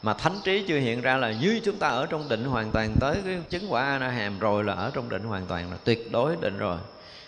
mà 0.02 0.14
thánh 0.14 0.40
trí 0.44 0.65
chưa 0.68 0.80
hiện 0.80 1.02
ra 1.02 1.18
là 1.18 1.32
như 1.32 1.60
chúng 1.64 1.78
ta 1.78 1.88
ở 1.88 2.06
trong 2.06 2.30
định 2.30 2.44
hoàn 2.44 2.72
toàn 2.72 2.95
tới 2.99 3.18
cái 3.26 3.40
chứng 3.49 3.74
quả 3.74 3.84
a 3.84 3.99
la 3.99 4.10
hàm 4.10 4.40
rồi 4.40 4.64
là 4.64 4.74
ở 4.74 4.91
trong 4.94 5.10
định 5.10 5.24
hoàn 5.24 5.45
toàn 5.45 5.72
là 5.72 5.78
tuyệt 5.84 6.11
đối 6.11 6.36
định 6.36 6.57
rồi. 6.57 6.78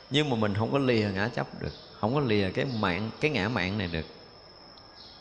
Nhưng 0.10 0.30
mà 0.30 0.36
mình 0.36 0.54
không 0.56 0.72
có 0.72 0.78
lìa 0.78 1.10
ngã 1.14 1.28
chấp 1.28 1.48
được, 1.62 1.72
không 2.00 2.16
có 2.16 2.22
lìa 2.22 2.50
cái 2.50 2.66
mạng, 2.80 3.10
cái 3.22 3.32
ngã 3.32 3.50
mạng 3.50 3.78
này 3.78 3.88
được. 3.88 4.06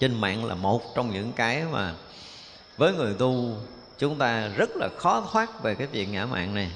Trên 0.00 0.20
mạng 0.20 0.44
là 0.44 0.54
một 0.54 0.94
trong 0.94 1.12
những 1.12 1.32
cái 1.32 1.64
mà 1.72 1.94
với 2.76 2.94
người 2.94 3.14
tu 3.14 3.56
chúng 3.98 4.18
ta 4.18 4.48
rất 4.48 4.70
là 4.76 4.88
khó 4.98 5.28
thoát 5.32 5.62
về 5.62 5.74
cái 5.74 5.88
chuyện 5.92 6.12
ngã 6.12 6.26
mạng 6.26 6.54
này 6.54 6.70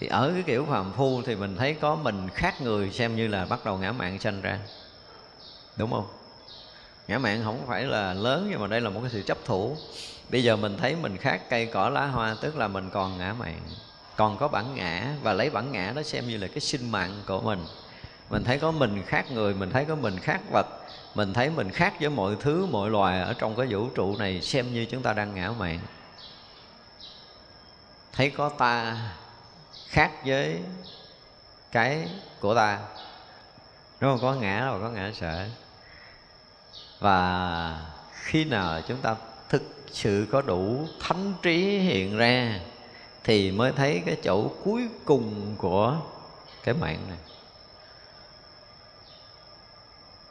thì 0.00 0.06
ở 0.06 0.30
cái 0.34 0.42
kiểu 0.42 0.66
phàm 0.70 0.92
phu 0.92 1.22
thì 1.22 1.36
mình 1.36 1.56
thấy 1.56 1.74
có 1.74 1.94
mình 1.94 2.28
khác 2.34 2.60
người 2.60 2.92
xem 2.92 3.16
như 3.16 3.28
là 3.28 3.46
bắt 3.46 3.64
đầu 3.64 3.78
ngã 3.78 3.92
mạng 3.92 4.18
sanh 4.18 4.40
ra. 4.40 4.58
Đúng 5.76 5.90
không? 5.90 6.06
Ngã 7.08 7.18
mạng 7.18 7.40
không 7.44 7.66
phải 7.66 7.84
là 7.84 8.14
lớn 8.14 8.48
nhưng 8.50 8.60
mà 8.60 8.66
đây 8.66 8.80
là 8.80 8.90
một 8.90 9.00
cái 9.00 9.10
sự 9.10 9.22
chấp 9.22 9.38
thủ. 9.44 9.76
Bây 10.30 10.42
giờ 10.42 10.56
mình 10.56 10.76
thấy 10.76 10.96
mình 10.96 11.16
khác 11.16 11.40
cây 11.50 11.66
cỏ 11.66 11.88
lá 11.88 12.06
hoa, 12.06 12.36
tức 12.40 12.56
là 12.56 12.68
mình 12.68 12.90
còn 12.92 13.18
ngã 13.18 13.34
mạng, 13.38 13.60
còn 14.16 14.38
có 14.38 14.48
bản 14.48 14.74
ngã 14.74 15.06
và 15.22 15.32
lấy 15.32 15.50
bản 15.50 15.72
ngã 15.72 15.92
đó 15.96 16.02
xem 16.02 16.28
như 16.28 16.36
là 16.36 16.46
cái 16.46 16.60
sinh 16.60 16.92
mạng 16.92 17.22
của 17.26 17.40
mình. 17.40 17.64
Mình 18.30 18.44
thấy 18.44 18.58
có 18.58 18.70
mình 18.70 19.02
khác 19.06 19.30
người, 19.30 19.54
mình 19.54 19.70
thấy 19.70 19.84
có 19.84 19.94
mình 19.94 20.18
khác 20.18 20.40
vật, 20.50 20.66
mình 21.14 21.32
thấy 21.32 21.50
mình 21.50 21.70
khác 21.70 21.94
với 22.00 22.10
mọi 22.10 22.36
thứ, 22.40 22.66
mọi 22.66 22.90
loài 22.90 23.20
ở 23.20 23.34
trong 23.38 23.56
cái 23.56 23.66
vũ 23.66 23.88
trụ 23.94 24.16
này 24.16 24.42
xem 24.42 24.74
như 24.74 24.86
chúng 24.90 25.02
ta 25.02 25.12
đang 25.12 25.34
ngã 25.34 25.50
mạng. 25.58 25.78
Thấy 28.12 28.30
có 28.30 28.48
ta 28.48 28.96
khác 29.88 30.12
với 30.24 30.62
cái 31.72 32.08
của 32.40 32.54
ta. 32.54 32.80
Nó 34.00 34.08
không 34.08 34.20
có 34.22 34.34
ngã 34.34 34.60
đâu, 34.60 34.78
có 34.82 34.88
ngã 34.88 35.10
sợ. 35.14 35.48
Và 36.98 37.86
khi 38.12 38.44
nào 38.44 38.80
chúng 38.88 39.00
ta 39.00 39.16
thực 39.48 39.62
sự 39.92 40.26
có 40.32 40.42
đủ 40.42 40.86
thánh 41.00 41.34
trí 41.42 41.78
hiện 41.78 42.16
ra, 42.16 42.60
thì 43.24 43.50
mới 43.50 43.72
thấy 43.72 44.02
cái 44.06 44.16
chỗ 44.22 44.50
cuối 44.64 44.88
cùng 45.04 45.54
của 45.58 45.96
cái 46.64 46.74
mạng 46.74 46.98
này. 47.08 47.18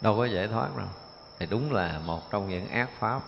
Đâu 0.01 0.17
có 0.17 0.25
dễ 0.25 0.47
thoát 0.47 0.77
đâu. 0.77 0.87
Thì 1.39 1.45
đúng 1.45 1.73
là 1.73 1.99
một 2.05 2.31
trong 2.31 2.49
những 2.49 2.69
ác 2.69 2.89
pháp 2.99 3.21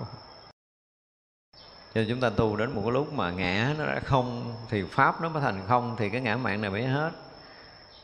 cho 1.94 2.02
nên 2.02 2.10
chúng 2.10 2.20
ta 2.20 2.30
tu 2.30 2.56
đến 2.56 2.72
một 2.72 2.82
cái 2.86 2.92
lúc 2.92 3.14
mà 3.14 3.32
ngã 3.32 3.74
nó 3.78 3.86
đã 3.86 4.00
không, 4.06 4.56
thì 4.70 4.84
pháp 4.92 5.22
nó 5.22 5.30
mới 5.30 5.42
thành 5.42 5.62
không, 5.68 5.96
thì 5.98 6.10
cái 6.10 6.22
ngã 6.22 6.38
mạng 6.38 6.62
này 6.62 6.70
mới 6.70 6.84
hết. 6.84 7.12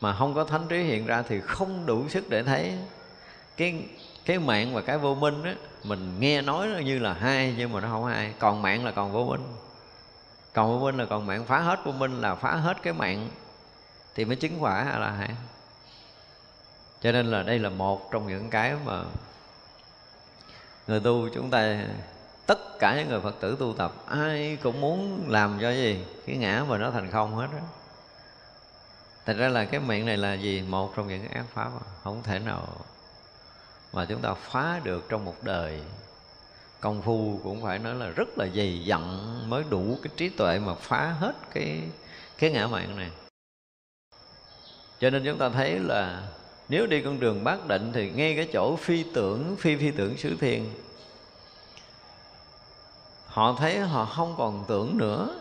Mà 0.00 0.16
không 0.18 0.34
có 0.34 0.44
thánh 0.44 0.66
trí 0.68 0.82
hiện 0.82 1.06
ra 1.06 1.22
thì 1.28 1.40
không 1.40 1.86
đủ 1.86 2.08
sức 2.08 2.24
để 2.28 2.42
thấy. 2.42 2.78
Cái 3.56 3.84
cái 4.24 4.38
mạng 4.38 4.74
và 4.74 4.80
cái 4.80 4.98
vô 4.98 5.14
minh 5.14 5.42
á, 5.42 5.54
mình 5.84 6.20
nghe 6.20 6.42
nói 6.42 6.66
nó 6.66 6.78
như 6.78 6.98
là 6.98 7.12
hai, 7.12 7.54
nhưng 7.58 7.72
mà 7.72 7.80
nó 7.80 7.88
không 7.88 8.04
hai. 8.04 8.34
Còn 8.38 8.62
mạng 8.62 8.84
là 8.84 8.90
còn 8.90 9.12
vô 9.12 9.24
minh. 9.24 9.42
Còn 10.52 10.72
vô 10.72 10.84
minh 10.84 10.96
là 10.96 11.04
còn 11.04 11.26
mạng. 11.26 11.44
Phá 11.44 11.58
hết 11.58 11.80
vô 11.84 11.92
minh 11.92 12.20
là 12.20 12.34
phá 12.34 12.54
hết 12.54 12.76
cái 12.82 12.92
mạng, 12.92 13.28
thì 14.14 14.24
mới 14.24 14.36
chứng 14.36 14.62
quả 14.62 14.98
là 14.98 15.10
hai 15.10 15.30
cho 17.00 17.12
nên 17.12 17.26
là 17.26 17.42
đây 17.42 17.58
là 17.58 17.68
một 17.68 18.12
trong 18.12 18.26
những 18.26 18.50
cái 18.50 18.74
mà 18.84 19.02
người 20.86 21.00
tu 21.00 21.28
chúng 21.34 21.50
ta 21.50 21.84
tất 22.46 22.78
cả 22.78 22.96
những 22.96 23.08
người 23.08 23.20
phật 23.20 23.34
tử 23.40 23.56
tu 23.60 23.74
tập, 23.78 23.92
ai 24.06 24.58
cũng 24.62 24.80
muốn 24.80 25.24
làm 25.28 25.58
cho 25.60 25.70
gì? 25.70 26.04
Cái 26.26 26.36
ngã 26.36 26.64
mà 26.68 26.78
nó 26.78 26.90
thành 26.90 27.10
không 27.10 27.36
hết 27.36 27.48
đó 27.52 27.58
thật 29.26 29.36
ra 29.38 29.48
là 29.48 29.64
cái 29.64 29.80
miệng 29.80 30.06
này 30.06 30.16
là 30.16 30.34
gì? 30.34 30.62
Một 30.68 30.92
trong 30.96 31.08
những 31.08 31.20
cái 31.20 31.36
ác 31.36 31.44
pháp 31.54 31.70
không 32.04 32.22
thể 32.22 32.38
nào 32.38 32.68
mà 33.92 34.04
chúng 34.04 34.20
ta 34.20 34.34
phá 34.34 34.80
được 34.84 35.06
trong 35.08 35.24
một 35.24 35.34
đời. 35.42 35.80
Công 36.80 37.02
phu 37.02 37.40
cũng 37.44 37.62
phải 37.62 37.78
nói 37.78 37.94
là 37.94 38.06
rất 38.08 38.28
là 38.38 38.46
dày 38.54 38.84
dặn 38.84 39.28
mới 39.50 39.64
đủ 39.70 39.98
cái 40.02 40.12
trí 40.16 40.28
tuệ 40.28 40.58
mà 40.58 40.74
phá 40.74 41.14
hết 41.20 41.34
cái 41.54 41.82
cái 42.38 42.50
ngã 42.50 42.66
mạng 42.66 42.96
này. 42.96 43.10
Cho 45.00 45.10
nên 45.10 45.24
chúng 45.24 45.38
ta 45.38 45.48
thấy 45.48 45.78
là 45.78 46.28
nếu 46.68 46.86
đi 46.86 47.02
con 47.02 47.20
đường 47.20 47.44
bát 47.44 47.66
định 47.66 47.90
thì 47.94 48.10
ngay 48.10 48.36
cái 48.36 48.48
chỗ 48.52 48.76
phi 48.76 49.04
tưởng, 49.14 49.56
phi 49.58 49.76
phi 49.76 49.90
tưởng 49.90 50.16
xứ 50.16 50.36
thiên 50.40 50.70
họ 53.36 53.56
thấy 53.58 53.80
họ 53.80 54.04
không 54.04 54.34
còn 54.38 54.64
tưởng 54.68 54.98
nữa. 54.98 55.40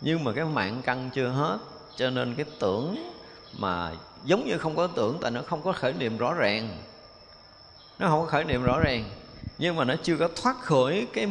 Nhưng 0.00 0.24
mà 0.24 0.32
cái 0.32 0.44
mạng 0.44 0.82
căn 0.84 1.10
chưa 1.14 1.28
hết 1.28 1.58
cho 1.96 2.10
nên 2.10 2.34
cái 2.34 2.46
tưởng 2.58 3.12
mà 3.58 3.92
giống 4.24 4.46
như 4.46 4.58
không 4.58 4.76
có 4.76 4.86
tưởng 4.86 5.18
tại 5.20 5.30
nó 5.30 5.40
không 5.46 5.62
có 5.62 5.72
khởi 5.72 5.92
niệm 5.92 6.18
rõ 6.18 6.34
ràng. 6.34 6.68
Nó 7.98 8.08
không 8.08 8.20
có 8.20 8.26
khởi 8.26 8.44
niệm 8.44 8.62
rõ 8.62 8.78
ràng 8.78 9.04
nhưng 9.58 9.76
mà 9.76 9.84
nó 9.84 9.94
chưa 10.02 10.16
có 10.16 10.28
thoát 10.42 10.60
khỏi 10.62 11.06
cái 11.12 11.28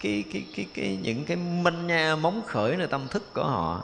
cái 0.00 0.24
cái 0.32 0.46
cái, 0.56 0.66
cái 0.74 0.98
những 1.02 1.24
cái 1.24 1.36
minh 1.36 1.86
nha 1.86 2.16
móng 2.16 2.42
khởi 2.46 2.76
nơi 2.76 2.86
tâm 2.86 3.08
thức 3.08 3.34
của 3.34 3.44
họ. 3.44 3.82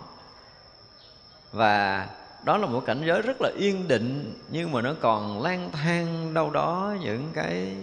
Và 1.52 2.06
đó 2.44 2.56
là 2.56 2.66
một 2.66 2.82
cảnh 2.86 3.02
giới 3.06 3.22
rất 3.22 3.36
là 3.40 3.50
yên 3.58 3.88
định 3.88 4.34
nhưng 4.50 4.72
mà 4.72 4.82
nó 4.82 4.94
còn 5.00 5.42
lang 5.42 5.70
thang 5.72 6.34
đâu 6.34 6.50
đó 6.50 6.96
những 7.00 7.30
cái 7.34 7.76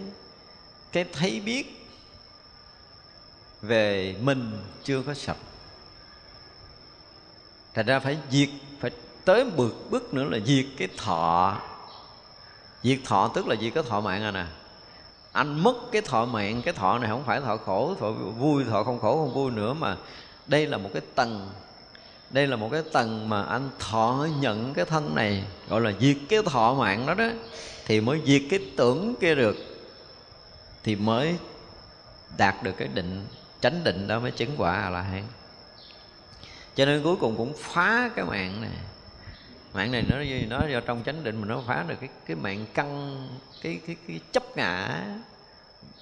cái 0.92 1.04
thấy 1.12 1.40
biết 1.40 1.83
về 3.66 4.16
mình 4.20 4.52
chưa 4.84 5.02
có 5.02 5.14
sạch 5.14 5.36
thành 7.74 7.86
ra 7.86 8.00
phải 8.00 8.18
diệt, 8.30 8.48
phải 8.80 8.90
tới 9.24 9.44
bước 9.44 9.74
bước 9.90 10.14
nữa 10.14 10.24
là 10.24 10.38
diệt 10.46 10.66
cái 10.76 10.88
thọ. 10.96 11.58
Diệt 12.82 12.98
thọ 13.04 13.30
tức 13.34 13.46
là 13.46 13.56
diệt 13.60 13.74
cái 13.74 13.84
thọ 13.88 14.00
mạng 14.00 14.22
à 14.22 14.30
nè. 14.30 14.44
Anh 15.32 15.62
mất 15.62 15.74
cái 15.92 16.02
thọ 16.02 16.24
mạng, 16.24 16.62
cái 16.64 16.74
thọ 16.74 16.98
này 16.98 17.10
không 17.10 17.24
phải 17.24 17.40
thọ 17.40 17.56
khổ, 17.56 17.94
thọ 18.00 18.10
vui, 18.10 18.64
thọ 18.64 18.84
không 18.84 19.00
khổ, 19.00 19.16
không 19.16 19.34
vui 19.34 19.50
nữa 19.50 19.74
mà 19.74 19.96
đây 20.46 20.66
là 20.66 20.78
một 20.78 20.90
cái 20.92 21.02
tầng. 21.14 21.50
Đây 22.30 22.46
là 22.46 22.56
một 22.56 22.68
cái 22.72 22.82
tầng 22.92 23.28
mà 23.28 23.42
anh 23.42 23.70
thọ 23.78 24.26
nhận 24.40 24.74
cái 24.74 24.84
thân 24.84 25.14
này, 25.14 25.44
gọi 25.68 25.80
là 25.80 25.92
diệt 26.00 26.16
cái 26.28 26.42
thọ 26.42 26.74
mạng 26.74 27.06
đó 27.06 27.14
đó, 27.14 27.28
thì 27.86 28.00
mới 28.00 28.22
diệt 28.26 28.42
cái 28.50 28.60
tưởng 28.76 29.14
kia 29.20 29.34
được, 29.34 29.56
thì 30.82 30.96
mới 30.96 31.36
đạt 32.36 32.62
được 32.62 32.72
cái 32.76 32.88
định 32.88 33.26
chánh 33.64 33.84
định 33.84 34.08
đó 34.08 34.18
mới 34.18 34.30
chứng 34.30 34.50
quả 34.56 34.72
a 34.72 34.90
la 34.90 35.02
hán 35.02 35.22
cho 36.74 36.84
nên 36.84 37.02
cuối 37.02 37.16
cùng 37.16 37.36
cũng 37.36 37.52
phá 37.56 38.10
cái 38.16 38.24
mạng 38.24 38.60
này. 38.60 38.70
Mạng 39.74 39.92
này 39.92 40.04
nó 40.08 40.16
nó 40.48 40.66
do 40.66 40.80
trong 40.80 41.02
chánh 41.06 41.24
định 41.24 41.40
mà 41.40 41.46
nó 41.46 41.62
phá 41.66 41.84
được 41.88 41.94
cái 42.00 42.08
cái 42.26 42.36
mạng 42.36 42.66
căng, 42.74 43.28
cái 43.62 43.80
cái 43.86 43.96
cái 44.08 44.20
chấp 44.32 44.56
ngã 44.56 45.04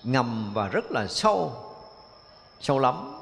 ngầm 0.03 0.55
và 0.55 0.69
rất 0.69 0.93
là 0.93 1.07
sâu 1.07 1.53
sâu 2.61 2.79
lắm. 2.79 3.13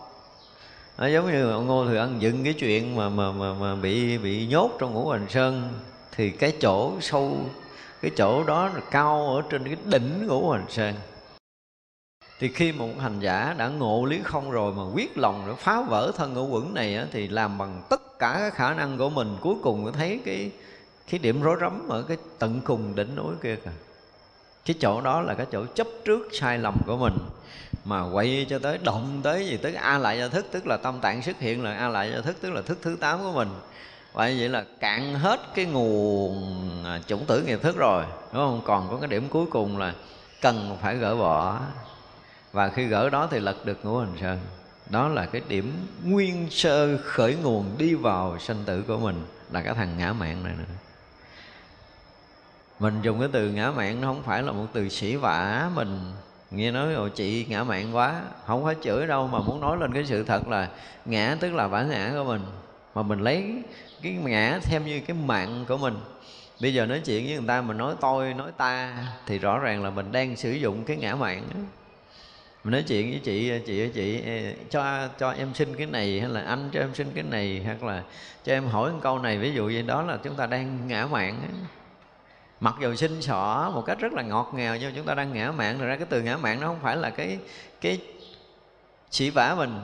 Nó 0.99 1.07
giống 1.07 1.33
như 1.33 1.51
ông 1.51 1.67
ngô 1.67 1.85
thừa 1.85 1.97
ân 1.97 2.23
dựng 2.23 2.45
cái 2.45 2.53
chuyện 2.53 2.97
mà 2.97 3.09
mà 3.09 3.33
mà, 3.33 3.55
mà 3.55 3.75
bị 3.75 4.19
bị 4.19 4.47
nhốt 4.47 4.71
trong 4.79 4.95
ngũ 4.95 5.11
hành 5.11 5.27
sơn 5.29 5.69
thì 6.13 6.31
cái 6.31 6.53
chỗ 6.61 6.93
sâu 7.01 7.39
cái 8.03 8.11
chỗ 8.17 8.45
đó 8.45 8.69
là 8.69 8.81
cao 8.91 9.35
ở 9.37 9.43
trên 9.51 9.65
cái 9.65 9.77
đỉnh 9.85 10.27
ngũ 10.27 10.51
hành 10.51 10.67
sơn 10.69 10.95
thì 12.41 12.49
khi 12.49 12.73
một 12.73 12.89
hành 13.01 13.21
giả 13.21 13.55
đã 13.59 13.69
ngộ 13.69 14.05
lý 14.05 14.21
không 14.25 14.51
rồi 14.51 14.73
mà 14.75 14.83
quyết 14.95 15.19
lòng 15.19 15.45
để 15.47 15.53
phá 15.59 15.83
vỡ 15.83 16.13
thân 16.17 16.35
ngũ 16.35 16.47
quẩn 16.47 16.75
này 16.75 16.97
á, 16.97 17.07
thì 17.13 17.29
làm 17.29 17.59
bằng 17.59 17.83
tất 17.91 18.19
cả 18.19 18.37
các 18.39 18.55
khả 18.55 18.75
năng 18.75 18.99
của 18.99 19.11
mình 19.11 19.37
cuối 19.41 19.55
cùng 19.63 19.93
thấy 19.93 20.21
cái 20.25 20.51
cái 21.11 21.19
điểm 21.19 21.43
rối 21.43 21.57
rắm 21.61 21.89
ở 21.89 22.03
cái 22.03 22.17
tận 22.39 22.61
cùng 22.65 22.95
đỉnh 22.95 23.17
núi 23.17 23.35
kia 23.43 23.57
kìa. 23.57 23.71
Cái 24.65 24.77
chỗ 24.81 25.01
đó 25.01 25.21
là 25.21 25.35
cái 25.35 25.47
chỗ 25.53 25.65
chấp 25.75 25.87
trước 26.05 26.29
sai 26.33 26.59
lầm 26.59 26.77
của 26.87 26.97
mình 26.97 27.19
mà 27.85 28.11
quay 28.13 28.47
cho 28.49 28.59
tới 28.59 28.79
động 28.79 29.21
tới 29.23 29.47
gì 29.47 29.57
tới 29.57 29.75
a 29.75 29.99
lại 29.99 30.19
gia 30.19 30.29
thức 30.29 30.47
tức 30.51 30.67
là 30.67 30.77
tâm 30.77 31.01
tạng 31.01 31.23
xuất 31.23 31.39
hiện 31.41 31.63
là 31.65 31.75
a 31.75 31.89
lại 31.89 32.13
gia 32.15 32.21
thức 32.21 32.37
tức 32.41 32.51
là 32.51 32.63
thức 32.63 32.79
thứ 32.83 32.97
tám 33.01 33.19
của 33.23 33.33
mình. 33.33 33.49
Vậy 34.13 34.37
vậy 34.39 34.49
là 34.49 34.65
cạn 34.81 35.15
hết 35.15 35.41
cái 35.55 35.65
nguồn 35.65 36.85
à, 36.85 37.01
chủng 37.07 37.25
tử 37.25 37.43
nghiệp 37.43 37.63
thức 37.63 37.77
rồi 37.77 38.05
đúng 38.33 38.43
không? 38.43 38.61
Còn 38.65 38.89
có 38.91 38.97
cái 38.97 39.09
điểm 39.09 39.29
cuối 39.29 39.47
cùng 39.51 39.79
là 39.79 39.95
cần 40.41 40.79
phải 40.83 40.97
gỡ 40.97 41.17
bỏ 41.17 41.61
và 42.53 42.69
khi 42.69 42.87
gỡ 42.87 43.11
đó 43.11 43.29
thì 43.31 43.39
lật 43.39 43.65
được 43.65 43.85
ngũ 43.85 43.99
hành 43.99 44.17
sơn. 44.21 44.39
Đó 44.91 45.09
là 45.09 45.27
cái 45.27 45.43
điểm 45.49 45.87
nguyên 46.05 46.51
sơ 46.51 46.99
khởi 46.99 47.37
nguồn 47.37 47.79
đi 47.79 47.95
vào 47.95 48.39
sanh 48.39 48.65
tử 48.67 48.83
của 48.83 48.99
mình. 48.99 49.23
Là 49.51 49.63
cái 49.63 49.75
thằng 49.75 49.99
ngã 49.99 50.13
mạng 50.13 50.45
này 50.45 50.53
nữa 50.59 50.65
mình 52.81 53.03
dùng 53.03 53.21
cái 53.21 53.29
từ 53.33 53.51
ngã 53.51 53.71
mạng 53.71 54.01
nó 54.01 54.09
không 54.09 54.23
phải 54.23 54.43
là 54.43 54.53
một 54.53 54.67
từ 54.73 54.89
sĩ 54.89 55.17
vả 55.17 55.71
mình. 55.75 55.99
Nghe 56.51 56.71
nói 56.71 56.93
rồi 56.93 57.11
chị 57.11 57.47
ngã 57.49 57.65
mạng 57.65 57.97
quá. 57.97 58.21
Không 58.47 58.65
phải 58.65 58.75
chửi 58.83 59.07
đâu, 59.07 59.27
mà 59.27 59.39
muốn 59.39 59.61
nói 59.61 59.77
lên 59.81 59.95
cái 59.95 60.05
sự 60.07 60.25
thật 60.25 60.49
là 60.49 60.69
ngã 61.05 61.37
tức 61.41 61.55
là 61.55 61.69
bản 61.69 61.89
ngã 61.91 62.13
của 62.15 62.25
mình. 62.25 62.43
Mà 62.95 63.03
mình 63.03 63.21
lấy 63.21 63.63
cái 64.03 64.13
ngã 64.13 64.59
thêm 64.63 64.87
như 64.87 65.01
cái 65.01 65.17
mạng 65.27 65.65
của 65.69 65.77
mình. 65.77 65.95
Bây 66.61 66.75
giờ 66.75 66.87
nói 66.87 67.01
chuyện 67.05 67.25
với 67.25 67.35
người 67.35 67.47
ta 67.49 67.61
mà 67.61 67.75
nói 67.75 67.95
tôi 68.01 68.35
nói 68.35 68.51
ta 68.57 68.97
thì 69.27 69.39
rõ 69.39 69.59
ràng 69.59 69.85
là 69.85 69.91
mình 69.91 70.13
đang 70.13 70.37
sử 70.37 70.53
dụng 70.53 70.85
cái 70.85 70.97
ngã 70.97 71.15
mạng 71.15 71.43
đó 71.55 71.61
mình 72.65 72.73
nói 72.73 72.83
chuyện 72.83 73.11
với 73.11 73.21
chị 73.25 73.53
chị 73.67 73.81
ơi 73.81 73.91
chị 73.95 74.23
cho 74.71 75.09
cho 75.19 75.31
em 75.31 75.55
xin 75.55 75.77
cái 75.77 75.87
này 75.87 76.21
hay 76.21 76.31
là 76.31 76.41
anh 76.41 76.71
cho 76.73 76.81
em 76.81 76.95
xin 76.95 77.13
cái 77.15 77.25
này, 77.25 77.63
hoặc 77.65 77.83
là 77.83 78.03
cho 78.45 78.53
em 78.53 78.67
hỏi 78.67 78.93
một 78.93 78.99
câu 79.03 79.19
này. 79.19 79.39
Ví 79.39 79.53
dụ 79.53 79.67
như 79.67 79.83
đó 79.83 80.03
là 80.03 80.19
chúng 80.23 80.35
ta 80.35 80.47
đang 80.47 80.89
ngã 80.89 81.07
mạng 81.07 81.43
mặc 82.61 82.75
dù 82.81 82.95
xin 82.95 83.23
xỏ 83.23 83.71
một 83.75 83.83
cách 83.87 83.99
rất 84.01 84.13
là 84.13 84.23
ngọt 84.23 84.53
ngào, 84.55 84.77
nhưng 84.77 84.95
chúng 84.97 85.07
ta 85.07 85.15
đang 85.15 85.33
ngã 85.33 85.53
mạng 85.53 85.79
rồi 85.79 85.89
ra 85.89 85.97
cái 85.97 86.07
từ 86.11 86.23
ngã 86.23 86.37
mạng 86.37 86.61
nó 86.61 86.67
không 86.67 86.79
phải 86.83 86.97
là 86.97 87.11
cái 87.11 87.39
cái 87.81 87.99
chỉ 89.11 89.31
vả 89.31 89.55
mình, 89.59 89.81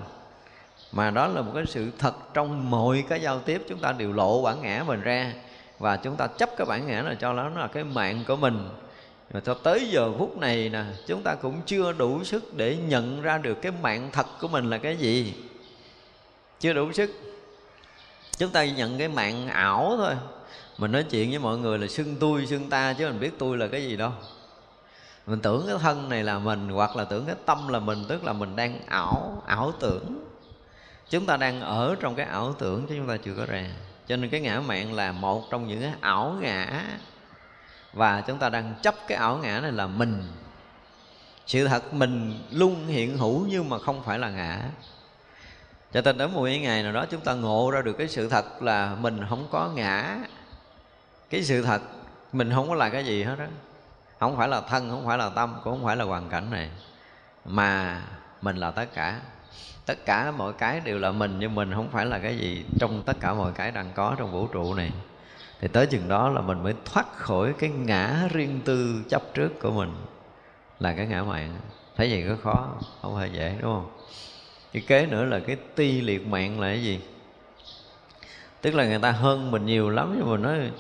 mà 0.93 1.11
đó 1.11 1.27
là 1.27 1.43
một 1.43 1.53
cái 1.55 1.65
sự 1.67 1.91
thật 1.99 2.15
trong 2.35 2.71
mọi 2.71 3.05
cái 3.09 3.21
giao 3.21 3.41
tiếp 3.41 3.63
chúng 3.69 3.79
ta 3.79 3.93
đều 3.93 4.13
lộ 4.13 4.43
bản 4.43 4.63
ngã 4.63 4.85
mình 4.87 5.01
ra, 5.01 5.33
và 5.79 5.97
chúng 5.97 6.17
ta 6.17 6.27
chấp 6.27 6.51
cái 6.57 6.67
bản 6.67 6.87
ngã 6.87 7.03
là 7.03 7.15
cho 7.15 7.33
nó 7.33 7.49
là 7.49 7.67
cái 7.67 7.85
mạng 7.85 8.25
của 8.27 8.37
mình 8.37 8.69
mà 9.33 9.41
cho 9.41 9.55
tới 9.55 9.89
giờ 9.91 10.13
phút 10.19 10.39
này 10.39 10.69
nè, 10.69 10.85
chúng 11.07 11.23
ta 11.23 11.35
cũng 11.35 11.61
chưa 11.67 11.93
đủ 11.93 12.25
sức 12.25 12.57
để 12.57 12.77
nhận 12.77 13.23
ra 13.23 13.39
được 13.39 13.63
cái 13.63 13.73
mạng 13.83 14.11
thật 14.13 14.27
của 14.41 14.49
mình 14.49 14.71
là 14.71 14.79
cái 14.79 14.97
gì. 14.97 15.35
Chưa 16.61 16.73
đủ 16.73 16.93
sức. 16.93 17.11
Chúng 18.39 18.51
ta 18.51 18.65
nhận 18.65 18.99
cái 18.99 19.09
mạng 19.09 19.49
ảo 19.49 19.95
thôi. 19.97 20.15
Mình 20.79 20.93
nói 20.93 21.05
chuyện 21.11 21.31
với 21.31 21.39
mọi 21.39 21.59
người 21.59 21.79
là 21.79 21.87
xưng 21.87 22.17
tôi, 22.21 22.47
xưng 22.47 22.71
ta, 22.71 22.93
chứ 22.93 23.07
mình 23.07 23.21
biết 23.21 23.31
tôi 23.39 23.59
là 23.59 23.67
cái 23.69 23.85
gì 23.85 23.97
đâu. 23.97 24.13
Mình 25.27 25.41
tưởng 25.41 25.65
cái 25.67 25.77
thân 25.81 26.09
này 26.09 26.25
là 26.25 26.39
mình, 26.39 26.69
hoặc 26.69 26.97
là 26.97 27.05
tưởng 27.05 27.27
cái 27.27 27.37
tâm 27.47 27.69
là 27.69 27.79
mình, 27.79 28.05
tức 28.09 28.25
là 28.25 28.33
mình 28.33 28.57
đang 28.57 28.87
ảo 28.87 29.43
ảo 29.47 29.73
tưởng. 29.81 30.25
Chúng 31.11 31.27
ta 31.27 31.37
đang 31.37 31.61
ở 31.61 31.97
trong 32.01 32.15
cái 32.15 32.27
ảo 32.27 32.55
tưởng 32.59 32.87
chứ 32.89 32.95
chúng 32.99 33.09
ta 33.09 33.17
chưa 33.17 33.35
có 33.37 33.47
ra. 33.47 33.71
Cho 34.09 34.17
nên 34.17 34.31
cái 34.31 34.41
ngã 34.41 34.61
mạng 34.61 34.95
là 34.95 35.13
một 35.13 35.51
trong 35.51 35.69
những 35.69 35.81
cái 35.81 35.93
ảo 36.01 36.37
ngã 36.41 36.85
và 37.97 38.21
chúng 38.21 38.39
ta 38.39 38.49
đang 38.49 38.75
chấp 38.83 38.95
cái 39.09 39.19
ảo 39.19 39.37
ngã 39.37 39.61
này 39.61 39.73
là 39.73 39.87
mình. 39.87 40.23
Sự 41.47 41.69
thật 41.69 41.95
mình 41.95 42.41
luôn 42.51 42.87
hiện 42.87 43.19
hữu 43.19 43.47
nhưng 43.49 43.69
mà 43.69 43.79
không 43.79 44.03
phải 44.03 44.19
là 44.19 44.31
ngã. 44.31 44.63
Cho 45.93 46.01
nên 46.01 46.19
đến 46.19 46.33
một 46.33 46.43
ngày 46.43 46.83
nào 46.83 46.93
đó 46.93 47.07
chúng 47.11 47.21
ta 47.21 47.35
ngộ 47.35 47.71
ra 47.71 47.83
được 47.83 47.93
cái 47.93 48.09
sự 48.09 48.29
thật 48.29 48.63
là 48.63 48.97
mình 49.01 49.21
không 49.29 49.49
có 49.51 49.71
ngã. 49.75 50.19
Cái 51.31 51.45
sự 51.45 51.63
thật 51.63 51.83
mình 52.33 52.51
không 52.55 52.69
có 52.69 52.75
là 52.75 52.89
cái 52.89 53.05
gì 53.05 53.23
hết 53.23 53.39
đó 53.39 53.45
không 54.21 54.37
phải 54.37 54.49
là 54.49 54.61
thân, 54.61 54.91
không 54.91 55.07
phải 55.07 55.19
là 55.19 55.29
tâm, 55.29 55.55
cũng 55.65 55.75
không 55.75 55.85
phải 55.85 55.97
là 55.97 56.05
hoàn 56.05 56.29
cảnh 56.29 56.51
này. 56.51 56.71
Mà 57.45 58.03
mình 58.43 58.57
là 58.57 58.71
tất 58.71 58.95
cả. 58.95 59.21
Tất 59.87 60.05
cả 60.07 60.31
mọi 60.31 60.53
cái 60.53 60.81
đều 60.81 60.99
là 60.99 61.11
mình 61.11 61.37
nhưng 61.39 61.55
mình 61.55 61.75
không 61.75 61.89
phải 61.93 62.07
là 62.07 62.19
cái 62.19 62.39
gì 62.39 62.65
trong 62.79 63.03
tất 63.03 63.17
cả 63.21 63.35
mọi 63.35 63.53
cái 63.53 63.71
đang 63.71 63.93
có 63.95 64.15
trong 64.19 64.33
vũ 64.33 64.47
trụ 64.47 64.75
này 64.75 64.93
thì 65.61 65.69
tới 65.69 65.87
chừng 65.87 66.09
đó 66.09 66.29
là 66.29 66.41
mình 66.41 66.63
mới 66.63 66.75
thoát 66.85 67.07
khỏi 67.13 67.55
cái 67.59 67.71
ngã 67.71 68.29
riêng 68.33 68.61
tư 68.65 69.05
chấp 69.09 69.23
trước 69.35 69.61
của 69.61 69.71
mình 69.71 69.95
là 70.81 70.95
cái 70.95 71.07
ngã 71.07 71.23
mạng. 71.23 71.57
Thấy 71.97 72.11
gì 72.11 72.25
có 72.29 72.37
khó, 72.43 72.75
không 73.03 73.17
hề 73.17 73.27
dễ, 73.27 73.55
đúng 73.61 73.73
không? 73.75 73.91
Cái 74.73 74.83
kế 74.87 75.07
nữa 75.07 75.25
là 75.25 75.41
cái 75.47 75.57
ti 75.75 76.01
liệt 76.01 76.27
mạng 76.27 76.61
là 76.61 76.69
cái 76.69 76.83
gì? 76.83 77.01
Tức 78.61 78.75
là 78.75 78.87
người 78.87 78.99
ta 78.99 79.11
hơn 79.11 79.51
mình 79.51 79.67
nhiều 79.67 79.91
lắm, 79.91 80.15
nhưng 80.19 80.31
mà 80.31 80.37
nói 80.37 80.71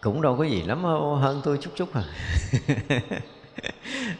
cũng 0.00 0.22
đâu 0.22 0.36
có 0.36 0.44
gì 0.44 0.62
lắm 0.62 0.84
hơn 0.84 1.40
tôi 1.44 1.58
chút 1.60 1.70
chút 1.76 1.88
à. 1.94 2.04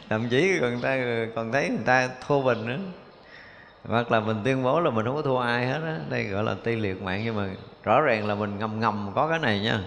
Thậm 0.09 0.29
chí 0.29 0.57
còn 0.61 0.81
ta, 0.81 0.97
còn 1.35 1.51
thấy 1.51 1.69
người 1.69 1.85
ta 1.85 2.09
thua 2.27 2.41
mình 2.41 2.65
nữa 2.65 2.79
hoặc 3.87 4.11
là 4.11 4.19
mình 4.19 4.37
tuyên 4.43 4.63
bố 4.63 4.79
là 4.79 4.89
mình 4.89 5.05
không 5.05 5.15
có 5.15 5.21
thua 5.21 5.37
ai 5.37 5.67
hết 5.67 5.79
á. 5.85 5.99
Đây 6.09 6.23
gọi 6.23 6.43
là 6.43 6.55
tê 6.63 6.71
liệt 6.71 7.01
mạng 7.01 7.21
nhưng 7.25 7.35
mà 7.35 7.49
rõ 7.83 8.01
ràng 8.01 8.27
là 8.27 8.35
mình 8.35 8.59
ngầm 8.59 8.79
ngầm 8.79 9.11
có 9.15 9.27
cái 9.27 9.39
này 9.39 9.59
nha. 9.59 9.79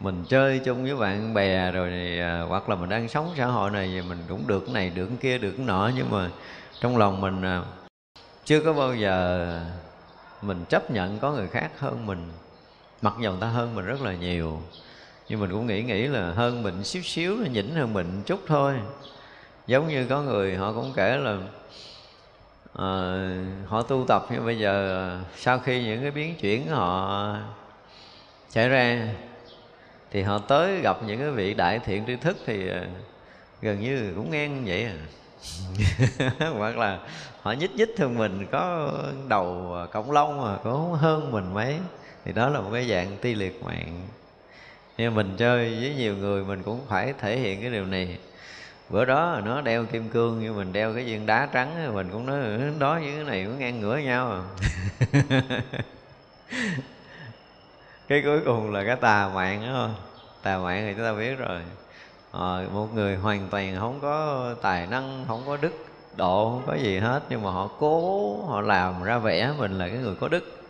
Mình 0.00 0.24
chơi 0.28 0.58
chung 0.58 0.84
với 0.84 0.96
bạn 0.96 1.34
bè 1.34 1.72
rồi 1.72 1.90
thì, 1.90 2.18
à, 2.20 2.42
hoặc 2.48 2.68
là 2.68 2.76
mình 2.76 2.88
đang 2.88 3.08
sống 3.08 3.32
xã 3.36 3.46
hội 3.46 3.70
này 3.70 3.90
thì 3.92 4.08
mình 4.08 4.18
cũng 4.28 4.46
được 4.46 4.62
cái 4.66 4.74
này 4.74 4.90
được 4.90 5.06
cái 5.06 5.18
kia 5.20 5.38
được 5.38 5.54
cái 5.56 5.66
nọ. 5.66 5.90
Nhưng 5.96 6.10
mà 6.10 6.30
trong 6.80 6.96
lòng 6.96 7.20
mình 7.20 7.42
à, 7.42 7.62
chưa 8.44 8.60
có 8.60 8.72
bao 8.72 8.94
giờ 8.94 9.48
mình 10.42 10.64
chấp 10.68 10.90
nhận 10.90 11.18
có 11.18 11.32
người 11.32 11.48
khác 11.48 11.70
hơn 11.78 12.06
mình. 12.06 12.28
Mặc 13.02 13.14
dù 13.20 13.30
người 13.30 13.40
ta 13.40 13.46
hơn 13.46 13.74
mình 13.74 13.84
rất 13.84 14.00
là 14.00 14.12
nhiều 14.12 14.60
nhưng 15.28 15.40
mình 15.40 15.50
cũng 15.50 15.66
nghĩ 15.66 15.82
nghĩ 15.82 16.06
là 16.06 16.32
hơn 16.32 16.62
mình 16.62 16.84
xíu 16.84 17.02
xíu 17.02 17.36
là 17.36 17.48
nhỉnh 17.48 17.74
hơn 17.74 17.92
mình 17.92 18.22
chút 18.26 18.40
thôi. 18.46 18.74
Giống 19.66 19.88
như 19.88 20.06
có 20.08 20.22
người 20.22 20.56
họ 20.56 20.72
cũng 20.72 20.92
kể 20.96 21.16
là 21.16 21.38
à, 22.78 22.84
họ 23.66 23.82
tu 23.82 24.04
tập 24.08 24.26
nhưng 24.30 24.46
bây 24.46 24.58
giờ 24.58 25.20
sau 25.36 25.58
khi 25.58 25.84
những 25.84 26.02
cái 26.02 26.10
biến 26.10 26.34
chuyển 26.40 26.68
họ 26.68 27.36
xảy 28.48 28.68
ra 28.68 29.08
thì 30.10 30.22
họ 30.22 30.38
tới 30.38 30.80
gặp 30.80 30.96
những 31.06 31.18
cái 31.18 31.30
vị 31.30 31.54
đại 31.54 31.78
thiện 31.78 32.04
tri 32.06 32.16
thức 32.16 32.36
thì 32.46 32.68
ờ, 32.68 32.86
gần 33.62 33.80
như 33.80 34.12
cũng 34.16 34.30
ngang 34.30 34.62
vậy 34.66 34.84
à. 34.84 34.94
Hoặc 36.58 36.78
là 36.78 36.98
họ 37.42 37.52
nhích 37.52 37.70
nhích 37.76 37.98
hơn 37.98 38.18
mình 38.18 38.46
có 38.50 38.92
đầu 39.28 39.76
cổng 39.92 40.10
lông 40.10 40.40
mà 40.40 40.56
cũng 40.64 40.92
hơn 40.92 41.32
mình 41.32 41.54
mấy. 41.54 41.78
Thì 42.24 42.32
đó 42.32 42.48
là 42.48 42.60
một 42.60 42.70
cái 42.72 42.88
dạng 42.88 43.16
ti 43.20 43.34
liệt 43.34 43.62
mạng. 43.64 44.00
Nhưng 44.98 45.14
mình 45.14 45.34
chơi 45.38 45.78
với 45.80 45.94
nhiều 45.94 46.16
người 46.16 46.44
mình 46.44 46.62
cũng 46.62 46.80
phải 46.88 47.14
thể 47.20 47.38
hiện 47.38 47.60
cái 47.60 47.70
điều 47.70 47.86
này 47.86 48.18
bữa 48.92 49.04
đó 49.04 49.40
nó 49.44 49.60
đeo 49.60 49.84
kim 49.84 50.08
cương 50.08 50.40
như 50.40 50.52
mình 50.52 50.72
đeo 50.72 50.94
cái 50.94 51.04
viên 51.04 51.26
đá 51.26 51.48
trắng 51.52 51.94
mình 51.94 52.08
cũng 52.12 52.26
nói 52.26 52.40
đó 52.78 52.94
với 52.94 53.12
cái 53.16 53.24
này 53.24 53.44
cũng 53.44 53.58
ngang 53.58 53.80
ngửa 53.80 53.96
nhau 53.96 54.32
à. 54.32 54.42
Cái 58.08 58.22
cuối 58.24 58.40
cùng 58.44 58.72
là 58.72 58.84
cái 58.86 58.96
tà 58.96 59.28
mạng 59.34 59.62
đó 59.62 59.72
không 59.74 59.94
tà 60.42 60.58
mạng 60.58 60.84
thì 60.86 60.94
chúng 60.94 61.04
ta 61.04 61.12
biết 61.12 61.38
rồi. 61.38 61.60
À, 62.32 62.68
một 62.72 62.94
người 62.94 63.16
hoàn 63.16 63.48
toàn 63.50 63.76
không 63.78 64.00
có 64.00 64.46
tài 64.62 64.86
năng 64.86 65.24
không 65.28 65.42
có 65.46 65.56
đức 65.56 65.72
độ 66.16 66.50
không 66.50 66.62
có 66.66 66.74
gì 66.74 66.98
hết 66.98 67.22
nhưng 67.30 67.42
mà 67.42 67.50
họ 67.50 67.70
cố 67.78 68.46
họ 68.46 68.60
làm 68.60 69.02
ra 69.02 69.18
vẻ 69.18 69.52
mình 69.58 69.78
là 69.78 69.88
cái 69.88 69.98
người 69.98 70.14
có 70.20 70.28
đức 70.28 70.62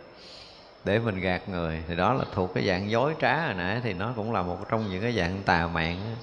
để 0.83 0.99
mình 0.99 1.19
gạt 1.19 1.49
người. 1.49 1.83
Thì 1.87 1.95
đó 1.95 2.13
là 2.13 2.25
thuộc 2.33 2.53
cái 2.53 2.67
dạng 2.67 2.89
dối 2.91 3.15
trá 3.21 3.45
hồi 3.45 3.53
nãy 3.53 3.81
thì 3.83 3.93
nó 3.93 4.13
cũng 4.15 4.33
là 4.33 4.41
một 4.41 4.69
trong 4.69 4.89
những 4.89 5.01
cái 5.01 5.11
dạng 5.11 5.43
tà 5.45 5.67
mạng 5.67 6.15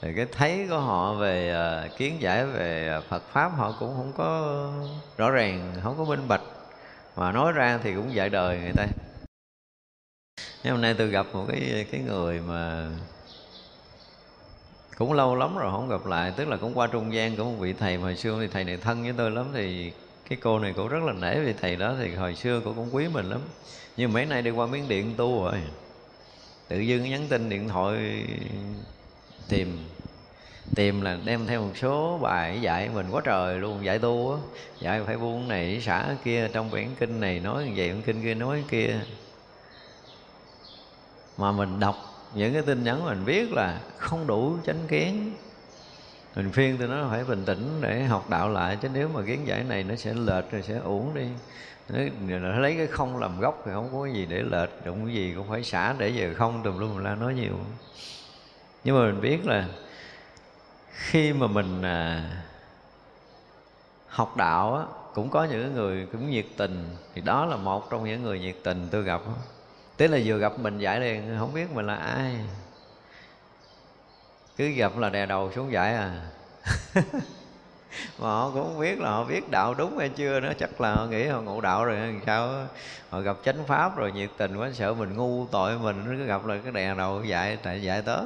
thì 0.00 0.12
cái 0.16 0.26
thấy 0.32 0.66
của 0.70 0.78
họ 0.78 1.14
về 1.14 1.56
uh, 1.86 1.96
kiến 1.96 2.16
giải 2.20 2.46
về 2.46 2.88
ờ, 2.88 3.00
Phật 3.00 3.22
pháp 3.32 3.48
họ 3.48 3.74
cũng 3.78 3.94
không 3.96 4.12
có 4.16 4.70
rõ 5.16 5.30
ràng 5.30 5.74
không 5.82 5.98
có 5.98 6.04
minh 6.04 6.28
bạch. 6.28 6.42
Mà 7.16 7.32
nói 7.32 7.52
ra 7.52 7.78
thì 7.82 7.94
cũng 7.94 8.14
dạy 8.14 8.28
đời 8.28 8.58
người 8.58 8.72
ta. 8.76 8.86
Thế 10.62 10.70
hôm 10.70 10.80
nay 10.80 10.94
tôi 10.98 11.08
gặp 11.08 11.26
một 11.32 11.44
cái 11.48 11.86
cái 11.90 12.00
người 12.00 12.40
mà 12.40 12.90
cũng 14.96 15.12
lâu 15.12 15.36
lắm 15.36 15.56
rồi 15.56 15.72
không 15.72 15.88
gặp 15.88 16.06
lại 16.06 16.32
tức 16.36 16.48
là 16.48 16.56
cũng 16.56 16.74
qua 16.74 16.86
trung 16.86 17.14
gian 17.14 17.36
của 17.36 17.44
một 17.44 17.56
vị 17.58 17.72
thầy. 17.72 17.96
Mà 17.96 18.02
hồi 18.02 18.16
xưa 18.16 18.38
thì 18.40 18.46
thầy 18.46 18.64
này 18.64 18.76
thân 18.76 19.02
với 19.02 19.14
tôi 19.16 19.30
lắm 19.30 19.46
thì 19.54 19.92
cái 20.28 20.38
cô 20.42 20.58
này 20.58 20.72
cũng 20.72 20.88
rất 20.88 21.02
là 21.02 21.12
nể 21.12 21.40
vị 21.40 21.54
thầy 21.60 21.76
đó 21.76 21.94
thì 22.00 22.14
hồi 22.14 22.34
xưa 22.34 22.60
cô 22.64 22.72
cũng 22.72 22.94
quý 22.94 23.08
mình 23.08 23.30
lắm. 23.30 23.40
Nhưng 23.96 24.12
mấy 24.12 24.26
nay 24.26 24.42
đi 24.42 24.50
qua 24.50 24.66
miếng 24.66 24.88
điện 24.88 25.14
tu 25.16 25.44
rồi 25.44 25.62
tự 26.68 26.80
dưng 26.80 27.10
nhắn 27.10 27.26
tin 27.28 27.48
điện 27.48 27.68
thoại 27.68 28.24
tìm 29.48 29.78
tìm 30.74 31.00
là 31.00 31.18
đem 31.24 31.46
theo 31.46 31.62
một 31.62 31.76
số 31.76 32.18
bài 32.22 32.60
dạy 32.60 32.88
mình 32.94 33.06
quá 33.10 33.20
trời 33.24 33.58
luôn, 33.58 33.84
dạy 33.84 33.98
tu 33.98 34.32
á. 34.32 34.38
Dạy 34.80 35.02
phải 35.06 35.16
buông 35.16 35.48
này 35.48 35.80
xả 35.80 36.16
kia, 36.24 36.48
trong 36.52 36.70
quyển 36.70 36.88
kinh 37.00 37.20
này 37.20 37.40
nói 37.40 37.64
như 37.64 37.72
vậy, 37.76 37.88
quyển 37.88 38.02
kinh 38.02 38.22
kia 38.22 38.34
nói 38.34 38.64
kia. 38.68 39.00
Mà 41.38 41.52
mình 41.52 41.80
đọc 41.80 41.96
những 42.34 42.52
cái 42.52 42.62
tin 42.62 42.84
nhắn 42.84 43.04
mình 43.04 43.24
biết 43.24 43.52
là 43.52 43.80
không 43.98 44.26
đủ 44.26 44.56
chánh 44.66 44.86
kiến. 44.88 45.32
Mình 46.36 46.50
phiên 46.52 46.76
tôi 46.78 46.88
nó 46.88 47.06
phải 47.10 47.24
bình 47.24 47.44
tĩnh 47.44 47.78
để 47.80 48.04
học 48.04 48.30
đạo 48.30 48.48
lại, 48.48 48.78
chứ 48.82 48.88
nếu 48.94 49.08
mà 49.08 49.22
kiến 49.26 49.46
giải 49.46 49.64
này 49.64 49.82
nó 49.82 49.96
sẽ 49.96 50.14
lệch 50.14 50.50
rồi 50.50 50.62
sẽ 50.62 50.78
uổng 50.78 51.14
đi. 51.14 51.26
Nó 52.28 52.58
lấy 52.58 52.74
cái 52.76 52.86
không 52.86 53.16
làm 53.16 53.40
gốc 53.40 53.62
thì 53.66 53.72
không 53.74 53.88
có 53.92 54.06
gì 54.06 54.26
để 54.26 54.42
lệch, 54.42 54.86
đụng 54.86 55.06
cái 55.06 55.14
gì 55.14 55.34
cũng 55.36 55.48
phải 55.48 55.62
xả 55.62 55.94
để 55.98 56.08
giờ 56.08 56.34
không 56.36 56.62
tùm 56.64 56.78
lum 56.78 56.96
la 56.96 57.14
nói 57.14 57.34
nhiều 57.34 57.58
nhưng 58.84 58.98
mà 58.98 59.06
mình 59.06 59.20
biết 59.20 59.46
là 59.46 59.68
khi 60.92 61.32
mà 61.32 61.46
mình 61.46 61.82
à, 61.82 62.30
học 64.08 64.36
đạo 64.36 64.76
á, 64.76 64.84
cũng 65.14 65.30
có 65.30 65.44
những 65.44 65.74
người 65.74 66.06
cũng 66.12 66.30
nhiệt 66.30 66.46
tình. 66.56 66.96
Thì 67.14 67.20
đó 67.20 67.46
là 67.46 67.56
một 67.56 67.90
trong 67.90 68.04
những 68.04 68.22
người 68.22 68.40
nhiệt 68.40 68.56
tình 68.62 68.88
tôi 68.90 69.02
gặp 69.02 69.20
tức 69.96 70.06
là 70.06 70.18
vừa 70.24 70.38
gặp 70.38 70.58
mình 70.58 70.78
giải 70.78 71.00
liền 71.00 71.36
không 71.38 71.54
biết 71.54 71.70
mình 71.72 71.86
là 71.86 71.94
ai. 71.94 72.36
Cứ 74.56 74.68
gặp 74.68 74.98
là 74.98 75.08
đè 75.08 75.26
đầu 75.26 75.52
xuống 75.52 75.72
giải 75.72 75.94
à. 75.94 76.30
mà 78.18 78.28
họ 78.28 78.50
cũng 78.50 78.62
không 78.62 78.80
biết 78.80 79.00
là 79.00 79.10
họ 79.10 79.24
biết 79.24 79.50
đạo 79.50 79.74
đúng 79.74 79.98
hay 79.98 80.08
chưa 80.08 80.40
nữa. 80.40 80.52
Chắc 80.58 80.80
là 80.80 80.94
họ 80.94 81.06
nghĩ 81.06 81.26
họ 81.26 81.40
ngộ 81.40 81.60
đạo 81.60 81.84
rồi 81.84 81.96
làm 81.96 82.20
sao 82.26 82.66
họ 83.10 83.20
gặp 83.20 83.36
chánh 83.44 83.66
pháp 83.66 83.96
rồi 83.96 84.12
nhiệt 84.12 84.30
tình 84.36 84.56
quá 84.56 84.70
sợ 84.72 84.94
mình 84.94 85.16
ngu 85.16 85.46
tội 85.46 85.78
mình 85.78 86.04
nó 86.04 86.12
cứ 86.18 86.24
gặp 86.24 86.46
là 86.46 86.56
cái 86.62 86.72
đè 86.72 86.94
đầu 86.94 87.24
dạy 87.24 87.58
tại 87.62 87.82
dạy 87.82 88.02
tới. 88.02 88.24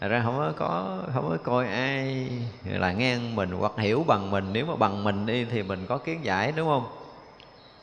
Thật 0.00 0.08
ra 0.08 0.22
không 0.24 0.36
có, 0.38 0.52
có 0.56 0.98
không 1.14 1.28
có 1.30 1.36
coi 1.44 1.66
ai 1.66 2.28
là 2.64 2.92
ngang 2.92 3.36
mình 3.36 3.50
hoặc 3.50 3.72
hiểu 3.76 4.04
bằng 4.06 4.30
mình. 4.30 4.52
Nếu 4.52 4.66
mà 4.66 4.76
bằng 4.76 5.04
mình 5.04 5.26
đi 5.26 5.44
thì 5.44 5.62
mình 5.62 5.86
có 5.86 5.98
kiến 5.98 6.24
giải 6.24 6.52
đúng 6.52 6.68
không? 6.68 6.86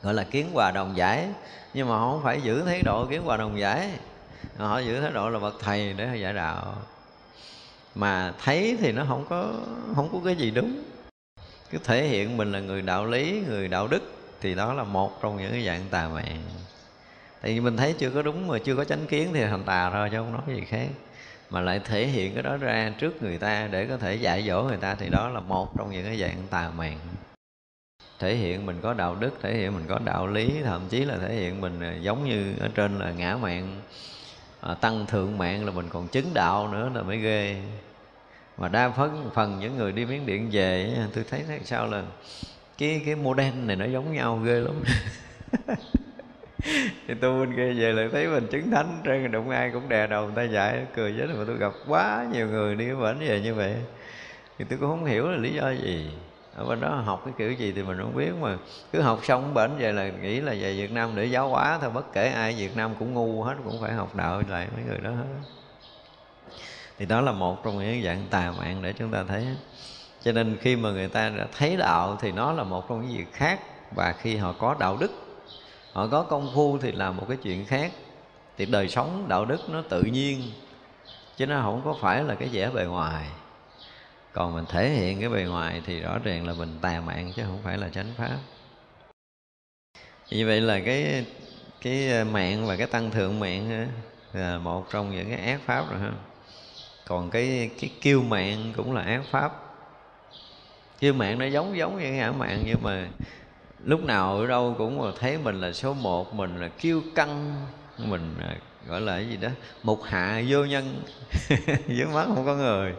Gọi 0.02 0.14
là 0.14 0.24
kiến 0.24 0.50
hòa 0.54 0.72
đồng 0.72 0.98
giải. 0.98 1.28
Nhưng 1.74 1.90
mà 1.90 1.98
họ 1.98 2.12
không 2.12 2.24
phải 2.24 2.42
giữ 2.42 2.62
thái 2.62 2.82
độ 2.84 3.06
kiến 3.06 3.22
hòa 3.24 3.38
đồng 3.38 3.60
giải. 3.60 3.90
Họ 4.58 4.80
giữ 4.80 5.02
thái 5.02 5.12
độ 5.12 5.30
là 5.30 5.40
bậc 5.40 5.56
thầy 5.60 5.94
để 5.94 6.16
giải 6.16 6.34
đạo 6.34 6.76
mà 7.96 8.34
thấy 8.44 8.78
thì 8.82 8.92
nó 8.92 9.06
không 9.08 9.26
có 9.30 9.54
không 9.96 10.10
có 10.12 10.20
cái 10.26 10.36
gì 10.36 10.52
đúng. 10.52 10.84
Cứ 11.70 11.78
thể 11.84 12.08
hiện 12.08 12.38
mình 12.38 12.52
là 12.52 12.60
người 12.60 12.82
đạo 12.82 13.06
lý 13.06 13.44
người 13.48 13.68
đạo 13.68 13.88
đức 13.88 14.02
thì 14.42 14.56
đó 14.56 14.74
là 14.74 14.84
một 14.84 15.22
trong 15.22 15.38
những 15.38 15.52
cái 15.52 15.66
dạng 15.66 15.82
tà 15.92 16.08
mạng 16.08 16.42
tại 17.42 17.54
vì 17.54 17.60
mình 17.60 17.78
thấy 17.78 17.96
chưa 17.98 18.10
có 18.10 18.22
đúng 18.22 18.48
mà 18.48 18.60
chưa 18.60 18.76
có 18.76 18.84
chánh 18.84 19.06
kiến 19.08 19.30
thì 19.34 19.42
thành 19.42 19.64
tà 19.64 19.90
thôi 19.92 20.10
chứ 20.12 20.18
không 20.18 20.34
nói 20.34 20.42
gì 20.56 20.64
khác. 20.68 20.88
Mà 21.50 21.62
lại 21.62 21.82
thể 21.86 22.08
hiện 22.08 22.34
cái 22.34 22.44
đó 22.44 22.58
ra 22.58 22.94
trước 23.00 23.24
người 23.24 23.38
ta 23.38 23.68
để 23.72 23.86
có 23.86 23.98
thể 23.98 24.16
dạy 24.16 24.44
dỗ 24.48 24.64
người 24.64 24.78
ta 24.78 24.96
thì 24.96 25.10
đó 25.10 25.30
là 25.30 25.40
một 25.40 25.78
trong 25.78 25.92
những 25.92 26.06
cái 26.06 26.20
dạng 26.20 26.44
tà 26.50 26.70
mạng 26.70 26.98
thể 28.20 28.36
hiện 28.36 28.66
mình 28.66 28.80
có 28.82 28.94
đạo 28.94 29.16
đức 29.16 29.32
thể 29.42 29.58
hiện 29.58 29.74
mình 29.74 29.86
có 29.88 30.00
đạo 30.06 30.28
lý 30.28 30.62
thậm 30.64 30.82
chí 30.90 31.06
là 31.06 31.18
thể 31.18 31.36
hiện 31.36 31.62
mình 31.62 31.80
à, 31.80 31.96
giống 32.02 32.26
như 32.26 32.54
ở 32.60 32.70
trên 32.76 33.00
là 33.00 33.12
ngã 33.12 33.38
mạng 33.42 33.82
à, 34.62 34.74
tăng 34.74 35.06
thượng 35.06 35.38
mạng 35.38 35.66
là 35.66 35.72
mình 35.72 35.90
còn 35.90 36.08
chứng 36.08 36.34
đạo 36.34 36.68
nữa 36.68 36.92
là 36.96 37.02
mới 37.02 37.18
ghê 37.18 37.62
mà 38.58 38.68
đa 38.68 38.90
phần 38.90 39.30
phần 39.34 39.60
những 39.60 39.78
người 39.78 39.92
đi 39.92 40.06
miếng 40.06 40.26
điện 40.26 40.50
về 40.52 40.96
tôi 41.14 41.24
thấy 41.30 41.44
thế 41.48 41.60
sao 41.64 41.88
là 41.88 42.04
cái 42.78 43.02
cái 43.06 43.16
model 43.16 43.54
này 43.54 43.76
nó 43.76 43.86
giống 43.86 44.14
nhau 44.14 44.40
ghê 44.46 44.60
lắm. 44.60 44.84
Thì 47.08 47.14
tu 47.14 47.40
bên 47.40 47.56
kia 47.56 47.74
về 47.74 47.94
lại 47.94 48.10
thấy 48.12 48.28
mình 48.28 48.48
chứng 48.52 48.72
thánh 48.72 49.02
trên 49.04 49.32
đụng 49.32 49.50
ai 49.50 49.72
cũng 49.72 49.90
đè 49.90 50.08
đầu, 50.08 50.26
người 50.26 50.36
ta 50.36 50.44
dạy, 50.44 50.86
cười 50.96 51.16
chết 51.18 51.26
mà 51.38 51.44
tôi 51.48 51.58
gặp 51.58 51.72
quá 51.88 52.26
nhiều 52.34 52.48
người 52.48 52.76
đi 52.76 52.86
bển 52.86 53.20
về 53.20 53.42
như 53.42 53.54
vậy. 53.54 53.76
Thì 54.58 54.66
tôi 54.70 54.80
cũng 54.80 54.90
không 54.90 55.06
hiểu 55.06 55.28
là 55.28 55.38
lý 55.38 55.54
do 55.54 55.70
gì. 55.70 56.12
Ở 56.56 56.66
bên 56.66 56.82
đó 56.82 56.90
học 56.90 57.22
cái 57.26 57.34
kiểu 57.38 57.52
gì 57.52 57.74
thì 57.76 57.84
mình 57.84 57.98
không 57.98 58.16
biết, 58.16 58.32
mà 58.42 58.58
cứ 58.92 59.02
học 59.02 59.20
xong 59.24 59.54
bển 59.54 59.72
về 59.78 59.92
là 59.92 60.10
nghĩ 60.10 60.42
là 60.42 60.52
về 60.52 60.74
Việt 60.74 60.92
Nam 60.92 61.10
để 61.16 61.26
giáo 61.26 61.50
hóa 61.50 61.78
thôi, 61.82 61.90
bất 61.94 62.14
kể 62.14 62.28
ai 62.28 62.56
Việt 62.58 62.78
Nam 62.78 62.92
cũng 63.00 63.14
ngu 63.14 63.44
hết, 63.44 63.56
cũng 63.64 63.82
phải 63.82 63.94
học 63.94 64.16
đạo 64.16 64.42
lại 64.50 64.68
mấy 64.76 64.84
người 64.88 65.00
đó 65.04 65.10
hết 65.10 65.50
thì 66.98 67.06
đó 67.06 67.22
là 67.22 67.32
một 67.32 67.64
trong 67.64 67.80
những 67.80 68.04
dạng 68.04 68.28
tà 68.30 68.52
mạng 68.52 68.82
để 68.82 68.94
chúng 68.94 69.12
ta 69.12 69.24
thấy. 69.28 69.48
Cho 70.24 70.32
nên 70.32 70.58
khi 70.62 70.76
mà 70.76 70.92
người 70.92 71.08
ta 71.08 71.30
đã 71.30 71.48
thấy 71.58 71.78
đạo 71.78 72.18
thì 72.22 72.32
nó 72.32 72.52
là 72.52 72.64
một 72.64 72.90
trong 72.90 73.02
những 73.02 73.18
việc 73.18 73.34
khác. 73.34 73.60
Và 73.96 74.14
khi 74.14 74.36
họ 74.36 74.54
có 74.60 74.76
đạo 74.80 74.98
đức, 74.98 75.12
họ 75.92 76.08
có 76.08 76.24
công 76.24 76.52
phu 76.56 76.78
thì 76.78 76.92
là 76.92 77.12
một 77.12 77.26
cái 77.28 77.38
chuyện 77.38 77.66
khác. 77.66 77.92
Thì 78.58 78.66
đời 78.66 78.90
sống 78.90 79.26
đạo 79.28 79.46
đức 79.46 79.70
nó 79.70 79.82
tự 79.82 80.02
nhiên, 80.02 80.42
chứ 81.38 81.46
nó 81.46 81.62
không 81.62 81.82
có 81.86 81.96
phải 82.02 82.24
là 82.24 82.36
cái 82.36 82.50
vẻ 82.52 82.70
bề 82.70 82.86
ngoài. 82.86 83.26
Còn 84.34 84.54
mình 84.54 84.66
thể 84.70 84.90
hiện 84.90 85.20
cái 85.20 85.30
bề 85.30 85.44
ngoài 85.44 85.82
thì 85.86 86.02
rõ 86.02 86.20
ràng 86.24 86.48
là 86.48 86.54
mình 86.54 86.78
tà 86.82 87.02
mạng, 87.02 87.32
chứ 87.36 87.44
không 87.44 87.60
phải 87.64 87.78
là 87.78 87.90
chánh 87.90 88.14
pháp. 88.18 88.38
Như 90.30 90.48
vậy 90.48 90.62
là 90.62 90.80
cái 90.86 91.26
cái 91.82 92.24
mạng 92.24 92.68
và 92.68 92.76
cái 92.76 92.88
tăng 92.88 93.12
thượng 93.12 93.40
mạng 93.40 93.72
à, 93.72 93.88
là 94.34 94.58
một 94.58 94.86
trong 94.92 95.12
những 95.12 95.30
cái 95.30 95.40
ác 95.40 95.60
pháp 95.66 95.92
rồi 95.92 96.00
ha 96.00 96.12
còn 97.08 97.30
cái 97.30 97.70
cái 97.80 97.90
kiêu 98.02 98.22
mạng 98.22 98.74
cũng 98.78 98.94
là 98.94 99.02
ác 99.02 99.22
pháp. 99.32 99.52
Kiêu 101.00 101.14
mạng 101.14 101.40
nó 101.40 101.46
giống 101.46 101.78
giống 101.78 102.00
như 102.00 102.12
ngã 102.12 102.32
mạng, 102.32 102.64
nhưng 102.66 102.84
mà 102.84 103.08
lúc 103.86 104.04
nào 104.04 104.38
ở 104.38 104.48
đâu 104.48 104.76
cũng 104.78 105.12
thấy 105.20 105.38
mình 105.38 105.62
là 105.62 105.72
số 105.72 105.94
một, 105.94 106.34
mình 106.34 106.62
là 106.62 106.68
kiêu 106.68 107.02
căng, 107.16 107.66
mình 107.98 108.36
gọi 108.88 109.02
là 109.02 109.16
cái 109.16 109.30
gì 109.30 109.38
đó, 109.38 109.50
mục 109.84 110.04
hạ 110.04 110.42
vô 110.48 110.66
nhân. 110.66 111.02
Dưới 111.88 112.08
mắt 112.14 112.26
không 112.26 112.46
có 112.46 112.56
người. 112.56 112.94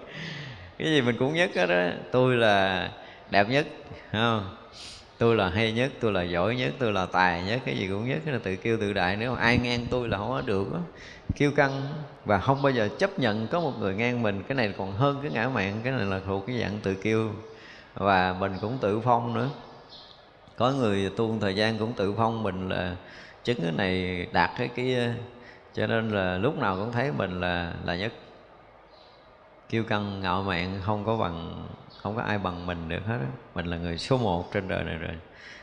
Cái 0.78 0.88
gì 0.88 1.00
mình 1.00 1.16
cũng 1.18 1.34
nhất 1.34 1.50
hết 1.54 1.66
đó 1.66 1.88
tôi 2.12 2.36
là 2.36 2.90
đẹp 3.30 3.48
nhất 3.48 3.66
không? 4.12 4.56
Tôi 5.18 5.36
là 5.36 5.48
hay 5.48 5.72
nhất, 5.72 5.92
tôi 6.00 6.12
là 6.12 6.22
giỏi 6.22 6.56
nhất, 6.56 6.72
tôi 6.78 6.92
là 6.92 7.06
tài 7.06 7.42
nhất, 7.42 7.60
cái 7.64 7.76
gì 7.76 7.88
cũng 7.88 8.08
nhất 8.08 8.18
cái 8.24 8.34
là 8.34 8.40
tự 8.42 8.56
kêu 8.56 8.78
tự 8.80 8.92
đại, 8.92 9.16
nếu 9.16 9.32
mà 9.32 9.40
ai 9.40 9.58
ngang 9.58 9.86
tôi 9.90 10.08
là 10.08 10.18
không 10.18 10.30
có 10.30 10.40
được 10.40 10.72
đó. 10.72 10.80
kêu 11.36 11.52
căng 11.52 11.82
và 12.26 12.38
không 12.38 12.62
bao 12.62 12.72
giờ 12.72 12.88
chấp 12.98 13.18
nhận 13.18 13.46
có 13.46 13.60
một 13.60 13.72
người 13.78 13.94
ngang 13.94 14.22
mình. 14.22 14.42
Cái 14.48 14.56
này 14.56 14.74
còn 14.78 14.92
hơn 14.92 15.18
cái 15.22 15.30
ngã 15.30 15.48
mạng, 15.48 15.80
cái 15.84 15.92
này 15.92 16.06
là 16.06 16.20
thuộc 16.26 16.46
cái 16.46 16.58
dạng 16.60 16.78
tự 16.82 16.94
kêu 16.94 17.30
và 17.94 18.36
mình 18.40 18.52
cũng 18.60 18.78
tự 18.80 19.00
phong 19.00 19.34
nữa. 19.34 19.48
Có 20.56 20.70
người 20.70 21.10
tu 21.16 21.38
thời 21.40 21.54
gian 21.54 21.78
cũng 21.78 21.92
tự 21.92 22.14
phong 22.16 22.42
mình 22.42 22.68
là 22.68 22.96
chứng 23.44 23.60
cái 23.62 23.72
này 23.72 24.26
đạt 24.32 24.50
cái 24.58 24.68
kia. 24.68 25.14
Cho 25.74 25.86
nên 25.86 26.10
là 26.10 26.38
lúc 26.38 26.58
nào 26.58 26.76
cũng 26.76 26.92
thấy 26.92 27.12
mình 27.12 27.40
là 27.40 27.72
là 27.84 27.96
nhất. 27.96 28.12
Kiêu 29.68 29.84
căng, 29.84 30.20
ngạo 30.20 30.42
mạn, 30.42 30.80
không 30.82 31.04
có 31.04 31.16
bằng, 31.16 31.66
không 32.02 32.16
có 32.16 32.22
ai 32.22 32.38
bằng 32.38 32.66
mình 32.66 32.88
được 32.88 33.06
hết 33.06 33.18
mình 33.54 33.66
là 33.66 33.76
người 33.76 33.98
số 33.98 34.18
một 34.18 34.52
trên 34.52 34.68
đời 34.68 34.84
này 34.84 34.96
rồi. 34.96 35.14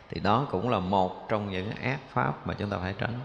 Thì 0.09 0.19
đó 0.19 0.47
cũng 0.51 0.69
là 0.69 0.79
một 0.79 1.29
trong 1.29 1.51
những 1.51 1.71
ác 1.71 1.99
pháp 2.13 2.47
mà 2.47 2.53
chúng 2.53 2.69
ta 2.69 2.77
phải 2.77 2.93
tránh. 2.97 3.19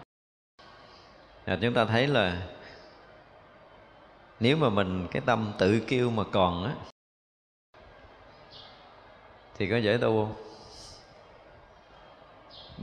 Và 1.46 1.58
chúng 1.60 1.74
ta 1.74 1.84
thấy 1.84 2.06
là 2.06 2.42
nếu 4.40 4.56
mà 4.56 4.70
mình 4.70 5.06
cái 5.10 5.22
tâm 5.26 5.52
tự 5.58 5.80
kiêu 5.80 6.10
mà 6.10 6.24
còn 6.32 6.64
á 6.64 6.74
thì 9.58 9.70
có 9.70 9.76
dễ 9.76 9.96
tu 9.96 10.24
không? 10.24 10.34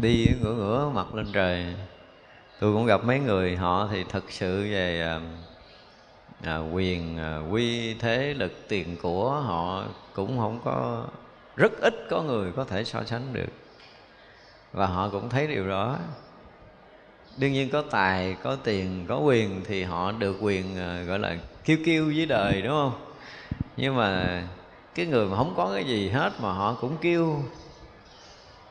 Đi 0.02 0.28
ngửa 0.42 0.54
ngửa 0.54 0.92
mặt 0.94 1.16
lên 1.16 1.28
trời. 1.34 1.76
Tôi 2.60 2.74
cũng 2.74 2.86
gặp 2.86 3.04
mấy 3.06 3.20
người 3.20 3.56
họ 3.56 3.88
thì 3.92 4.04
thật 4.04 4.24
sự 4.30 4.64
về 4.72 5.02
à, 5.02 5.22
à, 6.44 6.58
quyền 6.58 7.18
à, 7.18 7.40
quy 7.52 7.94
thế 7.94 8.34
lực 8.34 8.52
tiền 8.68 8.98
của 9.02 9.32
họ 9.32 9.84
cũng 10.14 10.38
không 10.38 10.60
có 10.66 11.06
rất 11.56 11.72
ít 11.82 11.94
có 12.10 12.22
người 12.22 12.52
có 12.52 12.64
thể 12.64 12.84
so 12.84 13.04
sánh 13.04 13.34
được. 13.34 13.50
Và 14.72 14.86
họ 14.86 15.10
cũng 15.10 15.30
thấy 15.30 15.48
điều 15.48 15.70
đó 15.70 15.98
đương 17.38 17.54
nhiên 17.54 17.70
có 17.70 17.82
tài, 17.82 18.36
có 18.44 18.56
tiền, 18.64 19.06
có 19.10 19.20
quyền 19.20 19.62
thì 19.68 19.84
họ 19.84 20.12
được 20.12 20.38
quyền 20.42 20.78
ờ, 20.78 21.04
gọi 21.04 21.20
là 21.20 21.38
kiêu 21.66 21.78
kiêu 21.86 22.06
với 22.06 22.26
đời, 22.26 22.62
đúng 22.62 22.72
không? 22.72 22.94
Nhưng 23.78 23.96
mà 23.96 24.42
cái 24.96 25.06
người 25.06 25.26
mà 25.28 25.38
không 25.38 25.54
có 25.58 25.72
cái 25.74 25.84
gì 25.84 26.10
hết 26.10 26.32
mà 26.40 26.54
họ 26.54 26.74
cũng 26.82 26.98
kêu 27.02 27.44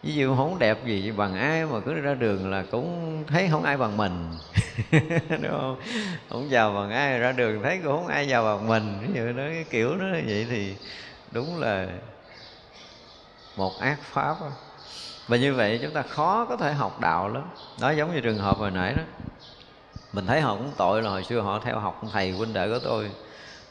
ví 0.03 0.15
dụ 0.15 0.37
không 0.37 0.59
đẹp 0.59 0.87
gì 0.87 1.11
bằng 1.11 1.35
ai 1.35 1.67
mà 1.67 1.81
cứ 1.81 1.95
ra 1.95 2.15
đường 2.15 2.51
là 2.51 2.65
cũng 2.71 3.25
thấy 3.27 3.49
không 3.51 3.63
ai 3.63 3.77
bằng 3.77 3.97
mình, 3.97 4.37
đúng 5.43 5.51
không? 5.51 5.81
Không 6.31 6.51
giàu 6.51 6.73
bằng 6.75 6.91
ai, 6.91 7.19
ra 7.19 7.33
đường 7.33 7.63
thấy 7.63 7.81
cũng 7.85 7.93
không 7.93 8.07
ai 8.07 8.29
giàu 8.29 8.45
bằng 8.45 8.69
mình. 8.69 8.99
Ví 9.03 9.09
dụ 9.15 9.27
đó 9.33 9.43
cái 9.49 9.65
kiểu 9.71 9.97
đó, 9.97 10.07
vậy 10.11 10.47
thì 10.51 10.77
đúng 11.31 11.57
là 11.57 11.87
một 13.57 13.81
ác 13.81 13.99
pháp 14.03 14.41
đó 14.41 14.51
và 15.29 15.37
như 15.37 15.55
vậy 15.55 15.79
chúng 15.83 15.93
ta 15.93 16.03
khó 16.03 16.45
có 16.45 16.57
thể 16.57 16.73
học 16.73 17.01
đạo 17.01 17.29
lắm. 17.29 17.43
Đó 17.81 17.91
giống 17.91 18.15
như 18.15 18.21
trường 18.21 18.39
hợp 18.39 18.57
hồi 18.59 18.71
nãy 18.71 18.95
đó. 18.97 19.03
Mình 20.13 20.27
thấy 20.27 20.41
họ 20.41 20.55
cũng 20.55 20.73
tội 20.77 21.03
là 21.03 21.11
hồi 21.11 21.25
xưa 21.25 21.41
họ 21.41 21.61
theo 21.65 21.79
học 21.79 22.03
thầy 22.13 22.31
huynh 22.31 22.53
đệ 22.53 22.69
của 22.69 22.79
tôi. 22.79 23.11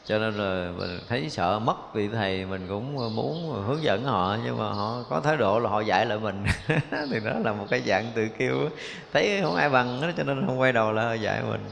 Cho 0.06 0.18
nên 0.18 0.34
là 0.34 0.72
mình 0.78 1.00
thấy 1.08 1.30
sợ 1.30 1.58
mất 1.58 1.94
vị 1.94 2.08
thầy 2.08 2.46
mình 2.46 2.66
cũng 2.68 3.16
muốn 3.16 3.64
hướng 3.66 3.82
dẫn 3.82 4.04
họ, 4.04 4.36
nhưng 4.44 4.58
mà 4.58 4.68
họ 4.68 5.02
có 5.10 5.20
thái 5.20 5.36
độ 5.36 5.58
là 5.58 5.70
họ 5.70 5.80
dạy 5.80 6.06
lại 6.06 6.18
mình. 6.18 6.44
Thì 6.90 7.20
đó 7.24 7.32
là 7.44 7.52
một 7.52 7.66
cái 7.70 7.82
dạng 7.86 8.12
tự 8.14 8.28
kêu 8.38 8.68
thấy 9.12 9.40
không 9.42 9.54
ai 9.54 9.70
bằng 9.70 10.00
đó 10.00 10.08
cho 10.16 10.24
nên 10.24 10.46
không 10.46 10.60
quay 10.60 10.72
đầu 10.72 10.92
là 10.92 11.14
dạy 11.14 11.42
mình. 11.48 11.70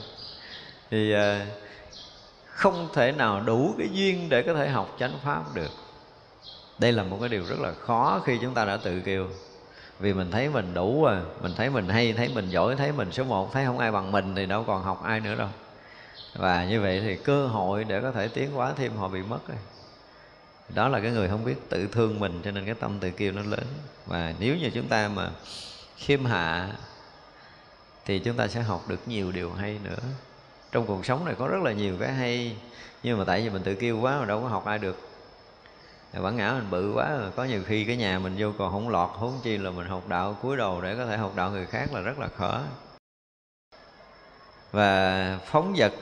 Thì 0.90 1.12
à, 1.12 1.46
không 2.46 2.88
thể 2.94 3.12
nào 3.12 3.40
đủ 3.40 3.74
cái 3.78 3.88
duyên 3.92 4.28
để 4.28 4.42
có 4.42 4.54
thể 4.54 4.68
học 4.68 4.96
chánh 4.98 5.12
pháp 5.24 5.54
được. 5.54 5.70
Đây 6.78 6.92
là 6.92 7.02
một 7.02 7.16
cái 7.20 7.28
điều 7.28 7.44
rất 7.44 7.60
là 7.60 7.72
khó 7.72 8.20
khi 8.24 8.38
chúng 8.42 8.54
ta 8.54 8.64
đã 8.64 8.76
tự 8.76 9.00
kêu 9.00 9.26
vì 10.02 10.12
mình 10.12 10.30
thấy 10.30 10.48
mình 10.48 10.74
đủ 10.74 11.04
rồi 11.04 11.18
mình 11.42 11.52
thấy 11.56 11.70
mình 11.70 11.88
hay, 11.88 12.12
thấy 12.12 12.28
mình 12.34 12.50
giỏi, 12.50 12.76
thấy 12.76 12.92
mình 12.92 13.12
số 13.12 13.24
một, 13.24 13.52
thấy 13.52 13.64
không 13.64 13.78
ai 13.78 13.92
bằng 13.92 14.12
mình 14.12 14.34
thì 14.34 14.46
đâu 14.46 14.64
còn 14.66 14.82
học 14.82 15.02
ai 15.04 15.20
nữa 15.20 15.34
đâu. 15.34 15.48
Và 16.34 16.64
như 16.64 16.80
vậy 16.80 17.00
thì 17.00 17.16
cơ 17.16 17.46
hội 17.46 17.84
để 17.84 18.00
có 18.00 18.12
thể 18.12 18.28
tiến 18.28 18.52
hóa 18.52 18.72
thêm 18.76 18.96
họ 18.96 19.08
bị 19.08 19.22
mất 19.22 19.48
rồi. 19.48 19.58
Đó 20.74 20.88
là 20.88 21.00
cái 21.00 21.10
người 21.10 21.28
không 21.28 21.44
biết 21.44 21.54
tự 21.68 21.88
thương 21.92 22.20
mình, 22.20 22.40
cho 22.44 22.50
nên 22.50 22.64
cái 22.64 22.74
tâm 22.74 22.98
tự 22.98 23.10
kiêu 23.10 23.32
nó 23.32 23.42
lớn. 23.42 23.64
Và 24.06 24.34
nếu 24.38 24.56
như 24.56 24.70
chúng 24.74 24.88
ta 24.88 25.08
mà 25.08 25.30
khiêm 25.96 26.24
hạ, 26.24 26.68
thì 28.04 28.18
chúng 28.18 28.36
ta 28.36 28.48
sẽ 28.48 28.62
học 28.62 28.88
được 28.88 29.00
nhiều 29.06 29.32
điều 29.32 29.52
hay 29.52 29.78
nữa. 29.84 29.98
Trong 30.72 30.86
cuộc 30.86 31.06
sống 31.06 31.24
này 31.24 31.34
có 31.38 31.48
rất 31.48 31.62
là 31.62 31.72
nhiều 31.72 31.96
cái 32.00 32.12
hay, 32.12 32.56
nhưng 33.02 33.18
mà 33.18 33.24
tại 33.24 33.40
vì 33.42 33.50
mình 33.50 33.62
tự 33.62 33.74
kiêu 33.74 34.00
quá 34.00 34.20
mà 34.20 34.24
đâu 34.24 34.40
có 34.42 34.48
học 34.48 34.64
ai 34.64 34.78
được 34.78 35.11
bản 36.20 36.36
ngã 36.36 36.52
mình 36.52 36.70
bự 36.70 36.92
quá 36.94 37.16
rồi 37.18 37.30
có 37.36 37.44
nhiều 37.44 37.62
khi 37.66 37.84
cái 37.84 37.96
nhà 37.96 38.18
mình 38.18 38.34
vô 38.38 38.52
còn 38.58 38.72
không 38.72 38.88
lọt 38.88 39.10
huống 39.12 39.40
chi 39.42 39.58
là 39.58 39.70
mình 39.70 39.86
học 39.86 40.08
đạo 40.08 40.36
cúi 40.42 40.56
đầu 40.56 40.80
để 40.80 40.96
có 40.96 41.06
thể 41.06 41.16
học 41.16 41.32
đạo 41.36 41.50
người 41.50 41.66
khác 41.66 41.92
là 41.92 42.00
rất 42.00 42.18
là 42.18 42.28
khó. 42.28 42.60
Và 44.72 45.38
phóng 45.46 45.74
vật 45.76 45.92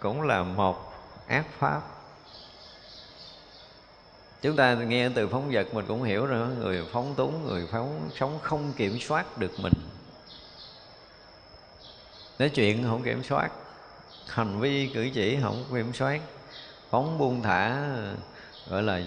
cũng 0.00 0.22
là 0.22 0.42
một 0.42 0.92
ác 1.26 1.46
pháp. 1.58 1.80
Chúng 4.42 4.56
ta 4.56 4.74
nghe 4.74 5.08
từ 5.08 5.28
phóng 5.28 5.50
vật 5.52 5.74
mình 5.74 5.84
cũng 5.88 6.02
hiểu 6.02 6.26
rồi 6.26 6.48
người 6.48 6.86
phóng 6.92 7.14
túng, 7.14 7.46
người 7.46 7.66
phóng 7.72 8.10
sống 8.14 8.38
không 8.42 8.72
kiểm 8.76 8.98
soát 9.00 9.38
được 9.38 9.60
mình. 9.62 9.72
Nói 12.38 12.48
chuyện 12.48 12.84
không 12.84 13.02
kiểm 13.02 13.22
soát, 13.22 13.50
hành 14.26 14.60
vi 14.60 14.90
cử 14.94 15.10
chỉ 15.14 15.38
không 15.42 15.64
kiểm 15.74 15.92
soát, 15.92 16.20
phóng 16.90 17.18
buông 17.18 17.42
thả 17.42 17.88
gọi 18.72 18.82
là 18.82 19.00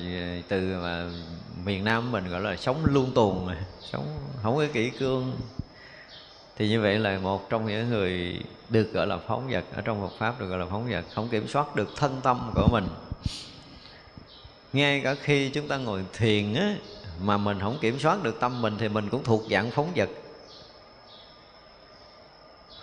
từ 0.47 0.79
mà 0.81 1.05
miền 1.63 1.83
nam 1.83 2.11
mình 2.11 2.29
gọi 2.29 2.41
là 2.41 2.55
sống 2.55 2.85
luôn 2.85 3.11
tuồng 3.15 3.49
sống 3.91 4.17
không 4.43 4.55
có 4.55 4.65
kỹ 4.73 4.89
cương. 4.89 5.33
Thì 6.55 6.69
như 6.69 6.81
vậy 6.81 6.99
là 6.99 7.17
một 7.19 7.49
trong 7.49 7.67
những 7.67 7.89
người 7.89 8.39
được 8.69 8.93
gọi 8.93 9.07
là 9.07 9.17
phóng 9.17 9.47
vật, 9.49 9.63
ở 9.75 9.81
trong 9.81 10.01
Phật 10.01 10.17
pháp 10.17 10.39
được 10.39 10.47
gọi 10.47 10.59
là 10.59 10.65
phóng 10.69 10.89
vật, 10.89 11.05
không 11.15 11.29
kiểm 11.29 11.47
soát 11.47 11.75
được 11.75 11.89
thân 11.95 12.19
tâm 12.23 12.51
của 12.55 12.67
mình. 12.67 12.87
Ngay 14.73 15.01
cả 15.03 15.15
khi 15.15 15.49
chúng 15.49 15.67
ta 15.67 15.77
ngồi 15.77 16.03
thiền 16.13 16.53
á, 16.53 16.75
mà 17.21 17.37
mình 17.37 17.59
không 17.59 17.77
kiểm 17.81 17.99
soát 17.99 18.23
được 18.23 18.39
tâm 18.39 18.61
mình 18.61 18.75
thì 18.79 18.89
mình 18.89 19.09
cũng 19.09 19.23
thuộc 19.23 19.43
dạng 19.51 19.71
phóng 19.71 19.91
vật. 19.95 20.09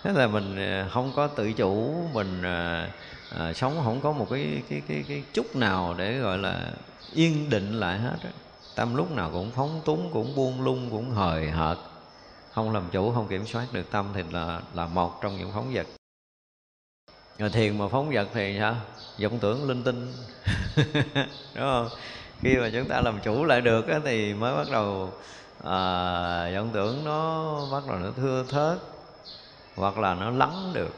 Thế 0.03 0.13
là 0.13 0.27
mình 0.27 0.57
à, 0.57 0.89
không 0.93 1.13
có 1.17 1.27
tự 1.27 1.53
chủ, 1.53 1.95
mình 2.13 2.43
à, 2.43 2.91
à, 3.39 3.53
sống 3.53 3.81
không 3.85 4.01
có 4.01 4.13
một 4.13 4.27
cái 4.31 4.63
cái 4.69 4.83
cái 4.89 5.05
cái 5.09 5.23
chút 5.33 5.57
nào 5.57 5.95
để 5.99 6.19
gọi 6.19 6.39
là 6.39 6.71
yên 7.13 7.51
định 7.51 7.81
lại 7.81 7.99
hết 7.99 8.17
tâm 8.75 8.95
lúc 8.95 9.11
nào 9.11 9.31
cũng 9.33 9.51
phóng 9.51 9.81
túng 9.85 10.11
cũng 10.13 10.35
buông 10.35 10.63
lung 10.63 10.89
cũng 10.91 11.11
hời 11.11 11.51
hợt. 11.51 11.79
Không 12.53 12.73
làm 12.73 12.83
chủ 12.93 13.13
không 13.13 13.29
kiểm 13.29 13.47
soát 13.47 13.67
được 13.73 13.91
tâm 13.91 14.07
thì 14.15 14.23
là 14.31 14.61
là 14.75 14.87
một 14.87 15.23
trong 15.23 15.39
những 15.39 15.51
phóng 15.55 15.75
vật. 15.75 15.87
Rồi 17.39 17.51
thiền 17.51 17.79
mà 17.79 17.89
phóng 17.89 18.11
vật 18.11 18.29
thì 18.35 18.57
sao? 18.59 18.77
Vọng 19.23 19.39
tưởng 19.39 19.69
linh 19.69 19.83
tinh. 19.83 20.13
Đúng 21.55 21.65
không? 21.65 21.89
Khi 22.41 22.57
mà 22.57 22.71
chúng 22.73 22.89
ta 22.89 23.01
làm 23.01 23.21
chủ 23.25 23.45
lại 23.45 23.61
được 23.61 23.89
á, 23.89 24.01
thì 24.05 24.35
mới 24.35 24.57
bắt 24.57 24.71
đầu 24.71 25.13
à, 25.65 25.81
vọng 26.55 26.71
tưởng 26.73 27.05
nó 27.05 27.55
bắt 27.73 27.83
đầu 27.89 27.99
nó 27.99 28.11
thưa 28.17 28.45
thớt 28.49 28.79
hoặc 29.77 29.99
là 29.99 30.15
nó 30.15 30.31
lắng 30.31 30.71
được 30.75 30.95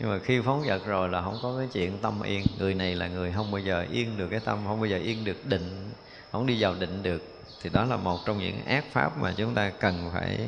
nhưng 0.00 0.10
mà 0.10 0.18
khi 0.18 0.40
phóng 0.40 0.62
vật 0.66 0.86
rồi 0.86 1.08
là 1.08 1.22
không 1.22 1.38
có 1.42 1.54
cái 1.58 1.68
chuyện 1.72 1.98
tâm 2.02 2.22
yên. 2.22 2.46
Người 2.58 2.74
này 2.74 2.94
là 2.94 3.08
người 3.08 3.32
không 3.32 3.50
bao 3.50 3.60
giờ 3.60 3.86
yên 3.92 4.16
được 4.16 4.28
cái 4.30 4.40
tâm, 4.40 4.58
không 4.66 4.80
bao 4.80 4.86
giờ 4.86 4.96
yên 4.96 5.24
được 5.24 5.46
định, 5.46 5.90
không 6.32 6.46
đi 6.46 6.62
vào 6.62 6.74
định 6.74 7.02
được. 7.02 7.22
Thì 7.62 7.70
đó 7.70 7.84
là 7.84 7.96
một 7.96 8.26
trong 8.26 8.38
những 8.38 8.64
ác 8.64 8.84
pháp 8.92 9.18
mà 9.18 9.34
chúng 9.36 9.54
ta 9.54 9.70
cần 9.70 10.10
phải 10.14 10.38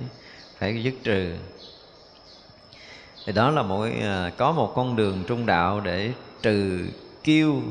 phải 0.59 0.83
dứt 0.83 0.95
trừ. 1.05 1.35
Thì 3.27 3.33
đó 3.33 3.51
là 3.51 3.63
một 3.63 3.89
à, 4.03 4.31
có 4.37 4.53
một 4.53 4.73
con 4.77 4.97
đường 4.97 5.25
trung 5.27 5.47
đạo 5.47 5.81
để 5.81 6.13
trừ 6.43 6.87
kiêu. 7.25 7.63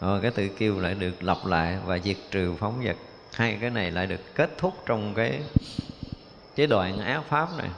Rồi 0.00 0.20
cái 0.20 0.30
tự 0.30 0.48
kiêu 0.48 0.80
lại 0.80 0.94
được 0.94 1.22
lặp 1.22 1.46
lại 1.46 1.78
và 1.86 1.98
diệt 1.98 2.16
trừ 2.30 2.54
phóng 2.58 2.82
vật 2.84 2.96
hai 3.34 3.58
cái 3.60 3.70
này 3.70 3.90
lại 3.90 4.06
được 4.06 4.34
kết 4.34 4.50
thúc 4.58 4.74
trong 4.86 5.14
cái 5.14 5.40
cái 6.56 6.66
đoạn 6.66 6.98
ác 6.98 7.22
pháp 7.28 7.58
này 7.58 7.68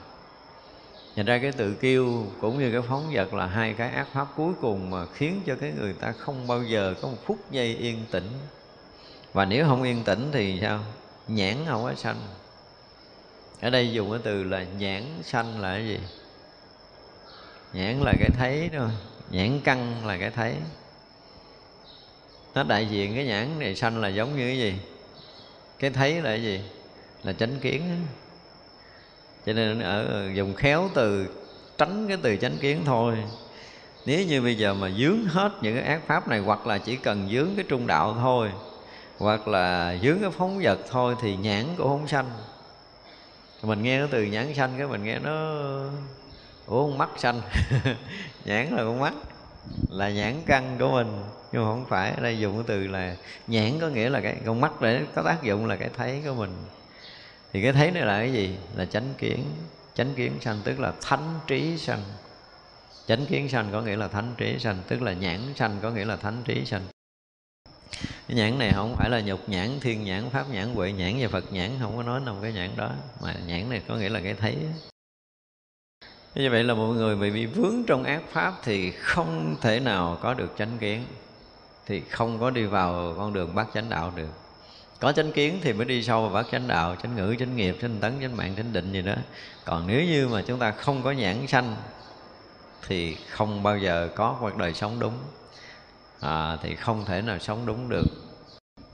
thành 1.17 1.27
ra 1.27 1.39
cái 1.39 1.53
tự 1.53 1.75
kiêu 1.75 2.27
cũng 2.41 2.59
như 2.59 2.73
cái 2.73 2.83
phóng 2.89 3.11
vật 3.13 3.35
là 3.35 3.47
hai 3.47 3.75
cái 3.75 3.91
ác 3.91 4.07
pháp 4.13 4.27
cuối 4.37 4.53
cùng 4.61 4.91
mà 4.91 5.07
khiến 5.07 5.41
cho 5.47 5.55
cái 5.61 5.73
người 5.79 5.93
ta 5.93 6.13
không 6.13 6.47
bao 6.47 6.63
giờ 6.63 6.95
có 7.03 7.09
một 7.09 7.17
phút 7.25 7.39
giây 7.51 7.75
yên 7.75 8.05
tĩnh. 8.11 8.29
Và 9.33 9.45
nếu 9.45 9.67
không 9.67 9.83
yên 9.83 10.05
tĩnh 10.05 10.31
thì 10.33 10.59
sao? 10.61 10.81
Nhãn 11.29 11.57
không 11.67 11.83
có 11.83 11.95
sanh. 11.95 12.21
Ở 13.61 13.71
đây 13.71 13.93
dùng 13.93 14.11
cái 14.11 14.21
từ 14.25 14.45
là 14.45 14.65
nhãn 14.79 15.03
sanh 15.23 15.61
là 15.61 15.73
cái 15.75 15.89
gì? 15.89 15.99
Nhãn 17.73 18.01
là 18.01 18.13
cái 18.21 18.31
thấy 18.39 18.71
thôi 18.73 18.89
nhãn 19.31 19.61
căn 19.61 20.07
là 20.07 20.19
cái 20.19 20.31
thấy. 20.31 20.55
Nó 22.55 22.63
đại 22.63 22.87
diện 22.87 23.15
cái 23.15 23.25
nhãn 23.25 23.59
này 23.59 23.75
sanh 23.75 24.01
là 24.01 24.09
giống 24.09 24.37
như 24.37 24.49
cái 24.49 24.59
gì? 24.59 24.75
Cái 25.79 25.91
thấy 25.91 26.15
là 26.15 26.31
cái 26.31 26.43
gì? 26.43 26.61
Là 27.23 27.33
chánh 27.33 27.61
kiến 27.61 27.83
cho 29.47 29.53
nên 29.53 29.81
ở 29.81 30.31
dùng 30.35 30.55
khéo 30.55 30.91
từ, 30.95 31.27
tránh 31.79 32.09
cái 32.09 32.17
từ 32.23 32.37
chánh 32.37 32.57
kiến 32.61 32.83
thôi. 32.85 33.17
Nếu 34.07 34.27
như 34.27 34.43
bây 34.43 34.57
giờ 34.57 34.75
mà 34.75 34.91
dướng 34.91 35.25
hết 35.25 35.53
những 35.61 35.77
cái 35.77 35.85
ác 35.85 36.01
pháp 36.07 36.29
này, 36.29 36.39
hoặc 36.39 36.67
là 36.67 36.79
chỉ 36.79 36.97
cần 36.97 37.29
dướng 37.33 37.49
cái 37.57 37.65
trung 37.69 37.87
đạo 37.87 38.17
thôi, 38.21 38.51
hoặc 39.19 39.49
là 39.49 39.97
dướng 40.03 40.19
cái 40.21 40.31
phóng 40.31 40.61
vật 40.63 40.79
thôi, 40.91 41.15
thì 41.23 41.37
nhãn 41.37 41.65
cũng 41.77 41.89
không 41.89 42.09
sanh. 42.09 42.31
Mình 43.63 43.83
nghe 43.83 43.99
cái 43.99 44.09
từ 44.11 44.23
nhãn 44.23 44.55
sanh 44.55 44.73
cái 44.79 44.87
mình 44.87 45.05
nghe 45.05 45.19
nó, 45.19 45.55
ủa, 46.67 46.87
con 46.87 46.99
mắt 46.99 47.11
sanh. 47.17 47.41
Nhãn 48.45 48.67
là 48.71 48.83
con 48.83 49.01
mắt, 49.01 49.13
là 49.91 50.11
nhãn 50.11 50.35
căn 50.47 50.77
của 50.79 50.91
mình. 50.91 51.23
Nhưng 51.53 51.63
mà 51.63 51.69
không 51.69 51.85
phải, 51.89 52.11
ở 52.11 52.23
đây 52.23 52.39
dùng 52.39 52.55
cái 52.55 52.65
từ 52.67 52.87
là 52.87 53.17
nhãn 53.47 53.81
có 53.81 53.89
nghĩa 53.89 54.11
là 54.11 54.21
cái 54.21 54.37
con 54.47 54.61
mắt 54.61 54.81
để 54.81 55.03
có 55.15 55.23
tác 55.23 55.43
dụng 55.43 55.67
là 55.67 55.77
cái 55.77 55.91
thấy 55.97 56.23
của 56.27 56.35
mình 56.35 56.51
thì 57.53 57.63
cái 57.63 57.73
thấy 57.73 57.91
này 57.91 58.07
là 58.07 58.19
cái 58.19 58.33
gì? 58.33 58.57
Là 58.77 58.85
chánh 58.85 59.15
kiến. 59.19 59.45
Chánh 59.95 60.15
kiến 60.15 60.33
sanh 60.41 60.61
tức 60.65 60.81
là 60.81 60.93
thánh 61.03 61.41
trí 61.47 61.79
sanh. 61.79 62.03
Chánh 63.07 63.27
kiến 63.27 63.49
sanh 63.49 63.69
có 63.73 63.83
nghĩa 63.83 63.97
là 63.97 64.09
thánh 64.09 64.35
trí 64.37 64.59
sanh, 64.59 64.79
tức 64.89 65.03
là 65.03 65.13
nhãn 65.13 65.41
sanh 65.57 65.79
có 65.83 65.91
nghĩa 65.91 66.05
là 66.05 66.17
thánh 66.17 66.43
trí 66.45 66.65
sanh. 66.65 66.83
Cái 68.03 68.37
nhãn 68.37 68.59
này 68.59 68.73
không 68.75 68.97
phải 68.97 69.11
là 69.11 69.21
nhục 69.21 69.49
nhãn, 69.49 69.81
thiên 69.81 70.05
nhãn, 70.05 70.31
pháp 70.31 70.51
nhãn, 70.51 70.75
huệ 70.75 70.93
nhãn 70.93 71.15
và 71.21 71.29
phật 71.29 71.53
nhãn, 71.53 71.71
không 71.81 71.97
có 71.97 72.03
nói 72.03 72.21
nằm 72.21 72.35
cái 72.43 72.53
nhãn 72.53 72.71
đó. 72.77 72.91
Mà 73.23 73.35
nhãn 73.47 73.71
này 73.71 73.83
có 73.89 73.97
nghĩa 73.97 74.09
là 74.09 74.21
cái 74.21 74.35
thấy. 74.35 74.57
Như 76.35 76.51
vậy 76.51 76.65
là 76.65 76.75
mọi 76.75 76.95
người 76.95 77.17
bị 77.17 77.31
bị 77.31 77.47
vướng 77.47 77.85
trong 77.87 78.05
ác 78.05 78.23
pháp 78.29 78.55
thì 78.63 78.91
không 78.91 79.57
thể 79.61 79.81
nào 79.81 80.19
có 80.23 80.35
được 80.35 80.55
chánh 80.59 80.79
kiến. 80.79 81.05
Thì 81.87 82.03
không 82.11 82.41
có 82.41 82.51
đi 82.51 82.65
vào 82.65 83.15
con 83.19 83.33
đường 83.33 83.55
bát 83.55 83.67
chánh 83.75 83.89
đạo 83.89 84.13
được 84.17 84.42
có 85.03 85.13
chánh 85.13 85.33
kiến 85.33 85.59
thì 85.63 85.73
mới 85.73 85.85
đi 85.85 86.03
sâu 86.03 86.23
vào 86.23 86.31
bát 86.31 86.47
chánh 86.53 86.69
đạo 86.69 86.97
chánh 87.03 87.17
ngữ 87.17 87.37
chánh 87.39 87.57
nghiệp 87.57 87.77
chánh 87.81 87.99
tấn 88.01 88.13
chánh 88.21 88.37
mạng 88.37 88.55
chánh 88.57 88.73
định 88.73 88.93
gì 88.93 89.03
đó. 89.03 89.15
Còn 89.65 89.87
nếu 89.87 90.05
như 90.05 90.29
mà 90.29 90.43
chúng 90.47 90.59
ta 90.59 90.71
không 90.71 91.03
có 91.03 91.11
nhãn 91.13 91.47
sanh 91.47 91.77
thì 92.87 93.15
không 93.15 93.63
bao 93.63 93.79
giờ 93.79 94.09
có 94.17 94.37
cuộc 94.41 94.57
đời 94.57 94.75
sống 94.75 95.01
đúng. 95.01 95.15
À, 96.21 96.57
thì 96.63 96.75
không 96.75 97.05
thể 97.05 97.23
nào 97.23 97.39
sống 97.39 97.67
đúng 97.67 97.89
được 97.89 98.07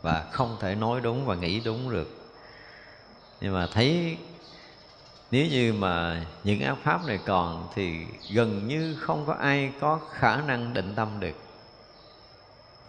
và 0.02 0.24
không 0.32 0.56
thể 0.60 0.74
nói 0.74 1.00
đúng 1.00 1.26
và 1.26 1.34
nghĩ 1.34 1.60
đúng 1.60 1.90
được. 1.90 2.08
Nhưng 3.40 3.54
mà 3.54 3.66
thấy 3.72 4.16
nếu 5.30 5.46
như 5.46 5.72
mà 5.72 6.24
những 6.44 6.60
ác 6.60 6.76
pháp 6.82 7.06
này 7.06 7.18
còn 7.26 7.68
thì 7.74 7.96
gần 8.32 8.68
như 8.68 8.96
không 9.00 9.26
có 9.26 9.32
ai 9.32 9.72
có 9.80 10.00
khả 10.12 10.36
năng 10.36 10.74
định 10.74 10.92
tâm 10.96 11.20
được 11.20 11.47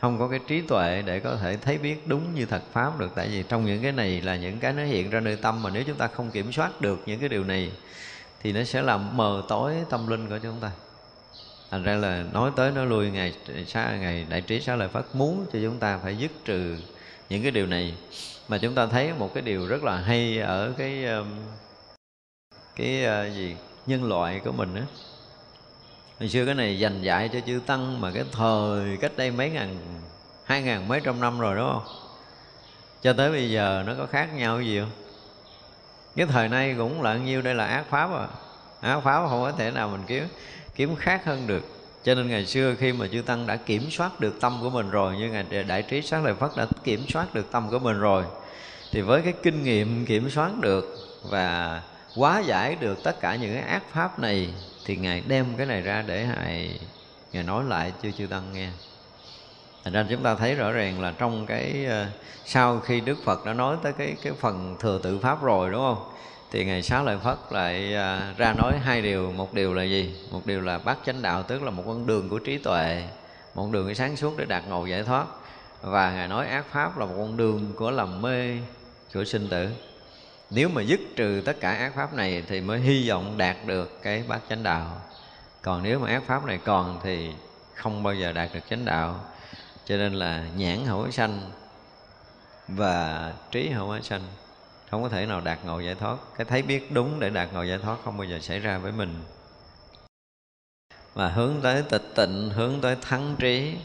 không 0.01 0.19
có 0.19 0.27
cái 0.27 0.39
trí 0.47 0.61
tuệ 0.61 1.01
để 1.05 1.19
có 1.19 1.35
thể 1.35 1.57
thấy 1.57 1.77
biết 1.77 2.07
đúng 2.07 2.35
như 2.35 2.45
thật 2.45 2.61
pháp 2.71 2.99
được. 2.99 3.11
Tại 3.15 3.27
vì 3.27 3.43
trong 3.49 3.65
những 3.65 3.81
cái 3.81 3.91
này 3.91 4.21
là 4.21 4.35
những 4.35 4.59
cái 4.59 4.73
nó 4.73 4.83
hiện 4.83 5.09
ra 5.09 5.19
nơi 5.19 5.35
tâm 5.35 5.63
mà 5.63 5.69
nếu 5.69 5.83
chúng 5.83 5.97
ta 5.97 6.07
không 6.07 6.31
kiểm 6.31 6.51
soát 6.51 6.81
được 6.81 6.99
những 7.05 7.19
cái 7.19 7.29
điều 7.29 7.43
này 7.43 7.71
thì 8.41 8.53
nó 8.53 8.63
sẽ 8.63 8.81
làm 8.81 9.17
mờ 9.17 9.43
tối 9.47 9.75
tâm 9.89 10.07
linh 10.07 10.29
của 10.29 10.39
chúng 10.43 10.59
ta. 10.61 10.71
Thành 11.71 11.83
ra 11.83 11.95
là 11.95 12.23
nói 12.33 12.51
tới 12.55 12.71
nói 12.71 12.85
lui, 12.85 13.11
ngày 13.11 13.33
xa 13.67 13.97
ngày 13.97 14.25
đại 14.29 14.41
trí 14.41 14.61
xá 14.61 14.75
lợi 14.75 14.87
phát 14.87 15.15
muốn 15.15 15.45
cho 15.53 15.59
chúng 15.63 15.79
ta 15.79 15.97
phải 15.97 16.17
dứt 16.17 16.31
trừ 16.45 16.77
những 17.29 17.41
cái 17.43 17.51
điều 17.51 17.65
này. 17.65 17.93
Mà 18.47 18.57
chúng 18.57 18.75
ta 18.75 18.85
thấy 18.85 19.13
một 19.13 19.33
cái 19.33 19.43
điều 19.43 19.67
rất 19.67 19.83
là 19.83 19.97
hay 19.97 20.39
ở 20.39 20.73
cái 20.77 21.05
um, 21.05 21.27
cái 22.75 23.05
uh, 23.05 23.35
gì, 23.35 23.55
nhân 23.85 24.03
loại 24.03 24.41
của 24.43 24.51
mình 24.51 24.75
á 24.75 24.83
hồi 26.19 26.29
xưa 26.29 26.45
cái 26.45 26.55
này 26.55 26.79
dành 26.79 27.01
dạy 27.01 27.29
cho 27.33 27.39
chư 27.47 27.59
tăng 27.65 28.01
mà 28.01 28.11
cái 28.11 28.23
thời 28.31 28.97
cách 28.97 29.11
đây 29.17 29.31
mấy 29.31 29.49
ngàn, 29.49 29.77
hai 30.43 30.61
ngàn 30.61 30.87
mấy 30.87 31.01
trăm 31.03 31.19
năm 31.19 31.39
rồi, 31.39 31.55
đúng 31.55 31.69
không? 31.73 31.83
Cho 33.01 33.13
tới 33.13 33.31
bây 33.31 33.51
giờ 33.51 33.83
nó 33.87 33.93
có 33.97 34.05
khác 34.05 34.33
nhau 34.33 34.61
gì 34.61 34.79
không? 34.79 34.91
Cái 36.15 36.25
thời 36.25 36.49
nay 36.49 36.75
cũng 36.77 37.01
là 37.01 37.17
nhiêu 37.17 37.41
đây 37.41 37.55
là 37.55 37.65
ác 37.65 37.85
pháp 37.89 38.09
à. 38.13 38.27
Ác 38.81 38.99
pháp 38.99 39.27
không 39.29 39.41
có 39.43 39.51
thể 39.51 39.71
nào 39.71 39.89
mình 39.89 40.01
kiếm 40.07 40.27
kiếm 40.75 40.95
khác 40.95 41.25
hơn 41.25 41.47
được. 41.47 41.63
Cho 42.03 42.15
nên 42.15 42.27
ngày 42.27 42.45
xưa 42.45 42.75
khi 42.79 42.93
mà 42.93 43.07
chư 43.11 43.21
tăng 43.21 43.47
đã 43.47 43.55
kiểm 43.55 43.91
soát 43.91 44.19
được 44.19 44.41
tâm 44.41 44.57
của 44.61 44.69
mình 44.69 44.89
rồi, 44.89 45.17
như 45.17 45.29
ngài 45.29 45.63
đại 45.63 45.81
trí 45.81 46.01
sáng 46.01 46.23
lợi 46.23 46.33
phật 46.33 46.57
đã 46.57 46.67
kiểm 46.83 47.05
soát 47.07 47.33
được 47.33 47.51
tâm 47.51 47.69
của 47.69 47.79
mình 47.79 47.99
rồi, 47.99 48.23
thì 48.91 49.01
với 49.01 49.21
cái 49.21 49.33
kinh 49.43 49.63
nghiệm 49.63 50.05
kiểm 50.05 50.29
soát 50.29 50.51
được 50.61 50.97
và 51.29 51.81
quá 52.15 52.39
giải 52.39 52.75
được 52.79 53.03
tất 53.03 53.19
cả 53.19 53.35
những 53.35 53.53
cái 53.53 53.63
ác 53.63 53.83
pháp 53.91 54.19
này 54.19 54.53
thì 54.89 54.95
ngài 54.95 55.23
đem 55.27 55.45
cái 55.57 55.65
này 55.65 55.81
ra 55.81 56.03
để 56.07 56.27
ngài 56.35 56.79
ngài 57.31 57.43
nói 57.43 57.63
lại 57.63 57.93
cho 58.03 58.09
chư 58.17 58.27
tăng 58.27 58.53
nghe. 58.53 58.69
Thành 59.83 59.93
ra 59.93 60.05
chúng 60.09 60.23
ta 60.23 60.35
thấy 60.35 60.55
rõ 60.55 60.71
ràng 60.71 61.01
là 61.01 61.13
trong 61.17 61.45
cái 61.45 61.85
ờ, 61.85 62.07
sau 62.45 62.79
khi 62.79 63.01
đức 63.01 63.17
phật 63.23 63.45
đã 63.45 63.53
nói 63.53 63.77
tới 63.83 63.93
cái 63.93 64.15
cái 64.23 64.33
phần 64.39 64.75
thừa 64.79 64.99
tự 65.03 65.19
pháp 65.19 65.43
rồi, 65.43 65.71
đúng 65.71 65.81
không? 65.81 66.11
Thì 66.51 66.65
ngày 66.65 66.81
xá 66.81 67.03
lợi 67.03 67.17
phất 67.23 67.37
lại 67.49 67.93
ờ, 67.93 68.33
ra 68.37 68.53
nói 68.53 68.73
hai 68.83 69.01
điều. 69.01 69.31
Một 69.31 69.53
điều 69.53 69.73
là 69.73 69.83
gì? 69.83 70.15
Một 70.31 70.45
điều 70.45 70.61
là 70.61 70.77
bát 70.77 70.97
chánh 71.05 71.21
đạo, 71.21 71.43
tức 71.43 71.63
là 71.63 71.71
một 71.71 71.83
con 71.85 72.07
đường 72.07 72.29
của 72.29 72.39
trí 72.39 72.57
tuệ, 72.57 73.03
một 73.55 73.71
đường 73.71 73.95
sáng 73.95 74.15
suốt 74.15 74.37
để 74.37 74.45
đạt 74.45 74.63
ngộ 74.67 74.85
giải 74.85 75.03
thoát. 75.03 75.25
Và 75.81 76.11
ngài 76.11 76.27
nói 76.27 76.47
ác 76.47 76.65
pháp 76.71 76.97
là 76.97 77.05
một 77.05 77.15
con 77.17 77.37
đường 77.37 77.73
của 77.75 77.91
lầm 77.91 78.21
mê 78.21 78.57
của 79.13 79.23
sinh 79.23 79.47
tử 79.49 79.69
nếu 80.49 80.69
mà 80.69 80.81
dứt 80.81 80.99
trừ 81.15 81.41
tất 81.45 81.57
cả 81.59 81.71
ác 81.71 81.95
pháp 81.95 82.13
này 82.13 82.43
thì 82.47 82.61
mới 82.61 82.79
hy 82.79 83.09
vọng 83.09 83.37
đạt 83.37 83.57
được 83.65 83.99
cái 84.01 84.23
bát 84.27 84.39
chánh 84.49 84.63
đạo. 84.63 85.01
Còn 85.61 85.83
nếu 85.83 85.99
mà 85.99 86.09
ác 86.09 86.23
pháp 86.27 86.45
này 86.45 86.59
còn 86.65 86.99
thì 87.03 87.33
không 87.73 88.03
bao 88.03 88.13
giờ 88.13 88.31
đạt 88.31 88.49
được 88.53 88.59
chánh 88.69 88.85
đạo. 88.85 89.25
Cho 89.85 89.97
nên 89.97 90.13
là 90.13 90.45
nhãn 90.55 90.85
hữu 90.85 91.03
ái 91.03 91.11
sanh 91.11 91.51
và 92.67 93.33
trí 93.51 93.69
hữu 93.69 93.91
ái 93.91 94.01
sanh 94.01 94.21
không 94.89 95.03
có 95.03 95.09
thể 95.09 95.25
nào 95.25 95.41
đạt 95.41 95.59
ngộ 95.65 95.79
giải 95.79 95.95
thoát. 95.95 96.17
Cái 96.37 96.45
thấy 96.45 96.61
biết 96.61 96.91
đúng 96.91 97.19
để 97.19 97.29
đạt 97.29 97.53
ngộ 97.53 97.63
giải 97.63 97.77
thoát 97.77 97.97
không 98.03 98.17
bao 98.17 98.27
giờ 98.27 98.39
xảy 98.39 98.59
ra 98.59 98.77
với 98.77 98.91
mình. 98.91 99.23
Và 101.13 101.27
hướng 101.27 101.61
tới 101.61 101.83
tịch 101.89 102.11
tịnh, 102.15 102.49
hướng 102.55 102.81
tới 102.81 102.95
thắng 103.01 103.35
trí. 103.39 103.77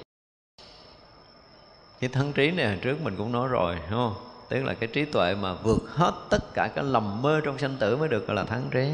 Cái 2.01 2.11
thắng 2.11 2.32
trí 2.32 2.51
này 2.51 2.66
hồi 2.66 2.78
trước 2.82 3.01
mình 3.01 3.16
cũng 3.16 3.32
nói 3.32 3.49
rồi, 3.49 3.77
đúng 3.91 4.15
không? 4.15 4.34
Tức 4.49 4.62
là 4.62 4.75
cái 4.75 4.89
trí 4.93 5.05
tuệ 5.05 5.35
mà 5.35 5.55
vượt 5.55 5.83
hết 5.89 6.12
tất 6.31 6.55
cả 6.55 6.69
cái 6.75 6.85
lầm 6.85 7.23
mơ 7.23 7.41
trong 7.45 7.59
sanh 7.59 7.77
tử 7.77 7.97
mới 7.97 8.09
được 8.09 8.27
gọi 8.27 8.37
là 8.37 8.45
thắng 8.45 8.69
trí. 8.71 8.89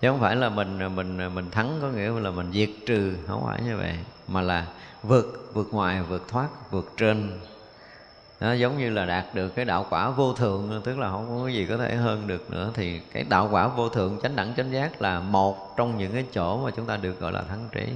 Chứ 0.00 0.08
không 0.10 0.20
phải 0.20 0.36
là 0.36 0.48
mình 0.48 0.96
mình 0.96 1.34
mình 1.34 1.50
thắng 1.50 1.78
có 1.82 1.88
nghĩa 1.88 2.10
là 2.20 2.30
mình 2.30 2.52
diệt 2.52 2.70
trừ 2.86 3.14
không 3.26 3.44
phải 3.46 3.62
như 3.62 3.76
vậy 3.76 3.94
mà 4.28 4.40
là 4.40 4.66
vượt 5.02 5.50
vượt 5.52 5.68
ngoài 5.70 6.02
vượt 6.02 6.28
thoát 6.28 6.48
vượt 6.70 6.92
trên. 6.96 7.40
Nó 8.40 8.52
giống 8.52 8.78
như 8.78 8.90
là 8.90 9.06
đạt 9.06 9.34
được 9.34 9.48
cái 9.48 9.64
đạo 9.64 9.86
quả 9.90 10.10
vô 10.10 10.32
thượng 10.32 10.80
tức 10.84 10.98
là 10.98 11.10
không 11.10 11.42
có 11.42 11.48
gì 11.48 11.66
có 11.66 11.76
thể 11.76 11.96
hơn 11.96 12.26
được 12.26 12.50
nữa. 12.50 12.70
Thì 12.74 13.00
cái 13.12 13.24
đạo 13.28 13.48
quả 13.52 13.68
vô 13.68 13.88
thượng 13.88 14.20
chánh 14.22 14.36
đẳng 14.36 14.54
chánh 14.56 14.72
giác 14.72 15.02
là 15.02 15.20
một 15.20 15.76
trong 15.76 15.98
những 15.98 16.12
cái 16.12 16.24
chỗ 16.32 16.64
mà 16.64 16.70
chúng 16.76 16.86
ta 16.86 16.96
được 16.96 17.20
gọi 17.20 17.32
là 17.32 17.42
thắng 17.42 17.68
trí. 17.72 17.88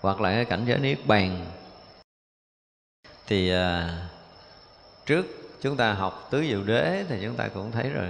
Hoặc 0.00 0.20
là 0.20 0.30
cái 0.30 0.44
cảnh 0.44 0.64
giới 0.66 0.78
niết 0.78 1.06
bàn. 1.06 1.46
Thì 3.26 3.50
à, 3.50 3.98
trước 5.06 5.39
chúng 5.62 5.76
ta 5.76 5.92
học 5.92 6.28
tứ 6.30 6.42
diệu 6.42 6.62
đế 6.62 7.04
thì 7.08 7.18
chúng 7.22 7.36
ta 7.36 7.48
cũng 7.48 7.72
thấy 7.72 7.90
rồi. 7.90 8.08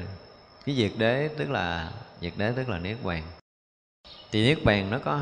Cái 0.67 0.75
diệt 0.75 0.93
đế 0.97 1.29
tức 1.37 1.51
là, 1.51 1.91
diệt 2.21 2.33
đế 2.37 2.53
tức 2.57 2.69
là 2.69 2.79
niết 2.79 2.97
bàn. 3.05 3.23
Thì 4.33 4.45
niết 4.45 4.65
bàn 4.65 4.91
nó 4.91 4.99
có 4.99 5.21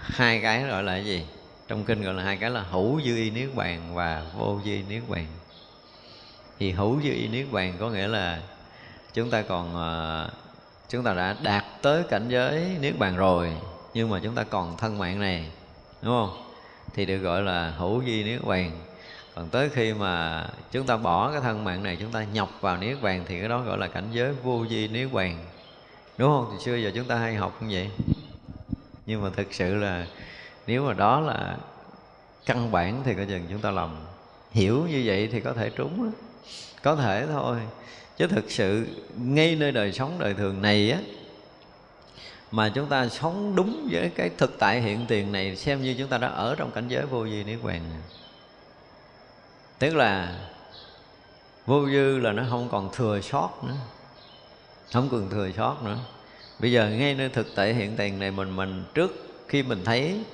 hai 0.00 0.40
cái 0.40 0.64
gọi 0.64 0.82
là 0.82 0.92
cái 0.92 1.04
gì? 1.04 1.26
Trong 1.68 1.84
kinh 1.84 2.02
gọi 2.02 2.14
là 2.14 2.22
hai 2.22 2.36
cái 2.36 2.50
là 2.50 2.62
hữu 2.62 3.00
dư 3.00 3.16
y 3.16 3.30
niết 3.30 3.54
bàn 3.54 3.94
và 3.94 4.26
vô 4.38 4.60
dư 4.64 4.70
y 4.70 4.82
niết 4.82 5.02
bàn. 5.08 5.26
Thì 6.58 6.70
hữu 6.70 7.00
dư 7.02 7.10
y 7.10 7.28
niết 7.28 7.46
bàn 7.52 7.74
có 7.80 7.90
nghĩa 7.90 8.08
là 8.08 8.40
chúng 9.14 9.30
ta 9.30 9.42
còn 9.42 9.74
ờ, 9.74 10.30
chúng 10.88 11.04
ta 11.04 11.14
đã 11.14 11.36
đạt 11.42 11.64
tới 11.82 12.02
cảnh 12.10 12.28
giới 12.28 12.76
niết 12.80 12.98
bàn 12.98 13.16
rồi, 13.16 13.52
nhưng 13.94 14.10
mà 14.10 14.20
chúng 14.22 14.34
ta 14.34 14.44
còn 14.44 14.76
thân 14.76 14.98
mạng 14.98 15.20
này, 15.20 15.50
đúng 16.02 16.12
không? 16.12 16.44
Thì 16.94 17.06
được 17.06 17.18
gọi 17.18 17.42
là 17.42 17.70
hữu 17.70 18.02
dư 18.02 18.24
niết 18.24 18.44
bàn 18.44 18.70
còn 19.34 19.48
tới 19.48 19.68
khi 19.68 19.94
mà 19.94 20.46
chúng 20.72 20.86
ta 20.86 20.96
bỏ 20.96 21.32
cái 21.32 21.40
thân 21.40 21.64
mạng 21.64 21.82
này, 21.82 21.96
chúng 22.00 22.12
ta 22.12 22.24
nhập 22.24 22.48
vào 22.60 22.76
niết 22.76 23.02
bàn 23.02 23.24
thì 23.28 23.40
cái 23.40 23.48
đó 23.48 23.60
gọi 23.60 23.78
là 23.78 23.86
cảnh 23.86 24.08
giới 24.12 24.32
vô 24.32 24.64
vi 24.68 24.88
niết 24.88 25.12
bàn. 25.12 25.38
Đúng 26.18 26.30
không? 26.30 26.48
Thì 26.52 26.64
xưa 26.64 26.76
giờ 26.76 26.90
chúng 26.94 27.04
ta 27.04 27.16
hay 27.16 27.34
học 27.34 27.62
như 27.62 27.68
vậy. 27.70 27.90
Nhưng 29.06 29.22
mà 29.22 29.30
thực 29.36 29.54
sự 29.54 29.74
là 29.74 30.06
nếu 30.66 30.86
mà 30.86 30.92
đó 30.92 31.20
là 31.20 31.56
căn 32.46 32.72
bản 32.72 33.02
thì 33.04 33.14
coi 33.14 33.26
chừng 33.26 33.46
chúng 33.50 33.60
ta 33.60 33.70
lầm. 33.70 33.96
Hiểu 34.50 34.86
như 34.86 35.02
vậy 35.04 35.28
thì 35.32 35.40
có 35.40 35.52
thể 35.52 35.70
trúng 35.70 36.04
đó. 36.04 36.10
có 36.82 36.96
thể 36.96 37.26
thôi. 37.26 37.58
Chứ 38.16 38.26
thực 38.26 38.50
sự 38.50 38.86
ngay 39.16 39.56
nơi 39.56 39.72
đời 39.72 39.92
sống 39.92 40.16
đời 40.18 40.34
thường 40.34 40.62
này 40.62 40.90
á, 40.90 40.98
mà 42.50 42.72
chúng 42.74 42.86
ta 42.86 43.08
sống 43.08 43.56
đúng 43.56 43.88
với 43.90 44.10
cái 44.14 44.30
thực 44.38 44.58
tại 44.58 44.80
hiện 44.80 45.04
tiền 45.08 45.32
này, 45.32 45.56
xem 45.56 45.82
như 45.82 45.94
chúng 45.98 46.08
ta 46.08 46.18
đã 46.18 46.28
ở 46.28 46.54
trong 46.54 46.70
cảnh 46.70 46.88
giới 46.88 47.06
vô 47.06 47.22
vi 47.22 47.44
niết 47.44 47.58
bàn 47.62 47.80
tức 49.82 49.94
là 49.94 50.32
vô 51.66 51.86
dư 51.86 52.18
là 52.18 52.32
nó 52.32 52.42
không 52.50 52.68
còn 52.72 52.90
thừa 52.92 53.20
sót 53.20 53.64
nữa. 53.64 53.74
Không 54.92 55.08
còn 55.08 55.30
thừa 55.30 55.50
sót 55.56 55.82
nữa. 55.82 55.98
Bây 56.58 56.72
giờ 56.72 56.88
ngay 56.88 57.14
nơi 57.14 57.28
thực 57.28 57.46
tại 57.54 57.74
hiện 57.74 57.96
tiền 57.96 58.18
này 58.18 58.30
mình 58.30 58.56
mình 58.56 58.84
trước 58.94 59.12
khi 59.48 59.62
mình 59.62 59.84
thấy, 59.84 60.24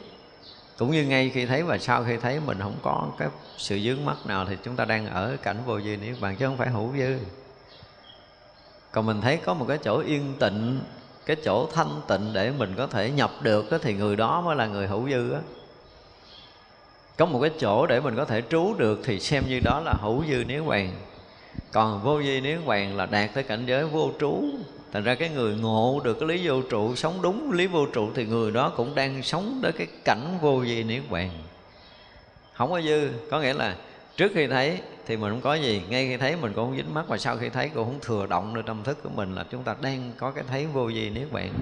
cũng 0.78 0.90
như 0.90 1.04
ngay 1.04 1.30
khi 1.34 1.46
thấy 1.46 1.62
và 1.62 1.78
sau 1.78 2.04
khi 2.04 2.16
thấy 2.16 2.40
mình 2.40 2.58
không 2.60 2.76
có 2.82 3.08
cái 3.18 3.28
sự 3.56 3.80
dướng 3.80 4.04
mắt 4.04 4.16
nào 4.26 4.46
thì 4.46 4.56
chúng 4.64 4.76
ta 4.76 4.84
đang 4.84 5.06
ở 5.06 5.36
cảnh 5.42 5.56
vô 5.66 5.80
dư 5.80 5.96
niết 5.96 6.20
bàn 6.20 6.36
chứ 6.36 6.46
không 6.46 6.56
phải 6.56 6.68
hữu 6.68 6.92
dư. 6.98 7.18
Còn 8.92 9.06
mình 9.06 9.20
thấy 9.20 9.36
có 9.36 9.54
một 9.54 9.64
cái 9.68 9.78
chỗ 9.84 9.98
yên 9.98 10.34
tịnh, 10.40 10.80
cái 11.26 11.36
chỗ 11.44 11.68
thanh 11.74 12.00
tịnh 12.08 12.32
để 12.32 12.50
mình 12.50 12.74
có 12.76 12.86
thể 12.86 13.10
nhập 13.10 13.30
được 13.42 13.66
thì 13.82 13.94
người 13.94 14.16
đó 14.16 14.40
mới 14.40 14.56
là 14.56 14.66
người 14.66 14.86
hữu 14.86 15.10
dư 15.10 15.32
á 15.32 15.40
có 17.18 17.26
một 17.26 17.38
cái 17.42 17.50
chỗ 17.58 17.86
để 17.86 18.00
mình 18.00 18.16
có 18.16 18.24
thể 18.24 18.42
trú 18.50 18.74
được 18.78 19.00
thì 19.04 19.20
xem 19.20 19.44
như 19.48 19.60
đó 19.60 19.80
là 19.80 19.92
hữu 19.92 20.24
dư 20.24 20.44
niết 20.44 20.62
bàn 20.66 20.90
còn 21.72 22.02
vô 22.02 22.22
dư 22.22 22.40
niết 22.40 22.58
bàn 22.66 22.96
là 22.96 23.06
đạt 23.06 23.34
tới 23.34 23.44
cảnh 23.44 23.66
giới 23.66 23.84
vô 23.84 24.10
trú. 24.20 24.44
Thành 24.92 25.04
ra 25.04 25.14
cái 25.14 25.28
người 25.28 25.56
ngộ 25.56 26.00
được 26.04 26.20
cái 26.20 26.28
lý 26.28 26.48
vô 26.48 26.62
trụ, 26.62 26.94
sống 26.96 27.22
đúng 27.22 27.52
lý 27.52 27.66
vô 27.66 27.86
trụ 27.86 28.08
thì 28.14 28.26
người 28.26 28.50
đó 28.50 28.72
cũng 28.76 28.94
đang 28.94 29.22
sống 29.22 29.60
tới 29.62 29.72
cái 29.72 29.86
cảnh 30.04 30.38
vô 30.40 30.56
vi 30.56 30.84
niết 30.84 31.02
bàn 31.10 31.30
không 32.52 32.70
có 32.70 32.80
dư, 32.80 33.08
có 33.30 33.40
nghĩa 33.40 33.52
là 33.52 33.76
trước 34.16 34.32
khi 34.34 34.46
thấy 34.46 34.78
thì 35.06 35.16
mình 35.16 35.30
không 35.30 35.40
có 35.40 35.54
gì, 35.54 35.82
ngay 35.88 36.06
khi 36.06 36.16
thấy 36.16 36.36
mình 36.36 36.52
cũng 36.52 36.66
không 36.66 36.76
dính 36.76 36.94
mắt, 36.94 37.08
và 37.08 37.18
sau 37.18 37.36
khi 37.36 37.48
thấy 37.48 37.68
cũng 37.68 37.84
không 37.84 37.98
thừa 38.02 38.26
động 38.26 38.54
nơi 38.54 38.62
tâm 38.66 38.84
thức 38.84 39.02
của 39.02 39.10
mình 39.14 39.34
là 39.34 39.44
chúng 39.50 39.62
ta 39.62 39.76
đang 39.80 40.12
có 40.18 40.30
cái 40.30 40.44
thấy 40.48 40.66
vô 40.66 40.84
vi 40.84 41.10
niết 41.10 41.32
bàn 41.32 41.52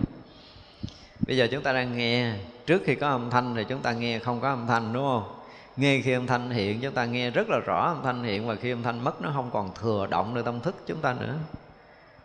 bây 1.26 1.36
giờ 1.36 1.48
chúng 1.50 1.62
ta 1.62 1.72
đang 1.72 1.96
nghe, 1.96 2.32
trước 2.66 2.82
khi 2.84 2.94
có 2.94 3.08
âm 3.08 3.30
thanh 3.30 3.54
thì 3.54 3.64
chúng 3.68 3.80
ta 3.80 3.92
nghe 3.92 4.18
không 4.18 4.40
có 4.40 4.48
âm 4.48 4.66
thanh, 4.66 4.92
đúng 4.92 5.02
không? 5.02 5.35
Nghe 5.76 6.00
khi 6.00 6.12
âm 6.12 6.26
thanh 6.26 6.50
hiện 6.50 6.80
chúng 6.80 6.94
ta 6.94 7.04
nghe 7.04 7.30
rất 7.30 7.50
là 7.50 7.58
rõ 7.58 7.86
âm 7.86 8.02
thanh 8.02 8.22
hiện 8.22 8.46
và 8.46 8.54
khi 8.54 8.70
âm 8.70 8.82
thanh 8.82 9.04
mất 9.04 9.22
nó 9.22 9.30
không 9.34 9.50
còn 9.52 9.70
thừa 9.74 10.06
động 10.10 10.34
nơi 10.34 10.42
tâm 10.44 10.60
thức 10.60 10.74
chúng 10.86 11.00
ta 11.00 11.14
nữa. 11.20 11.34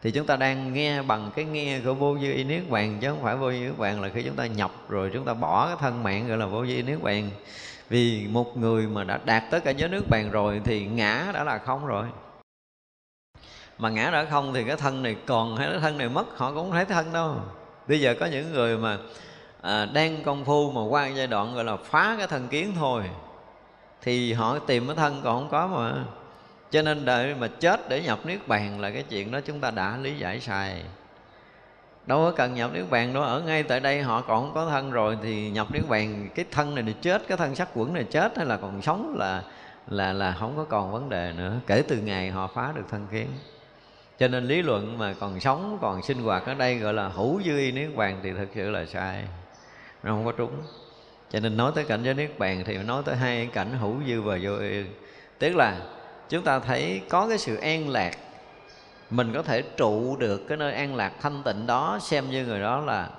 Thì 0.02 0.11
chúng 0.11 0.26
ta 0.26 0.36
đang 0.36 0.73
nghe 0.73 1.02
bằng 1.02 1.32
cái 1.36 1.45
nghe 1.45 1.80
của 1.86 1.94
vô 1.94 2.14
vi 2.14 2.34
y 2.34 2.44
niết 2.44 2.69
bàn 2.69 2.98
chứ 3.02 3.10
không 3.10 3.23
phải 3.23 3.36
vô 3.36 3.49
vi 3.49 3.60
niết 3.60 3.78
bàn 3.78 4.02
là 4.02 4.10
khi 4.10 4.23
chúng 4.23 4.36
ta 4.36 4.45
nhập 4.45 4.72
rồi 4.90 5.10
chúng 5.14 5.26
ta 5.26 5.34
bỏ 5.34 5.68
cái 5.68 5.76
thân 5.80 6.03
mạng 6.03 6.28
gọi 6.28 6.38
là 6.38 6.45
vô 6.45 6.61
vi 6.61 6.76
y 6.76 6.82
niết 6.82 7.02
bàn. 7.02 7.30
Vì 7.90 8.28
một 8.28 8.57
người 8.57 8.88
mà 8.88 9.03
đã 9.03 9.19
đạt 9.26 9.44
tới 9.52 9.60
cả 9.60 9.72
giới 9.72 9.90
nước 9.90 10.10
bàn 10.10 10.32
rồi 10.32 10.61
thì 10.64 10.86
ngã 10.86 11.32
đã 11.34 11.44
là 11.44 11.57
không 11.57 11.86
rồi. 11.86 12.06
Mà 13.78 13.90
ngã 13.90 14.10
đã 14.11 14.26
không 14.26 14.53
thì 14.53 14.64
cái 14.64 14.78
thân 14.78 15.03
này 15.03 15.15
còn 15.26 15.57
hay 15.57 15.68
cái 15.72 15.80
thân 15.80 15.98
này 15.98 16.10
mất 16.10 16.38
họ 16.38 16.52
cũng 16.52 16.57
không 16.57 16.72
thấy 16.72 16.86
thân 16.86 17.14
đâu. 17.14 17.36
Bây 17.88 18.02
giờ 18.02 18.15
có 18.19 18.26
những 18.26 18.53
người 18.53 18.78
mà 18.78 18.98
à, 19.61 19.86
đang 19.86 20.23
công 20.23 20.45
phu 20.45 20.72
mà 20.72 20.82
qua 20.84 21.07
giai 21.07 21.28
đoạn 21.28 21.56
gọi 21.56 21.64
là 21.64 21.78
phá 21.78 22.15
cái 22.18 22.28
thân 22.28 22.48
kiến 22.48 22.73
thôi 22.76 23.03
thì 24.02 24.34
họ 24.34 24.60
tìm 24.60 24.88
cái 24.88 24.95
thân 24.95 25.22
còn 25.23 25.40
không 25.40 25.49
có 25.49 25.68
mà. 25.68 26.03
Cho 26.72 26.82
nên 26.82 27.06
đợi 27.06 27.36
mà 27.36 27.48
chết 27.48 27.90
để 27.90 28.03
nhập 28.03 28.26
niết 28.26 28.48
bàn 28.48 28.80
là 28.80 28.91
cái 28.91 29.03
chuyện 29.10 29.32
đó 29.32 29.40
chúng 29.45 29.60
ta 29.60 29.72
đã 29.72 29.98
lý 29.98 30.18
giải 30.18 30.40
sai. 30.40 30.84
Đâu 32.06 32.19
có 32.19 32.32
cần 32.32 32.53
nhập 32.53 32.72
niết 32.73 32.90
bàn 32.90 33.14
đâu, 33.14 33.23
ở 33.23 33.41
ngay 33.41 33.64
tại 33.64 33.80
đây 33.80 34.02
họ 34.02 34.22
còn 34.22 34.45
không 34.45 34.53
có 34.53 34.65
thân 34.65 34.91
rồi 34.91 35.18
thì 35.23 35.49
nhập 35.49 35.72
niết 35.72 35.90
bàn, 35.90 36.30
cái 36.36 36.45
thân 36.52 36.76
này 36.76 36.84
thì 36.88 36.94
chết, 37.02 37.28
cái 37.28 37.38
thân 37.38 37.56
sắc 37.56 37.69
quẩn 37.73 37.94
này 37.94 38.03
chết, 38.03 38.38
hay 38.38 38.45
là 38.45 38.57
còn 38.57 38.82
sống 38.82 39.15
là 39.18 39.44
là 39.88 40.14
là 40.14 40.36
không 40.40 40.57
có 40.57 40.64
còn 40.64 40.91
vấn 40.91 41.10
đề 41.10 41.34
nữa. 41.38 41.56
Kể 41.68 41.84
từ 41.88 41.98
ngày 41.98 42.30
họ 42.30 42.48
phá 42.48 42.72
được 42.76 42.86
thân 42.90 43.07
kiến. 43.11 43.28
Cho 44.19 44.28
nên 44.28 44.48
lý 44.48 44.61
luận 44.61 44.98
mà 44.98 45.14
còn 45.19 45.40
sống, 45.40 45.78
còn 45.82 46.02
sinh 46.02 46.23
hoạt 46.23 46.45
ở 46.45 46.53
đây 46.53 46.78
gọi 46.78 46.94
là 46.94 47.07
hữu 47.07 47.41
dư 47.45 47.57
y 47.57 47.72
niết 47.72 47.95
bàn 47.95 48.19
thì 48.23 48.32
thực 48.34 48.49
sự 48.56 48.69
là 48.69 48.86
sai. 48.86 49.23
Nó 50.03 50.11
không 50.11 50.26
có 50.26 50.32
trúng 50.32 50.52
cho 51.32 51.40
nên 51.40 51.58
nói 51.58 51.72
tới 51.76 51.84
cảnh 51.84 52.03
giới 52.03 52.14
niết 52.14 52.40
bàn 52.40 52.64
thì 52.66 52.78
nói 52.78 53.03
tới 53.06 53.16
hai 53.16 53.49
cảnh 53.53 53.78
hữu 53.80 53.95
dư 54.08 54.22
và 54.22 54.38
vô 54.41 54.58
y 54.58 54.84
tức 55.41 55.56
là, 55.56 55.78
chúng 56.30 56.44
ta 56.44 56.60
thấy 56.60 57.02
có 57.10 57.28
cái 57.28 57.38
sự 57.38 57.56
an 57.56 57.90
lạc. 57.90 58.18
Mình 59.10 59.34
có 59.34 59.44
thể 59.44 59.62
trụ 59.62 60.16
được 60.16 60.48
cái 60.48 60.58
nơi 60.58 60.74
an 60.74 60.95
lạc 60.95 61.14
thanh 61.22 61.44
tịnh 61.44 61.68
đó, 61.68 61.99
xem 62.02 62.32
như 62.32 62.45
người 62.45 62.60
đó 62.60 62.80
là 62.80 63.10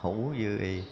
hữu 0.00 0.34
dư 0.38 0.58
y. 0.58 0.82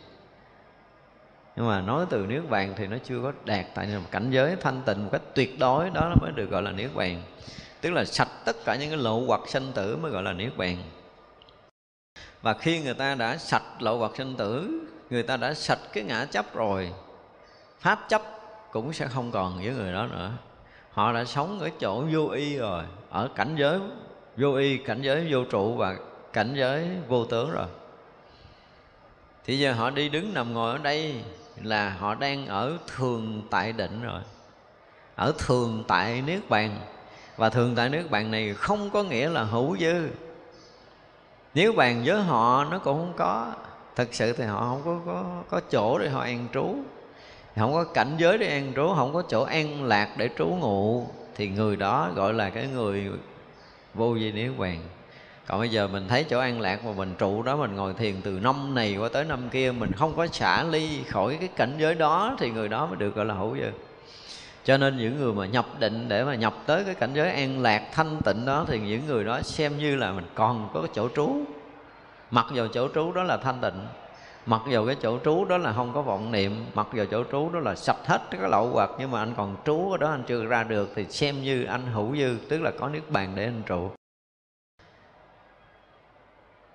Nhưng 1.56 1.66
mà 1.66 1.80
nói 1.80 2.06
từ 2.10 2.26
niết 2.26 2.42
bàn 2.48 2.74
thì 2.76 2.86
nó 2.86 2.96
chưa 3.04 3.20
có 3.22 3.32
đạt, 3.44 3.66
tại 3.74 3.88
cảnh 4.10 4.30
giới 4.30 4.56
thanh 4.56 4.82
tịnh 4.86 5.04
một 5.04 5.08
cách 5.12 5.22
tuyệt 5.34 5.58
đối, 5.58 5.90
đó 5.90 6.14
mới 6.20 6.32
được 6.34 6.50
gọi 6.50 6.62
là 6.62 6.72
niết 6.72 6.94
bàn. 6.94 7.22
Tức 7.80 7.90
là 7.90 8.04
sạch 8.04 8.28
tất 8.44 8.56
cả 8.64 8.76
những 8.76 8.90
cái 8.90 8.98
lộ 8.98 9.24
hoặc 9.26 9.40
sanh 9.48 9.72
tử 9.74 9.96
mới 9.96 10.10
gọi 10.10 10.22
là 10.22 10.32
niết 10.32 10.56
bàn. 10.56 10.76
Và 12.42 12.54
khi 12.54 12.80
người 12.80 12.94
ta 12.94 13.14
đã 13.14 13.36
sạch 13.36 13.82
lộ 13.82 13.96
hoặc 13.96 14.12
sanh 14.18 14.34
tử 14.34 14.80
người 15.10 15.22
ta 15.22 15.36
đã 15.36 15.54
sạch 15.54 15.78
cái 15.92 16.04
ngã 16.04 16.24
chấp 16.24 16.54
rồi. 16.54 16.92
Pháp 17.80 18.08
chấp 18.08 18.22
cũng 18.72 18.92
sẽ 18.92 19.06
không 19.06 19.30
còn 19.30 19.56
với 19.56 19.74
người 19.74 19.92
đó 19.92 20.06
nữa. 20.06 20.30
Họ 20.90 21.12
đã 21.12 21.24
sống 21.24 21.60
ở 21.60 21.70
chỗ 21.80 22.04
vô 22.12 22.28
y 22.28 22.58
rồi, 22.58 22.82
ở 23.10 23.28
cảnh 23.34 23.56
giới 23.56 23.80
vô 24.36 24.54
y, 24.54 24.76
cảnh 24.76 25.02
giới 25.02 25.26
vô 25.30 25.44
trụ 25.44 25.74
và 25.74 25.96
cảnh 26.32 26.54
giới 26.56 26.88
vô 27.08 27.24
tướng 27.24 27.50
rồi. 27.50 27.66
Thì 29.44 29.58
giờ 29.58 29.72
họ 29.72 29.90
đi 29.90 30.08
đứng 30.08 30.34
nằm 30.34 30.54
ngồi 30.54 30.72
ở 30.72 30.78
đây 30.78 31.22
là 31.62 31.96
họ 31.98 32.14
đang 32.14 32.46
ở 32.46 32.78
thường 32.96 33.42
tại 33.50 33.72
định 33.72 34.02
rồi. 34.02 34.20
Ở 35.14 35.32
thường 35.38 35.84
tại 35.88 36.22
niết 36.22 36.48
bàn. 36.48 36.80
Và 37.36 37.50
thường 37.50 37.74
tại 37.74 37.88
niết 37.88 38.10
bàn 38.10 38.30
này 38.30 38.54
không 38.54 38.90
có 38.90 39.02
nghĩa 39.02 39.28
là 39.28 39.42
hữu 39.42 39.76
dư. 39.76 40.08
Nếu 41.54 41.72
bàn 41.72 42.02
với 42.04 42.22
họ 42.22 42.64
nó 42.64 42.78
cũng 42.78 42.98
không 42.98 43.14
có 43.16 43.52
thực 43.98 44.14
sự 44.14 44.32
thì 44.32 44.44
họ 44.44 44.60
không 44.60 44.82
có 44.84 45.00
có, 45.06 45.42
có 45.48 45.60
chỗ 45.70 45.98
để 45.98 46.08
họ 46.08 46.20
an 46.20 46.46
trú. 46.54 46.74
Không 47.56 47.72
có 47.72 47.84
cảnh 47.84 48.14
giới 48.18 48.38
để 48.38 48.46
an 48.46 48.72
trú 48.76 48.94
không 48.96 49.14
có 49.14 49.22
chỗ 49.28 49.42
an 49.42 49.84
lạc 49.84 50.08
để 50.16 50.28
trú 50.38 50.46
ngụ. 50.46 51.06
Thì 51.34 51.48
người 51.48 51.76
đó 51.76 52.10
gọi 52.14 52.34
là 52.34 52.50
cái 52.50 52.66
người 52.66 53.10
vô 53.94 54.10
vi 54.10 54.32
niết 54.32 54.50
bàn 54.58 54.80
còn 55.46 55.60
bây 55.60 55.68
giờ 55.68 55.88
mình 55.88 56.08
thấy 56.08 56.24
chỗ 56.24 56.38
an 56.38 56.60
lạc 56.60 56.84
mà 56.84 56.92
mình 56.92 57.14
trụ 57.18 57.42
đó 57.42 57.56
mình 57.56 57.76
ngồi 57.76 57.94
thiền 57.94 58.14
từ 58.22 58.30
năm 58.30 58.74
này 58.74 58.96
qua 58.96 59.08
tới 59.12 59.24
năm 59.24 59.48
kia 59.50 59.72
mình 59.72 59.92
không 59.92 60.16
có 60.16 60.26
xả 60.26 60.62
ly 60.62 61.02
khỏi 61.08 61.36
cái 61.40 61.48
cảnh 61.56 61.74
giới 61.78 61.94
đó 61.94 62.36
thì 62.38 62.50
người 62.50 62.68
đó 62.68 62.86
mới 62.86 62.96
được 62.96 63.14
gọi 63.14 63.24
là 63.24 63.34
hữu 63.34 63.56
dư 63.56 63.70
cho 64.64 64.76
nên 64.76 64.96
những 64.96 65.20
người 65.20 65.32
mà 65.32 65.46
nhập 65.46 65.66
định 65.78 66.08
để 66.08 66.24
mà 66.24 66.34
nhập 66.34 66.54
tới 66.66 66.84
cái 66.84 66.94
cảnh 66.94 67.10
giới 67.14 67.30
an 67.30 67.62
lạc 67.62 67.82
thanh 67.92 68.20
tịnh 68.24 68.44
đó 68.44 68.64
thì 68.68 68.78
những 68.78 69.06
người 69.06 69.24
đó 69.24 69.42
xem 69.42 69.78
như 69.78 69.96
là 69.96 70.12
mình 70.12 70.26
còn 70.34 70.68
có 70.74 70.86
chỗ 70.94 71.08
trú 71.16 71.44
mặc 72.30 72.46
dù 72.52 72.68
chỗ 72.72 72.88
trú 72.94 73.12
đó 73.12 73.22
là 73.22 73.36
thanh 73.36 73.60
tịnh. 73.60 73.86
Mặc 74.46 74.62
dù 74.68 74.86
cái 74.86 74.96
chỗ 75.02 75.18
trú 75.24 75.44
đó 75.44 75.58
là 75.58 75.72
không 75.72 75.94
có 75.94 76.02
vọng 76.02 76.32
niệm. 76.32 76.66
Mặc 76.74 76.86
dù 76.92 77.04
chỗ 77.10 77.24
trú 77.32 77.50
đó 77.52 77.60
là 77.60 77.74
sạch 77.74 78.06
hết 78.06 78.22
cái 78.30 78.40
lậu 78.50 78.70
hoặc. 78.72 78.90
Nhưng 78.98 79.10
mà 79.10 79.22
anh 79.22 79.34
còn 79.36 79.56
trú 79.64 79.90
ở 79.90 79.96
đó, 79.96 80.10
anh 80.10 80.22
chưa 80.26 80.44
ra 80.44 80.64
được 80.64 80.92
thì 80.94 81.04
xem 81.04 81.42
như 81.42 81.64
anh 81.64 81.86
hữu 81.86 82.16
dư, 82.16 82.36
tức 82.48 82.62
là 82.62 82.70
có 82.80 82.88
niết 82.88 83.10
bàn 83.10 83.32
để 83.34 83.44
anh 83.44 83.62
trụ. 83.66 83.90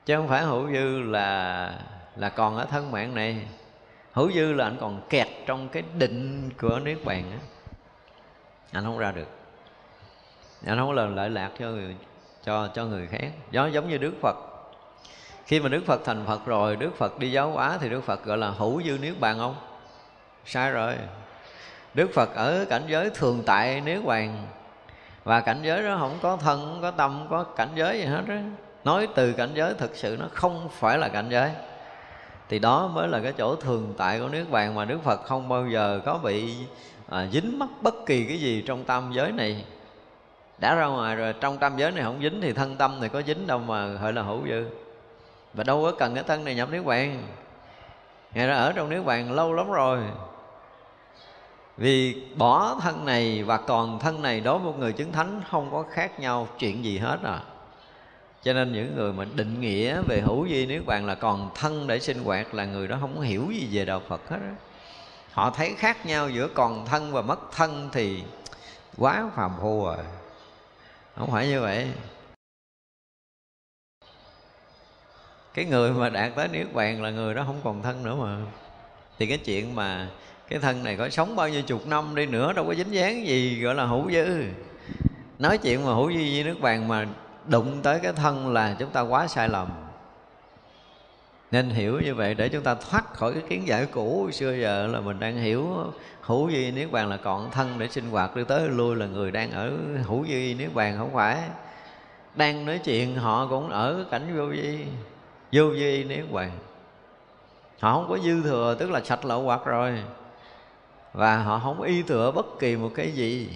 Chứ 0.05 0.15
không 0.15 0.27
phải 0.27 0.43
hữu 0.43 0.71
dư 0.71 1.01
là 1.01 1.79
là 2.15 2.29
còn 2.29 2.57
ở 2.57 2.65
thân 2.65 2.91
mạng 2.91 3.15
này. 3.15 3.47
Hữu 4.11 4.31
dư 4.31 4.53
là 4.53 4.65
anh 4.65 4.77
còn 4.79 5.01
kẹt 5.09 5.27
trong 5.45 5.69
cái 5.69 5.83
định 5.97 6.49
của 6.61 6.79
niết 6.79 7.05
bàn 7.05 7.23
á. 7.31 7.37
Anh 8.71 8.83
không 8.83 8.97
ra 8.97 9.11
được. 9.11 9.27
Anh 10.65 10.77
không 10.77 10.87
có 10.87 10.93
lời, 10.93 11.09
lợi 11.09 11.29
lạc 11.29 11.51
cho 11.59 11.69
người, 11.69 11.95
cho 12.43 12.67
cho 12.67 12.85
người 12.85 13.07
khác. 13.07 13.31
Giống 13.51 13.73
giống 13.73 13.89
như 13.89 13.97
đức 13.97 14.13
phật 14.21 14.52
khi 15.45 15.59
mà 15.59 15.69
đức 15.69 15.85
phật 15.85 16.01
thành 16.05 16.25
phật 16.27 16.45
rồi 16.45 16.75
đức 16.75 16.97
phật 16.97 17.19
đi 17.19 17.31
giáo 17.31 17.51
hóa 17.51 17.77
thì 17.81 17.89
đức 17.89 18.01
phật 18.01 18.25
gọi 18.25 18.37
là 18.37 18.49
hữu 18.49 18.81
dư 18.83 18.97
niết 18.97 19.19
bàn 19.19 19.37
không 19.37 19.55
sai 20.45 20.71
rồi. 20.71 20.93
Đức 21.93 22.09
phật 22.13 22.35
ở 22.35 22.65
cảnh 22.69 22.83
giới 22.87 23.09
thường 23.09 23.43
tại 23.45 23.81
niết 23.81 24.05
bàn. 24.05 24.47
Và 25.23 25.41
cảnh 25.41 25.59
giới 25.63 25.83
đó 25.83 25.97
không 25.99 26.17
có 26.21 26.37
thân 26.37 26.59
không 26.59 26.81
có 26.81 26.91
tâm 26.91 27.11
không 27.11 27.27
có 27.29 27.43
cảnh 27.43 27.69
giới 27.75 27.99
gì 27.99 28.05
hết 28.05 28.21
đó. 28.27 28.35
nói 28.83 29.07
từ 29.15 29.33
cảnh 29.33 29.49
giới 29.53 29.73
thực 29.73 29.95
sự 29.95 30.17
nó 30.19 30.25
không 30.33 30.69
phải 30.79 30.97
là 30.97 31.07
cảnh 31.07 31.27
giới. 31.29 31.51
Thì 32.49 32.59
đó 32.59 32.87
mới 32.87 33.07
là 33.07 33.19
cái 33.19 33.33
chỗ 33.37 33.55
thường 33.55 33.93
tại 33.97 34.19
của 34.19 34.27
niết 34.27 34.49
bàn 34.49 34.75
mà 34.75 34.85
đức 34.85 35.03
phật 35.03 35.23
không 35.25 35.49
bao 35.49 35.67
giờ 35.67 36.01
có 36.05 36.19
bị 36.23 36.55
à, 37.09 37.27
dính 37.31 37.59
mắc 37.59 37.69
bất 37.81 37.95
kỳ 38.05 38.25
cái 38.25 38.37
gì 38.37 38.63
trong 38.67 38.83
tam 38.83 39.11
giới 39.13 39.31
này. 39.31 39.65
Đã 40.57 40.75
ra 40.75 40.85
ngoài 40.85 41.15
rồi 41.15 41.33
trong 41.41 41.57
tam 41.57 41.77
giới 41.77 41.91
này 41.91 42.03
không 42.03 42.19
dính 42.21 42.41
thì 42.41 42.53
thân 42.53 42.75
tâm 42.75 42.99
này 42.99 43.09
có 43.09 43.21
dính 43.21 43.47
đâu 43.47 43.59
mà 43.59 43.87
gọi 43.87 44.13
là 44.13 44.21
hữu 44.21 44.47
dư 44.47 44.65
và 45.53 45.63
đâu 45.63 45.83
có 45.83 45.91
cần 45.91 46.15
cái 46.15 46.23
thân 46.23 46.45
này 46.45 46.55
nhập 46.55 46.69
niết 46.71 46.85
bàn. 46.85 47.23
Ngài 48.33 48.47
đã 48.47 48.55
ở 48.55 48.71
trong 48.71 48.89
niết 48.89 49.05
bàn 49.05 49.31
lâu 49.31 49.53
lắm 49.53 49.71
rồi. 49.71 49.99
Vì 51.77 52.23
bỏ 52.35 52.79
thân 52.81 53.05
này 53.05 53.43
và 53.43 53.57
còn 53.57 53.99
thân 53.99 54.21
này 54.21 54.39
đối 54.39 54.59
với 54.59 54.71
một 54.71 54.79
người 54.79 54.93
chứng 54.93 55.11
thánh 55.11 55.41
không 55.49 55.71
có 55.71 55.83
khác 55.91 56.19
nhau 56.19 56.47
chuyện 56.59 56.85
gì 56.85 56.97
hết 56.97 57.17
à. 57.23 57.39
Cho 58.43 58.53
nên 58.53 58.71
những 58.71 58.95
người 58.95 59.13
mà 59.13 59.25
định 59.35 59.61
nghĩa 59.61 60.01
về 60.01 60.21
hữu 60.21 60.43
vi 60.43 60.65
niết 60.65 60.85
bàn 60.85 61.05
là 61.05 61.15
còn 61.15 61.49
thân 61.55 61.87
để 61.87 61.99
sinh 61.99 62.23
hoạt 62.23 62.53
là 62.53 62.65
người 62.65 62.87
đó 62.87 62.97
không 63.01 63.21
hiểu 63.21 63.47
gì 63.51 63.69
về 63.71 63.85
đạo 63.85 64.01
phật 64.07 64.29
hết 64.29 64.37
đó. 64.37 64.55
họ 65.31 65.49
thấy 65.49 65.73
khác 65.77 66.05
nhau 66.05 66.29
giữa 66.29 66.47
còn 66.47 66.85
thân 66.85 67.11
và 67.11 67.21
mất 67.21 67.51
thân 67.51 67.89
thì 67.91 68.23
quá 68.97 69.29
phàm 69.35 69.51
phu 69.61 69.85
rồi. 69.85 69.97
Không 71.17 71.31
phải 71.31 71.47
như 71.47 71.61
vậy. 71.61 71.87
Cái 75.53 75.65
người 75.65 75.91
mà 75.91 76.09
đạt 76.09 76.35
tới 76.35 76.47
niết 76.47 76.73
bàn 76.73 77.01
là 77.01 77.09
người 77.09 77.33
đó 77.33 77.43
không 77.45 77.59
còn 77.63 77.81
thân 77.81 78.03
nữa 78.03 78.15
mà. 78.15 78.37
Thì 79.19 79.25
cái 79.25 79.37
chuyện 79.37 79.75
mà 79.75 80.07
cái 80.49 80.59
thân 80.59 80.83
này 80.83 80.97
có 80.97 81.09
sống 81.09 81.35
bao 81.35 81.49
nhiêu 81.49 81.61
chục 81.61 81.87
năm 81.87 82.15
đi 82.15 82.25
nữa, 82.25 82.53
đâu 82.53 82.65
có 82.67 82.75
dính 82.75 82.93
dáng 82.93 83.27
gì, 83.27 83.61
gọi 83.61 83.75
là 83.75 83.85
hữu 83.85 84.11
dư. 84.11 84.43
Nói 85.39 85.57
chuyện 85.57 85.85
mà 85.85 85.93
hữu 85.93 86.11
dư 86.11 86.19
với 86.19 86.43
nước 86.43 86.59
bàn 86.61 86.87
mà 86.87 87.07
đụng 87.47 87.79
tới 87.83 87.99
cái 87.99 88.13
thân 88.13 88.53
là 88.53 88.75
chúng 88.79 88.89
ta 88.89 89.01
quá 89.01 89.27
sai 89.27 89.49
lầm. 89.49 89.67
Nên 91.51 91.69
hiểu 91.69 91.99
như 91.99 92.15
vậy 92.15 92.33
để 92.33 92.49
chúng 92.49 92.63
ta 92.63 92.75
thoát 92.75 93.13
khỏi 93.13 93.33
cái 93.33 93.43
kiến 93.49 93.67
giải 93.67 93.85
cũ 93.85 94.29
xưa 94.31 94.53
giờ 94.53 94.87
là 94.87 94.99
mình 94.99 95.19
đang 95.19 95.37
hiểu 95.37 95.93
hữu 96.21 96.49
duy 96.49 96.71
niết 96.71 96.91
bàn 96.91 97.09
là 97.09 97.17
còn 97.17 97.51
thân 97.51 97.79
để 97.79 97.87
sinh 97.87 98.09
hoạt 98.09 98.35
đi 98.35 98.43
tới 98.47 98.69
lui 98.69 98.95
là 98.95 99.05
người 99.05 99.31
đang 99.31 99.51
ở 99.51 99.71
hữu 100.03 100.25
duy 100.25 100.53
niết 100.53 100.73
bàn 100.73 100.97
không 100.97 101.13
phải. 101.13 101.37
Đang 102.35 102.65
nói 102.65 102.79
chuyện 102.83 103.15
họ 103.15 103.47
cũng 103.47 103.69
ở 103.69 104.05
cảnh 104.11 104.37
vô 104.37 104.45
vi 104.45 104.85
vô 105.53 105.69
vi 105.69 106.03
niết 106.03 106.31
bàn. 106.31 106.51
Họ 107.79 107.93
không 107.93 108.09
có 108.09 108.17
dư 108.17 108.43
thừa, 108.43 108.75
tức 108.79 108.91
là 108.91 109.01
sạch 109.03 109.25
lậu 109.25 109.41
hoặc 109.41 109.65
rồi. 109.65 110.03
Và 111.13 111.37
họ 111.37 111.59
không 111.59 111.81
y 111.81 112.03
thừa 112.03 112.31
bất 112.31 112.45
kỳ 112.59 112.75
một 112.75 112.91
cái 112.95 113.11
gì. 113.11 113.49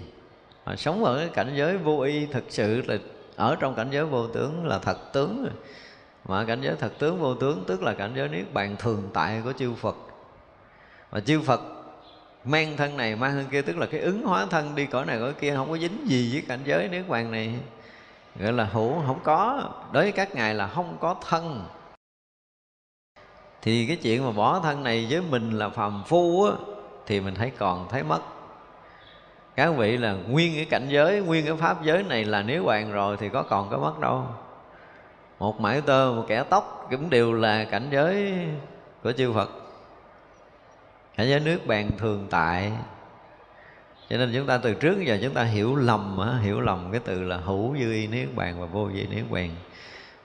Họ 0.64 0.76
sống 0.76 1.04
ở 1.04 1.18
cái 1.18 1.28
cảnh 1.28 1.52
giới 1.56 1.76
vô 1.76 2.00
y 2.00 2.26
thực 2.26 2.44
sự 2.48 2.82
là, 2.86 2.96
ở 3.36 3.56
trong 3.60 3.74
cảnh 3.74 3.88
giới 3.90 4.04
vô 4.04 4.26
tướng 4.26 4.66
là 4.66 4.78
thật 4.78 5.12
tướng. 5.12 5.48
Mà 6.24 6.44
cảnh 6.44 6.60
giới 6.60 6.74
thật 6.78 6.92
tướng 6.98 7.20
vô 7.20 7.34
tướng 7.34 7.64
tức 7.66 7.82
là 7.82 7.94
cảnh 7.94 8.12
giới 8.16 8.28
niết 8.28 8.52
bàn 8.52 8.76
thường 8.78 9.10
tại 9.14 9.40
của 9.44 9.52
chư 9.52 9.74
Phật. 9.74 9.96
Và 11.10 11.20
chư 11.20 11.40
Phật 11.40 11.60
mang 12.44 12.76
thân 12.76 12.96
này, 12.96 13.16
mang 13.16 13.32
thân 13.32 13.46
kia, 13.50 13.62
tức 13.62 13.76
là 13.76 13.86
cái 13.86 14.00
ứng 14.00 14.22
hóa 14.22 14.46
thân 14.50 14.74
đi 14.74 14.86
cõi 14.86 15.06
này 15.06 15.18
cõi 15.20 15.32
kia 15.40 15.54
không 15.56 15.70
có 15.70 15.78
dính 15.78 16.08
gì 16.08 16.30
với 16.32 16.42
cảnh 16.48 16.60
giới 16.64 16.88
niết 16.88 17.08
bàn 17.08 17.30
này. 17.30 17.54
Gọi 18.36 18.52
là 18.52 18.64
hữu 18.64 19.02
không 19.06 19.20
có. 19.24 19.62
Đối 19.92 20.02
với 20.02 20.12
các 20.12 20.34
ngài 20.34 20.54
là 20.54 20.66
không 20.66 20.96
có 21.00 21.16
thân 21.28 21.64
thì 23.62 23.86
cái 23.86 23.96
chuyện 23.96 24.24
mà 24.24 24.30
bỏ 24.30 24.60
thân 24.60 24.84
này 24.84 25.06
với 25.10 25.22
mình 25.30 25.50
là 25.50 25.68
phàm 25.68 26.02
phu 26.06 26.44
á, 26.44 26.52
thì 27.06 27.20
mình 27.20 27.34
thấy 27.34 27.50
còn 27.58 27.88
thấy 27.88 28.02
mất. 28.02 28.20
Các 29.56 29.70
vị 29.76 29.96
là 29.96 30.12
nguyên 30.12 30.54
cái 30.54 30.64
cảnh 30.64 30.86
giới, 30.88 31.20
nguyên 31.20 31.46
cái 31.46 31.54
pháp 31.56 31.84
giới 31.84 32.02
này 32.02 32.24
là 32.24 32.42
nếu 32.42 32.64
bạn 32.64 32.92
rồi 32.92 33.16
thì 33.16 33.28
có 33.28 33.42
còn 33.42 33.70
có 33.70 33.78
mất 33.78 34.00
đâu. 34.00 34.26
Một 35.38 35.60
mãi 35.60 35.80
tơ, 35.80 36.12
một 36.16 36.24
kẻ 36.28 36.44
tóc 36.50 36.86
cũng 36.90 37.10
đều 37.10 37.32
là 37.32 37.64
cảnh 37.64 37.88
giới 37.90 38.34
của 39.02 39.12
chư 39.12 39.32
phật. 39.32 39.50
Cảnh 41.16 41.28
giới 41.28 41.40
nước 41.40 41.66
bàn 41.66 41.90
thường 41.98 42.26
tại. 42.30 42.72
Cho 44.10 44.16
nên 44.16 44.32
chúng 44.34 44.46
ta 44.46 44.58
từ 44.58 44.74
trước 44.74 45.00
giờ 45.00 45.18
chúng 45.22 45.34
ta 45.34 45.42
hiểu 45.42 45.76
lầm 45.76 46.18
hiểu 46.42 46.60
lầm 46.60 46.88
cái 46.92 47.00
từ 47.04 47.22
là 47.22 47.36
hữu 47.36 47.76
dư 47.76 47.92
y 47.92 48.06
niết 48.06 48.28
bàn 48.34 48.60
và 48.60 48.66
vô 48.66 48.84
vi 48.84 49.06
niết 49.06 49.24
bàn 49.30 49.50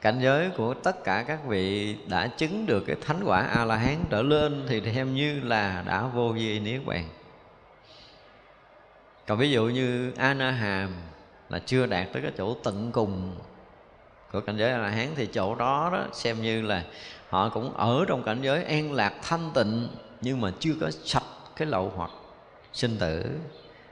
cảnh 0.04 0.20
giới 0.20 0.50
của 0.50 0.74
tất 0.74 1.04
cả 1.04 1.24
các 1.28 1.46
vị 1.46 1.96
đã 2.08 2.28
chứng 2.28 2.66
được 2.66 2.84
cái 2.88 2.96
thánh 3.02 3.24
quả 3.26 3.42
a 3.42 3.66
la 3.66 3.76
hán 3.76 3.98
trở 4.10 4.22
lên 4.22 4.66
thì 4.68 4.82
xem 4.96 5.16
như 5.16 5.40
là 5.40 5.84
đã 5.88 6.04
vô 6.04 6.30
vi 6.30 6.60
niết 6.60 6.86
bàn. 6.86 7.06
Còn 9.28 9.38
ví 9.38 9.52
dụ 9.52 9.66
như 9.66 10.12
a 10.18 10.34
na 10.34 10.52
hàm 10.52 10.90
là 11.50 11.60
chưa 11.60 11.86
đạt 11.86 12.08
tới 12.14 12.22
cái 12.22 12.32
chỗ 12.38 12.58
tận 12.64 12.92
cùng 12.92 13.36
của 14.32 14.42
cảnh 14.42 14.58
giới 14.58 14.72
a 14.72 14.78
la 14.78 14.90
hán 14.90 15.08
thì 15.16 15.26
chỗ 15.26 15.56
đó 15.56 15.90
đó 15.94 16.06
xem 16.14 16.42
như 16.42 16.62
là 16.62 16.84
họ 17.30 17.50
cũng 17.50 17.74
ở 17.74 18.06
trong 18.08 18.24
cảnh 18.24 18.42
giới 18.42 18.64
an 18.64 18.94
lạc 18.94 19.14
thanh 19.22 19.52
tịnh 19.54 19.88
nhưng 20.22 20.42
mà 20.42 20.52
chưa 20.60 20.74
có 20.82 20.92
sạch 20.92 21.24
cái 21.56 21.68
lậu 21.68 21.92
hoặc 21.96 22.12
sinh 22.74 22.98
tử. 23.00 23.40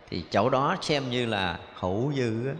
Thì 0.09 0.23
chỗ 0.31 0.49
đó 0.49 0.75
xem 0.81 1.09
như 1.09 1.25
là 1.25 1.59
hữu 1.79 2.13
dư 2.13 2.47
á 2.47 2.53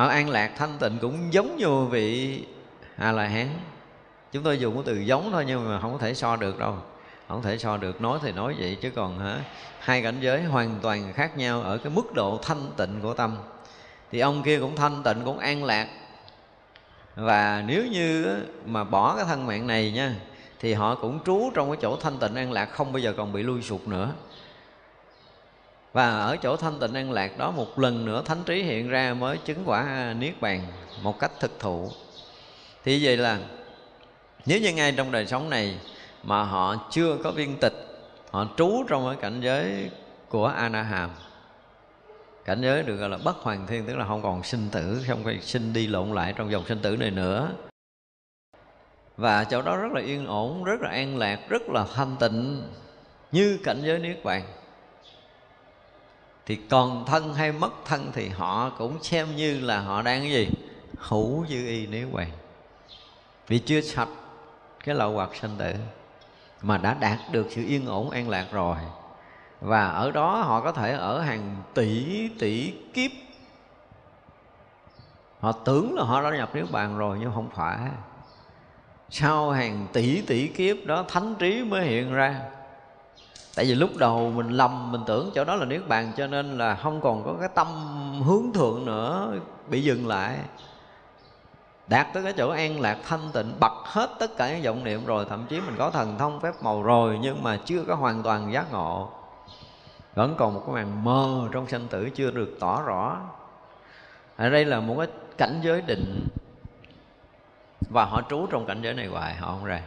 họ 0.00 0.06
an 0.06 0.30
lạc, 0.30 0.50
thanh 0.56 0.78
tịnh 0.78 0.98
cũng 1.00 1.32
giống 1.32 1.56
như 1.56 1.84
vị 1.84 2.40
a 2.96 3.12
la 3.12 3.26
hán 3.26 3.48
chúng 4.32 4.42
tôi 4.42 4.58
dùng 4.58 4.74
cái 4.74 4.82
từ 4.86 5.00
giống 5.00 5.32
thôi 5.32 5.44
nhưng 5.46 5.68
mà 5.68 5.80
không 5.80 5.92
có 5.92 5.98
thể 5.98 6.14
so 6.14 6.36
được 6.36 6.58
đâu. 6.58 6.74
Không 7.28 7.42
thể 7.42 7.58
so 7.58 7.76
được, 7.76 8.00
nói 8.00 8.18
thì 8.22 8.32
nói 8.32 8.54
vậy 8.58 8.76
chứ 8.80 8.90
còn 8.90 9.18
hả? 9.18 9.36
Hai 9.78 10.02
cảnh 10.02 10.16
giới 10.20 10.42
hoàn 10.42 10.78
toàn 10.82 11.12
khác 11.12 11.36
nhau 11.36 11.62
ở 11.62 11.78
cái 11.78 11.92
mức 11.92 12.14
độ 12.14 12.38
thanh 12.42 12.70
tịnh 12.76 13.00
của 13.02 13.14
tâm. 13.14 13.36
Thì 14.12 14.20
ông 14.20 14.42
kia 14.42 14.58
cũng 14.58 14.76
thanh 14.76 15.02
tịnh, 15.02 15.22
cũng 15.24 15.38
an 15.38 15.64
lạc. 15.64 15.88
Và 17.16 17.64
nếu 17.66 17.86
như 17.86 18.36
mà 18.66 18.84
bỏ 18.84 19.16
cái 19.16 19.24
thân 19.24 19.46
mạng 19.46 19.66
này 19.66 19.92
nha, 19.92 20.14
thì 20.60 20.74
họ 20.74 20.94
cũng 20.94 21.18
trú 21.24 21.50
trong 21.54 21.70
cái 21.70 21.78
chỗ 21.82 21.96
thanh 21.96 22.18
tịnh, 22.18 22.34
an 22.34 22.52
lạc, 22.52 22.66
không 22.66 22.92
bao 22.92 23.00
giờ 23.00 23.14
còn 23.16 23.32
bị 23.32 23.42
lui 23.42 23.62
sụp 23.62 23.88
nữa 23.88 24.12
và 25.92 26.10
ở 26.10 26.36
chỗ 26.36 26.56
thanh 26.56 26.78
tịnh 26.80 26.94
an 26.94 27.12
lạc 27.12 27.38
đó 27.38 27.50
một 27.50 27.78
lần 27.78 28.04
nữa 28.04 28.22
thánh 28.24 28.42
trí 28.46 28.62
hiện 28.62 28.88
ra 28.88 29.14
mới 29.14 29.38
chứng 29.38 29.62
quả 29.64 30.14
niết 30.18 30.40
bàn 30.40 30.62
một 31.02 31.18
cách 31.18 31.32
thực 31.40 31.60
thụ. 31.60 31.90
Thì 32.84 33.04
vậy 33.04 33.16
là 33.16 33.38
nếu 34.46 34.60
như 34.60 34.72
ngay 34.72 34.92
trong 34.96 35.12
đời 35.12 35.26
sống 35.26 35.50
này 35.50 35.78
mà 36.22 36.42
họ 36.42 36.88
chưa 36.90 37.16
có 37.24 37.30
viên 37.30 37.56
tịch, 37.60 37.74
họ 38.30 38.46
trú 38.56 38.84
trong 38.88 39.06
cái 39.06 39.16
cảnh 39.20 39.40
giới 39.40 39.90
của 40.28 40.46
anaham 40.46 41.10
cảnh 42.44 42.60
giới 42.62 42.82
được 42.82 42.96
gọi 42.96 43.08
là 43.08 43.18
bất 43.24 43.36
hoàng 43.36 43.66
thiên, 43.66 43.86
tức 43.86 43.96
là 43.96 44.04
không 44.04 44.22
còn 44.22 44.42
sinh 44.42 44.68
tử, 44.72 45.02
không 45.08 45.24
phải 45.24 45.40
sinh 45.40 45.72
đi 45.72 45.86
lộn 45.86 46.12
lại 46.14 46.34
trong 46.36 46.50
dòng 46.50 46.64
sinh 46.68 46.78
tử 46.78 46.96
này 46.96 47.10
nữa. 47.10 47.52
Và 49.16 49.44
chỗ 49.44 49.62
đó 49.62 49.76
rất 49.76 49.92
là 49.92 50.00
yên 50.00 50.26
ổn, 50.26 50.64
rất 50.64 50.80
là 50.80 50.90
an 50.90 51.18
lạc, 51.18 51.40
rất 51.48 51.62
là 51.68 51.86
thanh 51.94 52.16
tịnh 52.20 52.62
như 53.32 53.58
cảnh 53.64 53.80
giới 53.82 53.98
niết 53.98 54.24
bàn 54.24 54.42
thì 56.50 56.56
còn 56.56 57.04
thân 57.06 57.34
hay 57.34 57.52
mất 57.52 57.70
thân 57.84 58.10
thì 58.12 58.28
họ 58.28 58.70
cũng 58.70 59.02
xem 59.02 59.36
như 59.36 59.60
là 59.60 59.80
họ 59.80 60.02
đang 60.02 60.20
cái 60.20 60.30
gì? 60.30 60.48
Hữu 60.98 61.46
dư 61.46 61.66
y 61.66 61.86
nếu 61.86 62.08
vậy 62.12 62.26
vì 63.46 63.58
chưa 63.58 63.80
sạch 63.80 64.08
cái 64.84 64.94
lậu 64.94 65.12
hoặc 65.12 65.30
sanh 65.34 65.56
tử 65.58 65.74
mà 66.62 66.78
đã 66.78 66.94
đạt 66.94 67.18
được 67.32 67.46
sự 67.50 67.64
yên 67.66 67.86
ổn, 67.86 68.10
an 68.10 68.28
lạc 68.28 68.46
rồi. 68.52 68.76
Và 69.60 69.88
ở 69.88 70.10
đó 70.10 70.36
họ 70.36 70.60
có 70.60 70.72
thể 70.72 70.92
ở 70.92 71.20
hàng 71.20 71.56
tỷ 71.74 72.28
tỷ 72.38 72.72
kiếp. 72.94 73.10
Họ 75.40 75.52
tưởng 75.52 75.94
là 75.94 76.04
họ 76.04 76.22
đã 76.22 76.36
nhập 76.36 76.54
niết 76.54 76.70
bàn 76.70 76.98
rồi 76.98 77.18
nhưng 77.20 77.32
không 77.34 77.50
phải. 77.54 77.78
Sau 79.10 79.50
hàng 79.50 79.86
tỷ 79.92 80.22
tỷ 80.22 80.46
kiếp 80.46 80.76
đó, 80.86 81.04
thánh 81.08 81.34
trí 81.38 81.64
mới 81.64 81.86
hiện 81.86 82.12
ra 82.12 82.40
tại 83.54 83.64
vì 83.64 83.74
lúc 83.74 83.90
đầu 83.96 84.30
mình 84.30 84.48
lầm, 84.48 84.92
mình 84.92 85.00
tưởng 85.06 85.30
chỗ 85.34 85.44
đó 85.44 85.56
là 85.56 85.64
niết 85.64 85.88
bàn 85.88 86.12
cho 86.16 86.26
nên 86.26 86.58
là 86.58 86.74
không 86.74 87.00
còn 87.00 87.24
có 87.24 87.34
cái 87.40 87.48
tâm 87.54 87.66
hướng 88.26 88.52
thượng 88.52 88.84
nữa, 88.84 89.32
bị 89.68 89.82
dừng 89.82 90.06
lại. 90.06 90.38
Đạt 91.86 92.06
tới 92.14 92.22
cái 92.22 92.32
chỗ 92.32 92.50
an 92.50 92.80
lạc 92.80 92.98
thanh 93.04 93.30
tịnh, 93.32 93.52
bật 93.60 93.74
hết 93.84 94.10
tất 94.18 94.36
cả 94.36 94.50
những 94.50 94.62
vọng 94.62 94.84
niệm 94.84 95.06
rồi, 95.06 95.26
thậm 95.28 95.46
chí 95.48 95.60
mình 95.60 95.74
có 95.78 95.90
thần 95.90 96.18
thông 96.18 96.40
phép 96.40 96.52
màu 96.62 96.82
rồi 96.82 97.18
nhưng 97.22 97.42
mà 97.42 97.58
chưa 97.64 97.84
có 97.84 97.94
hoàn 97.94 98.22
toàn 98.22 98.52
giác 98.52 98.72
ngộ. 98.72 99.10
Vẫn 100.14 100.34
còn 100.38 100.54
một 100.54 100.62
cái 100.66 100.74
màn 100.74 101.04
mơ 101.04 101.48
trong 101.52 101.68
sanh 101.68 101.88
tử 101.88 102.10
chưa 102.14 102.30
được 102.30 102.56
tỏ 102.60 102.82
rõ. 102.82 103.16
Ở 104.36 104.50
đây 104.50 104.64
là 104.64 104.80
một 104.80 104.94
cái 104.98 105.06
cảnh 105.38 105.60
giới 105.62 105.82
định. 105.82 106.28
Và 107.90 108.04
họ 108.04 108.22
trú 108.30 108.46
trong 108.46 108.66
cảnh 108.66 108.82
giới 108.82 108.94
này 108.94 109.06
hoài, 109.06 109.34
họ 109.34 109.46
không 109.46 109.64
ra 109.64 109.82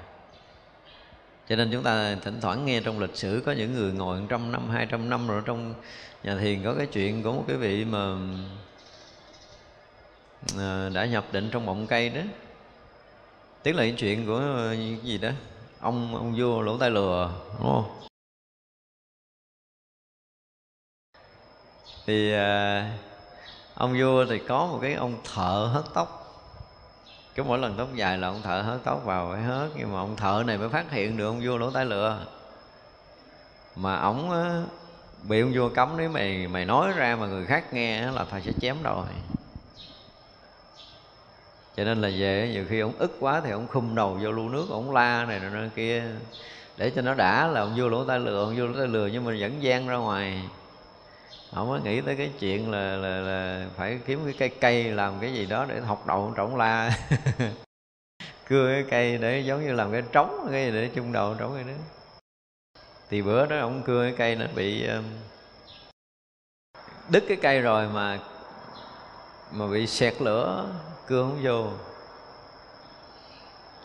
cho 1.50 1.56
nên 1.56 1.70
chúng 1.72 1.84
ta 1.84 2.16
thỉnh 2.16 2.42
thoảng 2.42 2.66
nghe 2.66 2.82
trong 2.82 3.00
lịch 3.00 3.16
sử 3.16 3.44
có 3.46 3.52
những 3.52 3.74
người 3.74 3.92
ngồi 3.94 4.22
trăm 4.30 4.52
năm 4.52 4.70
hai 4.70 4.86
trăm 4.86 5.10
năm 5.10 5.28
rồi 5.28 5.42
trong 5.46 5.74
nhà 6.24 6.38
thiền 6.38 6.64
có 6.64 6.74
cái 6.78 6.88
chuyện 6.88 7.24
của 7.24 7.32
một 7.32 7.44
cái 7.48 7.58
vị 7.58 7.86
mà 7.86 8.16
à, 10.58 10.90
đã 10.94 11.06
nhập 11.06 11.26
định 11.32 11.50
trong 11.52 11.66
bọng 11.66 11.88
cây 11.88 12.10
đó. 12.10 12.22
Tiếng 13.64 13.76
là 13.76 13.84
cái 13.84 13.96
chuyện 13.98 14.26
của 14.26 14.42
cái 14.70 14.98
gì 15.04 15.18
đó 15.18 15.30
ông 15.80 16.16
ông 16.16 16.36
vua 16.38 16.62
lỗ 16.62 16.78
tai 16.78 16.90
lừa 16.92 17.32
đúng 17.60 17.68
không? 17.68 18.00
Thì 22.06 22.34
à, 22.34 22.98
ông 23.74 23.96
vua 24.00 24.26
thì 24.30 24.40
có 24.48 24.68
một 24.68 24.80
cái 24.82 24.94
ông 24.94 25.18
thợ 25.34 25.70
hớt 25.74 25.86
tóc 25.94 26.23
cái 27.36 27.46
mỗi 27.46 27.60
lần 27.60 27.76
tóc 27.78 27.88
dài 27.96 28.18
là 28.18 28.28
ông 28.28 28.42
thợ 28.42 28.62
hớt 28.62 28.84
tóc 28.84 29.06
vào 29.06 29.32
phải 29.34 29.44
hớt, 29.44 29.70
nhưng 29.78 29.94
mà 29.94 30.00
ông 30.00 30.16
thợ 30.16 30.44
này 30.48 30.58
mới 30.58 30.70
phát 30.70 30.92
hiện 30.92 31.18
được, 31.18 31.26
ông 31.26 31.42
vua 31.44 31.58
lỗ 31.58 31.72
tai 31.72 31.86
lừa. 31.86 32.20
Mà 33.76 34.00
ổng 34.00 34.32
bị 35.30 35.42
ông 35.42 35.52
vua 35.54 35.70
cấm, 35.70 35.98
nếu 35.98 36.10
mày 36.10 36.48
mày 36.48 36.66
nói 36.66 36.92
ra 36.96 37.16
mà 37.16 37.28
người 37.28 37.46
khác 37.46 37.74
nghe 37.74 38.12
là 38.12 38.26
thầy 38.32 38.42
sẽ 38.42 38.52
chém 38.62 38.84
rồi 38.84 39.06
cho 41.78 41.84
nên 41.84 42.02
là 42.02 42.10
về 42.18 42.50
nhiều 42.54 42.66
khi 42.70 42.80
ông 42.80 42.94
ức 42.98 43.18
quá 43.20 43.42
thì 43.46 43.52
ông 43.52 43.68
khum 43.68 43.96
đầu 43.96 44.20
vô 44.22 44.32
lu 44.32 44.50
nước 44.50 44.66
ông 44.70 44.94
la 44.94 45.26
này 45.26 45.40
nọ 45.40 45.60
kia, 45.76 46.04
để 46.78 46.92
cho 46.96 47.02
nó 47.02 47.14
đã 47.14 47.48
là 47.48 47.62
ông 47.62 47.74
vua 47.78 47.88
lỗ 47.88 48.06
tai 48.06 48.20
lừa, 48.20 48.44
ông 48.44 48.56
vua 48.58 48.66
lỗ 48.66 48.78
tai 48.78 48.88
lừa 48.88 49.08
nhưng 49.08 49.26
mà 49.26 49.36
vẫn 49.40 49.64
gian 49.64 49.88
ra 49.88 49.96
ngoài 49.96 50.42
ông 51.56 51.70
mới 51.70 51.82
nghĩ 51.82 52.02
tới 52.02 52.16
cái 52.16 52.32
chuyện 52.40 52.72
là 52.72 52.96
là, 52.96 53.20
là 53.20 53.68
phải 53.76 54.00
kiếm 54.06 54.20
cái 54.26 54.34
cây 54.38 54.50
cây 54.50 54.84
làm 54.84 55.14
cái 55.22 55.34
gì 55.34 55.46
đó 55.46 55.66
để 55.70 55.80
học 55.80 56.04
đậu 56.08 56.18
trổng 56.26 56.36
trọng 56.36 56.56
la. 56.56 57.00
Cưa 58.48 58.74
cái 58.74 58.84
cây 58.90 59.18
để 59.18 59.40
giống 59.40 59.66
như 59.66 59.74
làm 59.74 59.92
cái 59.92 60.04
trống 60.12 60.48
cái 60.52 60.66
gì 60.66 60.72
để 60.72 60.90
chung 60.96 61.12
đầu 61.12 61.36
trống 61.40 61.52
cái 61.56 61.64
đó. 61.64 61.74
Thì 63.10 63.22
bữa 63.22 63.46
đó 63.46 63.60
ông 63.60 63.84
cưa 63.86 64.04
cái 64.04 64.14
cây 64.18 64.36
nó 64.36 64.46
bị 64.56 64.88
um, 64.88 65.04
đứt 67.10 67.24
cái 67.28 67.38
cây 67.42 67.62
rồi 67.62 67.88
mà 67.94 68.20
mà 69.52 69.68
bị 69.68 69.88
sẹt 69.88 70.22
lửa 70.22 70.70
cưa 71.08 71.24
không 71.24 71.40
vô. 71.44 71.68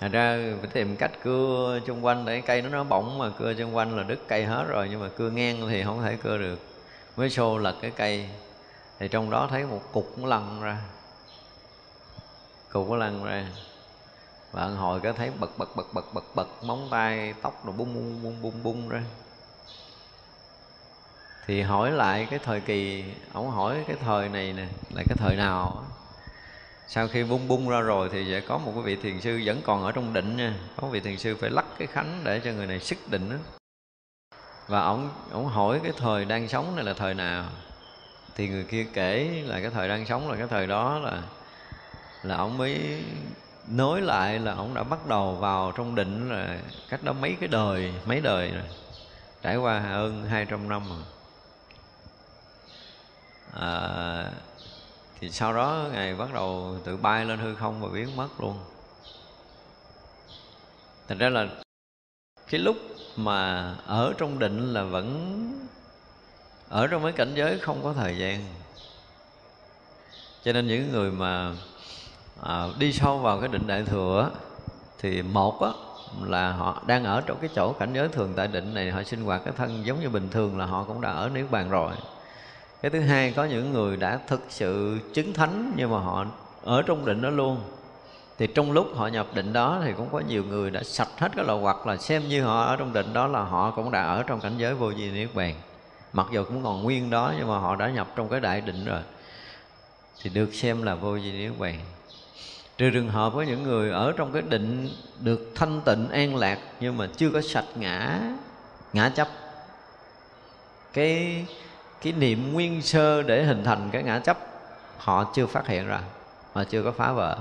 Thành 0.00 0.10
ra 0.10 0.38
phải 0.60 0.70
tìm 0.72 0.96
cách 0.96 1.10
cưa 1.22 1.80
chung 1.86 2.04
quanh 2.04 2.24
để 2.24 2.40
cây 2.40 2.62
nó 2.62 2.68
nó 2.68 2.84
bỏng 2.84 3.18
mà 3.18 3.30
cưa 3.38 3.54
chung 3.54 3.76
quanh 3.76 3.96
là 3.96 4.02
đứt 4.02 4.18
cây 4.28 4.44
hết 4.44 4.64
rồi 4.68 4.88
nhưng 4.90 5.00
mà 5.00 5.08
cưa 5.08 5.30
ngang 5.30 5.68
thì 5.68 5.82
không 5.84 6.02
thể 6.02 6.16
cưa 6.22 6.38
được 6.38 6.77
mới 7.18 7.30
xô 7.30 7.58
lật 7.58 7.76
cái 7.82 7.90
cây. 7.90 8.28
Thì 8.98 9.08
trong 9.08 9.30
đó 9.30 9.46
thấy 9.50 9.64
một 9.66 9.82
cục 9.92 10.18
nó 10.18 10.28
lăn 10.28 10.62
ra. 10.62 10.78
Cục 12.72 12.90
nó 12.90 12.96
lăn 12.96 13.24
ra. 13.24 13.46
Và 14.52 14.62
ăn 14.62 14.76
hồi 14.76 15.00
có 15.00 15.12
thấy 15.12 15.30
bật 15.30 15.58
bật 15.58 15.76
bật 15.76 15.94
bật 15.94 16.14
bật 16.14 16.24
bật, 16.34 16.48
móng 16.62 16.88
tay, 16.90 17.34
tóc 17.42 17.66
rồi 17.66 17.74
bung 17.78 17.94
bung 17.94 18.22
bung 18.22 18.42
bung 18.42 18.62
bung 18.62 18.88
ra. 18.88 19.02
Thì 21.46 21.60
hỏi 21.60 21.90
lại 21.90 22.26
cái 22.30 22.38
thời 22.38 22.60
kỳ, 22.60 23.04
ông 23.32 23.50
hỏi 23.50 23.84
cái 23.86 23.96
thời 24.04 24.28
này 24.28 24.52
nè, 24.52 24.66
là 24.94 25.02
cái 25.08 25.16
thời 25.16 25.36
nào? 25.36 25.84
Sau 26.88 27.08
khi 27.08 27.24
bung 27.24 27.48
bung 27.48 27.68
ra 27.68 27.80
rồi 27.80 28.08
thì 28.12 28.26
sẽ 28.30 28.40
có 28.40 28.58
một 28.58 28.72
cái 28.74 28.82
vị 28.82 28.96
thiền 29.02 29.20
sư 29.20 29.42
vẫn 29.44 29.60
còn 29.64 29.84
ở 29.84 29.92
trong 29.92 30.12
định 30.12 30.36
nha. 30.36 30.54
Có 30.76 30.82
một 30.82 30.92
vị 30.92 31.00
thiền 31.00 31.18
sư 31.18 31.36
phải 31.40 31.50
lắc 31.50 31.64
cái 31.78 31.86
khánh 31.86 32.20
để 32.24 32.40
cho 32.44 32.52
người 32.52 32.66
này 32.66 32.80
sức 32.80 32.98
định 33.10 33.30
đó 33.30 33.57
và 34.68 34.80
ông 34.80 35.10
ông 35.30 35.46
hỏi 35.46 35.80
cái 35.82 35.92
thời 35.96 36.24
đang 36.24 36.48
sống 36.48 36.76
này 36.76 36.84
là 36.84 36.94
thời 36.94 37.14
nào? 37.14 37.44
Thì 38.34 38.48
người 38.48 38.64
kia 38.64 38.86
kể 38.92 39.42
là 39.46 39.60
cái 39.60 39.70
thời 39.70 39.88
đang 39.88 40.06
sống 40.06 40.30
là 40.30 40.36
cái 40.36 40.46
thời 40.50 40.66
đó 40.66 40.98
là 40.98 41.22
là 42.22 42.36
ông 42.36 42.58
mới 42.58 43.02
nói 43.68 44.00
lại 44.00 44.38
là 44.38 44.54
ông 44.54 44.74
đã 44.74 44.82
bắt 44.82 45.06
đầu 45.06 45.34
vào 45.34 45.72
trong 45.76 45.94
định 45.94 46.30
là 46.30 46.58
cách 46.88 47.02
đó 47.02 47.12
mấy 47.12 47.36
cái 47.40 47.48
đời 47.48 47.92
mấy 48.06 48.20
đời 48.20 48.50
rồi. 48.50 48.64
Trải 49.42 49.56
qua 49.56 49.80
hơn 49.80 50.26
200 50.28 50.68
năm 50.68 50.82
rồi. 50.88 51.02
À, 53.52 54.30
thì 55.20 55.30
sau 55.30 55.54
đó 55.54 55.86
ngài 55.92 56.14
bắt 56.14 56.34
đầu 56.34 56.76
tự 56.84 56.96
bay 56.96 57.24
lên 57.24 57.38
hư 57.38 57.54
không 57.54 57.80
và 57.80 57.88
biến 57.88 58.16
mất 58.16 58.28
luôn. 58.40 58.58
Thành 61.08 61.18
ra 61.18 61.28
là 61.28 61.46
cái 62.50 62.60
lúc 62.60 62.76
mà 63.16 63.74
ở 63.86 64.12
trong 64.18 64.38
định 64.38 64.72
là 64.72 64.82
vẫn 64.82 65.34
ở 66.68 66.86
trong 66.86 67.02
cái 67.02 67.12
cảnh 67.12 67.32
giới 67.34 67.58
không 67.58 67.80
có 67.82 67.92
thời 67.92 68.18
gian. 68.18 68.44
Cho 70.44 70.52
nên 70.52 70.66
những 70.66 70.92
người 70.92 71.10
mà 71.10 71.52
à, 72.42 72.66
đi 72.78 72.92
sâu 72.92 73.18
vào 73.18 73.40
cái 73.40 73.48
định 73.48 73.66
đại 73.66 73.82
thừa 73.82 74.30
thì 74.98 75.22
một 75.22 75.62
á, 75.62 75.70
là 76.24 76.52
họ 76.52 76.82
đang 76.86 77.04
ở 77.04 77.20
trong 77.20 77.38
cái 77.40 77.50
chỗ 77.54 77.72
cảnh 77.72 77.92
giới 77.94 78.08
thường 78.08 78.32
tại 78.36 78.48
định 78.48 78.74
này 78.74 78.90
họ 78.90 79.02
sinh 79.02 79.24
hoạt 79.24 79.42
cái 79.44 79.54
thân 79.56 79.86
giống 79.86 80.00
như 80.00 80.08
bình 80.08 80.28
thường 80.30 80.58
là 80.58 80.66
họ 80.66 80.84
cũng 80.84 81.00
đã 81.00 81.10
ở 81.10 81.28
niết 81.34 81.50
bàn 81.50 81.70
rồi. 81.70 81.92
Cái 82.82 82.90
thứ 82.90 83.00
hai 83.00 83.32
có 83.32 83.44
những 83.44 83.72
người 83.72 83.96
đã 83.96 84.20
thực 84.26 84.40
sự 84.48 84.98
chứng 85.14 85.32
thánh 85.32 85.72
nhưng 85.76 85.90
mà 85.90 85.98
họ 85.98 86.26
ở 86.64 86.82
trong 86.82 87.06
định 87.06 87.22
đó 87.22 87.30
luôn 87.30 87.60
thì 88.38 88.46
trong 88.46 88.72
lúc 88.72 88.88
họ 88.96 89.06
nhập 89.06 89.26
định 89.34 89.52
đó 89.52 89.80
thì 89.84 89.92
cũng 89.96 90.08
có 90.12 90.20
nhiều 90.28 90.44
người 90.44 90.70
đã 90.70 90.82
sạch 90.82 91.08
hết 91.18 91.28
cái 91.36 91.44
lậu 91.44 91.58
hoặc 91.58 91.86
là 91.86 91.96
xem 91.96 92.28
như 92.28 92.42
họ 92.42 92.64
ở 92.64 92.76
trong 92.76 92.92
định 92.92 93.12
đó 93.12 93.26
là 93.26 93.42
họ 93.42 93.70
cũng 93.70 93.90
đã 93.90 94.02
ở 94.02 94.22
trong 94.22 94.40
cảnh 94.40 94.54
giới 94.58 94.74
vô 94.74 94.92
vi 94.96 95.10
niết 95.10 95.34
bàn. 95.34 95.54
Mặc 96.12 96.26
dù 96.32 96.44
cũng 96.44 96.64
còn 96.64 96.82
nguyên 96.82 97.10
đó 97.10 97.32
nhưng 97.38 97.48
mà 97.48 97.58
họ 97.58 97.76
đã 97.76 97.90
nhập 97.90 98.08
trong 98.16 98.28
cái 98.28 98.40
đại 98.40 98.60
định 98.60 98.84
rồi. 98.84 99.00
Thì 100.22 100.30
được 100.30 100.54
xem 100.54 100.82
là 100.82 100.94
vô 100.94 101.12
vi 101.12 101.32
niết 101.32 101.58
bàn. 101.58 101.78
Trừ 102.78 102.90
trường 102.90 103.08
hợp 103.08 103.34
với 103.34 103.46
những 103.46 103.62
người 103.62 103.90
ở 103.90 104.12
trong 104.16 104.32
cái 104.32 104.42
định 104.42 104.88
được 105.20 105.52
thanh 105.54 105.80
tịnh, 105.80 106.08
an 106.08 106.36
lạc 106.36 106.58
nhưng 106.80 106.96
mà 106.96 107.08
chưa 107.16 107.30
có 107.30 107.40
sạch 107.40 107.64
ngã 107.74 108.20
ngã 108.92 109.08
chấp. 109.08 109.28
Cái 110.92 111.44
cái 112.02 112.12
niệm 112.12 112.52
nguyên 112.52 112.82
sơ 112.82 113.22
để 113.22 113.44
hình 113.44 113.64
thành 113.64 113.88
cái 113.92 114.02
ngã 114.02 114.18
chấp, 114.18 114.38
họ 114.98 115.32
chưa 115.34 115.46
phát 115.46 115.66
hiện 115.66 115.86
ra, 115.86 116.00
họ 116.52 116.64
chưa 116.64 116.82
có 116.82 116.92
phá 116.92 117.12
vỡ 117.12 117.38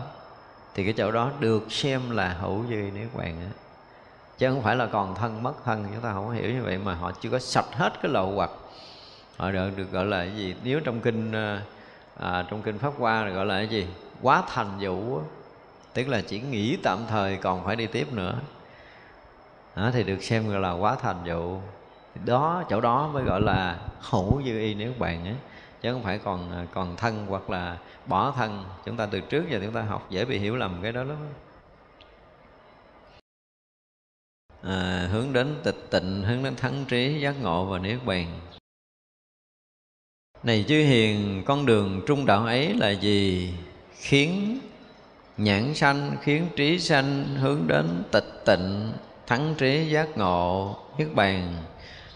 thì 0.78 0.84
cái 0.84 0.94
chỗ 0.94 1.12
đó 1.12 1.32
được 1.40 1.72
xem 1.72 2.10
là 2.10 2.34
hữu 2.40 2.64
duy 2.70 2.91
niết 2.91 3.08
bàn 3.14 3.36
á. 3.40 3.52
Chứ 4.38 4.49
không 4.49 4.62
phải 4.62 4.76
là 4.76 4.86
còn 4.86 5.16
thân 5.16 5.44
mất 5.44 5.54
thân 5.66 5.86
chúng 5.94 6.02
ta 6.02 6.14
không 6.14 6.32
hiểu 6.32 6.52
như 6.52 6.64
vậy 6.64 6.78
mà 6.78 6.94
họ 6.94 7.12
chưa 7.12 7.30
có 7.30 7.40
sạch 7.40 7.66
hết 7.72 7.94
cái 8.02 8.12
lậu 8.12 8.32
hoặc. 8.32 8.49
Họ 9.38 9.52
được, 9.52 9.70
được 9.78 9.91
gọi 9.91 10.06
là 10.06 10.18
cái 10.18 10.36
gì? 10.36 10.56
Nếu 10.64 10.80
trong 10.80 11.02
kinh 11.02 11.32
ờ, 11.32 11.62
à, 12.20 12.45
trong 12.49 12.62
kinh 12.62 12.78
pháp 12.78 12.94
hoa 12.98 13.24
là 13.24 13.30
gọi 13.30 13.45
là 13.45 13.58
cái 13.58 13.68
gì? 13.68 13.88
Quá 14.22 14.44
thành 14.48 14.78
vụ 14.80 15.22
tức 15.94 16.08
là 16.08 16.22
chỉ 16.22 16.40
nghỉ 16.40 16.78
tạm 16.84 16.99
thời 17.10 17.38
còn 17.38 17.66
phải 17.66 17.76
đi 17.76 17.88
tiếp 17.88 18.14
nữa. 18.14 18.40
Đó, 19.76 19.90
thì 19.94 20.04
được 20.04 20.24
xem 20.24 20.49
gọi 20.49 20.60
là 20.60 20.72
quá 20.72 20.95
thành 20.95 21.18
vụ 21.26 21.60
đó 22.26 22.64
chỗ 22.70 22.82
đó 22.82 23.10
mới 23.14 23.24
gọi 23.24 23.41
là 23.41 23.78
hữu 23.99 24.41
dư 24.44 24.60
y 24.60 24.74
nếu 24.74 24.94
bạn 24.99 25.26
ấy 25.26 25.36
chứ 25.82 25.94
không 25.94 26.04
phải 26.04 26.20
còn 26.20 26.52
à, 26.52 26.66
còn 26.74 26.95
thân 26.98 27.26
hoặc 27.30 27.49
là 27.49 27.78
bỏ 28.06 28.32
thân. 28.32 28.66
Chúng 28.86 28.98
ta 28.98 29.06
từ 29.06 29.20
trước 29.20 29.44
giờ 29.49 29.60
chúng 29.64 29.74
ta 29.74 29.82
học 29.82 30.08
dễ 30.10 30.26
bị 30.26 30.40
hiểu 30.40 30.56
lầm 30.56 30.80
cái 30.82 30.91
đó 30.91 31.04
lắm. 31.04 31.18
À, 34.64 35.08
hướng 35.12 35.34
đến 35.34 35.56
tịch 35.64 35.88
tịnh 35.90 36.24
hướng 36.24 36.44
đến 36.44 36.56
thắng 36.56 36.86
trí 36.88 37.20
giác 37.20 37.41
ngộ 37.41 37.66
và 37.66 37.80
niết 37.80 37.99
bàn. 38.06 38.40
Này 40.44 40.66
chư 40.68 40.76
hiền 40.76 41.44
con 41.45 41.66
đường 41.66 42.02
trung 42.08 42.26
đạo 42.26 42.45
ấy 42.45 42.74
là 42.74 42.90
gì? 42.91 43.54
Khiến 43.94 44.60
nhãn 45.38 45.74
sanh 45.76 46.18
khiến 46.22 46.48
trí 46.56 46.80
sanh 46.80 47.26
hướng 47.26 47.68
đến 47.68 48.04
tịch 48.12 48.41
tịnh 48.45 48.91
thắng 49.28 49.56
trí 49.58 49.90
giác 49.90 50.18
ngộ 50.18 50.76
niết 50.98 51.08
bàn. 51.16 51.56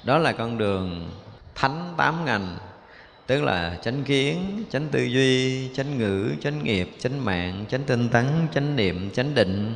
Đó 0.04 0.18
là 0.18 0.32
con 0.32 0.58
đường 0.58 1.12
thánh 1.56 1.94
tám 1.98 2.26
ngành 2.26 2.58
tức 3.32 3.44
là 3.44 3.78
chánh 3.82 4.04
kiến, 4.04 4.64
chánh 4.70 4.88
tư 4.92 5.04
duy, 5.04 5.70
chánh 5.74 5.98
ngữ, 5.98 6.32
chánh 6.42 6.64
nghiệp, 6.64 6.90
chánh 7.00 7.26
mạng, 7.26 7.66
chánh 7.70 7.84
tinh 7.84 8.10
tấn, 8.10 8.26
chánh 8.54 8.76
niệm, 8.76 9.10
chánh 9.14 9.36
định. 9.36 9.74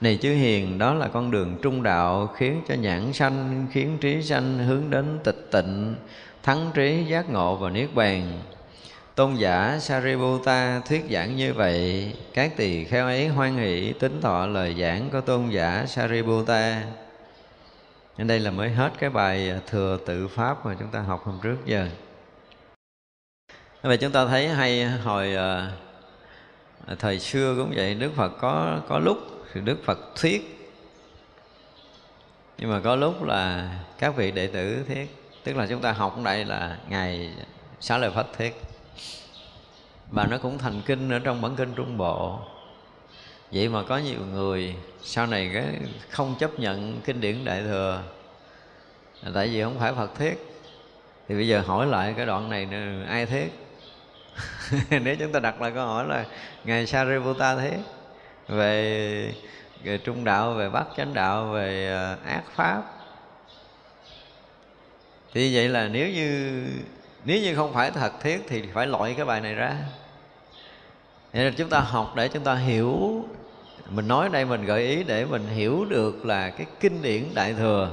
Này 0.00 0.18
chư 0.22 0.34
hiền, 0.34 0.78
đó 0.78 0.94
là 0.94 1.08
con 1.08 1.30
đường 1.30 1.58
trung 1.62 1.82
đạo 1.82 2.34
khiến 2.36 2.62
cho 2.68 2.74
nhãn 2.74 3.12
sanh, 3.12 3.66
khiến 3.72 3.98
trí 4.00 4.22
sanh 4.22 4.58
hướng 4.58 4.90
đến 4.90 5.18
tịch 5.24 5.48
tịnh, 5.50 5.94
thắng 6.42 6.70
trí 6.74 7.04
giác 7.04 7.30
ngộ 7.30 7.56
và 7.56 7.70
niết 7.70 7.94
bàn. 7.94 8.40
Tôn 9.14 9.34
giả 9.34 9.78
Sariputta 9.80 10.80
thuyết 10.88 11.04
giảng 11.10 11.36
như 11.36 11.54
vậy, 11.54 12.12
các 12.34 12.56
tỳ 12.56 12.84
kheo 12.84 13.06
ấy 13.06 13.28
hoan 13.28 13.56
hỷ 13.56 13.92
tính 13.92 14.20
thọ 14.20 14.46
lời 14.46 14.76
giảng 14.80 15.10
của 15.10 15.20
tôn 15.20 15.48
giả 15.48 15.84
Sariputta. 15.88 16.82
Ở 18.18 18.24
đây 18.24 18.40
là 18.40 18.50
mới 18.50 18.70
hết 18.70 18.90
cái 18.98 19.10
bài 19.10 19.50
à, 19.50 19.58
thừa 19.70 19.98
tự 20.06 20.28
pháp 20.28 20.66
mà 20.66 20.76
chúng 20.78 20.88
ta 20.88 21.00
học 21.00 21.22
hôm 21.24 21.38
trước 21.42 21.56
giờ 21.66 21.88
vậy 23.88 23.96
chúng 23.96 24.12
ta 24.12 24.26
thấy 24.26 24.48
hay 24.48 24.84
hồi 24.84 25.36
uh, 26.90 26.98
thời 26.98 27.18
xưa 27.18 27.54
cũng 27.56 27.72
vậy 27.76 27.94
đức 27.94 28.12
phật 28.16 28.28
có 28.28 28.80
có 28.88 28.98
lúc 28.98 29.18
thì 29.52 29.60
đức 29.60 29.84
phật 29.84 29.98
thuyết. 30.16 30.70
Nhưng 32.58 32.70
mà 32.70 32.80
có 32.84 32.96
lúc 32.96 33.24
là 33.24 33.70
các 33.98 34.16
vị 34.16 34.30
đệ 34.30 34.46
tử 34.46 34.84
thuyết 34.88 35.16
tức 35.44 35.56
là 35.56 35.66
chúng 35.66 35.80
ta 35.80 35.92
học 35.92 36.18
đây 36.24 36.44
là 36.44 36.78
ngày 36.88 37.30
xá 37.80 37.98
lợi 37.98 38.10
phất 38.10 38.26
thuyết. 38.38 38.62
Và 40.10 40.26
nó 40.26 40.38
cũng 40.38 40.58
thành 40.58 40.82
kinh 40.86 41.10
ở 41.10 41.18
trong 41.18 41.42
bản 41.42 41.56
kinh 41.56 41.74
trung 41.74 41.96
bộ. 41.96 42.38
Vậy 43.52 43.68
mà 43.68 43.82
có 43.82 43.98
nhiều 43.98 44.20
người 44.32 44.74
sau 45.02 45.26
này 45.26 45.50
cái 45.54 45.64
không 46.10 46.34
chấp 46.38 46.60
nhận 46.60 47.00
kinh 47.04 47.20
điển 47.20 47.44
đại 47.44 47.62
thừa 47.62 48.02
tại 49.34 49.48
vì 49.48 49.62
không 49.62 49.78
phải 49.78 49.92
phật 49.94 50.14
thuyết. 50.18 50.48
Thì 51.28 51.34
bây 51.34 51.48
giờ 51.48 51.60
hỏi 51.60 51.86
lại 51.86 52.14
cái 52.16 52.26
đoạn 52.26 52.50
này 52.50 52.68
ai 53.08 53.26
thuyết? 53.26 53.61
nếu 54.90 55.16
chúng 55.16 55.32
ta 55.32 55.40
đặt 55.40 55.62
lại 55.62 55.72
câu 55.74 55.86
hỏi 55.86 56.06
là 56.08 56.24
ngài 56.64 56.86
Sariputta 56.86 57.56
thế 57.56 57.78
về, 58.48 59.34
về 59.82 59.98
trung 59.98 60.24
đạo 60.24 60.54
về 60.54 60.68
bắc 60.70 60.84
chánh 60.96 61.14
đạo 61.14 61.46
về 61.46 61.88
à, 61.88 62.16
ác 62.32 62.42
pháp 62.54 62.82
thì 65.34 65.54
vậy 65.54 65.68
là 65.68 65.88
nếu 65.88 66.08
như 66.08 66.62
nếu 67.24 67.40
như 67.40 67.56
không 67.56 67.72
phải 67.72 67.90
thật 67.90 68.12
thiết 68.20 68.42
thì 68.48 68.62
phải 68.74 68.86
loại 68.86 69.14
cái 69.16 69.24
bài 69.24 69.40
này 69.40 69.54
ra. 69.54 69.76
Nên 71.32 71.46
là 71.46 71.52
chúng 71.56 71.68
ta 71.68 71.80
học 71.80 72.12
để 72.16 72.28
chúng 72.28 72.44
ta 72.44 72.54
hiểu 72.54 73.24
mình 73.88 74.08
nói 74.08 74.28
đây 74.28 74.44
mình 74.44 74.64
gợi 74.64 74.86
ý 74.86 75.02
để 75.02 75.24
mình 75.24 75.46
hiểu 75.46 75.84
được 75.84 76.24
là 76.24 76.50
cái 76.50 76.66
kinh 76.80 77.02
điển 77.02 77.24
đại 77.34 77.54
thừa 77.54 77.90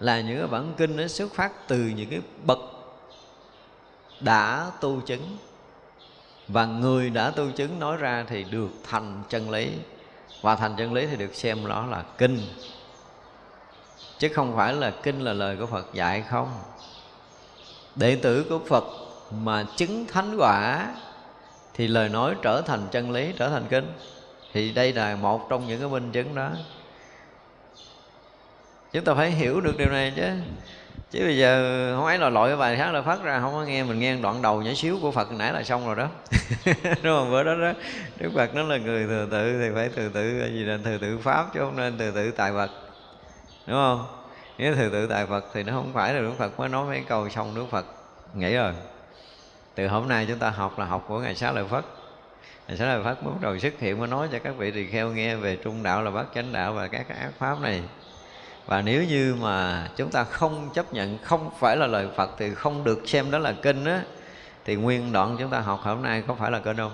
là 0.00 0.20
những 0.20 0.38
cái 0.38 0.46
bản 0.46 0.74
kinh 0.76 0.96
nó 0.96 1.06
xuất 1.06 1.34
phát 1.34 1.52
từ 1.68 1.78
những 1.78 2.10
cái 2.10 2.20
bậc 2.46 2.58
đã 4.20 4.70
tu 4.80 5.00
chứng 5.00 5.36
và 6.48 6.66
người 6.66 7.10
đã 7.10 7.30
tu 7.30 7.50
chứng 7.50 7.80
nói 7.80 7.96
ra 7.96 8.24
thì 8.28 8.44
được 8.44 8.68
thành 8.90 9.22
chân 9.28 9.50
lý. 9.50 9.70
Và 10.42 10.56
thành 10.56 10.74
chân 10.78 10.92
lý 10.92 11.06
thì 11.06 11.16
được 11.16 11.34
xem 11.34 11.68
đó 11.68 11.86
là 11.86 12.04
kinh. 12.18 12.40
Chứ 14.18 14.28
không 14.34 14.56
phải 14.56 14.72
là 14.72 14.92
kinh 15.02 15.20
là 15.20 15.32
lời 15.32 15.56
của 15.56 15.66
phật 15.66 15.94
dạy 15.94 16.22
không? 16.22 16.50
Đệ 17.96 18.16
tử 18.16 18.46
của 18.48 18.58
phật 18.58 18.84
mà 19.30 19.64
chứng 19.76 20.06
thánh 20.06 20.36
quả 20.38 20.86
thì 21.74 21.86
lời 21.86 22.08
nói 22.08 22.34
trở 22.42 22.62
thành 22.62 22.86
chân 22.90 23.10
lý, 23.10 23.32
trở 23.38 23.48
thành 23.48 23.64
kinh. 23.68 23.92
Thì 24.52 24.72
đây 24.72 24.92
là 24.92 25.16
một 25.16 25.46
trong 25.50 25.66
những 25.66 25.80
cái 25.80 25.88
minh 25.88 26.12
chứng 26.12 26.34
đó. 26.34 26.50
Chúng 28.92 29.04
ta 29.04 29.14
phải 29.14 29.30
hiểu 29.30 29.60
được 29.60 29.74
điều 29.78 29.88
này 29.88 30.12
chứ 30.16 30.22
chứ 31.10 31.20
bây 31.20 31.36
giờ 31.36 31.92
không 31.96 32.06
ấy 32.06 32.18
là 32.18 32.28
lội 32.28 32.48
cái 32.48 32.56
bài 32.56 32.76
hát 32.76 32.92
là 32.92 33.02
phát 33.02 33.22
ra, 33.22 33.40
không 33.40 33.52
có 33.52 33.62
nghe, 33.62 33.82
mình 33.82 33.98
nghe 33.98 34.16
đoạn 34.16 34.42
đầu 34.42 34.62
nhỏ 34.62 34.70
xíu 34.74 34.98
của 35.02 35.10
phật 35.10 35.32
nãy 35.32 35.52
là 35.52 35.62
xong 35.62 35.86
rồi 35.86 35.96
đó. 35.96 36.08
Đúng 37.02 37.18
không? 37.18 37.30
Bữa 37.30 37.42
đó 37.42 37.54
đó, 37.54 37.72
đức 38.18 38.30
phật 38.34 38.54
nó 38.54 38.62
là 38.62 38.76
người 38.76 39.06
thừa 39.06 39.26
tự 39.30 39.60
thì 39.60 39.74
phải 39.74 39.88
thừa 39.88 40.08
tự 40.14 40.50
gì 40.52 40.64
là 40.64 40.78
thừa 40.84 40.98
tự 40.98 41.18
pháp 41.18 41.46
chứ 41.54 41.60
không 41.60 41.76
nên 41.76 41.98
thừa 41.98 42.10
tự 42.10 42.30
tài 42.30 42.52
vật 42.52 42.70
đúng 43.66 43.76
không? 43.76 44.06
Nếu 44.58 44.74
thừa 44.74 44.88
tự 44.88 45.06
tài 45.06 45.26
vật 45.26 45.44
thì 45.54 45.62
nó 45.62 45.72
không 45.72 45.92
phải 45.92 46.14
là 46.14 46.20
đức 46.20 46.32
phật, 46.38 46.58
mới 46.58 46.68
nói 46.68 46.86
mấy 46.86 47.04
câu 47.08 47.28
xong 47.28 47.54
đức 47.54 47.66
phật 47.70 47.86
nghĩ 48.34 48.54
rồi. 48.54 48.72
Từ 49.74 49.88
hôm 49.88 50.08
nay 50.08 50.26
chúng 50.28 50.38
ta 50.38 50.50
học 50.50 50.78
là 50.78 50.84
học 50.84 51.04
của 51.08 51.18
ngày 51.18 51.34
xá 51.34 51.52
lợi 51.52 51.64
phất. 51.70 51.84
Ngày 52.68 52.76
xá 52.76 52.86
lợi 52.86 53.04
phất 53.04 53.24
mới 53.24 53.32
bắt 53.32 53.40
đầu 53.40 53.58
xuất 53.58 53.80
hiện 53.80 53.98
mới 53.98 54.08
nói 54.08 54.28
cho 54.32 54.38
các 54.38 54.56
vị 54.56 54.70
tỳ 54.70 54.86
kheo 54.86 55.08
nghe 55.08 55.36
về 55.36 55.56
trung 55.56 55.82
đạo 55.82 56.02
là 56.02 56.10
bát 56.10 56.26
chánh 56.34 56.52
đạo 56.52 56.72
và 56.72 56.88
các 56.88 57.08
ác 57.08 57.30
pháp 57.38 57.60
này 57.60 57.82
và 58.66 58.82
nếu 58.82 59.04
như 59.04 59.36
mà 59.40 59.88
chúng 59.96 60.10
ta 60.10 60.24
không 60.24 60.70
chấp 60.74 60.92
nhận 60.92 61.18
không 61.22 61.50
phải 61.58 61.76
là 61.76 61.86
lời 61.86 62.08
Phật 62.16 62.30
thì 62.38 62.54
không 62.54 62.84
được 62.84 63.08
xem 63.08 63.30
đó 63.30 63.38
là 63.38 63.52
kinh 63.52 63.84
á 63.84 64.02
thì 64.64 64.74
nguyên 64.74 65.12
đoạn 65.12 65.36
chúng 65.38 65.50
ta 65.50 65.60
học 65.60 65.80
hôm 65.82 66.02
nay 66.02 66.22
có 66.26 66.34
phải 66.34 66.50
là 66.50 66.58
kinh 66.58 66.76
không? 66.76 66.92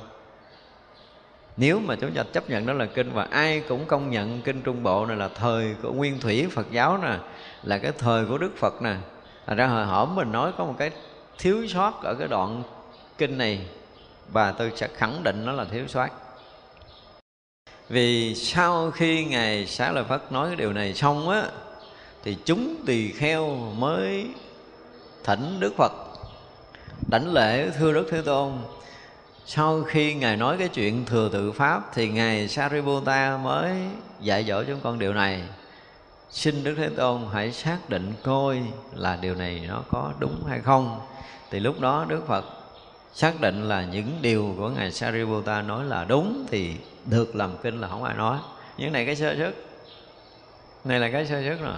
Nếu 1.57 1.81
mà 1.81 1.97
chúng 1.97 2.15
ta 2.15 2.23
chấp 2.32 2.51
nhận 2.51 2.66
đó 2.66 2.73
là 2.73 2.86
kinh 2.86 3.12
và 3.12 3.27
ai 3.31 3.62
cũng 3.69 3.85
công 3.86 4.11
nhận 4.11 4.43
kinh 4.43 4.62
Trung 4.62 4.82
Bộ 4.82 5.07
này 5.07 5.16
là 5.16 5.28
thời 5.28 5.74
của 5.82 5.93
nguyên 5.93 6.20
thủy 6.20 6.47
Phật 6.51 6.70
giáo 6.70 6.99
nè, 6.99 7.19
là 7.62 7.78
cái 7.78 7.93
thời 7.99 8.24
của 8.24 8.39
Đức 8.39 8.57
Phật 8.57 8.82
nè. 8.82 8.94
Thành 9.47 9.57
ra 9.57 9.66
hồi 9.66 9.85
hổm 9.85 10.15
mình 10.15 10.32
nói 10.32 10.53
có 10.59 10.65
một 10.65 10.74
cái 10.78 10.90
thiếu 11.39 11.66
sót 11.69 12.03
ở 12.03 12.15
cái 12.15 12.28
đoạn 12.28 12.62
kinh 13.19 13.39
này 13.39 13.66
và 14.32 14.53
tôi 14.53 14.73
sẽ 14.77 14.89
khẳng 14.97 15.23
định 15.23 15.44
nó 15.44 15.53
là 15.53 15.65
thiếu 15.65 15.86
sót 15.89 16.09
vì 17.93 18.35
sau 18.35 18.90
khi 18.90 19.24
ngài 19.24 19.66
xá 19.66 19.93
lợi 19.93 20.05
phất 20.05 20.32
nói 20.32 20.48
cái 20.48 20.56
điều 20.56 20.73
này 20.73 20.94
xong 20.94 21.28
á, 21.28 21.48
thì 22.24 22.36
chúng 22.44 22.77
tỳ 22.86 23.12
kheo 23.12 23.56
mới 23.78 24.27
thỉnh 25.24 25.60
đức 25.60 25.74
phật 25.77 25.93
đảnh 27.10 27.32
lễ 27.32 27.70
thưa 27.70 27.93
đức 27.93 28.06
thế 28.10 28.23
tôn. 28.23 28.52
Sau 29.47 29.82
khi 29.82 30.14
ngài 30.14 30.36
nói 30.36 30.56
cái 30.59 30.69
chuyện 30.69 31.05
thừa 31.05 31.28
tự 31.32 31.52
pháp, 31.52 31.94
thì 31.94 32.09
ngài 32.09 32.48
sariputta 32.48 33.39
mới 33.43 33.73
dạy 34.20 34.44
dỗ 34.44 34.62
chúng 34.64 34.81
con 34.82 34.98
điều 34.98 35.14
này. 35.14 35.43
Xin 36.31 36.64
đức 36.64 36.74
thế 36.77 36.89
tôn 36.97 37.20
hãy 37.32 37.52
xác 37.52 37.78
định 37.89 38.12
coi 38.23 38.62
là 38.94 39.19
điều 39.23 39.35
này 39.35 39.62
nó 39.69 39.82
có 39.90 40.12
đúng 40.19 40.44
hay 40.48 40.60
không. 40.60 41.01
Thì 41.51 41.60
lúc 41.60 41.81
đó 41.81 42.06
đức 42.09 42.27
phật 42.27 42.44
xác 43.14 43.40
định 43.40 43.68
là 43.68 43.84
những 43.84 44.18
điều 44.20 44.55
của 44.59 44.68
ngài 44.68 44.90
Sariputta 44.90 45.62
nói 45.62 45.84
là 45.84 46.05
đúng 46.05 46.47
thì 46.51 46.76
được 47.05 47.36
làm 47.36 47.56
kinh 47.62 47.80
là 47.80 47.89
không 47.89 48.05
ai 48.05 48.14
nói. 48.14 48.39
Những 48.76 48.93
này 48.93 49.06
cái 49.06 49.16
sơ 49.16 49.36
xuất 49.36 49.55
này 50.84 51.01
là 51.01 51.10
cái 51.10 51.26
sơ 51.26 51.43
xuất 51.43 51.60
rồi. 51.60 51.76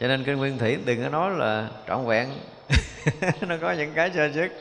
Cho 0.00 0.08
nên 0.08 0.24
kinh 0.24 0.36
nguyên 0.36 0.58
thủy 0.58 0.78
đừng 0.84 1.02
có 1.02 1.08
nói 1.08 1.30
là 1.30 1.68
trọn 1.88 2.06
vẹn. 2.06 2.28
Nó 3.40 3.56
có 3.60 3.72
những 3.72 3.92
cái 3.94 4.10
sơ 4.14 4.32
xuất 4.34 4.52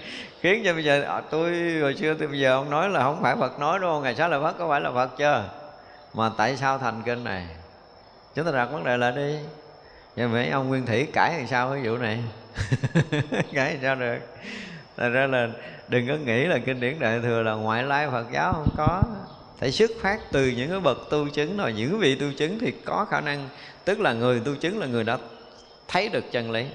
khiến 0.42 0.62
cho 0.66 0.74
bây 0.74 0.84
giờ 0.84 1.02
à, 1.02 1.22
tôi 1.22 1.52
hồi 1.82 1.96
xưa 1.96 2.14
tôi 2.20 2.28
bây 2.28 2.40
giờ 2.40 2.54
ông 2.54 2.70
nói 2.70 2.90
là 2.90 3.04
không 3.04 3.22
phải 3.22 3.36
Phật 3.36 3.60
nói 3.60 3.80
đúng 3.80 3.90
không 3.90 4.04
ngày 4.04 4.16
sáng 4.16 4.30
là 4.30 4.40
Phật 4.40 4.58
có 4.58 4.70
phải 4.70 4.82
là 4.82 4.92
Phật 4.92 5.18
chưa? 5.18 5.50
Mà 6.14 6.32
tại 6.38 6.58
sao 6.58 6.78
thành 6.78 7.02
kinh 7.06 7.24
này? 7.24 7.48
Chúng 8.36 8.46
ta 8.46 8.52
đặt 8.52 8.66
vấn 8.66 8.84
đề 8.84 8.98
lại 8.98 9.12
đi. 9.12 9.36
Nhưng 10.16 10.32
mấy 10.32 10.50
ông 10.50 10.68
nguyên 10.68 10.86
thủy 10.86 11.08
cãi 11.14 11.38
làm 11.38 11.48
sao 11.48 11.72
cái 11.72 11.82
vụ 11.84 11.98
này? 11.98 12.20
Cãi 13.54 13.74
làm 13.74 13.82
sao 13.82 13.96
được? 13.96 14.20
Thật 14.98 15.10
ra 15.10 15.28
là 15.28 15.50
đừng 15.88 16.08
có 16.08 16.14
nghĩ 16.14 16.46
là 16.46 16.58
kinh 16.58 16.80
điển 16.80 17.00
đại 17.00 17.20
thừa 17.20 17.42
là 17.42 17.54
ngoại 17.54 17.84
lai 17.84 18.08
Phật 18.12 18.26
giáo 18.34 18.54
không 18.54 18.74
có. 18.78 19.04
Phải 19.58 19.72
xuất 19.72 19.92
phát 20.02 20.20
từ 20.32 20.48
những 20.48 20.70
cái 20.70 20.80
bậc 20.80 20.98
tu 21.10 21.30
chứng 21.30 21.58
rồi 21.58 21.74
những 21.74 22.00
vị 22.00 22.16
tu 22.16 22.26
chứng 22.38 22.60
thì 22.60 22.74
có 22.86 23.06
khả 23.10 23.22
năng. 23.22 23.50
Tức 23.86 24.00
là 24.00 24.14
người 24.14 24.42
tu 24.46 24.56
chứng 24.56 24.80
là 24.80 24.88
người 24.88 25.04
đã 25.04 25.18
thấy 25.88 26.10
được 26.10 26.32
chân 26.32 26.52
lý. 26.52 26.66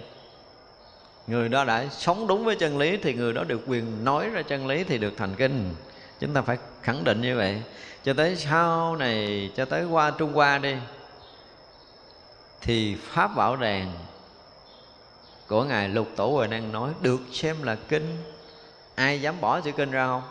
Người 1.26 1.48
đó 1.48 1.64
đã 1.64 1.86
sống 1.90 2.26
đúng 2.26 2.44
với 2.44 2.56
chân 2.56 2.78
lý 2.78 2.96
thì 2.96 3.14
người 3.14 3.32
đó 3.32 3.44
được 3.44 3.60
quyền 3.66 4.04
nói 4.04 4.30
ra 4.30 4.42
chân 4.42 4.66
lý 4.66 4.84
thì 4.84 4.98
được 4.98 5.12
thành 5.16 5.34
kinh. 5.34 5.74
Chúng 6.20 6.34
ta 6.34 6.42
phải 6.42 6.58
khẳng 6.82 7.04
định 7.04 7.20
như 7.20 7.36
vậy. 7.36 7.62
Cho 8.04 8.14
tới 8.14 8.36
sau 8.36 8.96
này, 8.96 9.50
cho 9.56 9.64
tới 9.64 9.84
qua 9.84 10.10
trung 10.18 10.32
hoa 10.32 10.58
đi, 10.58 10.74
thì 12.60 12.94
pháp 12.94 13.36
bảo 13.36 13.56
đàn 13.56 13.92
của 15.50 15.64
ngài 15.64 15.88
lục 15.88 16.08
tổ 16.16 16.26
huệ 16.26 16.48
năng 16.48 16.72
nói, 16.72 16.90
được 17.00 17.20
xem 17.32 17.62
là 17.62 17.74
kinh. 17.74 18.16
Ai 18.94 19.20
dám 19.20 19.40
bỏ 19.40 19.60
chữ 19.60 19.72
kinh 19.72 19.90
ra 19.90 20.06
không? 20.06 20.22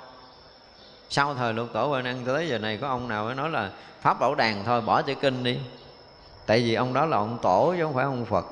Sau 1.10 1.36
thời 1.36 1.54
lục 1.54 1.68
tổ 1.74 1.88
huệ 1.88 2.02
năng 2.02 2.26
tới 2.26 2.48
giờ 2.48 2.58
này, 2.58 2.78
có 2.78 2.88
ông 2.88 3.08
nào 3.08 3.26
mới 3.26 3.36
nói 3.36 3.50
là 3.50 3.72
pháp 4.02 4.20
bảo 4.20 4.36
đàn 4.36 4.64
thôi, 4.66 4.82
bỏ 4.82 5.02
chữ 5.02 5.14
kinh 5.22 5.44
đi. 5.44 5.58
Tại 6.46 6.60
vì 6.60 6.74
ông 6.74 6.94
đó 6.94 7.06
là 7.06 7.18
ông 7.18 7.40
tổ 7.42 7.74
chứ 7.78 7.84
không 7.84 7.94
phải 7.94 8.06
ông 8.06 8.26
phật. 8.26 8.46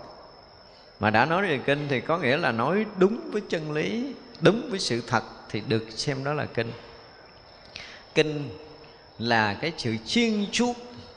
Mà 0.99 1.09
đã 1.09 1.25
nói 1.25 1.41
về 1.41 1.59
kinh 1.65 1.87
thì 1.89 2.01
có 2.01 2.17
nghĩa 2.17 2.37
là 2.37 2.51
nói 2.51 2.85
đúng 2.97 3.19
với 3.31 3.41
chân 3.49 3.71
lý, 3.71 4.13
đúng 4.41 4.69
với 4.69 4.79
sự 4.79 5.01
thật 5.07 5.23
thì 5.49 5.61
được 5.67 5.85
xem 5.89 6.23
đó 6.23 6.33
là 6.33 6.45
kinh. 6.45 6.71
Kinh 8.15 8.49
là 9.19 9.53
cái 9.53 9.73
sự 9.77 9.95
xuyên 10.05 10.45
suốt 10.53 10.73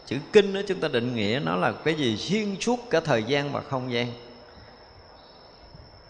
chữ 0.06 0.16
kinh 0.32 0.54
đó 0.54 0.60
chúng 0.68 0.80
ta 0.80 0.88
định 0.88 1.14
nghĩa 1.14 1.40
nó 1.44 1.56
là 1.56 1.72
cái 1.72 1.94
gì? 1.94 2.16
Xuyên 2.16 2.56
suốt 2.60 2.90
cả 2.90 3.00
thời 3.00 3.22
gian 3.22 3.52
và 3.52 3.60
không 3.70 3.92
gian 3.92 4.12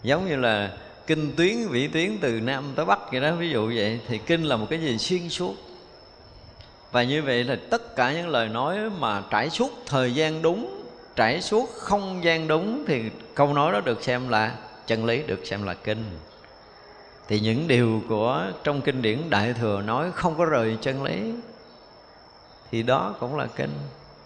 giống 0.03 0.27
như 0.27 0.35
là 0.35 0.71
kinh 1.07 1.35
tuyến, 1.35 1.67
vĩ 1.69 1.87
tuyến 1.87 2.17
từ 2.21 2.39
nam 2.39 2.73
tới 2.75 2.85
bắc 2.85 2.99
vậy 3.11 3.21
đó, 3.21 3.31
ví 3.31 3.49
dụ 3.49 3.71
vậy. 3.75 3.99
Thì 4.07 4.17
kinh 4.17 4.43
là 4.43 4.55
một 4.55 4.67
cái 4.69 4.79
gì? 4.79 4.97
Xuyên 4.97 5.29
suốt. 5.29 5.55
Và 6.91 7.03
như 7.03 7.23
vậy 7.23 7.43
là 7.43 7.57
tất 7.69 7.95
cả 7.95 8.13
những 8.13 8.27
lời 8.27 8.49
nói 8.49 8.77
mà 8.99 9.23
trải 9.29 9.49
suốt 9.49 9.71
thời 9.85 10.15
gian 10.15 10.41
đúng, 10.41 10.83
trải 11.15 11.41
suốt 11.41 11.69
không 11.69 12.23
gian 12.23 12.47
đúng, 12.47 12.85
thì 12.87 13.01
câu 13.35 13.53
nói 13.53 13.71
đó 13.71 13.81
được 13.81 14.03
xem 14.03 14.29
là 14.29 14.55
chân 14.87 15.05
lý, 15.05 15.23
được 15.23 15.45
xem 15.45 15.63
là 15.63 15.73
kinh. 15.73 16.03
Thì 17.27 17.39
những 17.39 17.67
điều 17.67 18.01
của 18.09 18.45
trong 18.63 18.81
kinh 18.81 19.01
điển 19.01 19.29
đại 19.29 19.53
thừa 19.53 19.81
nói 19.81 20.11
không 20.11 20.37
có 20.37 20.45
rời 20.45 20.77
chân 20.81 21.03
lý, 21.03 21.33
thì 22.71 22.83
đó 22.83 23.15
cũng 23.19 23.37
là 23.37 23.47
kinh. 23.55 23.71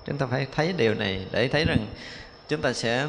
Chúng 0.05 0.17
ta 0.17 0.25
phải 0.25 0.47
thấy 0.55 0.73
điều 0.77 0.93
này 0.93 1.25
để 1.31 1.47
thấy 1.47 1.65
rằng 1.65 1.87
chúng 2.47 2.61
ta 2.61 2.73
sẽ 2.73 3.07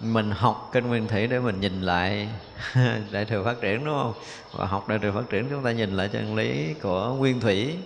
mình 0.00 0.30
học 0.30 0.70
kinh 0.72 0.86
nguyên 0.86 1.08
thủy 1.08 1.26
để 1.26 1.38
mình 1.38 1.60
nhìn 1.60 1.82
lại 1.82 2.28
đại 3.10 3.24
thừa 3.24 3.44
phát 3.44 3.60
triển 3.60 3.84
đúng 3.84 3.94
không? 3.94 4.12
Và 4.52 4.66
học 4.66 4.88
đại 4.88 4.98
thừa 4.98 5.12
phát 5.12 5.30
triển 5.30 5.48
chúng 5.50 5.62
ta 5.62 5.72
nhìn 5.72 5.96
lại 5.96 6.08
chân 6.12 6.36
lý 6.36 6.74
của 6.82 7.14
nguyên 7.18 7.40
thủy. 7.40 7.76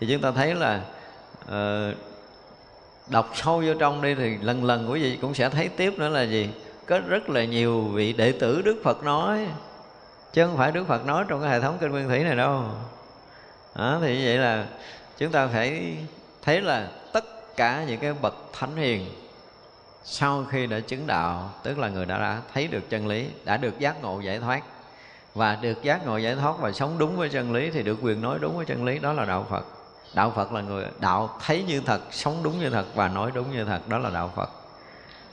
Thì 0.00 0.06
chúng 0.10 0.20
ta 0.20 0.30
thấy 0.30 0.54
là 0.54 0.80
uh, 1.44 1.96
đọc 3.08 3.30
sâu 3.34 3.62
vô 3.66 3.74
trong 3.78 4.02
đi 4.02 4.14
thì 4.14 4.36
lần 4.40 4.64
lần 4.64 4.90
quý 4.90 5.02
vị 5.02 5.18
cũng 5.20 5.34
sẽ 5.34 5.48
thấy 5.48 5.68
tiếp 5.68 5.98
nữa 5.98 6.08
là 6.08 6.22
gì? 6.22 6.48
Có 6.86 7.00
rất 7.06 7.30
là 7.30 7.44
nhiều 7.44 7.80
vị 7.82 8.12
đệ 8.12 8.32
tử 8.32 8.62
đức 8.62 8.76
phật 8.84 9.02
nói. 9.02 9.46
Chứ 10.32 10.46
không 10.46 10.56
phải 10.56 10.72
đức 10.72 10.86
phật 10.86 11.06
nói 11.06 11.24
trong 11.28 11.40
cái 11.40 11.50
hệ 11.50 11.60
thống 11.60 11.78
kinh 11.80 11.90
nguyên 11.90 12.08
thủy 12.08 12.18
này 12.18 12.36
đâu. 12.36 12.64
Đó, 13.74 13.98
thì 14.02 14.18
như 14.18 14.24
vậy 14.26 14.38
là 14.38 14.66
chúng 15.18 15.32
ta 15.32 15.46
phải 15.46 15.96
thấy 16.42 16.60
là 16.60 16.88
tất 17.12 17.56
cả 17.56 17.84
những 17.88 18.00
cái 18.00 18.12
bậc 18.22 18.34
thánh 18.52 18.76
hiền 18.76 19.06
sau 20.08 20.44
khi 20.50 20.66
đã 20.66 20.80
chứng 20.80 21.06
đạo 21.06 21.50
tức 21.62 21.78
là 21.78 21.88
người 21.88 22.06
đã, 22.06 22.18
đã 22.18 22.40
thấy 22.54 22.66
được 22.66 22.90
chân 22.90 23.06
lý 23.06 23.26
đã 23.44 23.56
được 23.56 23.78
giác 23.78 24.02
ngộ 24.02 24.20
giải 24.20 24.38
thoát. 24.38 24.62
Và 25.34 25.56
được 25.56 25.82
giác 25.82 26.06
ngộ 26.06 26.16
giải 26.16 26.34
thoát 26.34 26.58
và 26.58 26.72
sống 26.72 26.98
đúng 26.98 27.16
với 27.16 27.28
chân 27.28 27.52
lý 27.52 27.70
thì 27.70 27.82
được 27.82 27.98
quyền 28.02 28.20
nói 28.20 28.38
đúng 28.40 28.56
với 28.56 28.66
chân 28.66 28.84
lý 28.84 28.98
đó 28.98 29.12
là 29.12 29.24
đạo 29.24 29.46
phật. 29.50 29.66
Đạo 30.14 30.32
phật 30.36 30.52
là 30.52 30.60
người 30.60 30.86
đạo 31.00 31.38
thấy 31.44 31.62
như 31.62 31.80
thật 31.80 32.00
sống 32.10 32.42
đúng 32.42 32.60
như 32.60 32.70
thật 32.70 32.86
và 32.94 33.08
nói 33.08 33.30
đúng 33.34 33.52
như 33.52 33.64
thật 33.64 33.88
đó 33.88 33.98
là 33.98 34.10
đạo 34.10 34.32
phật. 34.36 34.50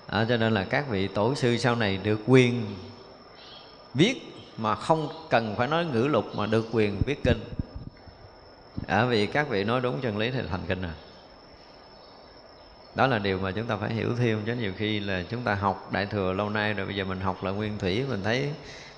À, 0.07 0.25
cho 0.29 0.37
nên 0.37 0.53
là 0.53 0.63
các 0.63 0.89
vị 0.89 1.07
tổ 1.07 1.35
sư 1.35 1.57
sau 1.57 1.75
này 1.75 1.97
được 1.97 2.19
quyền 2.27 2.75
viết 3.93 4.33
mà 4.57 4.75
không 4.75 5.09
cần 5.29 5.55
phải 5.57 5.67
nói 5.67 5.85
ngữ 5.85 6.07
lục 6.07 6.25
mà 6.35 6.45
được 6.45 6.65
quyền 6.71 6.97
viết 7.05 7.23
kinh. 7.23 7.43
À, 8.87 9.05
vì 9.05 9.25
các 9.25 9.49
vị 9.49 9.63
nói 9.63 9.81
đúng 9.81 10.01
chân 10.01 10.17
lý 10.17 10.31
thì 10.31 10.39
thành 10.49 10.61
kinh 10.67 10.81
rồi 10.81 10.91
đó 12.95 13.07
là 13.07 13.19
điều 13.19 13.39
mà 13.39 13.51
chúng 13.51 13.65
ta 13.65 13.75
phải 13.75 13.93
hiểu 13.93 14.15
thêm 14.15 14.41
chứ 14.45 14.55
nhiều 14.55 14.71
khi 14.77 14.99
là 14.99 15.23
chúng 15.29 15.41
ta 15.41 15.55
học 15.55 15.89
đại 15.91 16.05
thừa 16.05 16.33
lâu 16.33 16.49
nay 16.49 16.73
rồi 16.73 16.85
bây 16.85 16.95
giờ 16.95 17.03
mình 17.03 17.19
học 17.19 17.43
là 17.43 17.51
nguyên 17.51 17.77
thủy 17.77 18.05
mình 18.09 18.23
thấy 18.23 18.49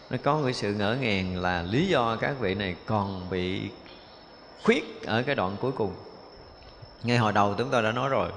nó 0.09 0.17
có 0.23 0.41
cái 0.43 0.53
sự 0.53 0.73
ngỡ 0.73 0.95
ngàng 0.95 1.37
là 1.37 1.61
lý 1.61 1.87
do 1.87 2.15
các 2.15 2.39
vị 2.39 2.55
này 2.55 2.75
còn 2.85 3.29
bị 3.29 3.61
khuyết 4.63 5.03
ở 5.05 5.23
cái 5.23 5.35
đoạn 5.35 5.55
cuối 5.61 5.71
cùng. 5.71 5.93
Ngay 7.03 7.17
hồi 7.17 7.33
đầu 7.33 7.55
chúng 7.57 7.69
tôi 7.69 7.83
đã 7.83 7.91
nói 7.91 8.09
rồi. 8.09 8.29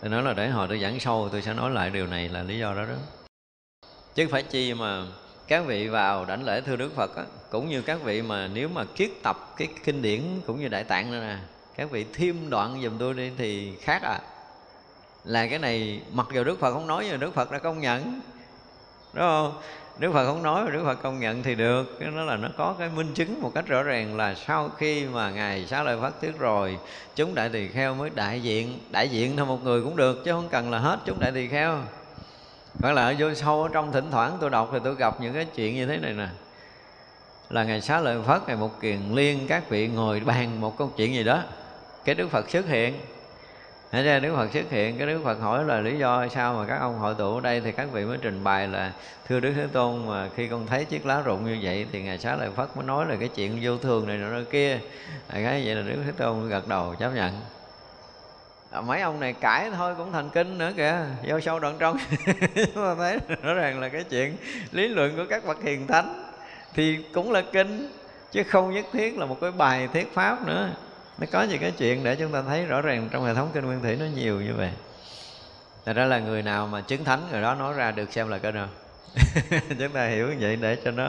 Tôi 0.00 0.10
nói 0.10 0.22
là 0.22 0.32
để 0.32 0.48
hồi 0.48 0.68
tôi 0.68 0.80
giảng 0.80 1.00
sâu 1.00 1.28
tôi 1.32 1.42
sẽ 1.42 1.54
nói 1.54 1.70
lại 1.70 1.90
điều 1.90 2.06
này 2.06 2.28
là 2.28 2.42
lý 2.42 2.58
do 2.58 2.74
đó 2.74 2.82
đó. 2.82 2.94
Chứ 4.14 4.28
phải 4.30 4.42
chi 4.42 4.74
mà 4.74 5.06
các 5.48 5.66
vị 5.66 5.88
vào 5.88 6.24
đảnh 6.24 6.44
lễ 6.44 6.60
thưa 6.60 6.76
đức 6.76 6.94
phật 6.96 7.16
á, 7.16 7.24
cũng 7.50 7.68
như 7.68 7.82
các 7.82 8.02
vị 8.02 8.22
mà 8.22 8.48
nếu 8.54 8.68
mà 8.68 8.84
kiết 8.84 9.10
tập 9.22 9.54
cái 9.56 9.68
kinh 9.84 10.02
điển 10.02 10.22
cũng 10.46 10.60
như 10.60 10.68
đại 10.68 10.84
tạng 10.84 11.12
nữa 11.12 11.20
nè 11.20 11.36
các 11.76 11.90
vị 11.90 12.06
thêm 12.14 12.50
đoạn 12.50 12.80
giùm 12.82 12.98
tôi 12.98 13.14
đi 13.14 13.30
thì 13.38 13.76
khác 13.80 14.02
à 14.02 14.20
là 15.24 15.46
cái 15.46 15.58
này, 15.58 16.00
mặc 16.12 16.26
dù 16.32 16.44
đức 16.44 16.60
phật 16.60 16.72
không 16.72 16.86
nói, 16.86 17.06
nhưng 17.10 17.20
đức 17.20 17.34
phật 17.34 17.50
đã 17.50 17.58
công 17.58 17.80
nhận. 17.80 18.20
Đúng 19.12 19.24
không? 19.24 19.52
Đức 19.98 20.12
Phật 20.12 20.26
không 20.26 20.42
nói 20.42 20.64
mà 20.64 20.70
Đức 20.70 20.82
Phật 20.84 21.02
công 21.02 21.20
nhận 21.20 21.42
thì 21.42 21.54
được. 21.54 21.98
Cái 22.00 22.10
đó 22.16 22.22
là 22.22 22.36
nó 22.36 22.48
có 22.56 22.74
cái 22.78 22.88
minh 22.88 23.14
chứng 23.14 23.42
một 23.42 23.52
cách 23.54 23.66
rõ 23.66 23.82
ràng 23.82 24.16
là 24.16 24.34
sau 24.34 24.70
khi 24.78 25.04
mà 25.06 25.30
Ngài 25.30 25.66
xá 25.66 25.82
lợi 25.82 25.98
phát 26.00 26.12
thuyết 26.20 26.38
rồi, 26.38 26.78
Chúng 27.16 27.34
đại 27.34 27.48
tỳ 27.48 27.68
kheo 27.68 27.94
mới 27.94 28.10
đại 28.14 28.40
diện. 28.42 28.78
Đại 28.90 29.08
diện 29.08 29.36
thôi 29.36 29.46
một 29.46 29.64
người 29.64 29.82
cũng 29.82 29.96
được, 29.96 30.24
chứ 30.24 30.32
không 30.32 30.48
cần 30.48 30.70
là 30.70 30.78
hết 30.78 30.98
chúng 31.04 31.20
đại 31.20 31.32
tỳ 31.32 31.48
kheo. 31.48 31.78
Hoặc 32.80 32.92
là 32.92 33.06
ở 33.06 33.14
vô 33.18 33.34
sâu 33.34 33.62
ở 33.62 33.68
trong 33.72 33.92
thỉnh 33.92 34.10
thoảng 34.10 34.36
tôi 34.40 34.50
đọc 34.50 34.70
thì 34.72 34.78
tôi 34.84 34.94
gặp 34.94 35.20
những 35.20 35.34
cái 35.34 35.44
chuyện 35.44 35.74
như 35.74 35.86
thế 35.86 35.96
này 35.96 36.12
nè. 36.12 36.28
Là 37.50 37.64
ngày 37.64 37.80
xá 37.80 38.00
lợi 38.00 38.18
phất 38.26 38.42
ngày 38.46 38.56
một 38.56 38.80
kiền 38.80 38.98
liên 39.12 39.46
các 39.48 39.68
vị 39.68 39.88
ngồi 39.88 40.20
bàn 40.20 40.60
một 40.60 40.78
câu 40.78 40.92
chuyện 40.96 41.14
gì 41.14 41.24
đó. 41.24 41.42
Cái 42.04 42.14
Đức 42.14 42.30
Phật 42.30 42.50
xuất 42.50 42.66
hiện. 42.66 42.94
Thế 43.94 44.02
ra 44.02 44.18
Đức 44.18 44.34
Phật 44.36 44.52
xuất 44.52 44.70
hiện 44.70 44.98
Cái 44.98 45.06
Đức 45.06 45.20
Phật 45.24 45.40
hỏi 45.40 45.64
là 45.64 45.80
lý 45.80 45.98
do 45.98 46.28
sao 46.28 46.54
mà 46.54 46.66
các 46.66 46.76
ông 46.76 46.98
hội 46.98 47.14
tụ 47.18 47.34
ở 47.34 47.40
đây 47.40 47.60
Thì 47.60 47.72
các 47.72 47.88
vị 47.92 48.04
mới 48.04 48.18
trình 48.22 48.44
bày 48.44 48.68
là 48.68 48.92
Thưa 49.28 49.40
Đức 49.40 49.52
Thế 49.56 49.66
Tôn 49.72 50.06
mà 50.06 50.28
khi 50.36 50.48
con 50.48 50.66
thấy 50.66 50.84
chiếc 50.84 51.06
lá 51.06 51.20
rụng 51.20 51.44
như 51.44 51.58
vậy 51.62 51.86
Thì 51.92 52.02
Ngài 52.02 52.18
Xá 52.18 52.36
Lợi 52.36 52.50
Phất 52.56 52.76
mới 52.76 52.86
nói 52.86 53.06
là 53.06 53.16
cái 53.20 53.28
chuyện 53.28 53.58
vô 53.62 53.78
thường 53.78 54.08
này 54.08 54.16
nọ 54.16 54.40
kia. 54.50 54.78
Cái 55.32 55.62
vậy 55.64 55.74
là 55.74 55.82
Đức 55.82 56.02
Thế 56.06 56.12
Tôn 56.16 56.48
gật 56.48 56.68
đầu 56.68 56.94
chấp 56.98 57.10
nhận. 57.14 57.40
À, 58.70 58.80
mấy 58.80 59.00
ông 59.00 59.20
này 59.20 59.32
cãi 59.32 59.70
thôi 59.76 59.94
cũng 59.98 60.12
thành 60.12 60.30
kinh 60.30 60.58
nữa 60.58 60.72
kìa 60.76 60.98
vô 61.26 61.40
sâu 61.40 61.60
đoạn 61.60 61.76
trong. 61.78 61.96
Mà 62.74 62.94
thấy 62.94 63.18
rõ 63.42 63.54
ràng 63.54 63.80
là 63.80 63.88
cái 63.88 64.04
chuyện 64.04 64.36
lý 64.72 64.88
luận 64.88 65.16
của 65.16 65.24
các 65.30 65.44
bậc 65.44 65.62
hiền 65.62 65.86
thánh 65.86 66.24
thì 66.74 66.98
cũng 67.12 67.32
là 67.32 67.42
kinh 67.52 67.88
chứ 68.32 68.42
không 68.42 68.74
nhất 68.74 68.86
thiết 68.92 69.18
là 69.18 69.26
một 69.26 69.36
cái 69.40 69.50
bài 69.50 69.88
thuyết 69.92 70.14
pháp 70.14 70.46
nữa 70.46 70.68
nó 71.18 71.26
có 71.32 71.42
những 71.42 71.60
cái 71.60 71.70
chuyện 71.70 72.04
để 72.04 72.16
chúng 72.16 72.32
ta 72.32 72.42
thấy 72.42 72.66
rõ 72.66 72.80
ràng 72.80 73.08
trong 73.10 73.24
hệ 73.24 73.34
thống 73.34 73.50
kinh 73.54 73.64
nguyên 73.64 73.82
thủy 73.82 73.96
nó 74.00 74.06
nhiều 74.16 74.40
như 74.40 74.54
vậy. 74.54 74.70
Thật 75.84 75.92
ra 75.92 76.04
là 76.04 76.18
người 76.18 76.42
nào 76.42 76.66
mà 76.66 76.80
chứng 76.80 77.04
thánh 77.04 77.28
người 77.30 77.42
đó 77.42 77.54
nói 77.54 77.74
ra 77.74 77.90
được 77.90 78.12
xem 78.12 78.28
là 78.28 78.38
cái 78.38 78.52
nào. 78.52 78.68
Chúng 79.78 79.92
ta 79.92 80.06
hiểu 80.06 80.28
như 80.28 80.36
vậy 80.40 80.56
để 80.56 80.76
cho 80.84 80.90
nó 80.90 81.08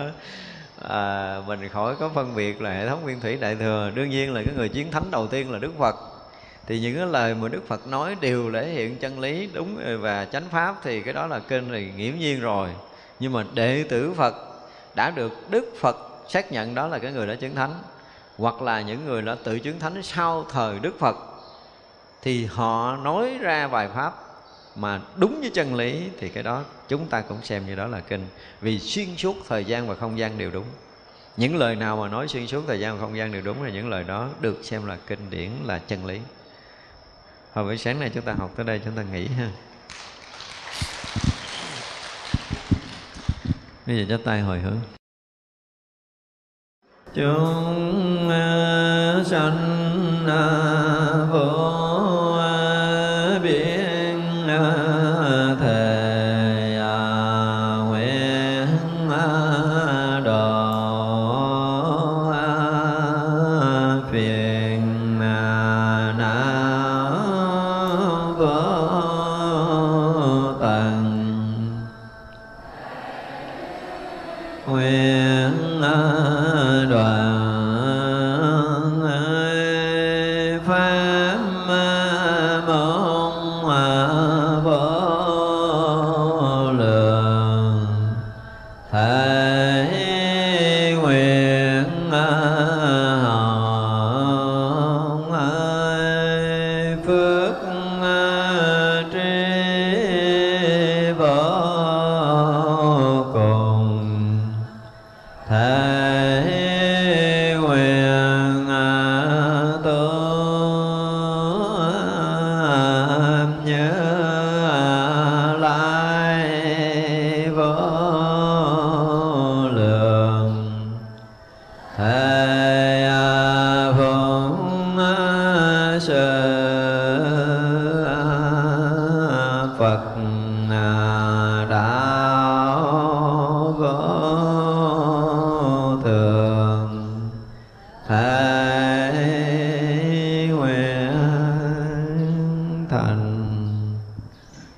à, 0.89 1.37
mình 1.47 1.69
khỏi 1.69 1.95
có 1.95 2.09
phân 2.09 2.35
biệt 2.35 2.61
là 2.61 2.69
hệ 2.69 2.87
thống 2.87 3.03
nguyên 3.03 3.19
thủy 3.19 3.37
đại 3.41 3.55
thừa. 3.55 3.91
Đương 3.95 4.09
nhiên 4.09 4.33
là 4.33 4.41
cái 4.45 4.53
người 4.55 4.69
chiến 4.69 4.91
thánh 4.91 5.11
đầu 5.11 5.27
tiên 5.27 5.51
là 5.51 5.59
đức 5.59 5.71
phật. 5.79 5.95
Thì 6.67 6.79
những 6.79 6.95
cái 6.95 7.05
lời 7.05 7.35
mà 7.35 7.47
đức 7.47 7.67
phật 7.67 7.87
nói 7.87 8.15
đều 8.21 8.51
thể 8.53 8.67
hiện 8.67 8.95
chân 8.95 9.19
lý 9.19 9.49
đúng 9.53 9.99
và 9.99 10.25
chánh 10.25 10.49
pháp 10.51 10.75
thì 10.83 11.01
cái 11.01 11.13
đó 11.13 11.27
là 11.27 11.39
kinh 11.39 11.69
thì 11.71 11.91
nghiễm 11.97 12.17
nhiên 12.19 12.39
rồi. 12.39 12.69
Nhưng 13.19 13.33
mà 13.33 13.43
đệ 13.53 13.83
tử 13.89 14.13
phật 14.17 14.35
đã 14.95 15.11
được 15.11 15.49
đức 15.49 15.73
phật 15.79 15.97
xác 16.29 16.51
nhận 16.51 16.75
đó 16.75 16.87
là 16.87 16.99
cái 16.99 17.11
người 17.11 17.27
đã 17.27 17.35
chứng 17.35 17.55
thánh 17.55 17.73
hoặc 18.37 18.61
là 18.61 18.81
những 18.81 19.05
người 19.05 19.21
đã 19.21 19.35
tự 19.43 19.59
chứng 19.59 19.79
thánh 19.79 20.03
sau 20.03 20.45
thời 20.51 20.79
Đức 20.79 20.99
Phật, 20.99 21.15
thì 22.21 22.45
họ 22.45 22.95
nói 22.95 23.37
ra 23.41 23.67
bài 23.67 23.89
pháp 23.95 24.13
mà 24.75 25.01
đúng 25.15 25.41
với 25.41 25.49
chân 25.49 25.75
lý, 25.75 26.09
thì 26.19 26.29
cái 26.29 26.43
đó 26.43 26.63
chúng 26.87 27.07
ta 27.07 27.21
cũng 27.21 27.43
xem 27.43 27.65
như 27.65 27.75
đó 27.75 27.87
là 27.87 27.99
kinh. 27.99 28.27
Vì 28.61 28.79
xuyên 28.79 29.17
suốt 29.17 29.35
thời 29.47 29.65
gian 29.65 29.87
và 29.87 29.95
không 29.95 30.17
gian 30.17 30.37
đều 30.37 30.51
đúng. 30.51 30.65
Những 31.37 31.55
lời 31.55 31.75
nào 31.75 31.97
mà 31.97 32.07
nói 32.07 32.27
xuyên 32.27 32.47
suốt 32.47 32.63
thời 32.67 32.79
gian 32.79 32.95
và 32.95 33.01
không 33.01 33.17
gian 33.17 33.31
đều 33.31 33.41
đúng 33.41 33.63
là 33.63 33.69
những 33.69 33.89
lời 33.89 34.03
đó 34.03 34.29
được 34.39 34.59
xem 34.63 34.85
là 34.85 34.97
kinh 35.07 35.29
điển, 35.29 35.51
là 35.63 35.79
chân 35.79 36.05
lý. 36.05 36.19
Hồi 37.53 37.65
buổi 37.65 37.77
sáng 37.77 37.99
nay 37.99 38.11
chúng 38.13 38.23
ta 38.23 38.33
học 38.33 38.51
tới 38.55 38.65
đây, 38.65 38.81
chúng 38.85 38.95
ta 38.95 39.03
nghỉ 39.03 39.27
ha. 39.27 39.49
Bây 43.85 43.97
giờ 43.97 44.05
chắp 44.09 44.25
tay 44.25 44.41
hồi 44.41 44.59
hướng 44.59 44.79
chúng 47.15 48.29
ờ, 48.29 49.23
sanh 49.25 50.25
ờ, 50.27 50.74